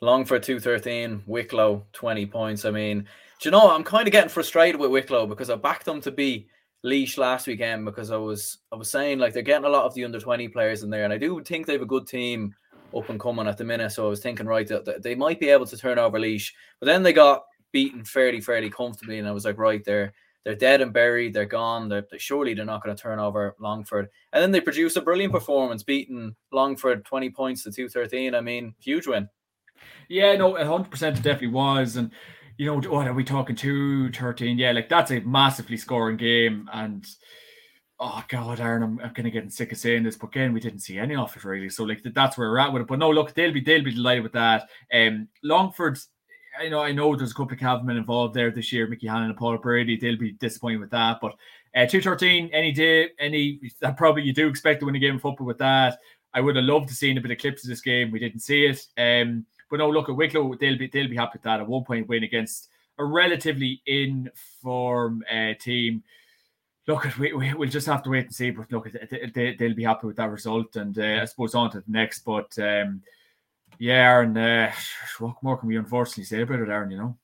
Longford 0.00 0.42
213, 0.42 1.22
Wicklow 1.26 1.86
20 1.94 2.26
points. 2.26 2.64
I 2.66 2.70
mean, 2.70 3.06
do 3.40 3.48
you 3.48 3.50
know, 3.50 3.74
I'm 3.74 3.84
kind 3.84 4.06
of 4.06 4.12
getting 4.12 4.28
frustrated 4.28 4.80
with 4.80 4.90
Wicklow 4.90 5.26
because 5.26 5.50
I 5.50 5.56
backed 5.56 5.84
them 5.84 6.00
to 6.02 6.10
be 6.10 6.48
Laois 6.84 7.16
last 7.16 7.46
weekend 7.46 7.84
because 7.84 8.10
I 8.10 8.16
was 8.16 8.58
I 8.70 8.76
was 8.76 8.90
saying 8.90 9.18
like 9.18 9.32
they're 9.32 9.42
getting 9.42 9.64
a 9.64 9.70
lot 9.70 9.84
of 9.84 9.94
the 9.94 10.04
under 10.04 10.20
20 10.20 10.48
players 10.48 10.82
in 10.82 10.90
there, 10.90 11.04
and 11.04 11.12
I 11.12 11.18
do 11.18 11.42
think 11.42 11.66
they 11.66 11.72
have 11.72 11.82
a 11.82 11.86
good 11.86 12.06
team 12.06 12.54
up 12.94 13.08
and 13.08 13.18
coming 13.18 13.48
at 13.48 13.58
the 13.58 13.64
minute. 13.64 13.90
So 13.90 14.06
I 14.06 14.10
was 14.10 14.20
thinking, 14.20 14.46
right, 14.46 14.68
that 14.68 15.02
they 15.02 15.14
might 15.14 15.40
be 15.40 15.48
able 15.48 15.66
to 15.66 15.76
turn 15.76 15.98
over 15.98 16.18
Laois, 16.18 16.52
but 16.78 16.86
then 16.86 17.02
they 17.02 17.12
got 17.12 17.44
beaten 17.72 18.04
fairly, 18.04 18.40
fairly 18.40 18.70
comfortably, 18.70 19.18
and 19.18 19.26
I 19.26 19.32
was 19.32 19.44
like, 19.44 19.58
right, 19.58 19.82
they're 19.82 20.12
they're 20.44 20.54
dead 20.54 20.82
and 20.82 20.92
buried, 20.92 21.32
they're 21.32 21.46
gone. 21.46 21.88
They're, 21.88 22.04
they're 22.10 22.18
surely 22.18 22.52
they're 22.52 22.66
not 22.66 22.84
going 22.84 22.94
to 22.94 23.02
turn 23.02 23.18
over 23.18 23.56
Longford, 23.58 24.10
and 24.34 24.42
then 24.42 24.52
they 24.52 24.60
produce 24.60 24.96
a 24.96 25.00
brilliant 25.00 25.32
performance, 25.32 25.82
beating 25.82 26.36
Longford 26.52 27.04
twenty 27.06 27.30
points 27.30 27.64
to 27.64 27.72
two 27.72 27.88
thirteen. 27.88 28.34
I 28.34 28.42
mean, 28.42 28.74
huge 28.78 29.06
win. 29.06 29.28
Yeah, 30.08 30.36
no, 30.36 30.54
hundred 30.54 30.90
percent, 30.90 31.16
definitely 31.16 31.48
was, 31.48 31.96
and 31.96 32.10
you 32.56 32.66
know, 32.66 32.80
what 32.90 33.08
are 33.08 33.12
we 33.14 33.24
talking? 33.24 33.56
Two 33.56 34.10
thirteen? 34.12 34.58
Yeah, 34.58 34.72
like 34.72 34.88
that's 34.88 35.10
a 35.10 35.20
massively 35.20 35.76
scoring 35.76 36.16
game, 36.16 36.68
and 36.72 37.06
oh 38.00 38.22
god, 38.28 38.60
Aaron, 38.60 38.82
I'm, 38.82 39.00
I'm 39.00 39.14
kind 39.14 39.26
of 39.26 39.32
getting 39.32 39.50
sick 39.50 39.72
of 39.72 39.78
saying 39.78 40.02
this, 40.02 40.16
but 40.16 40.28
again, 40.28 40.52
we 40.52 40.60
didn't 40.60 40.80
see 40.80 40.98
any 40.98 41.16
of 41.16 41.34
it 41.36 41.44
really. 41.44 41.70
So 41.70 41.84
like 41.84 42.02
that's 42.02 42.36
where 42.36 42.50
we're 42.50 42.58
at 42.58 42.72
with 42.72 42.82
it. 42.82 42.88
But 42.88 42.98
no, 42.98 43.10
look, 43.10 43.34
they'll 43.34 43.52
be 43.52 43.60
they'll 43.60 43.84
be 43.84 43.94
delighted 43.94 44.22
with 44.22 44.32
that. 44.32 44.68
Um, 44.92 45.28
Longford, 45.42 45.98
I 46.60 46.68
know 46.68 46.80
I 46.80 46.92
know 46.92 47.16
there's 47.16 47.32
a 47.32 47.34
couple 47.34 47.54
of 47.54 47.60
cavalrymen 47.60 47.96
involved 47.96 48.34
there 48.34 48.50
this 48.50 48.72
year, 48.72 48.86
Mickey 48.86 49.06
Hannon 49.06 49.30
and 49.30 49.38
Paul 49.38 49.58
Brady. 49.58 49.96
They'll 49.96 50.18
be 50.18 50.32
disappointed 50.32 50.80
with 50.80 50.90
that. 50.90 51.18
But 51.20 51.34
uh, 51.74 51.86
two 51.86 52.00
thirteen, 52.00 52.50
any 52.52 52.72
day, 52.72 53.10
any 53.18 53.60
that 53.80 53.96
probably 53.96 54.22
you 54.22 54.32
do 54.32 54.48
expect 54.48 54.80
to 54.80 54.86
win 54.86 54.96
a 54.96 55.00
game 55.00 55.16
of 55.16 55.22
football 55.22 55.46
with 55.46 55.58
that. 55.58 55.98
I 56.32 56.40
would 56.40 56.56
have 56.56 56.64
loved 56.64 56.88
to 56.88 56.94
see 56.94 57.16
a 57.16 57.20
bit 57.20 57.30
of 57.30 57.38
clips 57.38 57.64
of 57.64 57.70
this 57.70 57.80
game. 57.80 58.10
We 58.10 58.18
didn't 58.18 58.40
see 58.40 58.66
it. 58.66 58.84
Um, 58.98 59.46
but 59.70 59.78
no, 59.78 59.90
look 59.90 60.08
at 60.08 60.16
Wicklow, 60.16 60.54
they'll 60.54 60.78
be 60.78 60.88
they'll 60.88 61.08
be 61.08 61.16
happy 61.16 61.32
with 61.34 61.42
that. 61.42 61.60
A 61.60 61.64
one 61.64 61.84
point 61.84 62.08
win 62.08 62.24
against 62.24 62.68
a 62.98 63.04
relatively 63.04 63.82
in 63.86 64.30
form 64.62 65.24
uh, 65.30 65.54
team 65.58 66.02
look, 66.86 67.06
we, 67.18 67.32
we, 67.32 67.54
will 67.54 67.68
just 67.68 67.86
have 67.86 68.02
to 68.04 68.10
wait 68.10 68.26
and 68.26 68.34
see. 68.34 68.50
But 68.50 68.70
look, 68.70 68.90
they, 69.34 69.54
they'll 69.58 69.74
be 69.74 69.84
happy 69.84 70.06
with 70.06 70.16
that 70.16 70.30
result. 70.30 70.76
And 70.76 70.98
uh, 70.98 71.20
I 71.22 71.24
suppose 71.24 71.54
on 71.54 71.70
to 71.72 71.80
the 71.80 71.84
next. 71.90 72.20
But 72.20 72.56
um, 72.58 73.02
yeah, 73.78 73.94
Aaron, 73.94 74.36
uh, 74.36 74.72
what 75.18 75.42
more 75.42 75.56
can 75.56 75.68
we 75.68 75.76
unfortunately 75.76 76.24
say 76.24 76.42
about 76.42 76.60
it, 76.60 76.68
Aaron, 76.68 76.90
you 76.90 76.98
know? 76.98 77.16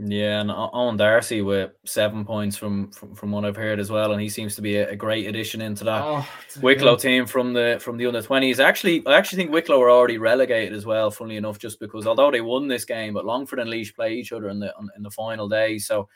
Yeah, 0.00 0.40
and 0.40 0.50
Owen 0.52 0.96
Darcy 0.96 1.42
with 1.42 1.72
seven 1.84 2.24
points 2.24 2.56
from, 2.56 2.92
from 2.92 3.16
from 3.16 3.32
what 3.32 3.44
I've 3.44 3.56
heard 3.56 3.80
as 3.80 3.90
well, 3.90 4.12
and 4.12 4.20
he 4.20 4.28
seems 4.28 4.54
to 4.54 4.62
be 4.62 4.76
a, 4.76 4.90
a 4.90 4.96
great 4.96 5.26
addition 5.26 5.60
into 5.60 5.82
that 5.84 6.02
oh, 6.04 6.28
Wicklow 6.62 6.92
yeah. 6.92 6.98
team 6.98 7.26
from 7.26 7.52
the 7.52 7.78
from 7.80 7.96
the 7.96 8.06
under 8.06 8.22
twenties. 8.22 8.60
Actually, 8.60 9.04
I 9.06 9.14
actually 9.14 9.38
think 9.38 9.50
Wicklow 9.50 9.82
are 9.82 9.90
already 9.90 10.18
relegated 10.18 10.72
as 10.72 10.86
well. 10.86 11.10
Funnily 11.10 11.36
enough, 11.36 11.58
just 11.58 11.80
because 11.80 12.06
although 12.06 12.30
they 12.30 12.40
won 12.40 12.68
this 12.68 12.84
game, 12.84 13.12
but 13.12 13.24
Longford 13.24 13.58
and 13.58 13.68
Laois 13.68 13.92
play 13.92 14.14
each 14.14 14.30
other 14.30 14.50
in 14.50 14.60
the 14.60 14.72
in 14.96 15.02
the 15.02 15.10
final 15.10 15.48
day, 15.48 15.78
so 15.78 16.08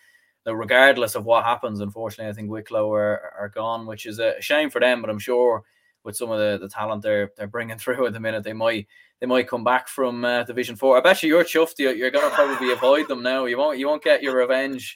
regardless 0.46 1.16
of 1.16 1.24
what 1.24 1.44
happens, 1.44 1.80
unfortunately, 1.80 2.30
I 2.30 2.34
think 2.34 2.50
Wicklow 2.50 2.92
are, 2.92 3.32
are 3.36 3.48
gone, 3.48 3.84
which 3.84 4.06
is 4.06 4.20
a 4.20 4.40
shame 4.40 4.70
for 4.70 4.80
them. 4.80 5.00
But 5.00 5.10
I'm 5.10 5.18
sure 5.18 5.64
with 6.04 6.16
some 6.16 6.30
of 6.30 6.38
the, 6.38 6.58
the 6.60 6.68
talent 6.68 7.02
they're 7.02 7.30
they're 7.36 7.46
bringing 7.46 7.78
through 7.78 8.06
at 8.06 8.12
the 8.12 8.20
minute, 8.20 8.44
they 8.44 8.52
might 8.52 8.86
they 9.20 9.26
might 9.26 9.48
come 9.48 9.64
back 9.64 9.88
from 9.88 10.24
uh, 10.24 10.44
Division 10.44 10.76
Four. 10.76 10.98
I 10.98 11.00
bet 11.00 11.22
you 11.22 11.28
you're 11.28 11.44
chuffed. 11.44 11.78
You're, 11.78 11.94
you're 11.94 12.10
going 12.10 12.28
to 12.28 12.34
probably 12.34 12.72
avoid 12.72 13.08
them 13.08 13.22
now. 13.22 13.44
You 13.44 13.58
won't 13.58 13.78
you 13.78 13.86
won't 13.86 14.02
get 14.02 14.22
your 14.22 14.36
revenge 14.36 14.94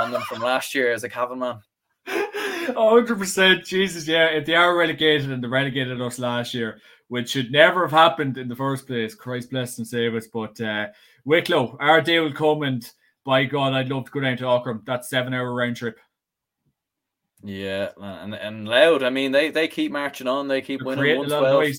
on 0.00 0.12
them 0.12 0.22
from 0.22 0.40
last 0.40 0.74
year 0.74 0.92
as 0.92 1.04
a 1.04 1.08
Cavalman. 1.08 1.60
hundred 2.06 3.18
percent, 3.18 3.64
Jesus, 3.64 4.06
yeah. 4.06 4.26
If 4.26 4.46
they 4.46 4.54
are 4.54 4.76
relegated 4.76 5.30
and 5.30 5.42
they 5.42 5.48
relegated 5.48 6.00
us 6.00 6.18
last 6.18 6.54
year, 6.54 6.80
which 7.08 7.30
should 7.30 7.50
never 7.50 7.82
have 7.82 7.90
happened 7.90 8.38
in 8.38 8.48
the 8.48 8.56
first 8.56 8.86
place, 8.86 9.14
Christ 9.14 9.50
bless 9.50 9.78
and 9.78 9.86
save 9.86 10.14
us. 10.14 10.26
But 10.26 10.60
uh, 10.60 10.88
Wicklow, 11.24 11.76
our 11.80 12.00
day 12.00 12.20
will 12.20 12.32
come 12.32 12.62
and 12.62 12.88
by 13.24 13.44
God, 13.44 13.72
I'd 13.72 13.88
love 13.88 14.04
to 14.04 14.10
go 14.10 14.20
down 14.20 14.36
to 14.36 14.44
Aughrim. 14.44 14.84
That 14.84 15.04
seven 15.04 15.32
hour 15.32 15.52
round 15.52 15.76
trip. 15.76 15.98
Yeah, 17.44 17.90
and 17.98 18.34
and 18.34 18.66
Louth. 18.66 19.02
I 19.02 19.10
mean, 19.10 19.30
they 19.30 19.50
they 19.50 19.68
keep 19.68 19.92
marching 19.92 20.26
on. 20.26 20.48
They 20.48 20.62
keep 20.62 20.80
They're 20.80 20.96
winning 20.96 21.18
112, 21.18 21.78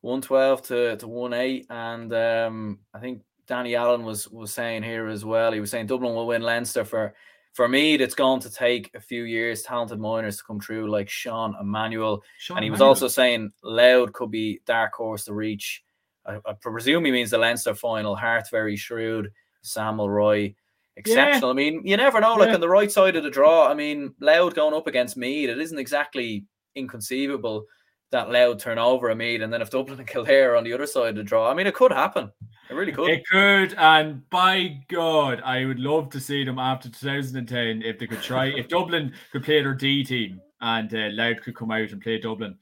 112 0.00 0.62
to 0.62 0.96
to 0.96 1.08
one 1.08 1.32
eight, 1.32 1.66
and 1.70 2.12
um, 2.12 2.80
I 2.92 2.98
think 2.98 3.22
Danny 3.46 3.76
Allen 3.76 4.02
was 4.02 4.28
was 4.28 4.52
saying 4.52 4.82
here 4.82 5.06
as 5.06 5.24
well. 5.24 5.52
He 5.52 5.60
was 5.60 5.70
saying 5.70 5.86
Dublin 5.86 6.12
will 6.14 6.26
win 6.26 6.42
Leinster 6.42 6.84
for 6.84 7.14
for 7.52 7.68
me. 7.68 7.94
It's 7.94 8.16
going 8.16 8.40
to 8.40 8.50
take 8.50 8.90
a 8.96 9.00
few 9.00 9.22
years, 9.22 9.62
talented 9.62 10.00
minors 10.00 10.38
to 10.38 10.44
come 10.44 10.58
through, 10.58 10.90
like 10.90 11.08
Sean 11.08 11.54
Emmanuel. 11.60 12.24
Sean 12.38 12.56
and 12.56 12.64
he 12.64 12.70
was 12.70 12.80
also 12.80 13.06
saying 13.06 13.52
Louth 13.62 14.12
could 14.12 14.32
be 14.32 14.60
dark 14.66 14.92
horse 14.92 15.24
to 15.26 15.34
reach. 15.34 15.84
I, 16.26 16.40
I 16.44 16.54
presume 16.54 17.04
he 17.04 17.12
means 17.12 17.30
the 17.30 17.38
Leinster 17.38 17.76
final. 17.76 18.16
Harte 18.16 18.50
very 18.50 18.74
shrewd. 18.74 19.30
Sam 19.62 19.96
Mulroy 19.96 20.54
exceptional. 20.96 21.48
Yeah. 21.48 21.52
I 21.52 21.70
mean, 21.70 21.82
you 21.84 21.96
never 21.96 22.20
know. 22.20 22.34
Like 22.34 22.48
yeah. 22.48 22.54
on 22.54 22.60
the 22.60 22.68
right 22.68 22.90
side 22.90 23.16
of 23.16 23.24
the 23.24 23.30
draw, 23.30 23.68
I 23.68 23.74
mean, 23.74 24.14
Louth 24.20 24.54
going 24.54 24.74
up 24.74 24.86
against 24.86 25.16
Meath, 25.16 25.50
it 25.50 25.58
isn't 25.58 25.78
exactly 25.78 26.44
inconceivable 26.74 27.66
that 28.12 28.30
Louth 28.30 28.58
turn 28.58 28.78
over 28.78 29.10
a 29.10 29.16
Meath, 29.16 29.42
and 29.42 29.52
then 29.52 29.60
if 29.60 29.70
Dublin 29.70 29.98
and 29.98 30.08
Kildare 30.08 30.56
on 30.56 30.64
the 30.64 30.72
other 30.72 30.86
side 30.86 31.10
of 31.10 31.16
the 31.16 31.22
draw, 31.22 31.50
I 31.50 31.54
mean, 31.54 31.66
it 31.66 31.74
could 31.74 31.92
happen. 31.92 32.30
It 32.70 32.74
really 32.74 32.92
could. 32.92 33.10
It 33.10 33.26
could, 33.30 33.74
and 33.74 34.28
by 34.30 34.80
God, 34.88 35.42
I 35.44 35.64
would 35.64 35.80
love 35.80 36.10
to 36.10 36.20
see 36.20 36.44
them 36.44 36.58
after 36.58 36.88
2010 36.88 37.82
if 37.82 37.98
they 37.98 38.06
could 38.06 38.22
try. 38.22 38.46
if 38.46 38.68
Dublin 38.68 39.12
could 39.32 39.44
play 39.44 39.62
their 39.62 39.74
D 39.74 40.04
team 40.04 40.40
and 40.60 40.92
uh, 40.94 41.08
Louth 41.12 41.42
could 41.42 41.56
come 41.56 41.70
out 41.70 41.90
and 41.90 42.00
play 42.00 42.18
Dublin, 42.18 42.56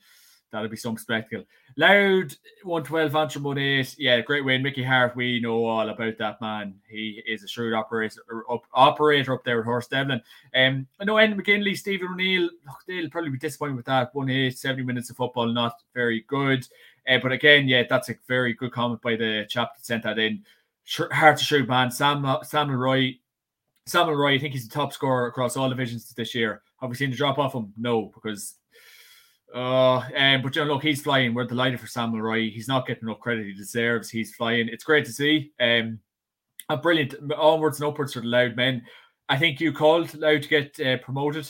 that'd 0.51 0.71
be 0.71 0.77
some 0.77 0.97
spectacle. 0.97 1.45
Louth 1.77 2.37
112 2.63 3.17
Antrim 3.17 3.47
18. 3.47 3.87
Yeah, 3.99 4.21
great 4.21 4.45
win. 4.45 4.63
Mickey 4.63 4.85
Harte, 4.85 5.17
we 5.17 5.41
know 5.41 5.65
all 5.65 5.89
about 5.89 6.17
that 6.19 6.41
man. 6.41 6.75
He 6.89 7.23
is 7.27 7.43
a 7.43 7.49
shrewd 7.49 7.75
operator 7.75 8.23
up, 8.51 8.63
operator 8.73 9.35
up 9.35 9.45
there 9.45 9.57
with 9.57 9.67
Horse 9.67 9.89
Devlin. 9.89 10.23
Um, 10.55 10.87
I 11.01 11.05
know 11.05 11.17
Ed 11.17 11.37
McGinley, 11.37 11.77
Stephen 11.77 12.09
O'Neill, 12.13 12.49
they'll 12.87 13.11
probably 13.11 13.31
be 13.31 13.39
disappointed 13.39 13.77
with 13.77 13.87
that. 13.87 14.15
1 14.15 14.31
8, 14.31 14.57
70 14.57 14.83
minutes 14.85 15.11
of 15.11 15.17
football, 15.17 15.47
not 15.47 15.83
very 15.95 16.25
good. 16.29 16.67
Uh, 17.09 17.19
but 17.23 17.33
again, 17.33 17.67
yeah, 17.67 17.83
that's 17.89 18.09
a 18.09 18.15
very 18.29 18.55
good 18.55 18.73
comment 18.73 19.03
by 19.03 19.17
the 19.17 19.45
chap 19.49 19.77
that 19.77 19.85
sent 19.85 20.05
that 20.05 20.19
in. 20.19 20.45
Hard 20.87 21.39
to 21.39 21.45
shoot, 21.45 21.69
man. 21.69 21.91
Sam, 21.91 22.25
Samuel 22.43 22.79
Roy, 22.79 23.19
Sam 23.87 24.07
Mulroy, 24.07 24.35
I 24.35 24.39
think 24.39 24.55
he's 24.55 24.69
the 24.69 24.75
top 24.75 24.93
scorer 24.93 25.27
across 25.27 25.57
all 25.57 25.69
divisions 25.69 26.13
this 26.15 26.35
year. 26.35 26.63
Have 26.81 26.91
we 26.91 26.97
seen 26.97 27.11
the 27.11 27.17
drop 27.17 27.39
off 27.39 27.55
him? 27.55 27.73
No, 27.77 28.11
because 28.15 28.55
uh, 29.55 29.99
um, 30.17 30.43
but 30.43 30.57
you 30.57 30.65
know, 30.65 30.75
look, 30.75 30.83
he's 30.83 31.03
flying. 31.03 31.33
We're 31.33 31.45
delighted 31.45 31.81
for 31.81 31.87
Sam 31.87 32.13
Mulroy. 32.13 32.51
He's 32.51 32.69
not 32.69 32.87
getting 32.87 33.09
enough 33.09 33.21
credit 33.21 33.47
he 33.47 33.55
deserves. 33.55 34.11
He's 34.11 34.35
flying. 34.35 34.69
It's 34.69 34.85
great 34.85 35.05
to 35.05 35.13
see. 35.13 35.53
Um, 35.61 36.01
a 36.69 36.77
brilliant 36.77 37.15
onwards 37.37 37.81
and 37.81 37.89
upwards 37.89 38.15
for 38.15 38.21
the 38.21 38.27
Louth 38.27 38.57
men. 38.57 38.83
I 39.29 39.37
think 39.37 39.61
you 39.61 39.73
called 39.73 40.15
Louth 40.15 40.43
to 40.43 40.49
get 40.49 40.81
uh, 40.81 40.97
promoted. 40.99 41.49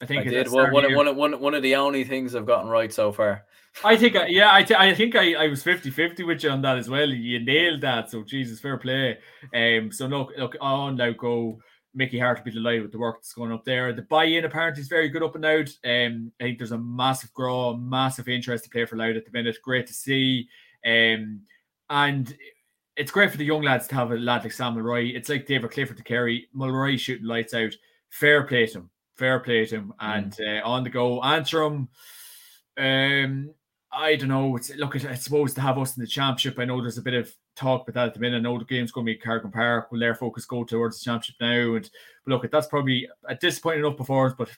I 0.00 0.06
think 0.06 0.26
I 0.26 0.30
did. 0.30 0.50
Well, 0.50 0.72
one, 0.72 0.94
one, 0.94 1.16
one, 1.16 1.40
one 1.40 1.54
of 1.54 1.62
the 1.62 1.76
only 1.76 2.04
things 2.04 2.34
I've 2.34 2.46
gotten 2.46 2.68
right 2.68 2.92
so 2.92 3.12
far. 3.12 3.44
I 3.84 3.96
think, 3.96 4.16
yeah, 4.28 4.50
I, 4.50 4.66
I 4.78 4.94
think 4.94 5.16
I, 5.16 5.34
I 5.34 5.48
was 5.48 5.62
50 5.62 5.90
50 5.90 6.24
with 6.24 6.42
you 6.42 6.50
on 6.50 6.62
that 6.62 6.78
as 6.78 6.88
well. 6.88 7.08
You 7.08 7.38
nailed 7.44 7.82
that. 7.82 8.10
So, 8.10 8.22
Jesus, 8.22 8.60
fair 8.60 8.78
play. 8.78 9.18
Um, 9.54 9.92
so, 9.92 10.06
look, 10.06 10.32
look, 10.36 10.56
on 10.60 10.96
now 10.96 11.12
go 11.12 11.60
Mickey 11.96 12.18
Harte 12.18 12.38
will 12.38 12.44
be 12.44 12.50
delighted 12.52 12.82
with 12.82 12.92
the 12.92 12.98
work 12.98 13.16
that's 13.16 13.32
going 13.32 13.50
up 13.50 13.64
there. 13.64 13.92
The 13.92 14.02
buy-in 14.02 14.44
apparently 14.44 14.82
is 14.82 14.88
very 14.88 15.08
good 15.08 15.22
up 15.22 15.34
and 15.34 15.44
out. 15.44 15.70
Um, 15.84 16.30
I 16.38 16.44
think 16.44 16.58
there's 16.58 16.72
a 16.72 16.78
massive 16.78 17.32
grow, 17.32 17.74
massive 17.74 18.28
interest 18.28 18.64
to 18.64 18.70
play 18.70 18.84
for 18.84 18.96
Louth 18.96 19.16
at 19.16 19.24
the 19.24 19.32
minute. 19.32 19.56
Great 19.62 19.86
to 19.86 19.94
see. 19.94 20.46
Um, 20.84 21.40
and 21.88 22.36
it's 22.96 23.10
great 23.10 23.30
for 23.30 23.38
the 23.38 23.44
young 23.44 23.62
lads 23.62 23.88
to 23.88 23.94
have 23.94 24.12
a 24.12 24.16
lad 24.16 24.44
like 24.44 24.52
Sam 24.52 24.74
Mulroy. 24.74 25.12
It's 25.14 25.30
like 25.30 25.46
David 25.46 25.70
Clifford 25.70 25.96
to 25.96 26.02
carry. 26.02 26.48
Mulroy 26.52 26.96
shooting 26.98 27.26
lights 27.26 27.54
out. 27.54 27.72
Fair 28.10 28.42
play 28.44 28.66
to 28.66 28.78
him. 28.78 28.90
Fair 29.16 29.40
play 29.40 29.64
to 29.64 29.76
him. 29.76 29.94
Mm. 30.00 30.16
And 30.16 30.40
uh, 30.40 30.66
on 30.68 30.84
the 30.84 30.90
go, 30.90 31.22
Antrim. 31.22 31.88
Um, 32.76 33.54
I 33.90 34.16
don't 34.16 34.28
know. 34.28 34.54
It's, 34.56 34.74
look, 34.76 35.02
I 35.02 35.14
suppose 35.14 35.54
to 35.54 35.62
have 35.62 35.78
us 35.78 35.96
in 35.96 36.02
the 36.02 36.06
championship, 36.06 36.58
I 36.58 36.66
know 36.66 36.82
there's 36.82 36.98
a 36.98 37.02
bit 37.02 37.14
of 37.14 37.34
talk 37.56 37.82
about 37.82 37.94
that 37.94 38.06
at 38.08 38.14
the 38.14 38.20
minute. 38.20 38.36
I 38.36 38.40
know 38.40 38.58
the 38.58 38.64
game's 38.64 38.92
going 38.92 39.06
to 39.06 39.12
be 39.12 39.18
Corrigan 39.18 39.50
Park. 39.50 39.90
Will 39.90 39.98
their 39.98 40.14
focus 40.14 40.44
go 40.44 40.64
towards 40.64 40.98
the 40.98 41.04
championship 41.04 41.36
now? 41.40 41.74
And 41.74 41.90
look, 42.26 42.44
at 42.44 42.50
that's 42.50 42.66
probably 42.66 43.08
a 43.24 43.34
disappointing 43.34 43.80
enough 43.84 43.96
performance. 43.96 44.34
But 44.36 44.50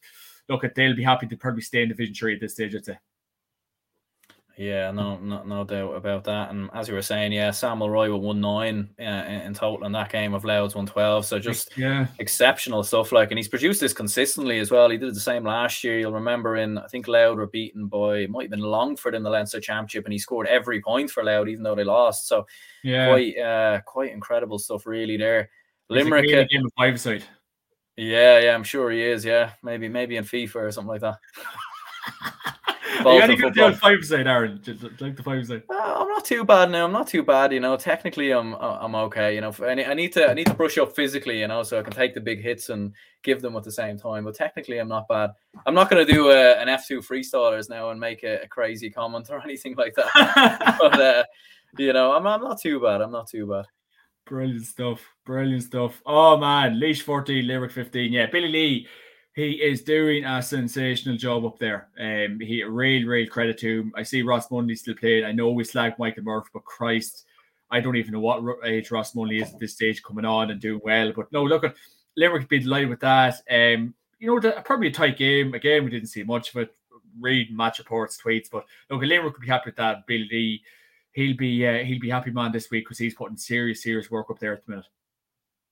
look, 0.49 0.65
at 0.65 0.75
they'll 0.75 0.97
be 0.97 1.03
happy 1.03 1.27
to 1.27 1.37
probably 1.37 1.63
stay 1.63 1.83
in 1.83 1.89
Division 1.89 2.15
Three 2.15 2.35
at 2.35 2.41
this 2.41 2.55
stage. 2.55 2.75
I'd 2.75 2.85
say. 2.85 2.99
Yeah, 4.59 4.91
no, 4.91 5.19
no, 5.19 5.45
no 5.45 5.63
doubt 5.63 5.95
about 5.95 6.25
that. 6.25 6.51
And 6.51 6.69
as 6.75 6.89
you 6.89 6.95
were 6.95 7.01
saying, 7.01 7.31
yeah, 7.31 7.53
Sam 7.53 7.79
Mulroy 7.79 8.13
with 8.13 8.23
one 8.23 8.41
nine 8.41 8.91
uh, 8.99 9.05
in 9.05 9.55
total 9.55 9.87
in 9.87 9.93
that 9.93 10.11
game 10.11 10.35
of 10.35 10.45
Louth's 10.45 10.75
one 10.75 10.85
twelve. 10.85 11.25
So 11.25 11.39
just 11.39 11.79
yeah, 11.79 12.09
exceptional 12.19 12.83
stuff. 12.83 13.13
Like, 13.13 13.31
and 13.31 13.39
he's 13.39 13.47
produced 13.47 13.81
this 13.81 13.93
consistently 13.93 14.59
as 14.59 14.73
well. 14.73 14.91
He 14.91 14.99
did 14.99 15.15
the 15.15 15.21
same 15.21 15.45
last 15.45 15.85
year. 15.85 16.01
You'll 16.01 16.11
remember 16.11 16.57
in 16.57 16.77
I 16.77 16.89
think 16.89 17.07
Louth 17.07 17.37
were 17.37 17.47
beaten 17.47 17.87
by 17.87 18.27
might 18.27 18.43
have 18.45 18.51
been 18.51 18.61
Longford 18.61 19.15
in 19.15 19.23
the 19.23 19.31
Leinster 19.31 19.61
Championship, 19.61 20.07
and 20.07 20.13
he 20.13 20.19
scored 20.19 20.49
every 20.49 20.83
point 20.83 21.09
for 21.09 21.23
Louth, 21.23 21.47
even 21.47 21.63
though 21.63 21.77
they 21.77 21.85
lost. 21.85 22.27
So 22.27 22.45
yeah, 22.83 23.07
quite 23.07 23.39
uh, 23.39 23.81
quite 23.83 24.11
incredible 24.11 24.59
stuff, 24.59 24.87
really. 24.87 25.17
There, 25.17 25.51
Limerick 25.89 26.25
a 26.31 26.45
game 26.47 26.67
of 26.67 26.73
five 26.77 27.01
side. 27.01 27.23
Yeah, 27.97 28.41
yeah, 28.41 28.57
I'm 28.57 28.65
sure 28.65 28.91
he 28.91 29.05
is. 29.05 29.25
Yeah, 29.25 29.53
maybe 29.63 29.89
maybe 29.89 30.17
in 30.17 30.25
FIFA 30.25 30.57
or 30.57 30.73
something 30.73 30.89
like 30.89 31.01
that. 31.03 31.19
you 33.01 33.23
only 33.23 33.37
the 33.37 33.79
five 33.81 34.05
side, 34.05 34.27
Aaron. 34.27 34.61
Just 34.63 34.83
like 35.01 35.17
the 35.17 35.23
five 35.23 35.47
side. 35.47 35.63
Uh, 35.69 35.97
I'm 35.99 36.09
not 36.09 36.25
too 36.25 36.45
bad 36.45 36.71
now. 36.71 36.85
I'm 36.85 36.93
not 36.93 37.07
too 37.07 37.23
bad. 37.23 37.53
You 37.53 37.61
know, 37.61 37.77
technically, 37.77 38.31
I'm 38.31 38.55
I'm 38.55 38.95
okay. 38.95 39.35
You 39.35 39.41
know, 39.41 39.55
I 39.63 39.75
need, 39.95 40.13
to 40.13 40.29
I 40.29 40.35
need 40.35 40.47
to 40.47 40.55
brush 40.55 40.79
up 40.79 40.95
physically. 40.95 41.41
You 41.41 41.49
know, 41.49 41.63
so 41.63 41.79
I 41.79 41.83
can 41.83 41.93
take 41.93 42.15
the 42.15 42.21
big 42.21 42.41
hits 42.41 42.71
and 42.71 42.93
give 43.23 43.43
them 43.43 43.57
at 43.57 43.65
the 43.65 43.73
same 43.73 43.99
time. 43.99 44.25
But 44.25 44.35
technically, 44.35 44.79
I'm 44.79 44.89
not 44.89 45.09
bad. 45.09 45.31
I'm 45.67 45.75
not 45.75 45.91
going 45.91 46.05
to 46.07 46.13
do 46.13 46.31
a, 46.31 46.55
an 46.55 46.69
F2 46.69 47.07
freestylers 47.07 47.69
now 47.69 47.91
and 47.91 48.01
make 48.01 48.23
a, 48.23 48.43
a 48.43 48.49
crazy 48.49 48.91
comment 48.91 49.29
or 49.31 49.43
anything 49.43 49.75
like 49.77 49.95
that. 49.95 50.77
but 50.81 51.01
uh, 51.01 51.25
you 51.79 51.93
know, 51.93 52.13
I'm 52.13 52.27
I'm 52.27 52.41
not 52.41 52.61
too 52.61 52.81
bad. 52.81 53.01
I'm 53.01 53.13
not 53.13 53.29
too 53.29 53.47
bad. 53.47 53.67
Brilliant 54.27 54.67
stuff. 54.67 55.01
Brilliant 55.25 55.63
stuff. 55.63 56.01
Oh 56.05 56.37
man, 56.37 56.79
Laois 56.79 57.03
14, 57.03 57.47
Limerick 57.47 57.73
15. 57.73 58.13
Yeah, 58.13 58.27
Billy 58.27 58.49
Lee 58.49 58.87
he 59.39 59.53
is 59.53 59.83
doing 59.83 60.25
a 60.25 60.43
sensational 60.43 61.17
job 61.17 61.45
up 61.45 61.61
there. 61.61 61.91
Um, 61.97 62.41
he 62.41 62.65
real, 62.65 63.07
real 63.07 63.29
credit 63.29 63.57
to 63.59 63.83
him. 63.83 63.93
I 63.95 64.03
see 64.03 64.23
Ross 64.23 64.49
Munley 64.49 64.77
still 64.77 64.97
playing. 64.97 65.25
I 65.25 65.31
know 65.31 65.53
we 65.53 65.63
slagged 65.63 65.97
Michael 65.97 66.25
Murphy, 66.25 66.49
but 66.53 66.65
Christ, 66.65 67.25
I 67.71 67.79
don't 67.79 67.95
even 67.95 68.15
know 68.15 68.19
what 68.19 68.43
age 68.65 68.91
Ross 68.91 69.15
Munley 69.15 69.41
is 69.41 69.55
at 69.55 69.61
this 69.61 69.75
stage 69.75 70.03
coming 70.03 70.25
on 70.25 70.51
and 70.51 70.61
doing 70.61 70.81
well. 70.83 71.13
But 71.15 71.31
no, 71.31 71.45
look 71.45 71.63
at 71.63 71.77
Limerick 72.17 72.49
be 72.49 72.59
delighted 72.59 72.89
with 72.89 72.99
that. 72.99 73.35
Um, 73.49 73.95
you 74.19 74.27
know, 74.27 74.41
the, 74.41 74.61
probably 74.65 74.89
a 74.89 74.91
tight 74.91 75.17
game. 75.17 75.55
Again, 75.55 75.85
we 75.85 75.91
didn't 75.91 76.09
see 76.09 76.25
much 76.25 76.53
of 76.53 76.63
it. 76.63 76.75
Read 77.21 77.57
match 77.57 77.79
reports, 77.79 78.21
tweets, 78.21 78.51
but 78.51 78.65
look, 78.91 79.03
Limerick 79.03 79.35
could 79.35 79.43
be 79.43 79.47
happy 79.47 79.69
with 79.71 79.77
that. 79.77 80.05
Bill 80.09 80.27
Lee, 80.33 80.65
he'll 81.13 81.37
be 81.37 81.65
uh, 81.65 81.85
he'll 81.85 82.01
be 82.01 82.11
happy 82.11 82.33
man 82.33 82.51
this 82.51 82.73
week 82.73 82.87
because 82.87 82.99
he's 82.99 83.15
putting 83.15 83.37
serious, 83.37 83.85
serious 83.85 84.11
work 84.11 84.31
up 84.31 84.41
there 84.41 84.55
at 84.55 84.67
the 84.67 84.71
minute. 84.73 84.87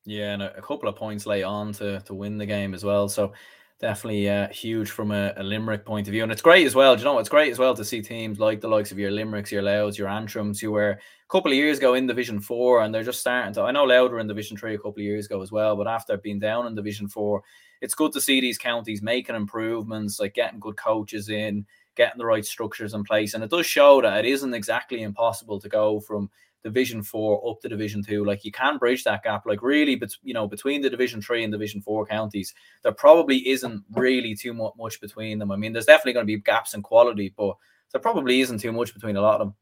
Yeah, 0.05 0.35
and 0.35 0.43
a, 0.43 0.63
couple 0.63 0.89
of 0.89 0.95
points 0.95 1.27
late 1.27 1.43
on 1.43 1.73
to 1.75 2.01
to 2.03 2.15
win 2.15 2.39
the 2.39 2.47
game 2.47 2.75
as 2.75 2.85
well. 2.85 3.09
So 3.09 3.33
definitely 3.79 4.29
uh, 4.29 4.49
huge 4.49 4.91
from 4.91 5.11
a, 5.11 5.33
a, 5.37 5.43
Limerick 5.43 5.85
point 5.85 6.09
of 6.09 6.13
view. 6.13 6.23
And 6.23 6.33
it's 6.33 6.43
great 6.43 6.67
as 6.67 6.75
well. 6.75 6.95
Do 6.95 7.01
you 7.01 7.05
know, 7.05 7.19
it's 7.19 7.29
great 7.29 7.53
as 7.53 7.59
well 7.59 7.75
to 7.75 7.85
see 7.85 8.01
teams 8.01 8.39
like 8.39 8.61
the 8.61 8.69
likes 8.69 8.91
of 8.91 8.99
your 8.99 9.11
Limericks, 9.11 9.53
your 9.53 9.63
Louths, 9.63 9.99
your 9.99 10.09
Antrims, 10.09 10.61
who 10.61 10.73
were 10.73 10.91
a 10.91 10.99
couple 11.29 11.51
of 11.51 11.57
years 11.57 11.79
ago 11.79 11.95
in 11.95 12.07
Division 12.07 12.41
4 12.41 12.83
and 12.83 12.95
they're 12.95 13.03
just 13.03 13.21
starting 13.21 13.53
to. 13.55 13.63
I 13.63 13.73
know 13.73 13.85
Louth 13.85 14.11
were 14.11 14.19
in 14.19 14.27
Division 14.27 14.57
3 14.57 14.75
a 14.75 14.79
couple 14.79 14.93
of 14.93 15.05
years 15.05 15.27
ago 15.27 15.43
as 15.43 15.53
well, 15.53 15.77
but 15.77 15.87
after 15.87 16.17
being 16.17 16.39
down 16.39 16.67
in 16.67 16.75
Division 16.75 17.09
4, 17.09 17.43
it's 17.83 17.95
good 17.95 18.13
to 18.13 18.21
see 18.21 18.41
these 18.41 18.59
counties 18.59 19.03
making 19.03 19.37
improvements, 19.37 20.19
like 20.19 20.35
getting 20.35 20.61
good 20.61 20.77
coaches 20.77 21.29
in, 21.29 21.67
getting 21.97 22.19
the 22.19 22.27
right 22.27 22.45
structures 22.45 22.95
in 22.95 23.05
place. 23.05 23.35
And 23.35 23.45
it 23.45 23.51
does 23.51 23.67
show 23.67 24.01
that 24.01 24.25
it 24.25 24.29
isn't 24.29 24.55
exactly 24.55 25.03
impossible 25.03 25.61
to 25.61 25.69
go 25.69 26.01
from 26.01 26.31
Division 26.67 27.03
Four 27.03 27.49
up 27.49 27.61
to 27.61 27.69
Division 27.69 28.03
Two. 28.03 28.25
Like 28.25 28.45
you 28.45 28.51
can 28.51 28.77
bridge 28.77 29.05
that 29.05 29.23
gap. 29.23 29.47
Like 29.47 29.63
really, 29.63 29.95
but 29.95 30.11
you 30.23 30.35
know, 30.35 30.49
between 30.49 30.83
the 30.83 30.91
Division 30.91 31.23
Three 31.23 31.45
and 31.45 31.53
Division 31.53 31.81
Four 31.81 32.07
counties, 32.07 32.53
there 32.83 32.93
probably 32.93 33.49
isn't 33.49 33.85
really 33.95 34.35
too 34.35 34.53
much 34.53 35.01
between 35.01 35.39
them. 35.39 35.53
I 35.53 35.57
mean, 35.57 35.73
there's 35.73 35.87
definitely 35.87 36.15
going 36.15 36.27
to 36.27 36.33
be 36.33 36.41
gaps 36.41 36.75
in 36.75 36.83
quality, 36.83 37.33
but 37.37 37.57
there 37.93 38.01
probably 38.01 38.41
isn't 38.41 38.59
too 38.59 38.73
much 38.73 38.93
between 38.93 39.17
a 39.17 39.21
lot 39.21 39.41
of 39.41 39.47
them. 39.49 39.55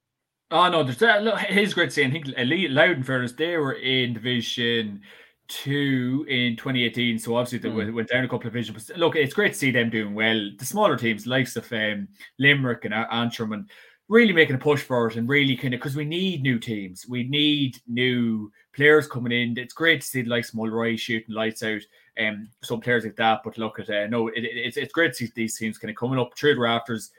Oh 0.50 0.68
no, 0.70 0.82
there's 0.82 1.02
uh, 1.02 1.18
look, 1.18 1.38
his 1.40 1.74
great 1.74 1.92
saying. 1.92 2.08
I 2.08 2.12
think 2.12 2.28
Elite 2.38 2.70
Louth 2.70 2.96
and 2.96 3.06
Fairness, 3.06 3.32
they 3.32 3.56
were 3.58 3.74
in 3.74 4.14
Division 4.14 5.02
two 5.48 6.24
in 6.28 6.56
2018. 6.56 7.18
So 7.18 7.36
obviously 7.36 7.58
they 7.58 7.68
mm. 7.68 7.92
went 7.92 8.08
down 8.08 8.24
a 8.24 8.28
couple 8.28 8.46
of 8.46 8.52
divisions. 8.52 8.86
But 8.88 8.98
look, 8.98 9.16
it's 9.16 9.34
great 9.34 9.52
to 9.52 9.58
see 9.58 9.70
them 9.70 9.90
doing 9.90 10.14
well. 10.14 10.50
The 10.58 10.64
smaller 10.64 10.96
teams, 10.96 11.26
likes 11.26 11.56
of 11.56 11.70
um, 11.72 12.08
Limerick 12.38 12.84
and 12.84 12.94
Antrim, 12.94 13.52
and 13.52 13.68
really 14.08 14.32
making 14.32 14.56
a 14.56 14.58
push 14.58 14.82
for 14.82 15.08
it 15.08 15.16
and 15.16 15.28
really 15.28 15.56
kind 15.56 15.74
of 15.74 15.80
because 15.80 15.96
we 15.96 16.04
need 16.04 16.42
new 16.42 16.58
teams, 16.58 17.06
we 17.08 17.24
need 17.24 17.78
new 17.86 18.50
players 18.74 19.06
coming 19.06 19.32
in. 19.32 19.58
It's 19.58 19.74
great 19.74 20.00
to 20.02 20.06
see 20.06 20.22
the 20.22 20.30
likes 20.30 20.50
of 20.50 20.56
Mulroy 20.56 20.96
shooting 20.96 21.34
lights 21.34 21.62
out 21.62 21.80
and 22.16 22.36
um, 22.36 22.48
some 22.62 22.80
players 22.80 23.04
like 23.04 23.16
that. 23.16 23.40
But 23.44 23.58
look 23.58 23.78
at 23.80 23.90
uh, 23.90 24.06
no, 24.06 24.28
it, 24.28 24.44
it, 24.44 24.56
it's 24.56 24.76
it's 24.76 24.92
great 24.92 25.12
to 25.12 25.26
see 25.26 25.32
these 25.34 25.56
teams 25.56 25.78
kind 25.78 25.90
of 25.90 25.96
coming 25.96 26.18
up 26.18 26.36
through 26.36 26.54
the 26.54 26.60
rafters. 26.60 27.10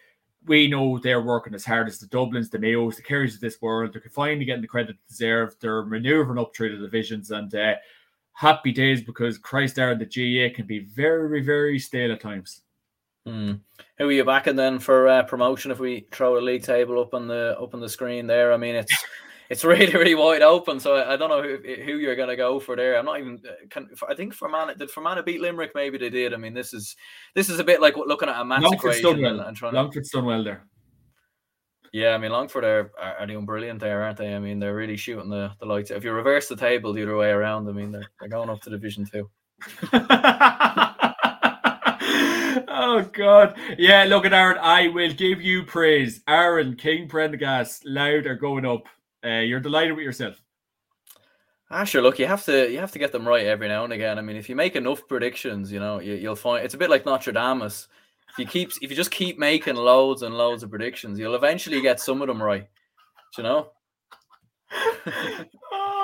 We 0.46 0.68
know 0.68 1.00
they're 1.00 1.22
working 1.22 1.56
as 1.56 1.66
hard 1.66 1.88
as 1.88 1.98
the 1.98 2.06
Dublins, 2.06 2.52
the 2.52 2.60
Mayos, 2.60 2.98
the 2.98 3.02
Kerrys 3.02 3.34
of 3.34 3.40
this 3.42 3.60
world. 3.64 3.94
They're 3.94 4.04
finally 4.12 4.46
getting 4.46 4.62
the 4.62 4.68
credit 4.68 4.96
deserved. 5.10 5.58
They're 5.60 5.86
maneuvering 5.86 6.38
up 6.38 6.56
through 6.56 6.78
the 6.78 6.84
divisions 6.84 7.32
and 7.32 7.54
uh, 7.56 7.74
happy 8.34 8.72
days 8.72 9.02
because 9.02 9.40
Christ 9.40 9.78
there 9.78 9.96
the 9.96 10.06
GAA 10.06 10.56
can 10.56 10.68
be 10.68 10.80
very, 10.80 11.42
very 11.42 11.80
stale 11.80 12.12
at 12.12 12.22
times. 12.22 12.62
Mm. 13.28 13.60
Who 13.98 14.10
are 14.10 14.12
you 14.12 14.26
backing 14.26 14.58
then 14.58 14.80
for 14.80 15.08
uh, 15.08 15.24
promotion? 15.24 15.72
If 15.72 15.80
we 15.80 16.08
throw 16.12 16.38
a 16.38 16.42
league 16.42 16.64
table 16.64 17.00
up 17.00 17.14
on 17.14 17.28
the 17.28 17.58
up 17.60 17.74
on 17.74 17.80
the 17.80 17.90
screen 17.90 18.28
there, 18.28 18.52
I 18.52 18.58
mean 18.58 18.76
it's 18.76 18.94
it's 19.50 19.64
really 19.64 19.94
really 19.94 20.16
wide 20.16 20.42
open. 20.42 20.80
So 20.80 20.96
I, 20.96 21.14
I 21.14 21.18
don't 21.18 21.30
know 21.30 21.42
who, 21.42 21.58
who 21.58 21.98
you're 21.98 22.18
going 22.18 22.30
to 22.30 22.36
go 22.36 22.60
for 22.60 22.76
there. 22.76 22.98
I'm 22.98 23.06
not 23.06 23.20
even. 23.20 23.40
Uh, 23.48 23.54
can, 23.70 23.90
I 24.08 24.14
think 24.14 24.34
Fermanagh 24.34 24.76
did 24.76 24.92
Fermanagh 24.92 25.24
beat 25.24 25.40
Limerick? 25.40 25.72
Maybe 25.76 25.98
they 25.98 26.10
did. 26.10 26.34
I 26.34 26.38
mean 26.38 26.54
this 26.54 26.74
is 26.74 26.96
this 27.36 27.50
is 27.50 27.60
a 27.60 27.64
bit 27.64 27.82
like 27.82 27.96
looking 27.96 28.28
at 28.28 28.40
a 28.40 28.44
match 28.44 28.64
Longford's 28.64 28.98
equation 28.98 29.22
done 29.22 29.38
well. 29.38 29.48
and 29.48 29.56
trying. 29.56 29.74
Longford's 29.74 30.10
done 30.10 30.26
well 30.26 30.44
there. 30.44 30.66
Yeah, 31.94 32.16
I 32.16 32.18
mean 32.18 32.32
Longford 32.32 32.66
are, 32.66 32.92
are 33.00 33.26
doing 33.26 33.46
brilliant 33.46 33.80
there, 33.80 34.04
aren't 34.04 34.18
they? 34.18 34.36
I 34.36 34.40
mean 34.40 34.60
they're 34.60 34.76
really 34.76 34.98
shooting 34.98 35.30
the, 35.30 35.52
the 35.62 35.66
lights. 35.66 35.92
If 35.92 36.04
you 36.04 36.12
reverse 36.12 36.50
the 36.50 36.58
table 36.58 36.92
the 36.92 37.04
other 37.04 37.16
way 37.16 37.30
around, 37.30 37.70
I 37.70 37.72
mean 37.72 37.94
they're, 37.94 38.10
they're 38.20 38.28
going 38.28 38.50
up 38.50 38.62
to 38.64 38.70
Division 38.70 39.06
Two. 39.06 39.30
oh 42.76 43.10
God. 43.14 43.58
Yeah, 43.78 44.04
look 44.04 44.26
at 44.26 44.34
Aaron. 44.34 44.58
I 44.62 44.88
will 44.90 45.14
give 45.14 45.42
you 45.42 45.64
praise. 45.64 46.22
Aaron, 46.28 46.76
King 46.76 47.08
Prendergast, 47.08 47.86
Louth 47.86 48.26
are 48.26 48.36
going 48.36 48.66
up. 48.66 48.88
Uh, 49.26 49.40
you're 49.40 49.60
delighted 49.60 49.96
with 49.96 50.04
yourself. 50.04 50.42
Ah, 51.72 51.84
sure. 51.84 52.02
Look, 52.02 52.20
you 52.20 52.28
have 52.28 52.46
to 52.46 52.72
you 52.72 52.78
have 52.80 52.92
to 52.92 53.00
get 53.00 53.12
them 53.12 53.28
right 53.28 53.46
every 53.46 53.68
now 53.68 53.84
and 53.84 53.94
again. 53.94 54.20
I 54.20 54.22
mean, 54.22 54.36
if 54.36 54.50
you 54.50 54.56
make 54.56 54.76
enough 54.76 55.08
predictions, 55.08 55.72
you 55.72 55.80
know, 55.80 56.00
you, 56.00 56.28
will 56.30 56.36
find 56.36 56.64
it's 56.64 56.76
a 56.76 56.78
bit 56.78 56.90
like 56.90 57.06
Nostradamus. 57.06 57.88
If 58.32 58.40
you 58.40 58.46
keep 58.46 58.72
if 58.82 58.90
you 58.92 58.96
just 58.96 59.12
keep 59.12 59.40
making 59.40 59.76
loads 59.76 60.22
and 60.22 60.38
loads 60.38 60.62
of 60.62 60.70
predictions, 60.70 61.18
you'll 61.18 61.36
eventually 61.36 61.82
get 61.82 62.00
some 62.00 62.22
of 62.22 62.28
them 62.28 62.42
right. 62.42 62.68
Do 63.36 63.42
you 63.42 63.44
know? 63.44 63.72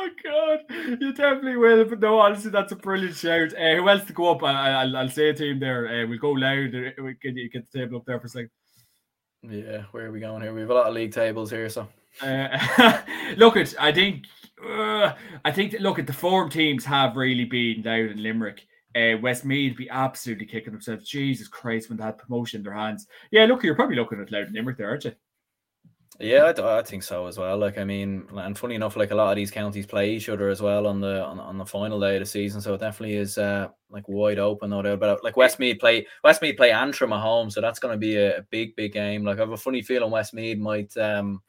oh 0.02 0.10
god, 0.24 0.60
you 1.02 1.14
definitely 1.14 1.58
will. 1.58 1.86
But 1.86 2.00
no, 2.00 2.20
honestly, 2.20 2.52
that's 2.52 2.72
a 2.72 2.76
brilliant 2.76 3.16
shout. 3.16 3.54
Uh, 3.54 3.76
who 3.76 3.90
else 3.90 4.06
to 4.06 4.14
go 4.14 4.32
up? 4.32 4.44
I, 4.44 4.86
will 4.86 4.98
I'll 4.98 5.10
say 5.10 5.30
a 5.30 5.34
team 5.34 5.60
there. 5.60 5.88
Uh, 5.88 6.08
we'll 6.08 6.20
go 6.20 6.32
Louth. 6.32 6.74
Uh, 6.74 7.04
we 7.04 7.16
can 7.16 7.36
get 7.52 7.72
the 7.72 7.80
table 7.80 7.98
up 7.98 8.06
there 8.06 8.20
for 8.20 8.28
a 8.28 8.30
second. 8.30 8.50
Yeah, 9.44 9.84
where 9.92 10.08
are 10.08 10.12
we 10.12 10.20
going 10.20 10.42
here? 10.42 10.54
We 10.54 10.62
have 10.62 10.70
a 10.70 10.74
lot 10.74 10.88
of 10.88 10.94
league 10.94 11.14
tables 11.14 11.50
here, 11.50 11.70
so. 11.70 11.88
Uh, 12.22 13.02
look 13.38 13.58
at, 13.58 13.74
I 13.80 13.92
think, 13.92 14.26
uh, 14.64 15.14
I 15.44 15.52
think. 15.52 15.76
Look 15.80 15.98
at 15.98 16.08
the 16.08 16.14
form 16.14 16.50
teams 16.50 16.86
have 16.86 17.16
really 17.16 17.46
been 17.46 17.82
down 17.82 18.10
in 18.10 18.22
Limerick. 18.22 18.62
Uh, 18.96 19.18
Westmeath 19.22 19.78
be 19.78 19.90
absolutely 19.90 20.46
kicking 20.46 20.74
themselves. 20.74 21.08
Jesus 21.08 21.48
Christ, 21.48 21.90
when 21.90 21.98
they 21.98 22.04
had 22.04 22.18
promotion 22.18 22.60
in 22.60 22.64
their 22.64 22.74
hands. 22.74 23.08
Yeah, 23.32 23.46
look, 23.46 23.64
you're 23.64 23.76
probably 23.76 23.96
looking 23.96 24.22
at 24.22 24.32
Louth 24.32 24.48
and 24.48 24.56
Limerick 24.56 24.78
there, 24.78 24.90
aren't 24.90 25.06
you? 25.06 25.14
Yeah, 26.22 26.54
I, 26.56 26.80
I, 26.80 26.84
think 26.84 27.02
so 27.02 27.26
as 27.26 27.40
well. 27.40 27.58
Like, 27.58 27.80
I 27.80 27.84
mean, 27.84 28.28
and 28.36 28.56
funny 28.56 28.76
enough, 28.76 28.96
like 28.96 29.10
a 29.10 29.16
lot 29.16 29.32
of 29.32 29.36
these 29.36 29.50
counties 29.50 29.88
play 29.88 30.12
each 30.12 30.30
other 30.30 30.50
as 30.50 30.62
well 30.62 30.86
on 30.86 31.02
the 31.02 31.24
on, 31.26 31.40
on 31.40 31.58
the 31.58 31.66
final 31.66 32.00
day 32.00 32.16
of 32.18 32.20
the 32.20 32.28
season, 32.28 32.62
so 32.62 32.76
it 32.76 32.80
definitely 32.80 33.16
is 33.16 33.40
uh, 33.40 33.70
like 33.90 34.08
wide 34.08 34.38
open, 34.38 34.70
no 34.70 34.84
doubt. 34.84 35.00
But 35.00 35.24
like 35.24 35.36
Westmeath 35.36 35.80
play 35.80 36.06
Westmeath 36.24 36.58
play 36.58 36.72
Antrim 36.72 37.12
at 37.12 37.22
home, 37.22 37.50
so 37.50 37.60
that's 37.60 37.80
going 37.80 37.94
to 37.94 37.98
be 37.98 38.18
a, 38.18 38.38
a, 38.38 38.42
big, 38.44 38.76
big 38.76 38.94
game. 38.94 39.24
Like, 39.24 39.38
I 39.38 39.42
have 39.42 39.52
a 39.52 39.58
funny 39.58 39.82
feeling 39.82 40.12
Westmeath 40.12 40.60
might 40.60 40.96
um 40.98 41.42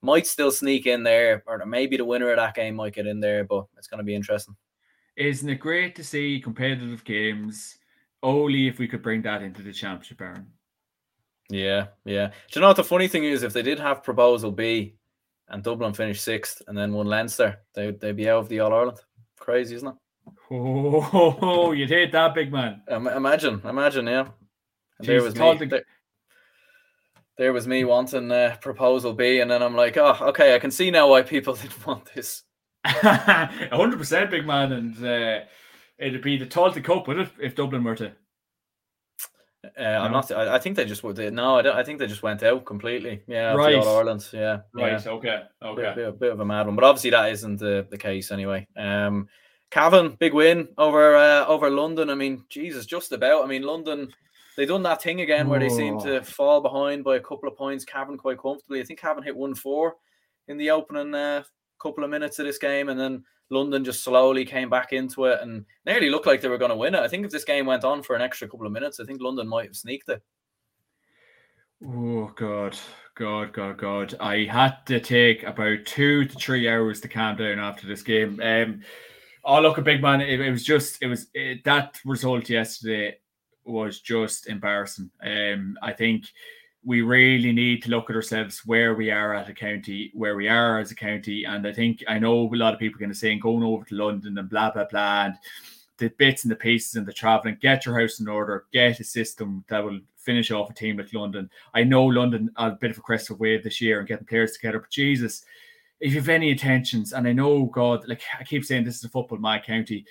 might 0.00 0.26
still 0.26 0.50
sneak 0.50 0.86
in 0.86 1.02
there, 1.02 1.42
or 1.46 1.64
maybe 1.66 1.98
the 1.98 2.04
winner 2.04 2.30
of 2.30 2.38
that 2.38 2.54
game 2.54 2.76
might 2.76 2.94
get 2.94 3.06
in 3.06 3.20
there, 3.20 3.44
but 3.44 3.66
it's 3.76 3.88
going 3.88 3.98
to 3.98 4.04
be 4.04 4.14
interesting. 4.14 4.56
Isn't 5.16 5.50
it 5.50 5.56
great 5.56 5.94
to 5.96 6.04
see 6.04 6.40
competitive 6.40 7.04
games? 7.04 7.76
Only 8.22 8.68
if 8.68 8.78
we 8.78 8.88
could 8.88 9.02
bring 9.02 9.20
that 9.22 9.42
into 9.42 9.62
the 9.62 9.72
championship, 9.72 10.20
Aaron. 10.20 10.46
Yeah, 11.50 11.86
yeah. 12.04 12.28
Do 12.28 12.34
you 12.54 12.60
know 12.60 12.68
what 12.68 12.76
the 12.76 12.84
funny 12.84 13.08
thing 13.08 13.24
is? 13.24 13.42
If 13.42 13.52
they 13.52 13.62
did 13.62 13.78
have 13.80 14.02
proposal 14.02 14.52
B 14.52 14.96
and 15.48 15.62
Dublin 15.62 15.94
finished 15.94 16.22
sixth 16.22 16.62
and 16.68 16.76
then 16.76 16.92
won 16.92 17.06
Leinster, 17.06 17.58
they, 17.74 17.90
they'd 17.90 18.16
be 18.16 18.28
out 18.28 18.40
of 18.40 18.48
the 18.48 18.60
All 18.60 18.74
Ireland. 18.74 18.98
Crazy, 19.38 19.76
isn't 19.76 19.88
it? 19.88 19.94
Oh, 20.50 21.72
you'd 21.76 21.88
hate 21.88 22.12
that, 22.12 22.34
big 22.34 22.52
man. 22.52 22.82
Um, 22.88 23.06
imagine, 23.06 23.62
imagine, 23.64 24.06
yeah. 24.06 24.28
there 25.00 25.22
was 25.22 25.34
me. 25.36 25.66
There, 25.66 25.84
there, 27.38 27.52
was 27.52 27.66
me 27.66 27.84
wanting 27.84 28.30
uh, 28.30 28.56
proposal 28.60 29.14
B, 29.14 29.40
and 29.40 29.50
then 29.50 29.62
I'm 29.62 29.74
like, 29.74 29.96
oh, 29.96 30.16
okay, 30.20 30.54
I 30.54 30.58
can 30.58 30.70
see 30.70 30.90
now 30.90 31.08
why 31.08 31.22
people 31.22 31.54
didn't 31.54 31.86
want 31.86 32.12
this. 32.14 32.42
hundred 32.84 33.98
percent, 33.98 34.30
big 34.30 34.46
man, 34.46 34.72
and 34.72 35.04
uh, 35.04 35.40
it'd 35.98 36.22
be 36.22 36.36
the 36.36 36.46
Tailteann 36.46 36.84
Cup, 36.84 37.08
would 37.08 37.18
it, 37.18 37.30
if 37.40 37.54
Dublin 37.54 37.84
were 37.84 37.96
to? 37.96 38.12
Uh, 39.64 39.70
no. 39.76 40.00
I'm 40.00 40.12
not. 40.12 40.30
I, 40.30 40.54
I, 40.54 40.58
think 40.58 40.76
they 40.76 40.84
just 40.84 41.02
would. 41.02 41.18
No, 41.32 41.58
I, 41.58 41.62
don't, 41.62 41.76
I 41.76 41.82
think 41.82 41.98
they 41.98 42.06
just 42.06 42.22
went 42.22 42.42
out 42.44 42.64
completely. 42.64 43.22
Yeah, 43.26 43.54
right. 43.54 43.74
All 43.74 43.98
Ireland. 43.98 44.26
Yeah, 44.32 44.60
right. 44.72 45.04
Yeah. 45.04 45.12
Okay. 45.12 45.42
Okay. 45.62 45.82
Bit, 45.82 45.94
bit, 45.96 46.20
bit, 46.20 46.32
of 46.32 46.40
a 46.40 46.44
mad 46.44 46.66
one, 46.66 46.76
but 46.76 46.84
obviously 46.84 47.10
that 47.10 47.32
isn't 47.32 47.58
the, 47.58 47.86
the 47.90 47.98
case 47.98 48.30
anyway. 48.30 48.68
Um, 48.76 49.28
Cavan, 49.70 50.16
big 50.18 50.32
win 50.32 50.68
over 50.78 51.16
uh, 51.16 51.44
over 51.46 51.68
London. 51.70 52.08
I 52.08 52.14
mean, 52.14 52.44
Jesus, 52.48 52.86
just 52.86 53.12
about. 53.12 53.44
I 53.44 53.46
mean, 53.48 53.62
London, 53.62 54.08
they 54.56 54.64
done 54.64 54.84
that 54.84 55.02
thing 55.02 55.22
again 55.22 55.48
where 55.48 55.60
they 55.60 55.68
seem 55.68 55.98
to 56.00 56.22
fall 56.22 56.60
behind 56.60 57.02
by 57.02 57.16
a 57.16 57.20
couple 57.20 57.48
of 57.48 57.56
points. 57.56 57.84
Cavan 57.84 58.16
quite 58.16 58.38
comfortably. 58.38 58.80
I 58.80 58.84
think 58.84 59.00
Cavan 59.00 59.24
hit 59.24 59.36
one 59.36 59.54
four 59.54 59.96
in 60.46 60.56
the 60.56 60.70
opening 60.70 61.14
uh, 61.14 61.42
couple 61.80 62.04
of 62.04 62.10
minutes 62.10 62.38
of 62.38 62.46
this 62.46 62.58
game, 62.58 62.88
and 62.88 62.98
then 62.98 63.24
London 63.50 63.84
just 63.84 64.02
slowly 64.02 64.44
came 64.44 64.68
back 64.68 64.92
into 64.92 65.24
it 65.24 65.40
and 65.40 65.64
nearly 65.86 66.10
looked 66.10 66.26
like 66.26 66.40
they 66.40 66.48
were 66.48 66.58
going 66.58 66.70
to 66.70 66.76
win 66.76 66.94
it. 66.94 67.00
I 67.00 67.08
think 67.08 67.24
if 67.24 67.30
this 67.30 67.44
game 67.44 67.66
went 67.66 67.84
on 67.84 68.02
for 68.02 68.14
an 68.14 68.22
extra 68.22 68.48
couple 68.48 68.66
of 68.66 68.72
minutes, 68.72 69.00
I 69.00 69.04
think 69.04 69.22
London 69.22 69.48
might 69.48 69.66
have 69.66 69.76
sneaked 69.76 70.08
it. 70.08 70.22
Oh 71.84 72.32
God, 72.36 72.76
God, 73.14 73.52
God, 73.52 73.78
God! 73.78 74.14
I 74.18 74.44
had 74.44 74.84
to 74.86 75.00
take 75.00 75.44
about 75.44 75.86
two 75.86 76.24
to 76.24 76.34
three 76.36 76.68
hours 76.68 77.00
to 77.00 77.08
calm 77.08 77.36
down 77.36 77.58
after 77.58 77.86
this 77.86 78.02
game. 78.02 78.40
Um, 78.42 78.82
Oh, 79.50 79.62
look, 79.62 79.78
a 79.78 79.82
big 79.82 80.02
man. 80.02 80.20
It, 80.20 80.40
it 80.40 80.50
was 80.50 80.62
just, 80.62 81.02
it 81.02 81.06
was 81.06 81.28
it, 81.32 81.64
that 81.64 81.98
result 82.04 82.50
yesterday 82.50 83.16
was 83.64 84.00
just 84.00 84.46
embarrassing. 84.46 85.10
Um, 85.22 85.78
I 85.80 85.92
think 85.92 86.26
we 86.88 87.02
really 87.02 87.52
need 87.52 87.82
to 87.82 87.90
look 87.90 88.08
at 88.08 88.16
ourselves 88.16 88.64
where 88.64 88.94
we 88.94 89.10
are 89.10 89.34
at 89.34 89.50
a 89.50 89.52
county, 89.52 90.10
where 90.14 90.34
we 90.36 90.48
are 90.48 90.78
as 90.78 90.90
a 90.90 90.94
county. 90.94 91.44
And 91.44 91.66
I 91.66 91.72
think 91.74 92.02
I 92.08 92.18
know 92.18 92.50
a 92.50 92.56
lot 92.56 92.72
of 92.72 92.80
people 92.80 92.96
are 92.96 93.00
going 93.00 93.12
to 93.12 93.14
say 93.14 93.36
going 93.36 93.62
over 93.62 93.84
to 93.84 93.94
London 93.94 94.38
and 94.38 94.48
blah 94.48 94.70
blah 94.70 94.86
blah 94.90 95.26
and 95.26 95.34
the 95.98 96.08
bits 96.16 96.44
and 96.44 96.50
the 96.50 96.56
pieces 96.56 96.94
and 96.94 97.04
the 97.04 97.12
traveling. 97.12 97.58
Get 97.60 97.84
your 97.84 98.00
house 98.00 98.20
in 98.20 98.26
order. 98.26 98.64
Get 98.72 99.00
a 99.00 99.04
system 99.04 99.66
that 99.68 99.84
will 99.84 100.00
finish 100.16 100.50
off 100.50 100.70
a 100.70 100.72
team 100.72 100.96
like 100.96 101.12
London. 101.12 101.50
I 101.74 101.84
know 101.84 102.06
London 102.06 102.50
a 102.56 102.70
bit 102.70 102.92
of 102.92 102.96
a 102.96 103.02
crest 103.02 103.28
of 103.28 103.38
wave 103.38 103.64
this 103.64 103.82
year 103.82 103.98
and 103.98 104.08
getting 104.08 104.26
players 104.26 104.52
together, 104.52 104.78
but 104.78 104.88
Jesus, 104.88 105.44
if 106.00 106.14
you 106.14 106.20
have 106.20 106.30
any 106.30 106.48
intentions, 106.48 107.12
and 107.12 107.28
I 107.28 107.32
know 107.34 107.66
God, 107.66 108.08
like 108.08 108.22
I 108.40 108.44
keep 108.44 108.64
saying, 108.64 108.84
this 108.84 108.96
is 108.96 109.04
a 109.04 109.10
football 109.10 109.36
my 109.36 109.58
county, 109.58 110.06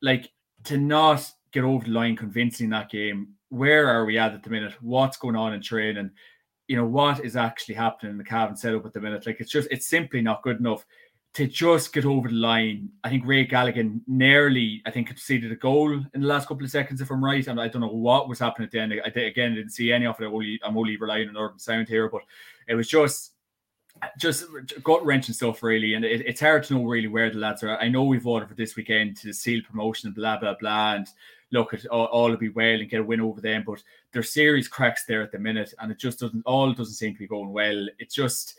like 0.00 0.30
to 0.64 0.78
not 0.78 1.30
get 1.52 1.64
over 1.64 1.84
the 1.84 1.90
line 1.90 2.16
convincing 2.16 2.70
that 2.70 2.90
game. 2.90 3.34
Where 3.54 3.88
are 3.88 4.04
we 4.04 4.18
at 4.18 4.34
at 4.34 4.42
the 4.42 4.50
minute? 4.50 4.74
What's 4.80 5.16
going 5.16 5.36
on 5.36 5.54
in 5.54 5.62
training? 5.62 6.10
You 6.66 6.76
know 6.76 6.86
what 6.86 7.24
is 7.24 7.36
actually 7.36 7.74
happening 7.74 8.12
in 8.12 8.18
the 8.18 8.24
Cavan 8.24 8.56
setup 8.56 8.86
at 8.86 8.92
the 8.92 9.00
minute? 9.00 9.26
Like 9.26 9.40
it's 9.40 9.50
just 9.50 9.68
it's 9.70 9.86
simply 9.86 10.22
not 10.22 10.42
good 10.42 10.58
enough 10.58 10.84
to 11.34 11.46
just 11.46 11.92
get 11.92 12.04
over 12.04 12.28
the 12.28 12.34
line. 12.34 12.88
I 13.02 13.10
think 13.10 13.26
Ray 13.26 13.46
Galligan 13.46 14.00
nearly, 14.06 14.82
I 14.86 14.90
think, 14.90 15.08
conceded 15.08 15.50
a 15.50 15.56
goal 15.56 15.92
in 15.92 16.20
the 16.20 16.26
last 16.26 16.46
couple 16.46 16.64
of 16.64 16.70
seconds, 16.70 17.00
if 17.00 17.10
I'm 17.10 17.24
right. 17.24 17.46
And 17.46 17.60
I 17.60 17.68
don't 17.68 17.82
know 17.82 17.88
what 17.88 18.28
was 18.28 18.38
happening 18.38 18.66
at 18.66 18.72
the 18.72 18.78
end. 18.78 18.94
I 19.04 19.08
again 19.20 19.54
didn't 19.54 19.72
see 19.72 19.92
any 19.92 20.06
of 20.06 20.20
it. 20.20 20.26
Only, 20.26 20.60
I'm 20.64 20.78
only 20.78 20.96
relying 20.96 21.28
on 21.28 21.36
urban 21.36 21.58
sound 21.58 21.88
here, 21.88 22.08
but 22.08 22.22
it 22.68 22.74
was 22.74 22.88
just 22.88 23.32
just 24.18 24.44
gut 24.82 25.04
wrenching 25.04 25.34
stuff, 25.34 25.62
really. 25.62 25.94
And 25.94 26.04
it, 26.04 26.22
it's 26.26 26.40
hard 26.40 26.64
to 26.64 26.74
know 26.74 26.84
really 26.84 27.08
where 27.08 27.30
the 27.30 27.38
lads 27.38 27.62
are. 27.62 27.78
I 27.78 27.88
know 27.88 28.04
we've 28.04 28.22
voted 28.22 28.48
for 28.48 28.54
this 28.54 28.76
weekend 28.76 29.16
to 29.18 29.32
seal 29.32 29.62
promotion 29.68 30.12
blah, 30.12 30.38
blah, 30.38 30.54
blah. 30.58 30.94
And 30.94 31.06
look, 31.54 31.72
at 31.72 31.86
all, 31.86 32.28
will 32.30 32.36
be 32.36 32.50
well 32.50 32.80
and 32.80 32.90
get 32.90 33.00
a 33.00 33.04
win 33.04 33.22
over 33.22 33.40
them. 33.40 33.64
But 33.66 33.82
there's 34.12 34.32
serious 34.32 34.68
cracks 34.68 35.06
there 35.06 35.22
at 35.22 35.32
the 35.32 35.38
minute. 35.38 35.72
And 35.78 35.90
it 35.90 35.98
just 35.98 36.20
doesn't, 36.20 36.44
all 36.44 36.72
doesn't 36.72 36.94
seem 36.94 37.14
to 37.14 37.18
be 37.18 37.26
going 37.26 37.50
well. 37.50 37.86
It's 37.98 38.14
just, 38.14 38.56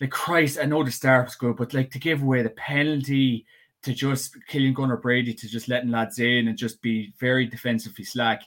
like, 0.00 0.10
Christ, 0.10 0.58
I 0.60 0.64
know 0.64 0.82
the 0.82 0.90
start 0.90 1.26
was 1.26 1.36
good, 1.36 1.56
but 1.56 1.74
like 1.74 1.90
to 1.92 2.00
give 2.00 2.22
away 2.22 2.42
the 2.42 2.50
penalty 2.50 3.46
to 3.82 3.94
just 3.94 4.36
Killian 4.48 4.74
Gunnar 4.74 4.96
Brady 4.96 5.34
to 5.34 5.48
just 5.48 5.68
letting 5.68 5.90
lads 5.90 6.18
in 6.18 6.48
and 6.48 6.58
just 6.58 6.82
be 6.82 7.12
very 7.18 7.46
defensively 7.46 8.04
slack 8.04 8.42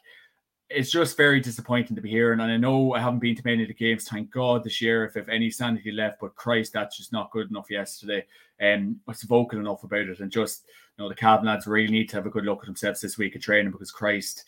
it's 0.69 0.91
just 0.91 1.17
very 1.17 1.39
disappointing 1.39 1.95
to 1.95 2.01
be 2.01 2.09
hearing. 2.09 2.39
And 2.39 2.51
I 2.51 2.57
know 2.57 2.93
I 2.93 2.99
haven't 2.99 3.19
been 3.19 3.35
to 3.35 3.41
many 3.45 3.61
of 3.63 3.67
the 3.67 3.73
games, 3.73 4.07
thank 4.07 4.31
God, 4.31 4.63
this 4.63 4.81
year, 4.81 5.05
if, 5.05 5.15
if 5.15 5.29
any 5.29 5.51
sanity 5.51 5.91
left, 5.91 6.19
but 6.19 6.35
Christ, 6.35 6.73
that's 6.73 6.97
just 6.97 7.11
not 7.11 7.31
good 7.31 7.49
enough 7.49 7.69
yesterday. 7.69 8.25
And 8.59 8.87
um, 8.87 8.99
was 9.05 9.21
vocal 9.23 9.59
enough 9.59 9.83
about 9.83 10.07
it. 10.07 10.19
And 10.21 10.31
just, 10.31 10.63
you 10.97 11.03
know, 11.03 11.09
the 11.09 11.15
Cavan 11.15 11.45
lads 11.45 11.67
really 11.67 11.91
need 11.91 12.09
to 12.09 12.15
have 12.15 12.25
a 12.25 12.29
good 12.29 12.45
look 12.45 12.59
at 12.59 12.65
themselves 12.65 13.01
this 13.01 13.17
week 13.17 13.35
of 13.35 13.41
training 13.41 13.71
because 13.71 13.91
Christ, 13.91 14.45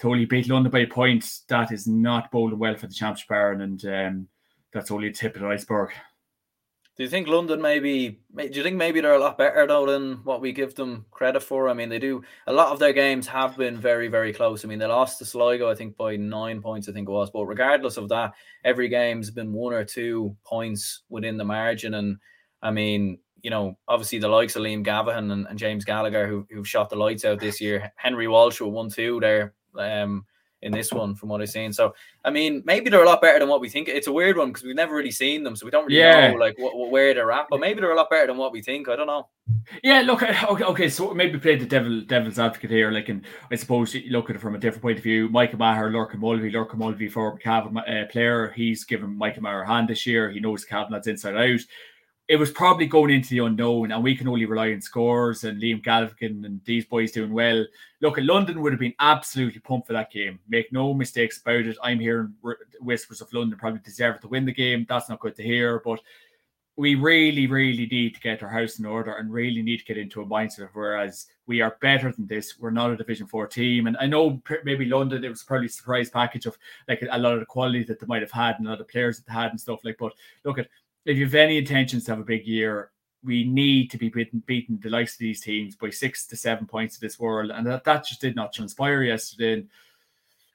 totally 0.00 0.24
beat 0.24 0.48
London 0.48 0.72
by 0.72 0.80
a 0.80 0.86
point. 0.86 1.40
That 1.48 1.70
is 1.70 1.86
not 1.86 2.30
bowling 2.30 2.58
well 2.58 2.74
for 2.76 2.86
the 2.86 2.94
Championship 2.94 3.28
Baron. 3.28 3.60
And 3.60 3.84
um, 3.84 4.28
that's 4.72 4.90
only 4.90 5.08
a 5.08 5.12
tip 5.12 5.36
of 5.36 5.42
the 5.42 5.48
iceberg. 5.48 5.90
Do 6.96 7.04
you 7.04 7.08
think 7.08 7.28
London 7.28 7.62
maybe? 7.62 8.20
Do 8.36 8.50
you 8.52 8.62
think 8.62 8.76
maybe 8.76 9.00
they're 9.00 9.14
a 9.14 9.18
lot 9.18 9.38
better 9.38 9.66
though 9.66 9.86
than 9.86 10.16
what 10.24 10.42
we 10.42 10.52
give 10.52 10.74
them 10.74 11.06
credit 11.10 11.40
for? 11.40 11.68
I 11.68 11.72
mean, 11.72 11.88
they 11.88 11.98
do 11.98 12.22
a 12.46 12.52
lot 12.52 12.72
of 12.72 12.78
their 12.78 12.92
games 12.92 13.26
have 13.26 13.56
been 13.56 13.78
very, 13.78 14.08
very 14.08 14.34
close. 14.34 14.64
I 14.64 14.68
mean, 14.68 14.78
they 14.78 14.86
lost 14.86 15.18
to 15.18 15.24
Sligo, 15.24 15.70
I 15.70 15.74
think, 15.74 15.96
by 15.96 16.16
nine 16.16 16.60
points, 16.60 16.88
I 16.88 16.92
think 16.92 17.08
it 17.08 17.12
was. 17.12 17.30
But 17.30 17.46
regardless 17.46 17.96
of 17.96 18.10
that, 18.10 18.34
every 18.64 18.88
game's 18.88 19.30
been 19.30 19.52
one 19.52 19.72
or 19.72 19.84
two 19.84 20.36
points 20.44 21.02
within 21.08 21.38
the 21.38 21.44
margin. 21.44 21.94
And 21.94 22.18
I 22.60 22.70
mean, 22.70 23.18
you 23.42 23.50
know, 23.50 23.76
obviously 23.88 24.18
the 24.18 24.28
likes 24.28 24.56
of 24.56 24.62
Liam 24.62 24.84
Gavaghan 24.84 25.32
and, 25.32 25.46
and 25.46 25.58
James 25.58 25.84
Gallagher 25.84 26.26
who 26.26 26.46
who've 26.50 26.68
shot 26.68 26.90
the 26.90 26.96
lights 26.96 27.24
out 27.24 27.40
this 27.40 27.60
year. 27.60 27.92
Henry 27.96 28.28
Walsh 28.28 28.60
with 28.60 28.72
one 28.72 28.90
two 28.90 29.20
there. 29.20 29.54
Um, 29.76 30.24
in 30.62 30.72
this 30.72 30.92
one, 30.92 31.14
from 31.14 31.30
what 31.30 31.40
I've 31.40 31.48
seen. 31.48 31.72
So, 31.72 31.94
I 32.24 32.30
mean, 32.30 32.62
maybe 32.66 32.90
they're 32.90 33.02
a 33.02 33.08
lot 33.08 33.22
better 33.22 33.38
than 33.38 33.48
what 33.48 33.60
we 33.60 33.68
think. 33.68 33.88
It's 33.88 34.08
a 34.08 34.12
weird 34.12 34.36
one 34.36 34.48
because 34.48 34.62
we've 34.62 34.76
never 34.76 34.94
really 34.94 35.10
seen 35.10 35.42
them, 35.42 35.56
so 35.56 35.64
we 35.64 35.70
don't 35.70 35.86
really 35.86 35.98
yeah. 35.98 36.30
know 36.30 36.36
like 36.36 36.58
what, 36.58 36.90
where 36.90 37.14
they're 37.14 37.32
at. 37.32 37.46
But 37.48 37.60
maybe 37.60 37.80
they're 37.80 37.92
a 37.92 37.96
lot 37.96 38.10
better 38.10 38.26
than 38.26 38.36
what 38.36 38.52
we 38.52 38.62
think. 38.62 38.88
I 38.88 38.96
don't 38.96 39.06
know. 39.06 39.28
Yeah, 39.82 40.02
look, 40.02 40.22
okay, 40.22 40.64
okay. 40.64 40.88
So 40.88 41.14
maybe 41.14 41.38
play 41.38 41.56
the 41.56 41.66
devil, 41.66 42.02
devil's 42.02 42.38
advocate 42.38 42.70
here. 42.70 42.90
Like, 42.90 43.08
and 43.08 43.24
I 43.50 43.56
suppose 43.56 43.94
you 43.94 44.10
look 44.10 44.28
at 44.28 44.36
it 44.36 44.40
from 44.40 44.54
a 44.54 44.58
different 44.58 44.82
point 44.82 44.98
of 44.98 45.04
view. 45.04 45.28
Michael 45.28 45.58
Maher, 45.58 45.90
Lorcan 45.90 46.18
Mulvey, 46.18 46.52
Lorcan 46.52 46.76
Mulvey 46.76 47.08
for 47.08 47.38
Cavan 47.38 47.78
uh, 47.78 48.04
player. 48.10 48.52
He's 48.54 48.84
given 48.84 49.16
Michael 49.16 49.42
Maher 49.42 49.62
a 49.62 49.66
hand 49.66 49.88
this 49.88 50.06
year. 50.06 50.30
He 50.30 50.40
knows 50.40 50.64
Cavan 50.64 50.92
that's 50.92 51.06
inside 51.06 51.36
out 51.36 51.60
it 52.30 52.38
was 52.38 52.52
probably 52.52 52.86
going 52.86 53.10
into 53.10 53.30
the 53.30 53.40
unknown, 53.40 53.90
and 53.90 54.04
we 54.04 54.14
can 54.14 54.28
only 54.28 54.44
rely 54.44 54.72
on 54.72 54.80
scores 54.80 55.42
and 55.42 55.60
Liam 55.60 55.82
Galligan 55.82 56.46
and 56.46 56.60
these 56.64 56.84
boys 56.84 57.10
doing 57.10 57.32
well. 57.32 57.66
Look, 58.00 58.18
at 58.18 58.24
London 58.24 58.62
would 58.62 58.72
have 58.72 58.78
been 58.78 58.94
absolutely 59.00 59.58
pumped 59.58 59.88
for 59.88 59.94
that 59.94 60.12
game. 60.12 60.38
Make 60.48 60.72
no 60.72 60.94
mistakes 60.94 61.40
about 61.40 61.66
it. 61.66 61.76
I'm 61.82 61.98
hearing 61.98 62.32
whispers 62.78 63.20
of 63.20 63.32
London 63.32 63.58
probably 63.58 63.80
deserve 63.80 64.20
to 64.20 64.28
win 64.28 64.44
the 64.44 64.52
game. 64.52 64.86
That's 64.88 65.08
not 65.08 65.18
good 65.18 65.34
to 65.34 65.42
hear, 65.42 65.82
but 65.84 65.98
we 66.76 66.94
really, 66.94 67.48
really 67.48 67.86
need 67.86 68.14
to 68.14 68.20
get 68.20 68.44
our 68.44 68.48
house 68.48 68.78
in 68.78 68.86
order 68.86 69.14
and 69.14 69.32
really 69.32 69.60
need 69.60 69.78
to 69.78 69.84
get 69.84 69.98
into 69.98 70.22
a 70.22 70.24
mindset 70.24 70.62
of 70.62 70.70
whereas 70.74 71.26
we 71.48 71.60
are 71.60 71.78
better 71.80 72.12
than 72.12 72.28
this. 72.28 72.60
We're 72.60 72.70
not 72.70 72.92
a 72.92 72.96
Division 72.96 73.26
Four 73.26 73.48
team, 73.48 73.88
and 73.88 73.96
I 73.98 74.06
know 74.06 74.40
maybe 74.62 74.84
London 74.84 75.24
it 75.24 75.28
was 75.30 75.42
probably 75.42 75.66
a 75.66 75.70
surprise 75.70 76.10
package 76.10 76.46
of 76.46 76.56
like 76.86 77.04
a 77.10 77.18
lot 77.18 77.34
of 77.34 77.40
the 77.40 77.46
quality 77.46 77.82
that 77.82 77.98
they 77.98 78.06
might 78.06 78.22
have 78.22 78.30
had 78.30 78.54
and 78.58 78.68
a 78.68 78.70
lot 78.70 78.80
of 78.80 78.86
players 78.86 79.16
that 79.16 79.26
they 79.26 79.32
had 79.32 79.50
and 79.50 79.60
stuff 79.60 79.80
like. 79.82 79.96
But 79.98 80.12
look 80.44 80.60
at 80.60 80.68
if 81.04 81.16
you 81.16 81.24
have 81.24 81.34
any 81.34 81.58
intentions 81.58 82.04
to 82.04 82.12
have 82.12 82.20
a 82.20 82.24
big 82.24 82.46
year, 82.46 82.90
we 83.22 83.44
need 83.44 83.90
to 83.90 83.98
be 83.98 84.08
beating, 84.08 84.42
beating 84.46 84.78
the 84.78 84.88
likes 84.88 85.14
of 85.14 85.18
these 85.18 85.40
teams 85.40 85.76
by 85.76 85.90
six 85.90 86.26
to 86.26 86.36
seven 86.36 86.66
points 86.66 86.96
of 86.96 87.00
this 87.00 87.18
world, 87.18 87.50
and 87.50 87.66
that, 87.66 87.84
that 87.84 88.06
just 88.06 88.20
did 88.20 88.34
not 88.36 88.52
transpire 88.52 89.02
yesterday. 89.02 89.52
And 89.54 89.68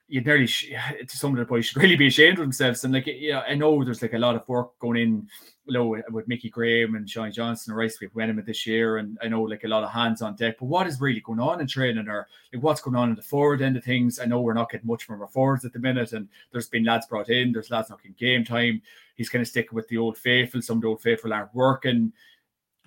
you'd 0.07 0.25
nearly 0.25 0.47
to 1.07 1.17
some 1.17 1.31
of 1.31 1.37
the 1.37 1.45
boys 1.45 1.65
should 1.65 1.77
really 1.81 1.95
be 1.95 2.07
ashamed 2.07 2.37
of 2.37 2.43
themselves. 2.43 2.83
And 2.83 2.93
like, 2.93 3.07
yeah, 3.07 3.41
I 3.41 3.55
know 3.55 3.83
there's 3.83 4.01
like 4.01 4.13
a 4.13 4.19
lot 4.19 4.35
of 4.35 4.47
work 4.47 4.77
going 4.79 4.97
in 4.97 5.27
you 5.67 5.73
know, 5.73 6.01
with 6.11 6.27
Mickey 6.27 6.49
Graham 6.49 6.95
and 6.95 7.09
Sean 7.09 7.31
Johnson 7.31 7.71
and 7.71 7.77
Rice 7.77 7.99
with 7.99 8.13
Wenham 8.13 8.41
this 8.45 8.67
year, 8.67 8.97
and 8.97 9.17
I 9.21 9.27
know 9.27 9.41
like 9.41 9.63
a 9.63 9.67
lot 9.67 9.83
of 9.83 9.91
hands 9.91 10.21
on 10.21 10.35
deck. 10.35 10.57
But 10.59 10.67
what 10.67 10.85
is 10.85 11.01
really 11.01 11.21
going 11.21 11.39
on 11.39 11.59
in 11.59 11.67
training, 11.67 12.07
or 12.07 12.27
like 12.53 12.61
what's 12.61 12.81
going 12.81 12.95
on 12.95 13.09
in 13.09 13.15
the 13.15 13.23
forward 13.23 13.61
end 13.61 13.75
of 13.75 13.83
things? 13.83 14.19
I 14.19 14.25
know 14.25 14.41
we're 14.41 14.53
not 14.53 14.69
getting 14.69 14.87
much 14.87 15.05
from 15.05 15.21
our 15.21 15.27
forwards 15.27 15.65
at 15.65 15.73
the 15.73 15.79
minute, 15.79 16.13
and 16.13 16.27
there's 16.51 16.69
been 16.69 16.83
lads 16.83 17.07
brought 17.07 17.29
in, 17.29 17.51
there's 17.51 17.71
lads 17.71 17.89
not 17.89 18.01
getting 18.01 18.15
game 18.19 18.45
time. 18.45 18.81
He's 19.15 19.29
kind 19.29 19.41
of 19.41 19.47
sticking 19.47 19.73
with 19.73 19.87
the 19.87 19.97
old 19.97 20.17
faithful. 20.17 20.61
Some 20.61 20.77
of 20.77 20.81
the 20.81 20.87
old 20.89 21.01
faithful 21.01 21.33
aren't 21.33 21.55
working. 21.55 22.13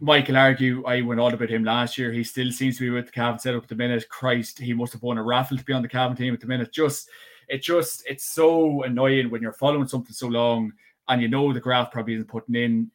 Michael 0.01 0.37
argue 0.37 0.85
I 0.85 1.01
went 1.01 1.21
all 1.21 1.33
about 1.33 1.51
him 1.51 1.65
last 1.65 1.99
year. 1.99 2.13
He 2.13 2.23
still 2.23 2.53
seems 2.53 2.77
to 2.77 2.83
be 2.83 2.91
with 2.91 3.07
the 3.07 3.13
Cavan 3.13 3.39
setup 3.39 3.65
at 3.65 3.69
the 3.69 3.75
minute. 3.75 4.09
Christ, 4.09 4.59
he 4.59 4.73
must 4.73 4.93
have 4.93 5.03
won 5.03 5.19
a 5.19 5.23
raffle 5.23 5.57
to 5.57 5.65
be 5.65 5.73
on 5.73 5.83
the 5.83 5.89
Cavan 5.89 6.17
team 6.17 6.35
at 6.35 6.41
the 6.41 6.47
minute. 6.47 6.73
Just 6.73 7.09
it 7.49 7.63
just 7.63 8.05
it's 8.07 8.25
so 8.25 8.83
annoying 8.85 9.31
when 9.31 9.43
you're 9.43 9.53
following 9.53 9.89
something 9.89 10.13
so 10.13 10.29
long 10.29 10.73
and 11.09 11.23
you 11.23 11.29
know 11.29 11.53
the 11.53 11.61
graph 11.61 11.91
probably 11.91 12.15
isn't 12.15 12.29
putting 12.29 12.55
in. 12.55 12.91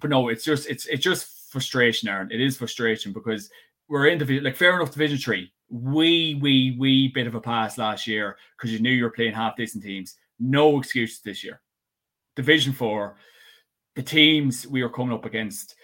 But 0.00 0.10
no, 0.10 0.28
it's 0.28 0.44
just 0.44 0.68
it's 0.68 0.86
it's 0.86 1.02
just 1.02 1.50
frustration, 1.50 2.08
Aaron. 2.08 2.32
It 2.32 2.40
is 2.40 2.56
frustration 2.56 3.12
because 3.12 3.50
we're 3.88 4.08
in 4.08 4.18
the 4.18 4.40
like 4.40 4.56
fair 4.56 4.74
enough 4.74 4.90
division 4.90 5.18
three. 5.18 5.52
We 5.70 6.38
we 6.40 6.76
we 6.78 7.08
bit 7.08 7.26
of 7.26 7.34
a 7.34 7.40
pass 7.40 7.78
last 7.78 8.06
year 8.06 8.36
because 8.56 8.72
you 8.72 8.78
knew 8.78 8.90
you 8.90 9.04
were 9.04 9.10
playing 9.10 9.34
half 9.34 9.56
decent 9.56 9.84
teams. 9.84 10.16
No 10.40 10.78
excuses 10.78 11.20
this 11.20 11.44
year. 11.44 11.60
Division 12.34 12.72
four, 12.72 13.16
the 13.94 14.02
teams 14.02 14.66
we 14.66 14.82
were 14.82 14.90
coming 14.90 15.14
up 15.14 15.24
against. 15.24 15.76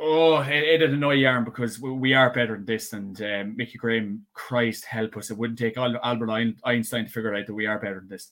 Oh, 0.00 0.40
it, 0.40 0.62
it'd 0.62 0.92
annoy 0.92 1.14
Yarn 1.14 1.44
because 1.44 1.80
we, 1.80 2.14
are 2.14 2.32
better 2.32 2.54
than 2.54 2.64
this. 2.64 2.92
And 2.92 3.20
um, 3.20 3.56
Mickey 3.56 3.78
Graham, 3.78 4.24
Christ 4.32 4.84
help 4.84 5.16
us, 5.16 5.30
it 5.30 5.36
wouldn't 5.36 5.58
take 5.58 5.76
Albert 5.76 6.54
Einstein 6.64 7.06
to 7.06 7.10
figure 7.10 7.34
out 7.34 7.46
that 7.46 7.54
we 7.54 7.66
are 7.66 7.80
better 7.80 8.00
than 8.00 8.08
this. 8.08 8.30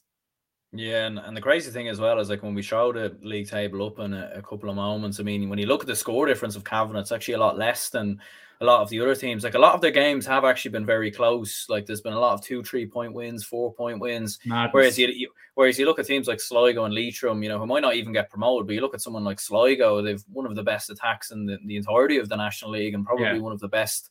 Yeah, 0.72 1.06
and, 1.06 1.18
and 1.18 1.36
the 1.36 1.40
crazy 1.40 1.70
thing 1.70 1.88
as 1.88 1.98
well 1.98 2.18
is 2.18 2.28
like 2.28 2.43
when 2.43 2.55
we 2.55 2.62
show 2.62 2.93
the 2.93 3.16
league 3.22 3.48
table 3.48 3.86
up 3.86 3.98
in 3.98 4.12
a, 4.12 4.32
a, 4.34 4.43
couple 4.43 4.68
of 4.68 4.76
moments, 4.76 5.18
I 5.18 5.22
mean, 5.22 5.48
when 5.48 5.59
you 5.59 5.66
look 5.66 5.80
at 5.80 5.86
the 5.86 5.97
score 5.97 6.26
difference 6.26 6.55
of 6.55 6.64
Cavan, 6.64 6.97
it's 6.97 7.12
actually 7.12 7.34
a 7.34 7.38
lot 7.38 7.56
less 7.56 7.88
than 7.88 8.20
a 8.60 8.64
lot 8.64 8.80
of 8.80 8.88
the 8.88 9.00
other 9.00 9.14
teams. 9.14 9.44
Like 9.44 9.54
a 9.54 9.58
lot 9.58 9.74
of 9.74 9.80
their 9.80 9.90
games 9.90 10.26
have 10.26 10.44
actually 10.44 10.70
been 10.70 10.86
very 10.86 11.10
close. 11.10 11.66
Like 11.68 11.86
there's 11.86 12.00
been 12.00 12.12
a 12.12 12.18
lot 12.18 12.34
of 12.34 12.42
two, 12.42 12.62
three 12.62 12.86
point 12.86 13.12
wins, 13.12 13.44
four 13.44 13.72
point 13.72 14.00
wins. 14.00 14.38
Madness. 14.44 14.74
Whereas 14.74 14.98
you, 14.98 15.08
you, 15.08 15.30
whereas 15.54 15.78
you 15.78 15.86
look 15.86 15.98
at 15.98 16.06
teams 16.06 16.28
like 16.28 16.40
Sligo 16.40 16.84
and 16.84 16.94
Leitrim, 16.94 17.42
you 17.42 17.48
know, 17.48 17.58
who 17.58 17.66
might 17.66 17.82
not 17.82 17.96
even 17.96 18.12
get 18.12 18.30
promoted, 18.30 18.66
but 18.66 18.74
you 18.74 18.80
look 18.80 18.94
at 18.94 19.02
someone 19.02 19.24
like 19.24 19.40
Sligo, 19.40 20.00
they've 20.02 20.24
one 20.32 20.46
of 20.46 20.54
the 20.54 20.62
best 20.62 20.90
attacks 20.90 21.30
in 21.30 21.46
the, 21.46 21.58
the 21.66 21.76
entirety 21.76 22.18
of 22.18 22.28
the 22.28 22.36
National 22.36 22.70
League 22.70 22.94
and 22.94 23.04
probably 23.04 23.24
yeah. 23.24 23.38
one 23.38 23.52
of 23.52 23.60
the 23.60 23.68
best, 23.68 24.10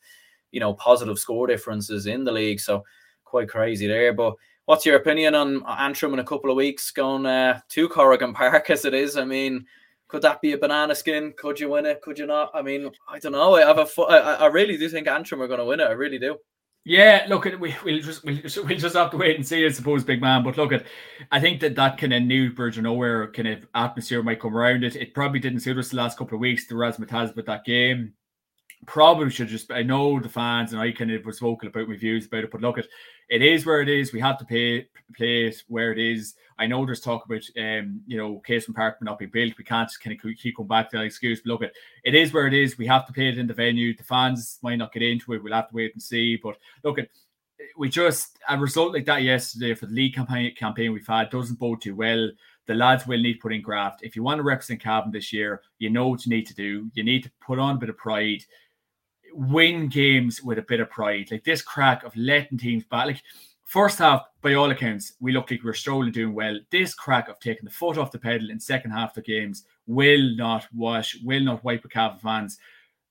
you 0.52 0.60
know, 0.60 0.74
positive 0.74 1.18
score 1.18 1.46
differences 1.46 2.06
in 2.06 2.24
the 2.24 2.32
league. 2.32 2.60
So 2.60 2.84
quite 3.24 3.48
crazy 3.48 3.86
there. 3.86 4.12
But 4.12 4.34
what's 4.66 4.86
your 4.86 4.96
opinion 4.96 5.34
on 5.34 5.64
Antrim 5.66 6.12
in 6.12 6.20
a 6.20 6.24
couple 6.24 6.50
of 6.50 6.56
weeks 6.56 6.90
going 6.90 7.26
uh, 7.26 7.60
to 7.70 7.88
Corrigan 7.88 8.32
Park 8.32 8.70
as 8.70 8.84
it 8.84 8.94
is? 8.94 9.16
I 9.16 9.24
mean, 9.24 9.66
could 10.08 10.22
that 10.22 10.40
be 10.40 10.52
a 10.52 10.58
banana 10.58 10.94
skin? 10.94 11.34
Could 11.36 11.58
you 11.58 11.70
win 11.70 11.86
it? 11.86 12.00
Could 12.00 12.18
you 12.18 12.26
not? 12.26 12.50
I 12.54 12.62
mean, 12.62 12.90
I 13.08 13.18
don't 13.18 13.32
know. 13.32 13.54
I 13.54 13.62
have 13.62 13.78
a. 13.78 14.02
I, 14.02 14.34
I 14.34 14.46
really 14.46 14.76
do 14.76 14.88
think 14.88 15.08
Antrim 15.08 15.42
are 15.42 15.48
going 15.48 15.58
to 15.58 15.64
win 15.64 15.80
it. 15.80 15.88
I 15.88 15.92
really 15.92 16.18
do. 16.18 16.36
Yeah, 16.84 17.26
look, 17.28 17.46
we 17.46 17.74
we'll 17.84 18.00
just 18.00 18.24
we'll, 18.24 18.38
we'll 18.64 18.78
just 18.78 18.94
have 18.94 19.10
to 19.10 19.16
wait 19.16 19.34
and 19.34 19.46
see. 19.46 19.66
I 19.66 19.70
suppose, 19.70 20.04
big 20.04 20.20
man. 20.20 20.44
But 20.44 20.56
look, 20.56 20.72
at 20.72 20.86
I 21.32 21.40
think 21.40 21.60
that 21.60 21.74
that 21.74 21.98
kind 21.98 22.12
of 22.12 22.22
new 22.22 22.52
Bridge 22.52 22.76
of 22.76 22.84
Nowhere 22.84 23.32
kind 23.32 23.48
of 23.48 23.66
atmosphere 23.74 24.22
might 24.22 24.40
come 24.40 24.56
around 24.56 24.84
it. 24.84 24.94
It 24.94 25.12
probably 25.12 25.40
didn't 25.40 25.60
suit 25.60 25.78
us 25.78 25.88
the 25.88 25.96
last 25.96 26.16
couple 26.16 26.36
of 26.36 26.40
weeks. 26.40 26.68
The 26.68 26.76
razzmatazz 26.76 27.34
with 27.34 27.46
that 27.46 27.64
game 27.64 28.12
probably 28.84 29.30
should 29.30 29.48
just. 29.48 29.70
I 29.72 29.82
know 29.82 30.20
the 30.20 30.28
fans 30.28 30.72
and 30.72 30.80
I 30.80 30.92
kind 30.92 31.10
of 31.10 31.24
was 31.24 31.38
vocal 31.38 31.68
about 31.68 31.88
my 31.88 31.96
views 31.96 32.26
about 32.26 32.44
it, 32.44 32.50
but 32.50 32.60
look, 32.60 32.78
at 32.78 32.86
it 33.28 33.42
is 33.42 33.64
where 33.64 33.80
it 33.80 33.88
is. 33.88 34.12
We 34.12 34.20
have 34.20 34.38
to 34.38 34.44
pay 34.44 34.86
play 35.16 35.46
it 35.46 35.62
where 35.68 35.92
it 35.92 35.98
is. 35.98 36.34
I 36.58 36.66
know 36.66 36.84
there's 36.86 37.00
talk 37.00 37.24
about 37.24 37.42
um, 37.58 38.00
you 38.06 38.16
know, 38.16 38.40
Casement 38.46 38.76
Park 38.76 38.98
not 39.02 39.18
being 39.18 39.30
built. 39.30 39.58
We 39.58 39.64
can't 39.64 39.88
just 39.88 40.02
kind 40.02 40.18
of 40.18 40.36
keep 40.38 40.56
going 40.56 40.68
back 40.68 40.90
to 40.90 40.98
that 40.98 41.04
excuse. 41.04 41.40
But 41.40 41.50
look, 41.50 41.62
it 41.62 41.74
it 42.04 42.14
is 42.14 42.32
where 42.32 42.46
it 42.46 42.54
is. 42.54 42.78
We 42.78 42.86
have 42.86 43.06
to 43.06 43.12
play 43.12 43.28
it 43.28 43.38
in 43.38 43.46
the 43.46 43.54
venue. 43.54 43.96
The 43.96 44.04
fans 44.04 44.58
might 44.62 44.76
not 44.76 44.92
get 44.92 45.02
into 45.02 45.32
it. 45.32 45.42
We'll 45.42 45.52
have 45.52 45.68
to 45.68 45.74
wait 45.74 45.92
and 45.94 46.02
see. 46.02 46.36
But 46.36 46.56
look, 46.84 46.98
at 46.98 47.08
we 47.76 47.88
just 47.88 48.38
a 48.48 48.58
result 48.58 48.92
like 48.92 49.06
that 49.06 49.22
yesterday 49.22 49.74
for 49.74 49.86
the 49.86 49.94
league 49.94 50.14
campaign 50.14 50.54
campaign 50.54 50.92
we've 50.92 51.06
had 51.06 51.30
doesn't 51.30 51.58
bode 51.58 51.80
too 51.80 51.94
well. 51.94 52.30
The 52.66 52.74
lads 52.74 53.06
will 53.06 53.20
need 53.20 53.40
putting 53.40 53.62
graft. 53.62 54.02
If 54.02 54.16
you 54.16 54.24
want 54.24 54.38
to 54.38 54.42
represent 54.42 54.82
Cavan 54.82 55.12
this 55.12 55.32
year, 55.32 55.62
you 55.78 55.88
know 55.88 56.08
what 56.08 56.26
you 56.26 56.30
need 56.30 56.46
to 56.48 56.54
do. 56.54 56.90
You 56.94 57.04
need 57.04 57.22
to 57.22 57.30
put 57.40 57.60
on 57.60 57.76
a 57.76 57.78
bit 57.78 57.90
of 57.90 57.96
pride 57.96 58.42
win 59.36 59.88
games 59.88 60.42
with 60.42 60.58
a 60.58 60.62
bit 60.62 60.80
of 60.80 60.90
pride. 60.90 61.28
Like 61.30 61.44
this 61.44 61.62
crack 61.62 62.04
of 62.04 62.16
letting 62.16 62.58
teams 62.58 62.84
back. 62.84 63.06
Like 63.06 63.22
first 63.64 63.98
half, 63.98 64.22
by 64.40 64.54
all 64.54 64.70
accounts, 64.70 65.12
we 65.20 65.32
looked 65.32 65.50
like 65.50 65.62
we 65.62 65.66
were 65.66 65.74
strolling 65.74 66.12
doing 66.12 66.34
well. 66.34 66.58
This 66.70 66.94
crack 66.94 67.28
of 67.28 67.38
taking 67.38 67.64
the 67.64 67.70
foot 67.70 67.98
off 67.98 68.12
the 68.12 68.18
pedal 68.18 68.50
in 68.50 68.58
second 68.58 68.92
half 68.92 69.10
of 69.10 69.24
the 69.24 69.32
games 69.32 69.64
will 69.86 70.34
not 70.36 70.66
wash, 70.74 71.18
will 71.22 71.42
not 71.42 71.62
wipe 71.64 71.84
a 71.84 71.88
Cavan 71.88 72.18
fans. 72.18 72.58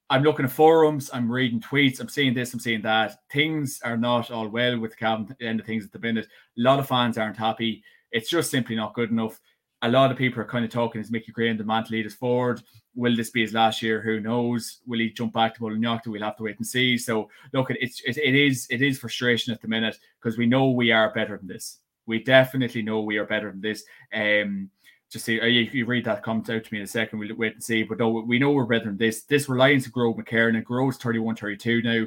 I'm 0.10 0.24
looking 0.24 0.46
at 0.46 0.52
forums, 0.52 1.10
I'm 1.14 1.32
reading 1.32 1.60
tweets, 1.60 2.00
I'm 2.00 2.10
seeing 2.10 2.34
this, 2.34 2.54
I'm 2.54 2.60
seeing 2.60 2.82
that. 2.84 3.18
Things 3.32 3.80
are 3.84 3.98
not 3.98 4.30
all 4.30 4.48
well 4.48 4.80
with 4.80 4.92
the 4.92 4.98
Cavan 4.98 5.36
end 5.42 5.60
of 5.60 5.66
things 5.66 5.86
at 5.86 5.92
the 5.92 6.00
minute. 6.00 6.26
A 6.26 6.62
lot 6.62 6.80
of 6.80 6.88
fans 6.88 7.18
aren't 7.18 7.38
happy. 7.38 7.84
It's 8.12 8.30
just 8.30 8.52
simply 8.52 8.76
not 8.76 8.94
good 8.94 9.10
enough. 9.10 9.40
A 9.82 9.90
lot 9.90 10.12
of 10.12 10.18
people 10.18 10.42
are 10.42 10.46
kind 10.46 10.66
of 10.66 10.72
talking 10.72 11.02
as 11.02 11.12
Mickey 11.12 11.32
Graham, 11.32 11.58
the 11.58 11.64
man 11.64 11.84
to 11.84 11.92
lead 11.92 12.06
us 12.06 12.14
forward 12.14 12.62
will 12.96 13.16
this 13.16 13.30
be 13.30 13.42
his 13.42 13.54
last 13.54 13.82
year? 13.82 14.02
Who 14.02 14.20
knows? 14.20 14.80
Will 14.88 15.00
he 15.00 15.10
jump 15.10 15.34
back 15.34 15.54
to 15.56 15.62
Mullinalaghta? 15.62 16.08
We'll 16.08 16.24
have 16.24 16.38
to 16.38 16.44
wait 16.44 16.58
and 16.58 16.66
see. 16.66 16.98
So 16.98 17.30
look, 17.54 17.70
it's 17.70 18.02
it, 18.02 18.18
it 18.18 18.36
is 18.36 18.68
it 18.70 18.82
is 18.82 19.00
frustration 19.00 19.54
at 19.54 19.62
the 19.62 19.68
minute 19.68 20.00
because 20.22 20.38
we 20.38 20.46
know 20.46 20.70
we 20.70 20.92
are 20.92 21.14
better 21.14 21.38
than 21.38 21.48
this. 21.48 21.80
We 22.06 22.24
definitely 22.24 22.82
know 22.82 23.02
we 23.02 23.18
are 23.18 23.26
better 23.26 23.52
than 23.52 23.62
this. 23.62 23.84
Um, 24.14 24.70
just 25.12 25.26
see, 25.26 25.40
uh, 25.40 25.46
you, 25.46 25.70
you 25.72 25.86
read 25.86 26.06
that 26.06 26.24
comment 26.24 26.50
out 26.50 26.64
to 26.64 26.74
me 26.74 26.80
in 26.80 26.86
a 26.86 26.88
second. 26.88 27.20
We'll 27.20 27.36
wait 27.36 27.54
and 27.54 27.64
see. 27.64 27.84
But 27.84 28.00
no, 28.00 28.10
we 28.10 28.40
know 28.40 28.52
we're 28.52 28.66
better 28.66 28.86
than 28.86 28.98
this. 28.98 29.24
This 29.24 29.50
reliance 29.50 29.84
to 29.86 29.92
Gearóid 29.92 30.18
McKiernan 30.18 30.58
and 30.58 30.66
grows 30.66 30.98
31 30.98 31.36
32 31.36 31.82
now. 31.82 32.06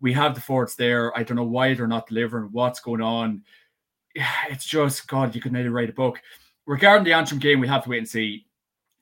We 0.00 0.12
have 0.12 0.34
the 0.34 0.40
forts 0.40 0.76
there. 0.76 1.16
I 1.18 1.24
don't 1.24 1.36
know 1.36 1.42
why 1.42 1.74
they're 1.74 1.86
not 1.86 2.06
delivering. 2.06 2.50
What's 2.52 2.80
going 2.80 3.02
on? 3.02 3.42
It's 4.50 4.64
just 4.64 5.06
God. 5.06 5.34
You 5.34 5.40
could 5.40 5.52
nearly 5.52 5.68
write 5.68 5.90
a 5.90 5.92
book. 5.92 6.20
Regarding 6.68 7.02
the 7.02 7.14
Antrim 7.14 7.40
game, 7.40 7.60
we 7.60 7.66
have 7.66 7.84
to 7.84 7.88
wait 7.88 7.98
and 7.98 8.08
see. 8.08 8.44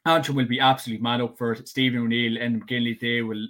Antrim 0.05 0.37
will 0.37 0.47
be 0.47 0.61
absolutely 0.61 1.03
mad 1.03 1.21
up 1.21 1.37
for 1.37 1.51
it. 1.51 1.67
Stephen 1.67 2.01
O'Neill 2.01 2.41
and 2.41 2.65
McGinley, 2.65 2.99
they 3.01 3.23
will 3.23 3.49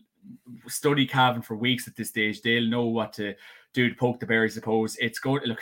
study 0.66 1.06
Cavan 1.06 1.42
for 1.42 1.54
weeks 1.54 1.86
at 1.86 1.96
this 1.96 2.08
stage. 2.08 2.40
They'll 2.40 2.66
know 2.66 2.86
what 2.86 3.12
to 3.14 3.34
do 3.74 3.90
to 3.90 3.94
poke 3.94 4.18
the 4.18 4.24
bear, 4.24 4.44
I 4.44 4.48
suppose. 4.48 4.96
It's 4.96 5.18
going 5.18 5.42
to 5.42 5.48
look, 5.48 5.60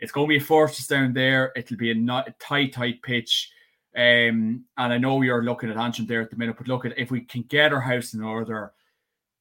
it's 0.00 0.12
going 0.12 0.26
to 0.26 0.30
be 0.30 0.38
a 0.38 0.40
fortress 0.40 0.86
down 0.86 1.12
there. 1.12 1.52
It'll 1.56 1.76
be 1.76 1.90
a, 1.90 1.94
not, 1.94 2.26
a 2.26 2.34
tight, 2.40 2.72
tight 2.72 3.02
pitch. 3.02 3.52
Um, 3.94 4.64
and 4.78 4.94
I 4.94 4.96
know 4.96 5.22
are 5.24 5.42
looking 5.42 5.68
at 5.68 5.76
Antrim 5.76 6.06
there 6.06 6.22
at 6.22 6.30
the 6.30 6.36
minute, 6.36 6.56
but 6.56 6.68
look 6.68 6.86
at 6.86 6.98
if 6.98 7.10
we 7.10 7.20
can 7.20 7.42
get 7.42 7.74
our 7.74 7.82
house 7.82 8.14
in 8.14 8.22
order, 8.22 8.72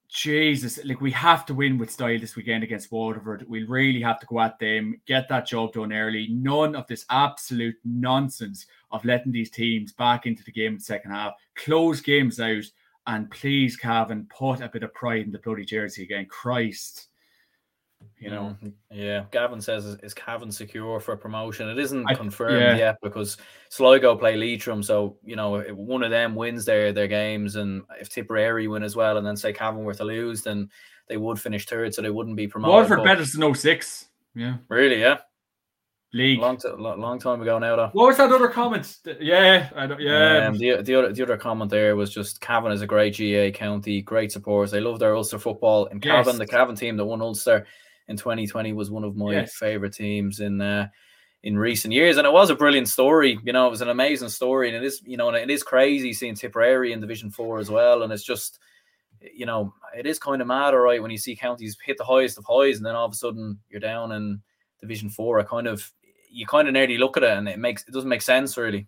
Jesus, 0.10 0.84
like 0.86 1.02
we 1.02 1.12
have 1.12 1.46
to 1.46 1.54
win 1.54 1.78
with 1.78 1.92
style 1.92 2.18
this 2.20 2.36
weekend 2.36 2.64
against 2.64 2.92
Waterford. 2.92 3.46
We 3.48 3.64
really 3.64 4.02
have 4.02 4.20
to 4.20 4.26
go 4.26 4.40
at 4.40 4.58
them, 4.58 5.00
get 5.06 5.30
that 5.30 5.46
job 5.46 5.74
done 5.74 5.94
early. 5.94 6.28
None 6.32 6.76
of 6.76 6.88
this 6.88 7.06
absolute 7.12 7.76
nonsense 7.86 8.66
of 8.92 9.06
letting 9.06 9.32
these 9.32 9.52
teams 9.52 9.94
back 9.94 10.26
into 10.26 10.44
the 10.44 10.52
game 10.52 10.74
in 10.74 10.78
the 10.80 10.84
second 10.84 11.12
half, 11.12 11.34
close 11.56 12.02
games 12.02 12.40
out, 12.40 12.64
and 13.06 13.30
please, 13.30 13.78
Cavan, 13.78 14.28
put 14.36 14.62
a 14.62 14.70
bit 14.70 14.82
of 14.84 14.94
pride 14.96 15.26
in 15.26 15.32
the 15.32 15.40
bloody 15.40 15.66
jersey 15.66 16.04
again. 16.04 16.26
Christ. 16.26 17.09
You 18.20 18.30
know, 18.30 18.58
mm, 18.62 18.74
yeah. 18.92 19.26
Gavin 19.32 19.62
says 19.62 19.86
is 20.04 20.14
Cavan 20.14 20.52
secure 20.52 21.00
for 21.00 21.16
promotion? 21.16 21.70
It 21.70 21.80
isn't 21.80 22.06
I, 22.06 22.14
confirmed 22.14 22.62
yeah. 22.62 22.76
yet 22.76 22.98
because 23.02 23.38
Sligo 23.70 24.16
play 24.16 24.36
Leitrim, 24.36 24.84
so 24.84 25.18
you 25.24 25.38
know 25.38 25.56
if 25.56 25.76
one 25.76 26.04
of 26.04 26.12
them 26.12 26.36
wins 26.36 26.66
their 26.66 26.92
their 26.92 27.08
games, 27.08 27.56
and 27.56 27.84
if 28.00 28.10
Tipperary 28.10 28.68
win 28.68 28.84
as 28.84 28.96
well, 28.96 29.18
and 29.18 29.26
then 29.26 29.38
say 29.38 29.54
Cavan 29.54 29.86
were 29.86 29.94
to 29.94 30.04
lose, 30.04 30.44
then 30.44 30.70
they 31.08 31.16
would 31.16 31.40
finish 31.40 31.66
third, 31.66 31.94
so 31.94 32.02
they 32.02 32.10
wouldn't 32.10 32.36
be 32.36 32.48
promoted. 32.48 32.74
Waterford 32.74 33.04
better 33.06 33.24
than 33.24 33.56
06. 33.56 34.10
Yeah, 34.36 34.58
really, 34.68 35.00
yeah 35.00 35.20
league. 36.14 36.40
Long, 36.40 36.60
long 36.78 37.20
time 37.20 37.42
ago 37.42 37.60
now, 37.60 37.76
though. 37.76 37.90
What 37.94 38.08
was 38.08 38.18
that 38.18 38.32
other 38.32 38.48
comment? 38.48 38.98
Yeah, 39.20 39.70
I 39.76 39.88
don't, 39.88 40.00
yeah. 40.00 40.48
Um, 40.48 40.58
the 40.58 40.82
the 40.82 40.96
other 40.96 41.14
the 41.14 41.24
other 41.24 41.38
comment 41.38 41.70
there 41.70 41.96
was 41.96 42.14
just 42.14 42.42
Cavan 42.42 42.72
is 42.72 42.82
a 42.82 42.88
great 42.88 43.18
GAA 43.18 43.58
county, 43.58 44.02
great 44.02 44.32
supporters. 44.32 44.72
They 44.72 44.80
love 44.80 45.00
their 45.00 45.16
Ulster 45.16 45.40
football. 45.40 45.88
And 45.88 46.02
Cavan, 46.02 46.34
yes. 46.34 46.38
the 46.38 46.48
Cavan 46.48 46.76
team 46.76 46.98
that 46.98 47.06
won 47.06 47.22
Ulster 47.22 47.66
in 48.10 48.18
2020, 48.18 48.74
was 48.74 48.92
one 48.92 49.04
of 49.04 49.16
my 49.16 49.32
yes. 49.32 49.54
favorite 49.54 49.94
teams 49.94 50.40
in 50.40 50.60
uh, 50.60 50.88
in 51.44 51.58
recent 51.58 51.94
years, 51.94 52.18
and 52.18 52.28
it 52.28 52.34
was 52.34 52.50
a 52.50 52.56
brilliant 52.56 52.90
story. 52.90 53.40
You 53.44 53.54
know, 53.54 53.68
it 53.68 53.72
was 53.72 53.82
an 53.82 53.90
amazing 53.90 54.30
story, 54.30 54.68
and 54.68 54.76
it 54.76 54.86
is 54.86 55.02
you 55.06 55.16
know, 55.16 55.30
and 55.30 55.38
it 55.38 55.50
is 55.50 55.64
crazy 55.64 56.12
seeing 56.14 56.36
Tipperary 56.36 56.92
in 56.92 57.00
Division 57.00 57.32
Four 57.32 57.60
as 57.60 57.70
well, 57.70 58.04
and 58.04 58.12
it's 58.12 58.24
just. 58.24 58.60
You 59.34 59.46
know, 59.46 59.74
it 59.98 60.06
is 60.06 60.18
kind 60.18 60.42
of 60.42 60.48
mad, 60.48 60.74
all 60.74 60.80
right, 60.80 61.02
when 61.02 61.12
you 61.12 61.18
see 61.18 61.36
counties 61.36 61.78
hit 61.86 61.98
the 61.98 62.06
highest 62.06 62.38
of 62.38 62.46
highs, 62.48 62.78
and 62.78 62.86
then 62.86 62.96
all 62.96 63.04
of 63.04 63.12
a 63.12 63.16
sudden 63.18 63.60
you're 63.70 63.82
down 63.82 64.14
in 64.14 64.42
Division 64.80 65.10
Four. 65.10 65.42
I 65.42 65.44
kind 65.44 65.68
of 65.68 65.92
you 66.32 66.46
kind 66.46 66.68
of 66.68 66.74
nearly 66.74 66.98
look 66.98 67.18
at 67.18 67.24
it 67.24 67.38
and 67.38 67.50
it 67.50 67.60
makes 67.60 67.84
it 67.88 67.94
doesn't 67.94 68.10
make 68.10 68.22
sense 68.22 68.58
really. 68.58 68.88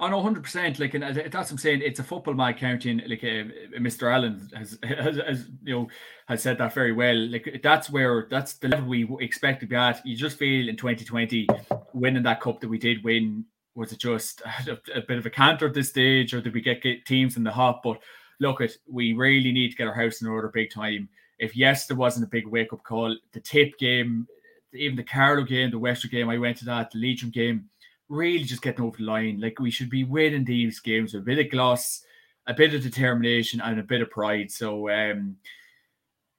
I 0.00 0.08
know, 0.10 0.22
hundred 0.22 0.42
percent. 0.42 0.78
Like, 0.78 0.94
and 0.94 1.02
that's 1.02 1.34
what 1.34 1.50
I'm 1.50 1.58
saying. 1.58 1.82
It's 1.82 2.00
a 2.00 2.04
football 2.04 2.34
mad 2.34 2.58
county, 2.58 2.94
like 3.06 3.24
uh, 3.24 3.78
Mr. 3.78 4.12
Allen 4.12 4.50
has, 4.56 4.78
has, 4.82 5.16
has, 5.16 5.48
you 5.62 5.74
know, 5.74 5.88
has 6.26 6.42
said 6.42 6.58
that 6.58 6.72
very 6.72 6.92
well. 6.92 7.16
Like, 7.16 7.60
that's 7.62 7.90
where 7.90 8.26
that's 8.30 8.54
the 8.54 8.68
level 8.68 8.88
we 8.88 9.08
expect 9.20 9.60
to 9.60 9.66
be 9.66 9.76
at. 9.76 10.04
You 10.06 10.16
just 10.16 10.38
feel 10.38 10.68
in 10.68 10.76
2020 10.76 11.46
winning 11.92 12.22
that 12.22 12.40
cup 12.40 12.60
that 12.60 12.68
we 12.68 12.78
did 12.78 13.04
win 13.04 13.44
was 13.74 13.90
it 13.90 13.98
just 13.98 14.42
a, 14.42 14.78
a 14.94 15.00
bit 15.00 15.18
of 15.18 15.24
a 15.24 15.30
canter 15.30 15.66
at 15.66 15.74
this 15.74 15.88
stage, 15.88 16.34
or 16.34 16.42
did 16.42 16.52
we 16.52 16.60
get, 16.60 16.82
get 16.82 17.06
teams 17.06 17.36
in 17.36 17.42
the 17.44 17.50
hop? 17.50 17.82
But 17.82 18.00
look, 18.38 18.60
at 18.60 18.72
we 18.86 19.14
really 19.14 19.50
need 19.50 19.70
to 19.70 19.76
get 19.76 19.88
our 19.88 19.94
house 19.94 20.20
in 20.20 20.28
order 20.28 20.48
big 20.48 20.70
time. 20.70 21.08
If 21.38 21.56
yes, 21.56 21.86
there 21.86 21.96
wasn't 21.96 22.26
a 22.26 22.30
big 22.30 22.46
wake 22.46 22.72
up 22.72 22.84
call, 22.84 23.16
the 23.32 23.40
tip 23.40 23.78
game 23.78 24.26
even 24.74 24.96
the 24.96 25.02
Carlow 25.02 25.44
game, 25.44 25.70
the 25.70 25.78
Western 25.78 26.10
game, 26.10 26.28
I 26.28 26.38
went 26.38 26.56
to 26.58 26.64
that, 26.66 26.90
the 26.90 26.98
Legion 26.98 27.30
game, 27.30 27.68
really 28.12 28.44
just 28.44 28.62
getting 28.62 28.84
over 28.84 28.98
the 28.98 29.04
line. 29.04 29.40
Like 29.40 29.58
we 29.58 29.70
should 29.70 29.90
be 29.90 30.04
winning 30.04 30.44
these 30.44 30.80
games 30.80 31.14
with 31.14 31.22
a 31.22 31.26
bit 31.26 31.38
of 31.38 31.50
gloss, 31.50 32.04
a 32.46 32.54
bit 32.54 32.74
of 32.74 32.82
determination, 32.82 33.60
and 33.60 33.80
a 33.80 33.82
bit 33.82 34.02
of 34.02 34.10
pride. 34.10 34.50
So 34.50 34.90
um 34.90 35.36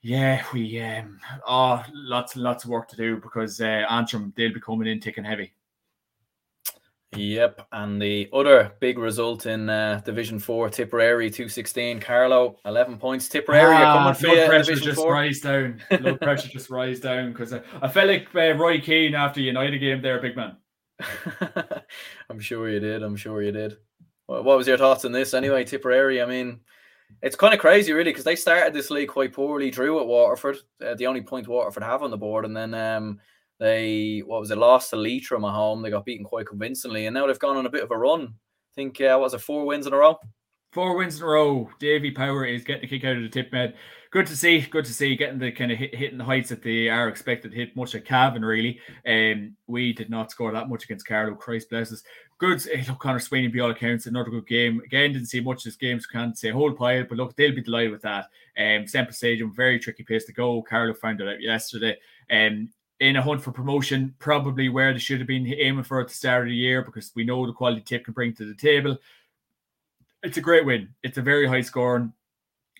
yeah, 0.01 0.43
we 0.53 0.79
um 0.81 1.19
oh 1.47 1.83
lots 1.93 2.35
and 2.35 2.43
lots 2.43 2.63
of 2.63 2.69
work 2.69 2.87
to 2.89 2.95
do 2.95 3.17
because 3.17 3.59
uh 3.59 3.85
Antrim 3.89 4.33
they'll 4.37 4.53
be 4.53 4.59
coming 4.59 4.87
in 4.87 5.01
and 5.17 5.25
heavy. 5.25 5.53
Yep, 7.15 7.67
and 7.71 8.01
the 8.01 8.27
other 8.33 8.71
big 8.79 8.97
result 8.97 9.45
in 9.45 9.69
uh, 9.69 10.01
Division 10.03 10.39
Four, 10.39 10.69
Tipperary 10.69 11.29
two 11.29 11.47
sixteen, 11.47 11.99
Carlow 11.99 12.57
eleven 12.65 12.97
points. 12.97 13.29
Tipperary 13.29 13.75
ah, 13.75 14.13
coming. 14.15 14.47
Pressure 14.47 14.75
just 14.75 14.95
four. 14.95 15.13
rise 15.13 15.39
down. 15.39 15.79
Blood 16.01 16.19
pressure 16.21 16.49
just 16.49 16.71
rise 16.71 16.99
down 16.99 17.31
because 17.31 17.53
I, 17.53 17.61
I, 17.83 17.87
felt 17.87 18.07
like 18.07 18.27
uh, 18.33 18.53
Roy 18.55 18.79
Keane 18.79 19.13
after 19.13 19.41
United 19.41 19.77
game 19.77 20.01
there, 20.01 20.19
big 20.19 20.35
man. 20.35 20.57
I'm 22.29 22.39
sure 22.39 22.69
you 22.69 22.79
did. 22.79 23.03
I'm 23.03 23.15
sure 23.15 23.41
you 23.41 23.51
did. 23.51 23.77
What, 24.25 24.43
what 24.45 24.57
was 24.57 24.67
your 24.67 24.77
thoughts 24.77 25.05
on 25.05 25.11
this 25.11 25.33
anyway, 25.33 25.63
Tipperary? 25.63 26.21
I 26.21 26.25
mean, 26.25 26.59
it's 27.21 27.35
kind 27.35 27.53
of 27.53 27.59
crazy, 27.59 27.93
really, 27.93 28.11
because 28.11 28.23
they 28.23 28.35
started 28.35 28.73
this 28.73 28.89
league 28.89 29.09
quite 29.09 29.33
poorly. 29.33 29.69
Drew 29.69 29.99
at 29.99 30.07
Waterford, 30.07 30.57
uh, 30.85 30.95
the 30.95 31.07
only 31.07 31.21
point 31.21 31.47
Waterford 31.47 31.83
have 31.83 32.03
on 32.03 32.11
the 32.11 32.17
board, 32.17 32.45
and 32.45 32.55
then 32.55 32.73
um, 32.73 33.19
they 33.59 34.23
what 34.25 34.39
was 34.39 34.51
it? 34.51 34.57
Lost 34.57 34.89
to 34.89 34.95
Leitrim 34.95 35.45
at 35.45 35.53
home. 35.53 35.81
They 35.81 35.89
got 35.89 36.05
beaten 36.05 36.25
quite 36.25 36.47
convincingly, 36.47 37.05
and 37.05 37.13
now 37.13 37.27
they've 37.27 37.39
gone 37.39 37.57
on 37.57 37.65
a 37.65 37.71
bit 37.71 37.83
of 37.83 37.91
a 37.91 37.97
run. 37.97 38.23
I 38.23 38.73
think 38.75 38.99
uh, 39.01 39.17
was 39.19 39.33
it 39.33 39.41
four 39.41 39.65
wins 39.65 39.87
in 39.87 39.93
a 39.93 39.97
row? 39.97 40.17
Four 40.73 40.95
wins 40.95 41.17
in 41.17 41.23
a 41.23 41.27
row. 41.27 41.69
Davy 41.77 42.09
Power 42.09 42.45
is 42.45 42.63
getting 42.63 42.85
a 42.85 42.87
kick 42.87 43.03
out 43.03 43.15
of 43.15 43.21
the 43.21 43.29
tip 43.29 43.51
med. 43.51 43.75
Good 44.09 44.25
to 44.25 44.35
see. 44.35 44.61
Good 44.61 44.85
to 44.85 44.93
see 44.93 45.15
getting 45.15 45.37
the 45.37 45.51
kind 45.51 45.71
of 45.71 45.77
hit, 45.77 45.93
hitting 45.93 46.17
the 46.17 46.23
heights 46.23 46.49
that 46.49 46.63
they 46.63 46.89
are 46.89 47.07
expected 47.07 47.51
to 47.51 47.55
hit. 47.55 47.75
Much 47.75 47.93
like 47.93 48.05
Cavan, 48.05 48.43
really. 48.43 48.79
Um, 49.07 49.55
we 49.67 49.93
did 49.93 50.09
not 50.09 50.31
score 50.31 50.51
that 50.51 50.69
much 50.69 50.85
against 50.85 51.05
Carlow. 51.05 51.35
Christ 51.35 51.69
bless 51.69 51.93
us. 51.93 52.01
Good. 52.39 52.67
Eh, 52.73 52.83
look, 52.87 52.97
Conor 52.97 53.19
Sweeney, 53.19 53.49
by 53.49 53.59
all 53.59 53.69
accounts, 53.69 54.07
another 54.07 54.31
good 54.31 54.47
game. 54.47 54.81
Again, 54.83 55.13
didn't 55.13 55.27
see 55.27 55.41
much 55.41 55.59
of 55.59 55.65
this 55.65 55.75
game, 55.75 55.99
so 55.99 56.07
can't 56.11 56.35
say 56.35 56.49
a 56.49 56.53
whole 56.53 56.73
pile. 56.73 57.05
But 57.07 57.19
look, 57.19 57.35
they'll 57.35 57.53
be 57.53 57.61
delighted 57.61 57.91
with 57.91 58.01
that. 58.01 58.25
Um, 58.57 58.87
Semple 58.87 59.13
Stadium, 59.13 59.53
very 59.53 59.77
tricky 59.77 60.01
place 60.01 60.25
to 60.25 60.33
go. 60.33 60.63
Carlow 60.63 60.95
found 60.95 61.21
it 61.21 61.27
out 61.27 61.39
yesterday. 61.39 61.97
Um, 62.31 62.69
in 62.99 63.17
a 63.17 63.21
hunt 63.21 63.43
for 63.43 63.51
promotion, 63.51 64.15
probably 64.17 64.69
where 64.69 64.91
they 64.91 64.99
should 64.99 65.19
have 65.19 65.27
been 65.27 65.45
aiming 65.45 65.83
for 65.83 66.01
at 66.01 66.07
the 66.07 66.13
start 66.15 66.43
of 66.43 66.49
the 66.49 66.55
year 66.55 66.81
because 66.81 67.11
we 67.15 67.23
know 67.23 67.45
the 67.45 67.53
quality 67.53 67.81
tip 67.81 68.05
can 68.05 68.13
bring 68.13 68.33
to 68.33 68.45
the 68.45 68.55
table. 68.55 68.97
It's 70.23 70.37
a 70.37 70.41
great 70.41 70.65
win. 70.65 70.89
It's 71.03 71.17
a 71.17 71.21
very 71.21 71.47
high 71.47 71.61
scoring. 71.61 72.13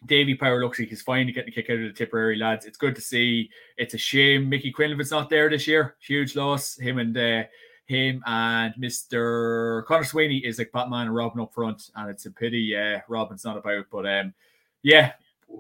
Davy 0.05 0.35
Power 0.35 0.61
looks 0.63 0.79
like 0.79 0.89
he's 0.89 1.01
finally 1.01 1.31
getting 1.31 1.49
a 1.49 1.51
kick 1.53 1.69
out 1.69 1.77
of 1.77 1.83
the 1.83 1.93
Tipperary 1.93 2.37
lads. 2.37 2.65
It's 2.65 2.77
good 2.77 2.95
to 2.95 3.01
see. 3.01 3.49
It's 3.77 3.93
a 3.93 3.97
shame 3.97 4.49
Mickey 4.49 4.71
Quinlivan's 4.71 5.11
not 5.11 5.29
there 5.29 5.49
this 5.49 5.67
year. 5.67 5.95
Huge 5.99 6.35
loss. 6.35 6.77
Him 6.77 6.99
and 6.99 7.17
uh, 7.17 7.43
him 7.85 8.23
and 8.25 8.73
Mr. 8.75 9.85
Conor 9.85 10.03
Sweeney 10.03 10.37
is 10.37 10.57
like 10.57 10.71
Batman 10.71 11.07
and 11.07 11.15
Robin 11.15 11.41
up 11.41 11.53
front, 11.53 11.89
and 11.95 12.09
it's 12.09 12.25
a 12.25 12.31
pity 12.31 12.75
uh, 12.75 12.99
Robin's 13.07 13.45
not 13.45 13.57
about. 13.57 13.85
But 13.91 14.05
um, 14.05 14.33
yeah, 14.81 15.13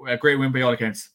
a 0.07 0.17
great 0.17 0.37
win 0.39 0.51
by 0.51 0.61
all 0.61 0.73
accounts. 0.73 1.09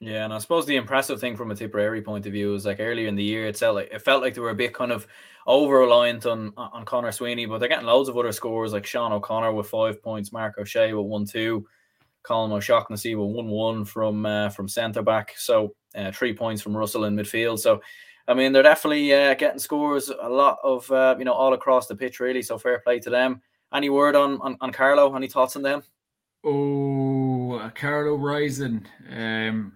Yeah, 0.00 0.24
and 0.24 0.34
I 0.34 0.38
suppose 0.38 0.66
the 0.66 0.76
impressive 0.76 1.20
thing 1.20 1.36
from 1.36 1.50
a 1.50 1.54
Tipperary 1.54 2.02
point 2.02 2.26
of 2.26 2.32
view 2.32 2.54
is 2.54 2.66
like 2.66 2.80
earlier 2.80 3.08
in 3.08 3.16
the 3.16 3.24
year, 3.24 3.46
it 3.46 3.56
felt 3.56 3.76
like 3.76 3.88
it 3.90 4.02
felt 4.02 4.22
like 4.22 4.34
they 4.34 4.42
were 4.42 4.50
a 4.50 4.54
bit 4.54 4.74
kind 4.74 4.92
of 4.92 5.06
over 5.46 5.78
reliant 5.78 6.26
on 6.26 6.52
on 6.56 6.84
Conor 6.84 7.12
Sweeney, 7.12 7.46
but 7.46 7.58
they're 7.58 7.68
getting 7.68 7.86
loads 7.86 8.10
of 8.10 8.18
other 8.18 8.32
scores 8.32 8.74
like 8.74 8.84
Sean 8.84 9.12
O'Connor 9.12 9.52
with 9.52 9.70
five 9.70 10.02
points, 10.02 10.32
Mark 10.32 10.58
O'Shea 10.58 10.92
with 10.92 11.06
one 11.06 11.24
two, 11.24 11.66
Colin 12.24 12.52
O'Shaughnessy 12.52 13.14
with 13.14 13.34
one 13.34 13.48
one 13.48 13.84
from 13.86 14.26
uh, 14.26 14.50
from 14.50 14.68
centre 14.68 15.02
back, 15.02 15.34
so 15.38 15.74
uh, 15.96 16.12
three 16.12 16.34
points 16.34 16.60
from 16.60 16.76
Russell 16.76 17.04
in 17.04 17.16
midfield. 17.16 17.58
So, 17.58 17.80
I 18.28 18.34
mean, 18.34 18.52
they're 18.52 18.62
definitely 18.62 19.14
uh, 19.14 19.32
getting 19.32 19.58
scores 19.58 20.10
a 20.10 20.28
lot 20.28 20.58
of 20.62 20.90
uh, 20.92 21.16
you 21.18 21.24
know 21.24 21.32
all 21.32 21.54
across 21.54 21.86
the 21.86 21.96
pitch 21.96 22.20
really. 22.20 22.42
So 22.42 22.58
fair 22.58 22.80
play 22.80 22.98
to 23.00 23.08
them. 23.08 23.40
Any 23.72 23.88
word 23.88 24.14
on 24.14 24.42
on, 24.42 24.58
on 24.60 24.72
Carlow? 24.72 25.16
Any 25.16 25.28
thoughts 25.28 25.56
on 25.56 25.62
them? 25.62 25.82
Oh, 26.44 26.95
Carlow 27.74 28.16
Rising. 28.16 28.86
Um, 29.10 29.72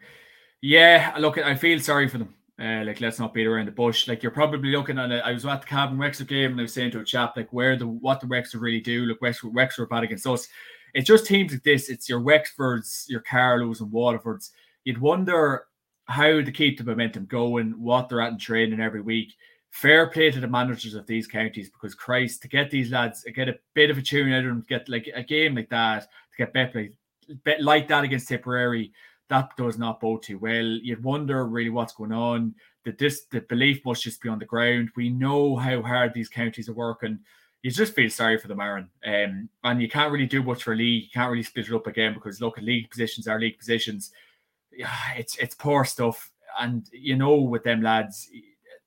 yeah, 0.62 1.14
look, 1.18 1.38
I 1.38 1.54
feel 1.54 1.80
sorry 1.80 2.08
for 2.08 2.18
them. 2.18 2.34
Uh, 2.60 2.84
like, 2.84 3.00
let's 3.00 3.18
not 3.18 3.32
beat 3.32 3.46
around 3.46 3.66
the 3.66 3.72
bush. 3.72 4.06
Like, 4.06 4.22
you're 4.22 4.32
probably 4.32 4.70
looking 4.70 4.98
at 4.98 5.10
it. 5.10 5.22
I 5.24 5.32
was 5.32 5.46
at 5.46 5.62
the 5.62 5.66
Cavan 5.66 5.96
Wexford 5.96 6.28
game 6.28 6.52
and 6.52 6.60
I 6.60 6.64
was 6.64 6.74
saying 6.74 6.90
to 6.90 7.00
a 7.00 7.04
chap, 7.04 7.34
like, 7.36 7.50
where 7.52 7.76
the 7.76 7.86
what 7.86 8.20
the 8.20 8.26
Wexford 8.26 8.60
really 8.60 8.80
do. 8.80 9.06
Look, 9.06 9.22
Wexford, 9.22 9.54
Wexford 9.54 9.84
are 9.84 9.88
bad 9.88 10.04
against 10.04 10.26
us. 10.26 10.46
It's 10.92 11.06
just 11.06 11.24
teams 11.24 11.52
like 11.52 11.62
this. 11.62 11.88
It's 11.88 12.08
your 12.08 12.20
Wexfords, 12.20 13.08
your 13.08 13.20
Carlows, 13.20 13.80
and 13.80 13.90
Waterfords. 13.90 14.50
You'd 14.84 15.00
wonder 15.00 15.64
how 16.04 16.42
to 16.42 16.52
keep 16.52 16.76
the 16.76 16.84
momentum 16.84 17.24
going, 17.26 17.70
what 17.82 18.08
they're 18.08 18.20
at 18.20 18.32
in 18.32 18.38
training 18.38 18.80
every 18.80 19.00
week. 19.00 19.32
Fair 19.70 20.08
play 20.08 20.30
to 20.30 20.40
the 20.40 20.48
managers 20.48 20.94
of 20.94 21.06
these 21.06 21.28
counties 21.28 21.70
because 21.70 21.94
Christ, 21.94 22.42
to 22.42 22.48
get 22.48 22.70
these 22.70 22.90
lads, 22.90 23.24
get 23.34 23.48
a 23.48 23.58
bit 23.74 23.90
of 23.90 23.98
a 23.98 24.02
tune 24.02 24.32
out 24.32 24.40
of 24.40 24.46
them, 24.46 24.66
get 24.68 24.88
like 24.88 25.08
a 25.14 25.22
game 25.22 25.54
like 25.54 25.70
that, 25.70 26.02
to 26.02 26.36
get 26.36 26.52
bet 26.52 26.74
bet 27.44 27.62
like 27.62 27.88
that 27.88 28.04
against 28.04 28.28
Tipperary, 28.28 28.92
that 29.28 29.56
does 29.56 29.78
not 29.78 30.00
bode 30.00 30.22
too 30.22 30.38
well. 30.38 30.64
You'd 30.64 31.02
wonder 31.02 31.46
really 31.46 31.70
what's 31.70 31.94
going 31.94 32.12
on. 32.12 32.54
That 32.84 32.98
this 32.98 33.22
the 33.30 33.40
belief 33.42 33.84
must 33.84 34.02
just 34.02 34.20
be 34.20 34.28
on 34.28 34.38
the 34.38 34.44
ground. 34.44 34.90
We 34.96 35.10
know 35.10 35.56
how 35.56 35.82
hard 35.82 36.12
these 36.12 36.28
counties 36.28 36.68
are 36.68 36.74
working. 36.74 37.20
You 37.62 37.70
just 37.70 37.94
feel 37.94 38.10
sorry 38.10 38.38
for 38.38 38.48
the 38.48 38.56
Aaron. 38.56 38.88
Um, 39.04 39.48
and 39.64 39.82
you 39.82 39.88
can't 39.88 40.10
really 40.10 40.26
do 40.26 40.42
much 40.42 40.62
for 40.62 40.74
league. 40.74 41.04
You 41.04 41.10
can't 41.12 41.30
really 41.30 41.42
split 41.42 41.68
it 41.68 41.74
up 41.74 41.86
again 41.86 42.14
because 42.14 42.40
local 42.40 42.64
league 42.64 42.90
positions 42.90 43.28
are 43.28 43.38
league 43.38 43.58
positions. 43.58 44.12
Yeah, 44.72 44.94
it's 45.16 45.36
it's 45.36 45.54
poor 45.54 45.84
stuff. 45.84 46.30
And 46.58 46.86
you 46.92 47.16
know, 47.16 47.36
with 47.36 47.64
them 47.64 47.82
lads, 47.82 48.30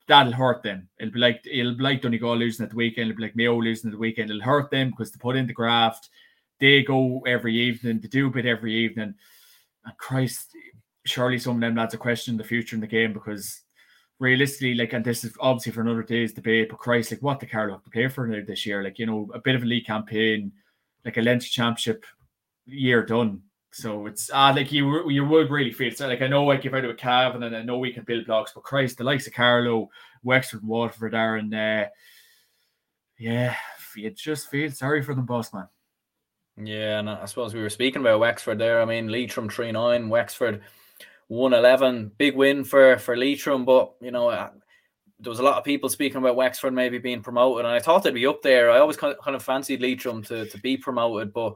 that'll 0.07 0.33
hurt 0.33 0.63
them. 0.63 0.89
It'll 0.99 1.13
be 1.13 1.19
like 1.19 1.45
it'll 1.49 1.75
be 1.75 1.83
like 1.83 2.01
Donegal 2.01 2.35
losing 2.35 2.63
at 2.63 2.71
the 2.71 2.75
weekend. 2.75 3.09
It'll 3.09 3.17
be 3.17 3.23
like 3.23 3.35
Mayo 3.35 3.61
losing 3.61 3.89
at 3.89 3.93
the 3.93 3.99
weekend. 3.99 4.29
It'll 4.29 4.41
hurt 4.41 4.71
them 4.71 4.89
because 4.89 5.11
they 5.11 5.19
put 5.19 5.35
in 5.35 5.47
the 5.47 5.53
graft 5.53 6.09
they 6.64 6.81
go 6.81 7.22
every 7.27 7.53
evening, 7.57 7.99
they 7.99 8.07
do 8.07 8.27
a 8.27 8.31
bit 8.31 8.45
every 8.45 8.73
evening. 8.73 9.14
And 9.84 9.98
Christ, 9.98 10.56
surely 11.06 11.38
some 11.38 11.56
of 11.56 11.61
them 11.61 11.76
lads 11.76 11.94
are 11.94 11.98
questioning 11.98 12.38
the 12.38 12.45
future 12.45 12.77
in 12.77 12.80
the 12.80 12.88
game 12.88 13.11
because 13.11 13.64
realistically, 14.18 14.73
like, 14.73 14.94
and 14.94 15.03
this 15.03 15.26
is 15.26 15.35
obviously 15.41 15.73
for 15.73 15.81
another 15.81 16.03
day's 16.03 16.31
debate, 16.31 16.69
but 16.69 16.80
Christ, 16.80 17.11
like, 17.11 17.22
what 17.22 17.41
the 17.41 17.48
Carlow 17.48 17.73
have 17.73 17.84
to 17.84 17.90
play 17.90 18.07
for 18.07 18.41
this 18.48 18.65
year? 18.65 18.81
Like, 18.81 18.98
you 18.98 19.06
know, 19.06 19.30
a 19.34 19.40
bit 19.40 19.56
of 19.56 19.64
a 19.64 19.65
league 19.65 19.85
campaign, 19.85 20.53
like 21.03 21.18
a 21.18 21.22
Leinster 21.22 21.52
Championship 21.52 22.06
year 22.65 23.06
done. 23.06 23.41
So 23.73 24.06
it's 24.06 24.30
uh, 24.31 24.53
like 24.56 24.72
you 24.72 25.10
you 25.10 25.26
would 25.26 25.49
really 25.49 25.73
feel 25.73 25.91
so 25.91 26.07
like 26.07 26.22
I 26.22 26.27
know 26.27 26.52
I 26.52 26.57
give 26.57 26.76
out 26.76 26.85
a 26.85 26.94
Cav 26.94 27.34
and 27.34 27.41
then 27.41 27.56
I 27.56 27.64
know 27.64 27.80
we 27.80 27.91
can 27.91 28.03
build 28.03 28.27
blocks, 28.27 28.52
but 28.53 28.64
Christ, 28.64 28.99
the 28.99 29.03
likes 29.03 29.26
of 29.26 29.34
Carlow, 29.34 29.90
Wexford, 30.22 30.64
Waterford 30.64 31.15
and 31.15 31.53
uh, 31.56 31.85
yeah, 33.18 33.56
you 33.95 34.11
just 34.11 34.52
feel 34.52 34.69
sorry 34.69 35.02
for 35.02 35.15
them, 35.15 35.26
boss 35.26 35.52
man. 35.52 35.68
Yeah, 36.57 36.99
and 36.99 37.09
I 37.09 37.25
suppose 37.25 37.53
we 37.53 37.61
were 37.61 37.69
speaking 37.69 38.01
about 38.01 38.19
Wexford 38.19 38.59
there. 38.59 38.81
I 38.81 38.85
mean, 38.85 39.07
Leitrim 39.07 39.49
3 39.49 39.71
9, 39.71 40.09
Wexford 40.09 40.61
111. 41.27 42.11
Big 42.17 42.35
win 42.35 42.63
for, 42.63 42.97
for 42.99 43.17
Leitrim, 43.17 43.65
but, 43.65 43.93
you 44.01 44.11
know, 44.11 44.30
uh, 44.30 44.49
there 45.19 45.31
was 45.31 45.39
a 45.39 45.43
lot 45.43 45.57
of 45.57 45.63
people 45.63 45.89
speaking 45.89 46.17
about 46.17 46.35
Wexford 46.35 46.73
maybe 46.73 46.99
being 46.99 47.23
promoted, 47.23 47.65
and 47.65 47.73
I 47.73 47.80
thought 47.80 48.03
they'd 48.03 48.13
be 48.13 48.27
up 48.27 48.41
there. 48.41 48.69
I 48.69 48.80
always 48.80 48.97
kind 48.97 49.15
of 49.25 49.43
fancied 49.43 49.81
Leitrim 49.81 50.21
to, 50.23 50.45
to 50.45 50.57
be 50.59 50.77
promoted, 50.77 51.34
but 51.34 51.55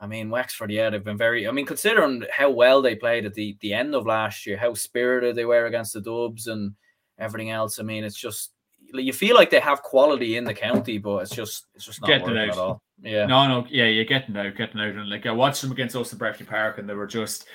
I 0.00 0.06
mean, 0.06 0.30
Wexford, 0.30 0.70
yeah, 0.70 0.90
they've 0.90 1.02
been 1.02 1.18
very. 1.18 1.48
I 1.48 1.50
mean, 1.50 1.66
considering 1.66 2.24
how 2.30 2.50
well 2.50 2.80
they 2.80 2.94
played 2.94 3.24
at 3.24 3.34
the, 3.34 3.56
the 3.60 3.72
end 3.74 3.94
of 3.94 4.06
last 4.06 4.46
year, 4.46 4.56
how 4.56 4.74
spirited 4.74 5.34
they 5.34 5.44
were 5.44 5.66
against 5.66 5.94
the 5.94 6.00
Dubs 6.00 6.46
and 6.46 6.74
everything 7.18 7.50
else. 7.50 7.80
I 7.80 7.82
mean, 7.82 8.04
it's 8.04 8.18
just 8.18 8.52
you 8.94 9.12
feel 9.12 9.36
like 9.36 9.50
they 9.50 9.60
have 9.60 9.82
quality 9.82 10.36
in 10.36 10.44
the 10.44 10.54
county, 10.54 10.98
but 10.98 11.18
it's 11.18 11.34
just 11.34 11.66
it's 11.74 11.84
just 11.84 12.00
not 12.00 12.08
getting 12.08 12.26
working 12.26 12.50
at 12.50 12.58
all. 12.58 12.82
Yeah, 13.02 13.26
no, 13.26 13.46
no, 13.46 13.66
yeah, 13.68 13.84
you're 13.84 14.04
getting 14.04 14.36
out, 14.36 14.56
getting 14.56 14.80
out, 14.80 14.94
and 14.94 15.08
like 15.08 15.26
I 15.26 15.32
watched 15.32 15.62
them 15.62 15.72
against 15.72 15.96
us 15.96 16.12
in 16.12 16.18
Breffni 16.18 16.46
Park, 16.46 16.78
and 16.78 16.88
they 16.88 16.94
were 16.94 17.06
just 17.06 17.46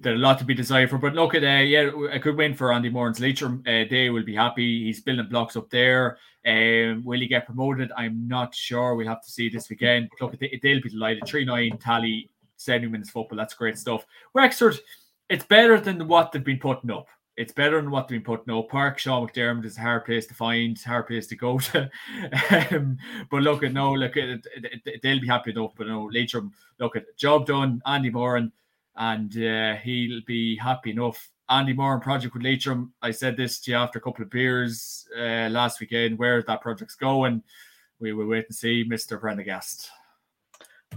there's 0.00 0.18
a 0.18 0.22
lot 0.22 0.38
to 0.38 0.44
be 0.44 0.54
desired 0.54 0.90
for. 0.90 0.98
But 0.98 1.14
look 1.14 1.34
at 1.34 1.44
uh, 1.44 1.62
yeah, 1.62 1.90
a 2.10 2.18
good 2.18 2.36
win 2.36 2.54
for 2.54 2.72
Andy 2.72 2.90
Moran's 2.90 3.20
Leitrim. 3.20 3.62
Uh, 3.66 3.84
they 3.88 4.10
will 4.10 4.24
be 4.24 4.34
happy. 4.34 4.84
He's 4.84 5.00
building 5.00 5.28
blocks 5.28 5.56
up 5.56 5.70
there. 5.70 6.18
Um, 6.46 7.04
will 7.04 7.20
he 7.20 7.28
get 7.28 7.46
promoted? 7.46 7.92
I'm 7.96 8.26
not 8.26 8.54
sure. 8.54 8.94
We'll 8.94 9.06
have 9.08 9.22
to 9.22 9.30
see 9.30 9.48
this 9.48 9.70
weekend. 9.70 10.08
But 10.10 10.32
look, 10.32 10.40
they'll 10.40 10.80
be 10.80 10.88
delighted. 10.90 11.26
Three 11.26 11.44
nine 11.44 11.78
tally, 11.78 12.30
seventy 12.56 12.88
minutes 12.88 13.10
football. 13.10 13.38
That's 13.38 13.54
great 13.54 13.78
stuff. 13.78 14.04
Wexford, 14.34 14.78
it's 15.28 15.44
better 15.44 15.80
than 15.80 16.06
what 16.08 16.32
they've 16.32 16.44
been 16.44 16.58
putting 16.58 16.90
up 16.90 17.08
it's 17.36 17.52
better 17.52 17.80
than 17.80 17.90
what 17.90 18.08
they've 18.08 18.22
been 18.22 18.36
putting 18.36 18.54
up. 18.54 18.68
Park 18.68 18.98
Sean 18.98 19.26
McDermott 19.26 19.64
is 19.64 19.78
a 19.78 19.80
hard 19.80 20.04
place 20.04 20.26
to 20.26 20.34
find, 20.34 20.78
hard 20.78 21.06
place 21.06 21.26
to 21.28 21.36
go 21.36 21.58
to. 21.58 21.90
um, 22.70 22.98
but 23.30 23.42
look 23.42 23.62
at 23.62 23.72
no, 23.72 23.92
look 23.92 24.16
at 24.16 24.44
they'll 25.02 25.20
be 25.20 25.26
happy 25.26 25.50
enough. 25.52 25.72
But 25.76 25.88
no, 25.88 26.04
Leitrim, 26.12 26.52
look 26.78 26.96
at 26.96 27.16
job 27.16 27.46
done. 27.46 27.80
Andy 27.86 28.10
Moran, 28.10 28.52
and 28.96 29.34
uh, 29.36 29.76
he'll 29.76 30.20
be 30.26 30.56
happy 30.56 30.90
enough. 30.90 31.30
Andy 31.48 31.72
Moran 31.72 32.00
project 32.00 32.34
with 32.34 32.42
Leitrim. 32.42 32.92
I 33.02 33.10
said 33.10 33.36
this 33.36 33.60
to 33.60 33.70
you 33.72 33.76
after 33.76 33.98
a 33.98 34.02
couple 34.02 34.22
of 34.22 34.30
beers 34.30 35.06
uh, 35.16 35.48
last 35.50 35.80
weekend. 35.80 36.18
Where 36.18 36.42
that 36.42 36.60
project's 36.60 36.94
going, 36.94 37.42
we 37.98 38.12
will 38.12 38.26
wait 38.26 38.46
and 38.46 38.54
see. 38.54 38.84
Mister 38.86 39.18
Prendergast. 39.18 39.90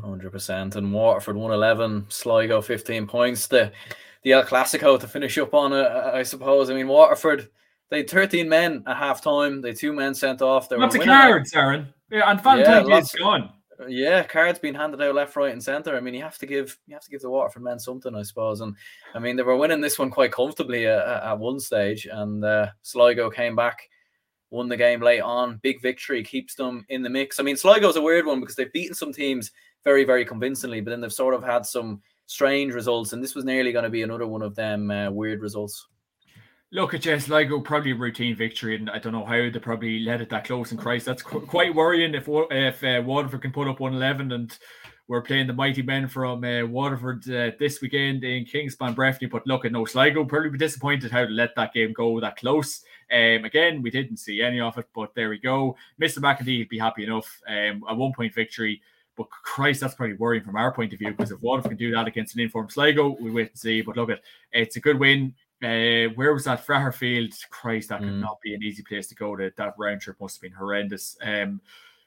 Hundred 0.01 0.31
percent. 0.31 0.75
And 0.75 0.91
Waterford 0.91 1.37
one 1.37 1.53
eleven, 1.53 2.05
Sligo 2.09 2.61
fifteen 2.61 3.07
points. 3.07 3.47
The 3.47 3.71
the 4.25 4.33
El 4.33 4.43
Clasico 4.43 4.99
to 4.99 5.07
finish 5.07 5.37
up 5.37 5.53
on 5.53 5.71
it, 5.71 5.85
I 5.85 6.23
suppose. 6.23 6.71
I 6.71 6.73
mean, 6.73 6.87
Waterford, 6.87 7.47
they 7.89 7.97
had 7.97 8.09
13 8.09 8.49
men 8.49 8.83
at 8.87 8.97
half 8.97 9.21
time. 9.21 9.61
They 9.61 9.71
two 9.71 9.93
men 9.93 10.15
sent 10.15 10.41
off. 10.41 10.67
They 10.67 10.77
lots 10.77 10.95
of 10.95 11.03
cards, 11.03 11.53
Aaron. 11.53 11.93
Yeah, 12.09 12.29
and 12.29 12.41
Valentine 12.41 12.89
yeah, 12.89 12.97
is 12.97 13.11
gone. 13.11 13.51
Yeah, 13.87 14.23
cards 14.23 14.57
being 14.57 14.73
handed 14.73 15.01
out 15.01 15.13
left, 15.13 15.35
right, 15.35 15.53
and 15.53 15.63
centre. 15.63 15.95
I 15.95 15.99
mean, 15.99 16.15
you 16.15 16.23
have 16.23 16.39
to 16.39 16.47
give 16.47 16.75
you 16.87 16.95
have 16.95 17.03
to 17.03 17.11
give 17.11 17.21
the 17.21 17.29
Waterford 17.29 17.61
men 17.61 17.77
something, 17.77 18.15
I 18.15 18.23
suppose. 18.23 18.61
And 18.61 18.75
I 19.13 19.19
mean, 19.19 19.35
they 19.35 19.43
were 19.43 19.57
winning 19.57 19.79
this 19.79 19.99
one 19.99 20.09
quite 20.09 20.31
comfortably 20.31 20.87
at, 20.87 21.05
at 21.05 21.37
one 21.37 21.59
stage, 21.59 22.07
and 22.11 22.43
uh, 22.43 22.67
Sligo 22.81 23.29
came 23.29 23.55
back 23.55 23.87
won 24.49 24.69
the 24.69 24.77
game 24.77 25.01
late 25.01 25.21
on. 25.21 25.59
Big 25.61 25.81
victory 25.81 26.23
keeps 26.23 26.55
them 26.55 26.85
in 26.89 27.01
the 27.01 27.09
mix. 27.09 27.39
I 27.39 27.43
mean, 27.43 27.57
Sligo's 27.57 27.97
a 27.97 28.01
weird 28.01 28.25
one 28.25 28.39
because 28.39 28.55
they've 28.55 28.71
beaten 28.71 28.95
some 28.95 29.11
teams 29.11 29.51
very, 29.83 30.03
very 30.03 30.23
convincingly, 30.23 30.81
but 30.81 30.91
then 30.91 31.01
they've 31.01 31.11
sort 31.11 31.33
of 31.33 31.43
had 31.43 31.65
some 31.65 32.01
strange 32.27 32.73
results, 32.73 33.13
and 33.13 33.23
this 33.23 33.35
was 33.35 33.45
nearly 33.45 33.71
going 33.71 33.83
to 33.83 33.89
be 33.89 34.03
another 34.03 34.27
one 34.27 34.41
of 34.41 34.55
them 34.55 34.91
uh, 34.91 35.11
weird 35.11 35.41
results. 35.41 35.87
Look 36.71 36.93
at 36.93 37.01
Jess 37.01 37.25
Sligo, 37.25 37.61
probably 37.61 37.91
a 37.91 37.95
routine 37.95 38.35
victory, 38.35 38.75
and 38.75 38.89
I 38.89 38.99
don't 38.99 39.13
know 39.13 39.25
how 39.25 39.49
they 39.49 39.59
probably 39.59 39.99
let 39.99 40.21
it 40.21 40.29
that 40.31 40.45
close. 40.45 40.71
And 40.71 40.79
Christ, 40.79 41.05
that's 41.05 41.21
qu- 41.21 41.45
quite 41.45 41.73
worrying 41.73 42.15
if 42.15 42.25
if 42.27 42.83
uh, 42.83 43.01
Waterford 43.05 43.43
can 43.43 43.51
put 43.51 43.67
up 43.67 43.79
111 43.79 44.31
and 44.31 44.57
we're 45.07 45.21
playing 45.21 45.45
the 45.45 45.53
mighty 45.53 45.83
men 45.83 46.07
from 46.07 46.43
uh, 46.43 46.65
Waterford 46.65 47.29
uh, 47.29 47.51
this 47.59 47.79
weekend 47.79 48.23
in 48.23 48.43
Kingspan 48.43 48.95
Breffni. 48.95 49.29
But 49.29 49.45
look, 49.45 49.63
at 49.63 49.71
no 49.71 49.85
Sligo 49.85 50.25
probably 50.25 50.49
be 50.49 50.57
disappointed 50.57 51.11
how 51.11 51.25
to 51.25 51.31
let 51.31 51.55
that 51.55 51.73
game 51.73 51.93
go 51.93 52.19
that 52.19 52.37
close. 52.37 52.81
Um, 53.11 53.45
again, 53.45 53.83
we 53.83 53.91
didn't 53.91 54.17
see 54.17 54.41
any 54.41 54.59
of 54.59 54.77
it, 54.79 54.87
but 54.95 55.13
there 55.13 55.29
we 55.29 55.37
go. 55.37 55.77
Mr. 56.01 56.17
McEntee 56.17 56.59
would 56.59 56.69
be 56.69 56.79
happy 56.79 57.03
enough. 57.03 57.39
Um, 57.47 57.83
a 57.87 57.93
one 57.93 58.13
point 58.13 58.33
victory. 58.33 58.81
But 59.15 59.29
Christ, 59.29 59.81
that's 59.81 59.95
probably 59.95 60.15
worrying 60.15 60.43
from 60.43 60.57
our 60.57 60.73
point 60.73 60.93
of 60.93 60.99
view 60.99 61.11
because 61.11 61.31
if 61.31 61.41
Waterford 61.41 61.71
can 61.71 61.77
do 61.77 61.91
that 61.91 62.07
against 62.07 62.35
an 62.35 62.41
informed 62.41 62.71
Sligo, 62.71 63.15
we 63.19 63.31
wait 63.31 63.49
and 63.51 63.59
see. 63.59 63.81
But 63.81 63.95
look 63.95 64.09
at 64.09 64.21
it's 64.51 64.75
a 64.75 64.81
good 64.81 64.99
win. 64.99 65.33
Uh, 65.63 66.11
where 66.15 66.33
was 66.33 66.43
that? 66.43 66.65
Fraher 66.65 66.93
Field? 66.93 67.33
Christ, 67.49 67.89
that 67.89 68.01
could 68.01 68.09
mm. 68.09 68.19
not 68.19 68.41
be 68.41 68.53
an 68.53 68.63
easy 68.63 68.83
place 68.83 69.07
to 69.07 69.15
go. 69.15 69.37
That 69.37 69.55
that 69.55 69.75
round 69.77 70.01
trip 70.01 70.19
must 70.19 70.35
have 70.37 70.41
been 70.41 70.51
horrendous. 70.51 71.17
Um, 71.21 71.61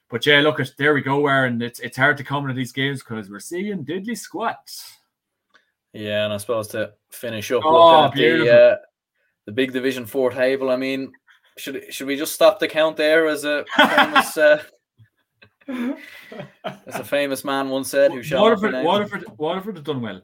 but 0.09 0.25
yeah, 0.25 0.41
look 0.41 0.59
at 0.59 0.71
there 0.77 0.93
we 0.93 1.01
go, 1.01 1.27
Aaron. 1.27 1.61
It's 1.61 1.79
it's 1.79 1.97
hard 1.97 2.17
to 2.17 2.23
come 2.23 2.43
into 2.43 2.55
these 2.55 2.71
games 2.71 2.99
because 2.99 3.29
we're 3.29 3.39
seeing 3.39 3.85
diddly 3.85 4.17
squats. 4.17 4.97
Yeah, 5.93 6.25
and 6.25 6.33
I 6.33 6.37
suppose 6.37 6.67
to 6.69 6.93
finish 7.09 7.51
up, 7.51 7.63
oh, 7.65 8.05
at 8.05 8.13
the, 8.13 8.55
uh, 8.55 8.77
the 9.45 9.51
big 9.51 9.73
Division 9.73 10.05
Four 10.05 10.31
table. 10.31 10.69
I 10.69 10.75
mean, 10.75 11.11
should 11.57 11.91
should 11.91 12.07
we 12.07 12.15
just 12.15 12.33
stop 12.33 12.59
the 12.59 12.67
count 12.67 12.97
there 12.97 13.27
as 13.27 13.45
a 13.45 13.65
famous 13.75 14.37
uh, 14.37 14.63
as 15.69 16.95
a 16.95 17.03
famous 17.03 17.43
man 17.43 17.69
once 17.69 17.89
said 17.89 18.11
who 18.11 18.23
shall 18.23 18.41
Waterford, 18.41 18.83
Waterford, 18.83 19.25
Waterford 19.37 19.75
have 19.75 19.85
done 19.85 20.01
well. 20.01 20.21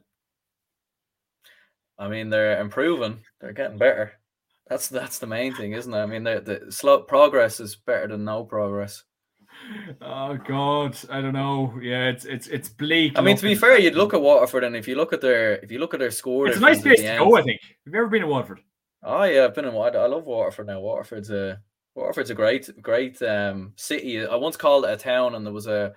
I 1.97 2.07
mean, 2.07 2.29
they're 2.29 2.59
improving. 2.59 3.19
They're 3.39 3.53
getting 3.53 3.77
better. 3.77 4.13
That's 4.67 4.89
that's 4.89 5.19
the 5.19 5.27
main 5.27 5.53
thing, 5.53 5.73
isn't 5.73 5.93
it? 5.93 5.97
I 5.97 6.05
mean, 6.05 6.23
the, 6.23 6.41
the 6.41 6.71
slow 6.71 7.01
progress 7.01 7.59
is 7.59 7.75
better 7.75 8.07
than 8.07 8.25
no 8.25 8.43
progress. 8.43 9.03
Oh 10.01 10.37
God, 10.37 10.97
I 11.09 11.21
don't 11.21 11.33
know. 11.33 11.79
Yeah, 11.81 12.09
it's 12.09 12.25
it's 12.25 12.47
it's 12.47 12.69
bleak. 12.69 13.17
I 13.17 13.21
mean, 13.21 13.37
to 13.37 13.43
be 13.43 13.55
fair, 13.55 13.79
you'd 13.79 13.95
look 13.95 14.13
at 14.13 14.21
Waterford, 14.21 14.63
and 14.63 14.75
if 14.75 14.87
you 14.87 14.95
look 14.95 15.13
at 15.13 15.21
their 15.21 15.53
if 15.53 15.71
you 15.71 15.79
look 15.79 15.93
at 15.93 15.99
their 15.99 16.11
score, 16.11 16.47
it's 16.47 16.57
a 16.57 16.61
nice 16.61 16.81
place 16.81 16.99
to 16.99 17.07
end, 17.07 17.19
go. 17.19 17.37
I 17.37 17.43
think. 17.43 17.61
Have 17.61 17.93
you 17.93 17.99
ever 17.99 18.09
been 18.09 18.23
in 18.23 18.29
Waterford? 18.29 18.61
Oh 19.03 19.23
yeah, 19.23 19.45
I've 19.45 19.55
been 19.55 19.65
in 19.65 19.73
Waterford. 19.73 20.01
I 20.01 20.07
love 20.07 20.25
Waterford 20.25 20.67
now. 20.67 20.79
Waterford's 20.79 21.29
a 21.29 21.61
Waterford's 21.95 22.29
a 22.29 22.35
great 22.35 22.69
great 22.81 23.21
um, 23.21 23.73
city. 23.77 24.25
I 24.25 24.35
once 24.35 24.57
called 24.57 24.85
it 24.85 24.91
a 24.91 24.97
town, 24.97 25.35
and 25.35 25.45
there 25.45 25.53
was 25.53 25.67
a 25.67 25.93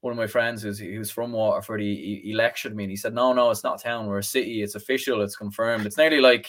one 0.00 0.12
of 0.12 0.16
my 0.16 0.26
friends 0.26 0.62
who's 0.62 0.78
who's 0.78 1.10
from 1.10 1.32
Waterford. 1.32 1.80
He, 1.80 2.20
he 2.24 2.32
lectured 2.32 2.74
me, 2.74 2.84
and 2.84 2.90
he 2.90 2.96
said, 2.96 3.14
"No, 3.14 3.32
no, 3.32 3.50
it's 3.50 3.64
not 3.64 3.80
a 3.80 3.82
town. 3.82 4.06
We're 4.06 4.18
a 4.18 4.24
city. 4.24 4.62
It's 4.62 4.76
official. 4.76 5.20
It's 5.22 5.36
confirmed. 5.36 5.86
It's 5.86 5.98
nearly 5.98 6.20
like." 6.20 6.48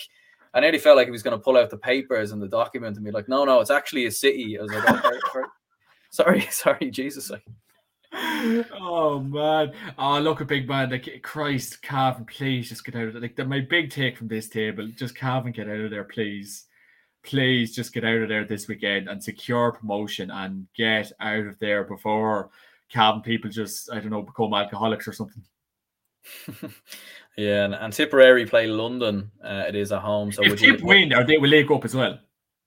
I 0.56 0.60
nearly 0.60 0.78
felt 0.78 0.98
like 0.98 1.08
he 1.08 1.12
was 1.12 1.24
going 1.24 1.36
to 1.36 1.44
pull 1.44 1.58
out 1.58 1.72
the 1.72 1.78
papers 1.78 2.32
and 2.32 2.40
the 2.40 2.48
document 2.48 2.96
and 2.96 3.04
be 3.04 3.10
like, 3.10 3.28
"No, 3.28 3.44
no, 3.44 3.60
it's 3.60 3.72
actually 3.72 4.06
a 4.06 4.12
city." 4.12 4.60
I 4.60 4.62
was 4.62 4.72
like, 4.72 4.84
oh, 4.88 5.46
Sorry, 6.14 6.42
sorry, 6.52 6.92
Jesus. 6.92 7.32
oh 8.14 9.20
man! 9.20 9.72
Oh 9.98 10.20
look 10.20 10.42
at 10.42 10.48
big 10.48 10.70
man! 10.70 10.92
Like 10.92 11.24
Christ, 11.24 11.82
Cavan, 11.82 12.26
please 12.26 12.70
just 12.70 12.86
get 12.86 12.96
out 12.96 13.08
of 13.08 13.14
there. 13.14 13.22
Like 13.24 13.48
my 13.48 13.62
big 13.62 13.90
take 13.90 14.16
from 14.16 14.28
this 14.28 14.48
table, 14.48 14.88
just 14.96 15.16
Cavan, 15.16 15.54
get 15.54 15.68
out 15.68 15.80
of 15.80 15.90
there, 15.90 16.04
please, 16.04 16.66
please, 17.24 17.76
just 17.76 17.94
get 17.94 18.06
out 18.06 18.22
of 18.22 18.30
there 18.30 18.46
this 18.46 18.68
weekend 18.68 19.08
and 19.08 19.24
secure 19.24 19.72
promotion 19.72 20.30
and 20.32 20.68
get 20.76 21.12
out 21.20 21.46
of 21.46 21.58
there 21.60 21.84
before 21.84 22.50
Cavan 22.90 23.22
people 23.22 23.50
just 23.50 23.92
I 23.92 24.00
don't 24.00 24.12
know 24.12 24.22
become 24.22 24.54
alcoholics 24.54 25.08
or 25.08 25.14
something. 25.14 25.44
yeah, 27.38 27.66
and, 27.66 27.74
and 27.74 27.92
Tipperary 27.92 28.46
play 28.46 28.68
London. 28.68 29.32
Uh, 29.44 29.64
it 29.68 29.76
is 29.76 29.92
at 29.92 30.02
home, 30.02 30.32
so 30.32 30.44
if 30.44 30.60
Tip 30.60 30.82
win, 30.82 31.14
are 31.14 31.24
they 31.24 31.38
will 31.38 31.50
they 31.50 31.64
go 31.64 31.76
up 31.76 31.86
as 31.86 31.96
well? 31.96 32.20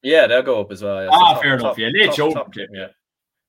Yeah, 0.03 0.27
they'll 0.27 0.43
go 0.43 0.61
up 0.61 0.73
as 0.73 0.83
well. 0.83 1.03
Yeah. 1.03 1.11
Ah, 1.13 1.35
top, 1.35 1.43
fair 1.43 1.55
enough. 1.55 1.79
Yeah, 1.79 1.89
they 1.93 2.07
top, 2.09 2.53
Tip. 2.53 2.69
Yeah. 2.73 2.89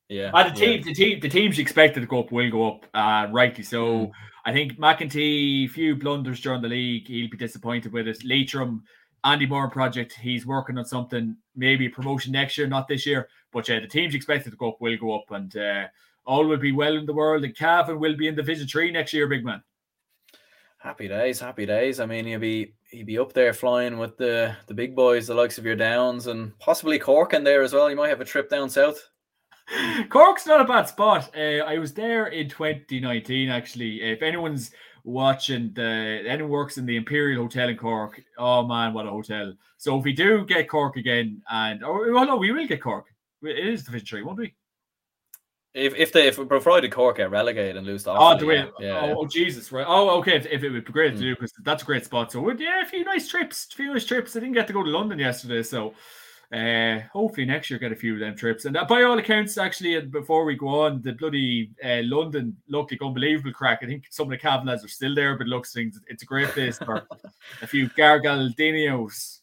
Yeah. 0.09 0.31
Uh, 0.33 0.49
the 0.49 0.55
team, 0.55 0.77
yeah. 0.77 0.83
the 0.85 0.93
team, 0.93 1.19
the 1.19 1.29
teams 1.29 1.59
expected 1.59 1.99
to 1.99 2.07
go 2.07 2.19
up 2.21 2.31
will 2.31 2.49
go 2.49 2.67
up, 2.67 2.85
uh, 2.93 3.29
rightly 3.31 3.63
so. 3.63 3.85
Mm. 3.85 4.11
I 4.45 4.53
think 4.53 4.79
McEntee, 4.79 5.69
few 5.69 5.95
blunders 5.95 6.39
during 6.39 6.61
the 6.61 6.69
league, 6.69 7.07
he'll 7.07 7.29
be 7.29 7.35
disappointed 7.35 7.91
with 7.91 8.07
it. 8.07 8.23
Leitrim, 8.23 8.83
Andy 9.23 9.45
Moran 9.45 9.71
project, 9.71 10.13
he's 10.13 10.45
working 10.45 10.77
on 10.77 10.85
something, 10.85 11.35
maybe 11.55 11.89
promotion 11.89 12.31
next 12.31 12.57
year, 12.57 12.67
not 12.67 12.87
this 12.87 13.05
year. 13.05 13.27
But 13.51 13.67
yeah, 13.67 13.79
the 13.79 13.87
teams 13.87 14.15
expected 14.15 14.51
to 14.51 14.57
go 14.57 14.69
up 14.69 14.81
will 14.81 14.97
go 14.97 15.15
up, 15.15 15.31
and 15.31 15.55
uh, 15.57 15.87
all 16.25 16.45
will 16.45 16.57
be 16.57 16.71
well 16.71 16.95
in 16.95 17.05
the 17.05 17.13
world. 17.13 17.43
And 17.43 17.55
Cavan 17.55 17.99
will 17.99 18.15
be 18.15 18.27
in 18.27 18.35
the 18.35 18.41
Division 18.41 18.67
Three 18.67 18.91
next 18.91 19.13
year, 19.13 19.27
big 19.27 19.45
man. 19.45 19.63
Happy 20.77 21.07
days, 21.07 21.39
happy 21.39 21.65
days. 21.65 21.99
I 21.99 22.05
mean, 22.05 22.25
he'll 22.25 22.39
be 22.39 22.75
he'll 22.91 23.05
be 23.05 23.17
up 23.17 23.33
there 23.33 23.53
flying 23.53 23.97
with 23.97 24.17
the 24.17 24.55
the 24.67 24.73
big 24.73 24.95
boys, 24.95 25.27
the 25.27 25.33
likes 25.33 25.57
of 25.57 25.65
your 25.65 25.75
Downs, 25.75 26.27
and 26.27 26.57
possibly 26.59 26.99
Cork 26.99 27.33
in 27.33 27.43
there 27.43 27.63
as 27.63 27.73
well. 27.73 27.89
You 27.89 27.95
might 27.95 28.09
have 28.09 28.21
a 28.21 28.25
trip 28.25 28.49
down 28.49 28.69
south. 28.69 29.09
Cork's 30.09 30.45
not 30.45 30.61
a 30.61 30.65
bad 30.65 30.87
spot. 30.87 31.35
Uh, 31.35 31.63
I 31.65 31.77
was 31.77 31.93
there 31.93 32.27
in 32.27 32.47
2019, 32.49 33.49
actually. 33.49 34.01
If 34.01 34.21
anyone's 34.21 34.71
watching 35.07 35.71
the 35.73 36.23
anyone 36.27 36.51
works 36.51 36.77
in 36.77 36.85
the 36.85 36.97
Imperial 36.97 37.43
Hotel 37.43 37.69
in 37.69 37.77
Cork, 37.77 38.21
oh 38.37 38.67
man, 38.67 38.93
what 38.93 39.07
a 39.07 39.09
hotel! 39.09 39.53
So 39.77 39.97
if 39.97 40.03
we 40.03 40.13
do 40.13 40.45
get 40.45 40.69
Cork 40.69 40.97
again, 40.97 41.41
and 41.49 41.83
oh 41.83 42.11
well, 42.11 42.25
no, 42.25 42.35
we 42.35 42.51
will 42.51 42.67
get 42.67 42.81
Cork. 42.81 43.05
It 43.41 43.57
is 43.57 43.85
the 43.85 43.91
victory, 43.91 44.23
won't 44.23 44.39
we? 44.39 44.53
If 45.73 45.95
if 45.95 46.11
they 46.11 46.27
if 46.27 46.35
provided 46.35 46.91
Cork 46.91 47.17
get 47.17 47.31
relegated 47.31 47.77
and 47.77 47.87
lose 47.87 48.03
the 48.03 48.11
oh, 48.11 48.37
do 48.37 48.47
we? 48.47 48.55
Yeah, 48.55 48.69
yeah. 48.79 48.99
Oh, 49.03 49.19
oh, 49.19 49.27
Jesus, 49.27 49.71
right? 49.71 49.85
Oh, 49.87 50.09
okay. 50.19 50.35
If, 50.35 50.45
if 50.47 50.63
it 50.63 50.69
would 50.69 50.85
be 50.85 50.91
great 50.91 51.13
mm. 51.13 51.17
to 51.17 51.21
do 51.21 51.35
because 51.35 51.53
that's 51.63 51.83
a 51.83 51.85
great 51.85 52.03
spot. 52.03 52.31
So 52.31 52.51
yeah, 52.51 52.81
a 52.81 52.85
few 52.85 53.03
nice 53.03 53.27
trips, 53.27 53.67
a 53.71 53.75
few 53.75 53.93
nice 53.93 54.05
trips. 54.05 54.35
I 54.35 54.39
didn't 54.39 54.55
get 54.55 54.67
to 54.67 54.73
go 54.73 54.83
to 54.83 54.89
London 54.89 55.19
yesterday, 55.19 55.63
so 55.63 55.93
uh, 56.53 56.99
hopefully 57.11 57.45
next 57.45 57.69
year 57.69 57.79
get 57.79 57.91
a 57.91 57.95
few 57.95 58.13
of 58.13 58.19
them 58.19 58.35
trips. 58.35 58.65
And 58.65 58.77
uh, 58.77 58.85
by 58.85 59.03
all 59.03 59.17
accounts, 59.19 59.57
actually, 59.57 59.99
before 60.01 60.45
we 60.45 60.55
go 60.55 60.81
on, 60.81 61.01
the 61.01 61.13
bloody 61.13 61.71
uh, 61.83 62.01
London 62.03 62.55
looked 62.69 62.91
like 62.91 63.01
unbelievable 63.01 63.51
crack. 63.51 63.79
I 63.81 63.85
think 63.85 64.05
some 64.09 64.27
of 64.27 64.31
the 64.31 64.37
Cavan 64.37 64.69
are 64.69 64.87
still 64.87 65.13
there, 65.13 65.37
but 65.37 65.47
looks 65.47 65.73
things 65.73 65.99
it's 66.07 66.23
a 66.23 66.25
great 66.25 66.47
place 66.49 66.77
for 66.77 67.07
a 67.61 67.67
few 67.67 67.89
Gargaldinios. 67.89 69.39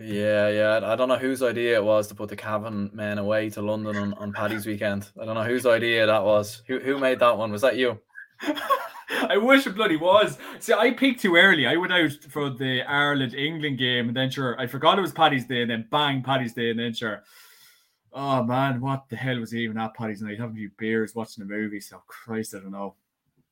Yeah, 0.00 0.48
yeah. 0.48 0.80
I 0.84 0.94
don't 0.94 1.08
know 1.08 1.18
whose 1.18 1.42
idea 1.42 1.76
it 1.76 1.84
was 1.84 2.06
to 2.08 2.14
put 2.14 2.28
the 2.28 2.36
Cavan 2.36 2.90
men 2.92 3.18
away 3.18 3.50
to 3.50 3.60
London 3.60 3.96
on, 3.96 4.14
on 4.14 4.32
Paddy's 4.32 4.64
weekend. 4.64 5.10
I 5.20 5.24
don't 5.24 5.34
know 5.34 5.42
whose 5.42 5.66
idea 5.66 6.06
that 6.06 6.24
was. 6.24 6.62
Who 6.68 6.78
who 6.78 6.98
made 6.98 7.18
that 7.18 7.36
one? 7.36 7.50
Was 7.50 7.62
that 7.62 7.76
you? 7.76 7.98
I 8.42 9.36
wish 9.36 9.66
it 9.66 9.74
bloody 9.74 9.96
was. 9.96 10.38
See, 10.60 10.72
I 10.72 10.92
peaked 10.92 11.20
too 11.20 11.36
early. 11.36 11.66
I 11.66 11.76
went 11.76 11.92
out 11.92 12.12
for 12.30 12.50
the 12.50 12.82
Ireland 12.82 13.34
England 13.34 13.78
game, 13.78 14.08
and 14.08 14.16
then 14.16 14.30
sure, 14.30 14.58
I 14.58 14.66
forgot 14.66 14.98
it 14.98 15.02
was 15.02 15.12
Paddy's 15.12 15.46
Day, 15.46 15.62
and 15.62 15.70
then 15.70 15.86
bang, 15.90 16.22
Paddy's 16.22 16.54
Day, 16.54 16.70
and 16.70 16.78
then 16.78 16.92
sure. 16.92 17.22
Oh 18.12 18.42
man, 18.42 18.80
what 18.80 19.08
the 19.08 19.16
hell 19.16 19.38
was 19.38 19.54
even 19.54 19.78
at 19.78 19.94
Paddy's 19.94 20.22
night? 20.22 20.38
Having 20.38 20.56
a 20.56 20.58
few 20.58 20.70
beers, 20.78 21.14
watching 21.14 21.42
a 21.42 21.46
movie. 21.46 21.80
So 21.80 22.02
Christ, 22.06 22.54
I 22.54 22.60
don't 22.60 22.72
know. 22.72 22.94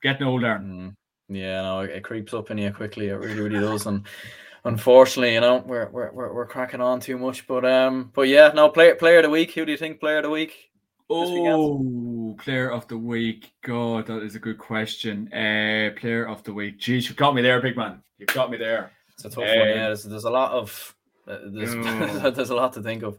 Getting 0.02 0.26
older. 0.26 0.60
Mm. 0.62 0.96
Yeah, 1.28 1.62
no, 1.62 1.80
it, 1.80 2.02
creeps 2.02 2.32
up 2.32 2.50
in 2.50 2.58
you 2.58 2.72
quickly. 2.72 3.08
It 3.08 3.14
really, 3.14 3.40
really 3.40 3.60
does. 3.60 3.86
And 3.86 4.06
unfortunately, 4.64 5.34
you 5.34 5.40
know, 5.40 5.62
we're, 5.66 5.88
we're 5.90 6.10
we're 6.12 6.32
we're 6.32 6.46
cracking 6.46 6.80
on 6.80 7.00
too 7.00 7.18
much. 7.18 7.46
But 7.46 7.64
um, 7.64 8.10
but 8.14 8.22
yeah, 8.22 8.52
no, 8.54 8.68
player 8.68 8.94
player 8.94 9.18
of 9.18 9.24
the 9.24 9.30
week. 9.30 9.52
Who 9.52 9.64
do 9.64 9.72
you 9.72 9.78
think 9.78 10.00
player 10.00 10.18
of 10.18 10.24
the 10.24 10.30
week? 10.30 10.70
Oh, 11.10 12.36
player 12.38 12.70
of 12.70 12.86
the 12.88 12.98
week. 12.98 13.52
God, 13.62 14.06
that 14.06 14.22
is 14.22 14.34
a 14.34 14.38
good 14.38 14.58
question. 14.58 15.32
Uh, 15.32 15.90
player 15.98 16.26
of 16.26 16.42
the 16.44 16.52
week. 16.52 16.78
Jeez, 16.78 17.08
you 17.08 17.14
got 17.14 17.34
me 17.34 17.42
there, 17.42 17.60
big 17.62 17.76
man. 17.76 18.02
You've 18.18 18.28
got 18.28 18.50
me 18.50 18.58
there. 18.58 18.92
It's 19.14 19.24
a 19.24 19.30
tough 19.30 19.38
uh, 19.38 19.46
one. 19.46 19.68
Yeah, 19.68 19.86
there's, 19.86 20.04
there's 20.04 20.24
a 20.24 20.30
lot 20.30 20.52
of 20.52 20.94
uh, 21.26 21.38
there's 21.46 21.74
oh. 21.74 22.30
there's 22.34 22.50
a 22.50 22.54
lot 22.54 22.72
to 22.74 22.82
think 22.82 23.02
of. 23.02 23.18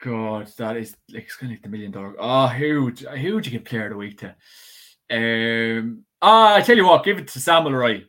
God, 0.00 0.48
that 0.58 0.76
is 0.76 0.96
like 1.10 1.24
it's 1.24 1.36
gonna 1.36 1.54
be 1.54 1.60
the 1.62 1.68
million 1.68 1.90
dollar. 1.90 2.14
Oh, 2.18 2.48
who 2.48 2.90
who 2.90 3.34
would 3.34 3.46
you 3.46 3.52
get 3.52 3.64
player 3.64 3.84
of 3.84 3.90
the 3.90 3.96
week 3.96 4.18
to? 4.18 4.34
Um, 5.10 6.04
ah, 6.20 6.56
I 6.56 6.62
tell 6.62 6.76
you 6.76 6.86
what, 6.86 7.04
give 7.04 7.18
it 7.18 7.28
to 7.28 7.40
Sam 7.40 7.64
Mulroy. 7.64 8.04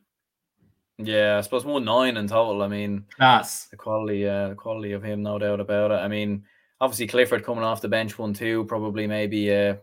Yeah, 0.97 1.37
I 1.37 1.41
suppose 1.41 1.65
one 1.65 1.85
nine 1.85 2.17
in 2.17 2.27
total. 2.27 2.61
I 2.61 2.67
mean, 2.67 3.05
that's 3.17 3.67
the 3.67 3.77
quality, 3.77 4.27
uh, 4.27 4.49
the 4.49 4.55
quality 4.55 4.93
of 4.93 5.03
him, 5.03 5.21
no 5.21 5.37
doubt 5.37 5.59
about 5.59 5.91
it. 5.91 5.95
I 5.95 6.07
mean, 6.07 6.43
obviously 6.83 7.07
Clifford 7.07 7.45
coming 7.45 7.63
off 7.63 7.81
the 7.81 7.87
bench 7.87 8.19
one 8.19 8.33
too, 8.33 8.65
probably 8.65 9.07
maybe 9.07 9.53
uh, 9.55 9.75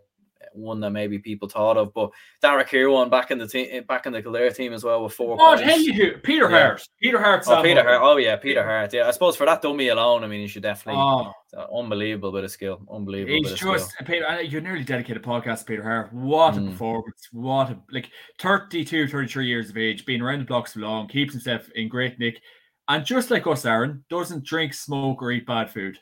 one 0.52 0.81
that 0.81 0.90
maybe 0.90 1.18
people 1.18 1.48
thought 1.48 1.78
of. 1.78 1.94
But 1.94 2.10
Darragh 2.43 2.68
Kirwan 2.68 3.09
back 3.09 3.31
in 3.31 3.39
the 3.39 3.48
team, 3.48 3.85
back 3.85 4.05
in 4.05 4.12
the 4.12 4.20
Kildare 4.20 4.51
team 4.51 4.74
as 4.74 4.85
well 4.85 5.02
with 5.02 5.14
four. 5.14 5.39
Oh, 5.40 5.56
Peter 5.56 6.51
yeah. 6.51 6.51
Harte. 6.51 6.89
Peter 7.01 7.18
Harte. 7.18 7.44
Oh, 7.47 7.62
Peter 7.62 7.82
Harte. 7.82 8.02
Oh 8.02 8.18
yeah, 8.18 8.36
Peter 8.36 8.62
Harte. 8.62 8.93
Yeah, 8.93 9.09
I 9.09 9.12
suppose 9.12 9.35
for 9.35 9.47
that 9.47 9.62
dummy 9.62 9.89
alone, 9.89 10.24
I 10.24 10.27
mean, 10.27 10.43
you 10.43 10.48
should 10.48 10.62
definitely. 10.62 11.01
Oh. 11.01 11.32
Unbelievable 11.74 12.31
bit 12.32 12.44
of 12.44 12.51
skill. 12.51 12.81
Unbelievable. 12.93 13.39
He's 13.43 13.59
just 13.59 13.94
Peter. 14.05 14.43
You 14.43 14.60
nearly 14.60 14.85
dedicated 14.85 15.22
podcast 15.22 15.60
to 15.60 15.64
Peter 15.64 15.82
Harte. 15.82 16.12
What 16.12 16.56
a 16.56 16.60
mm. 16.60 16.70
performance! 16.70 17.28
What 17.32 17.70
a 17.70 17.78
like 17.90 18.10
32, 18.39 19.09
33 19.09 19.47
years 19.47 19.70
of 19.70 19.78
age, 19.78 20.05
being 20.05 20.20
around 20.20 20.40
the 20.40 20.44
blocks 20.44 20.74
so 20.74 20.81
long, 20.81 21.09
keeps 21.09 21.32
himself 21.32 21.68
in 21.74 21.89
great 21.89 22.18
nick, 22.18 22.40
and 22.89 23.05
just 23.05 23.31
like 23.31 23.47
us, 23.47 23.64
Aaron 23.64 24.05
doesn't 24.10 24.44
drink, 24.44 24.74
smoke, 24.74 25.22
or 25.22 25.32
eat 25.32 25.47
bad 25.47 25.70
food. 25.70 25.98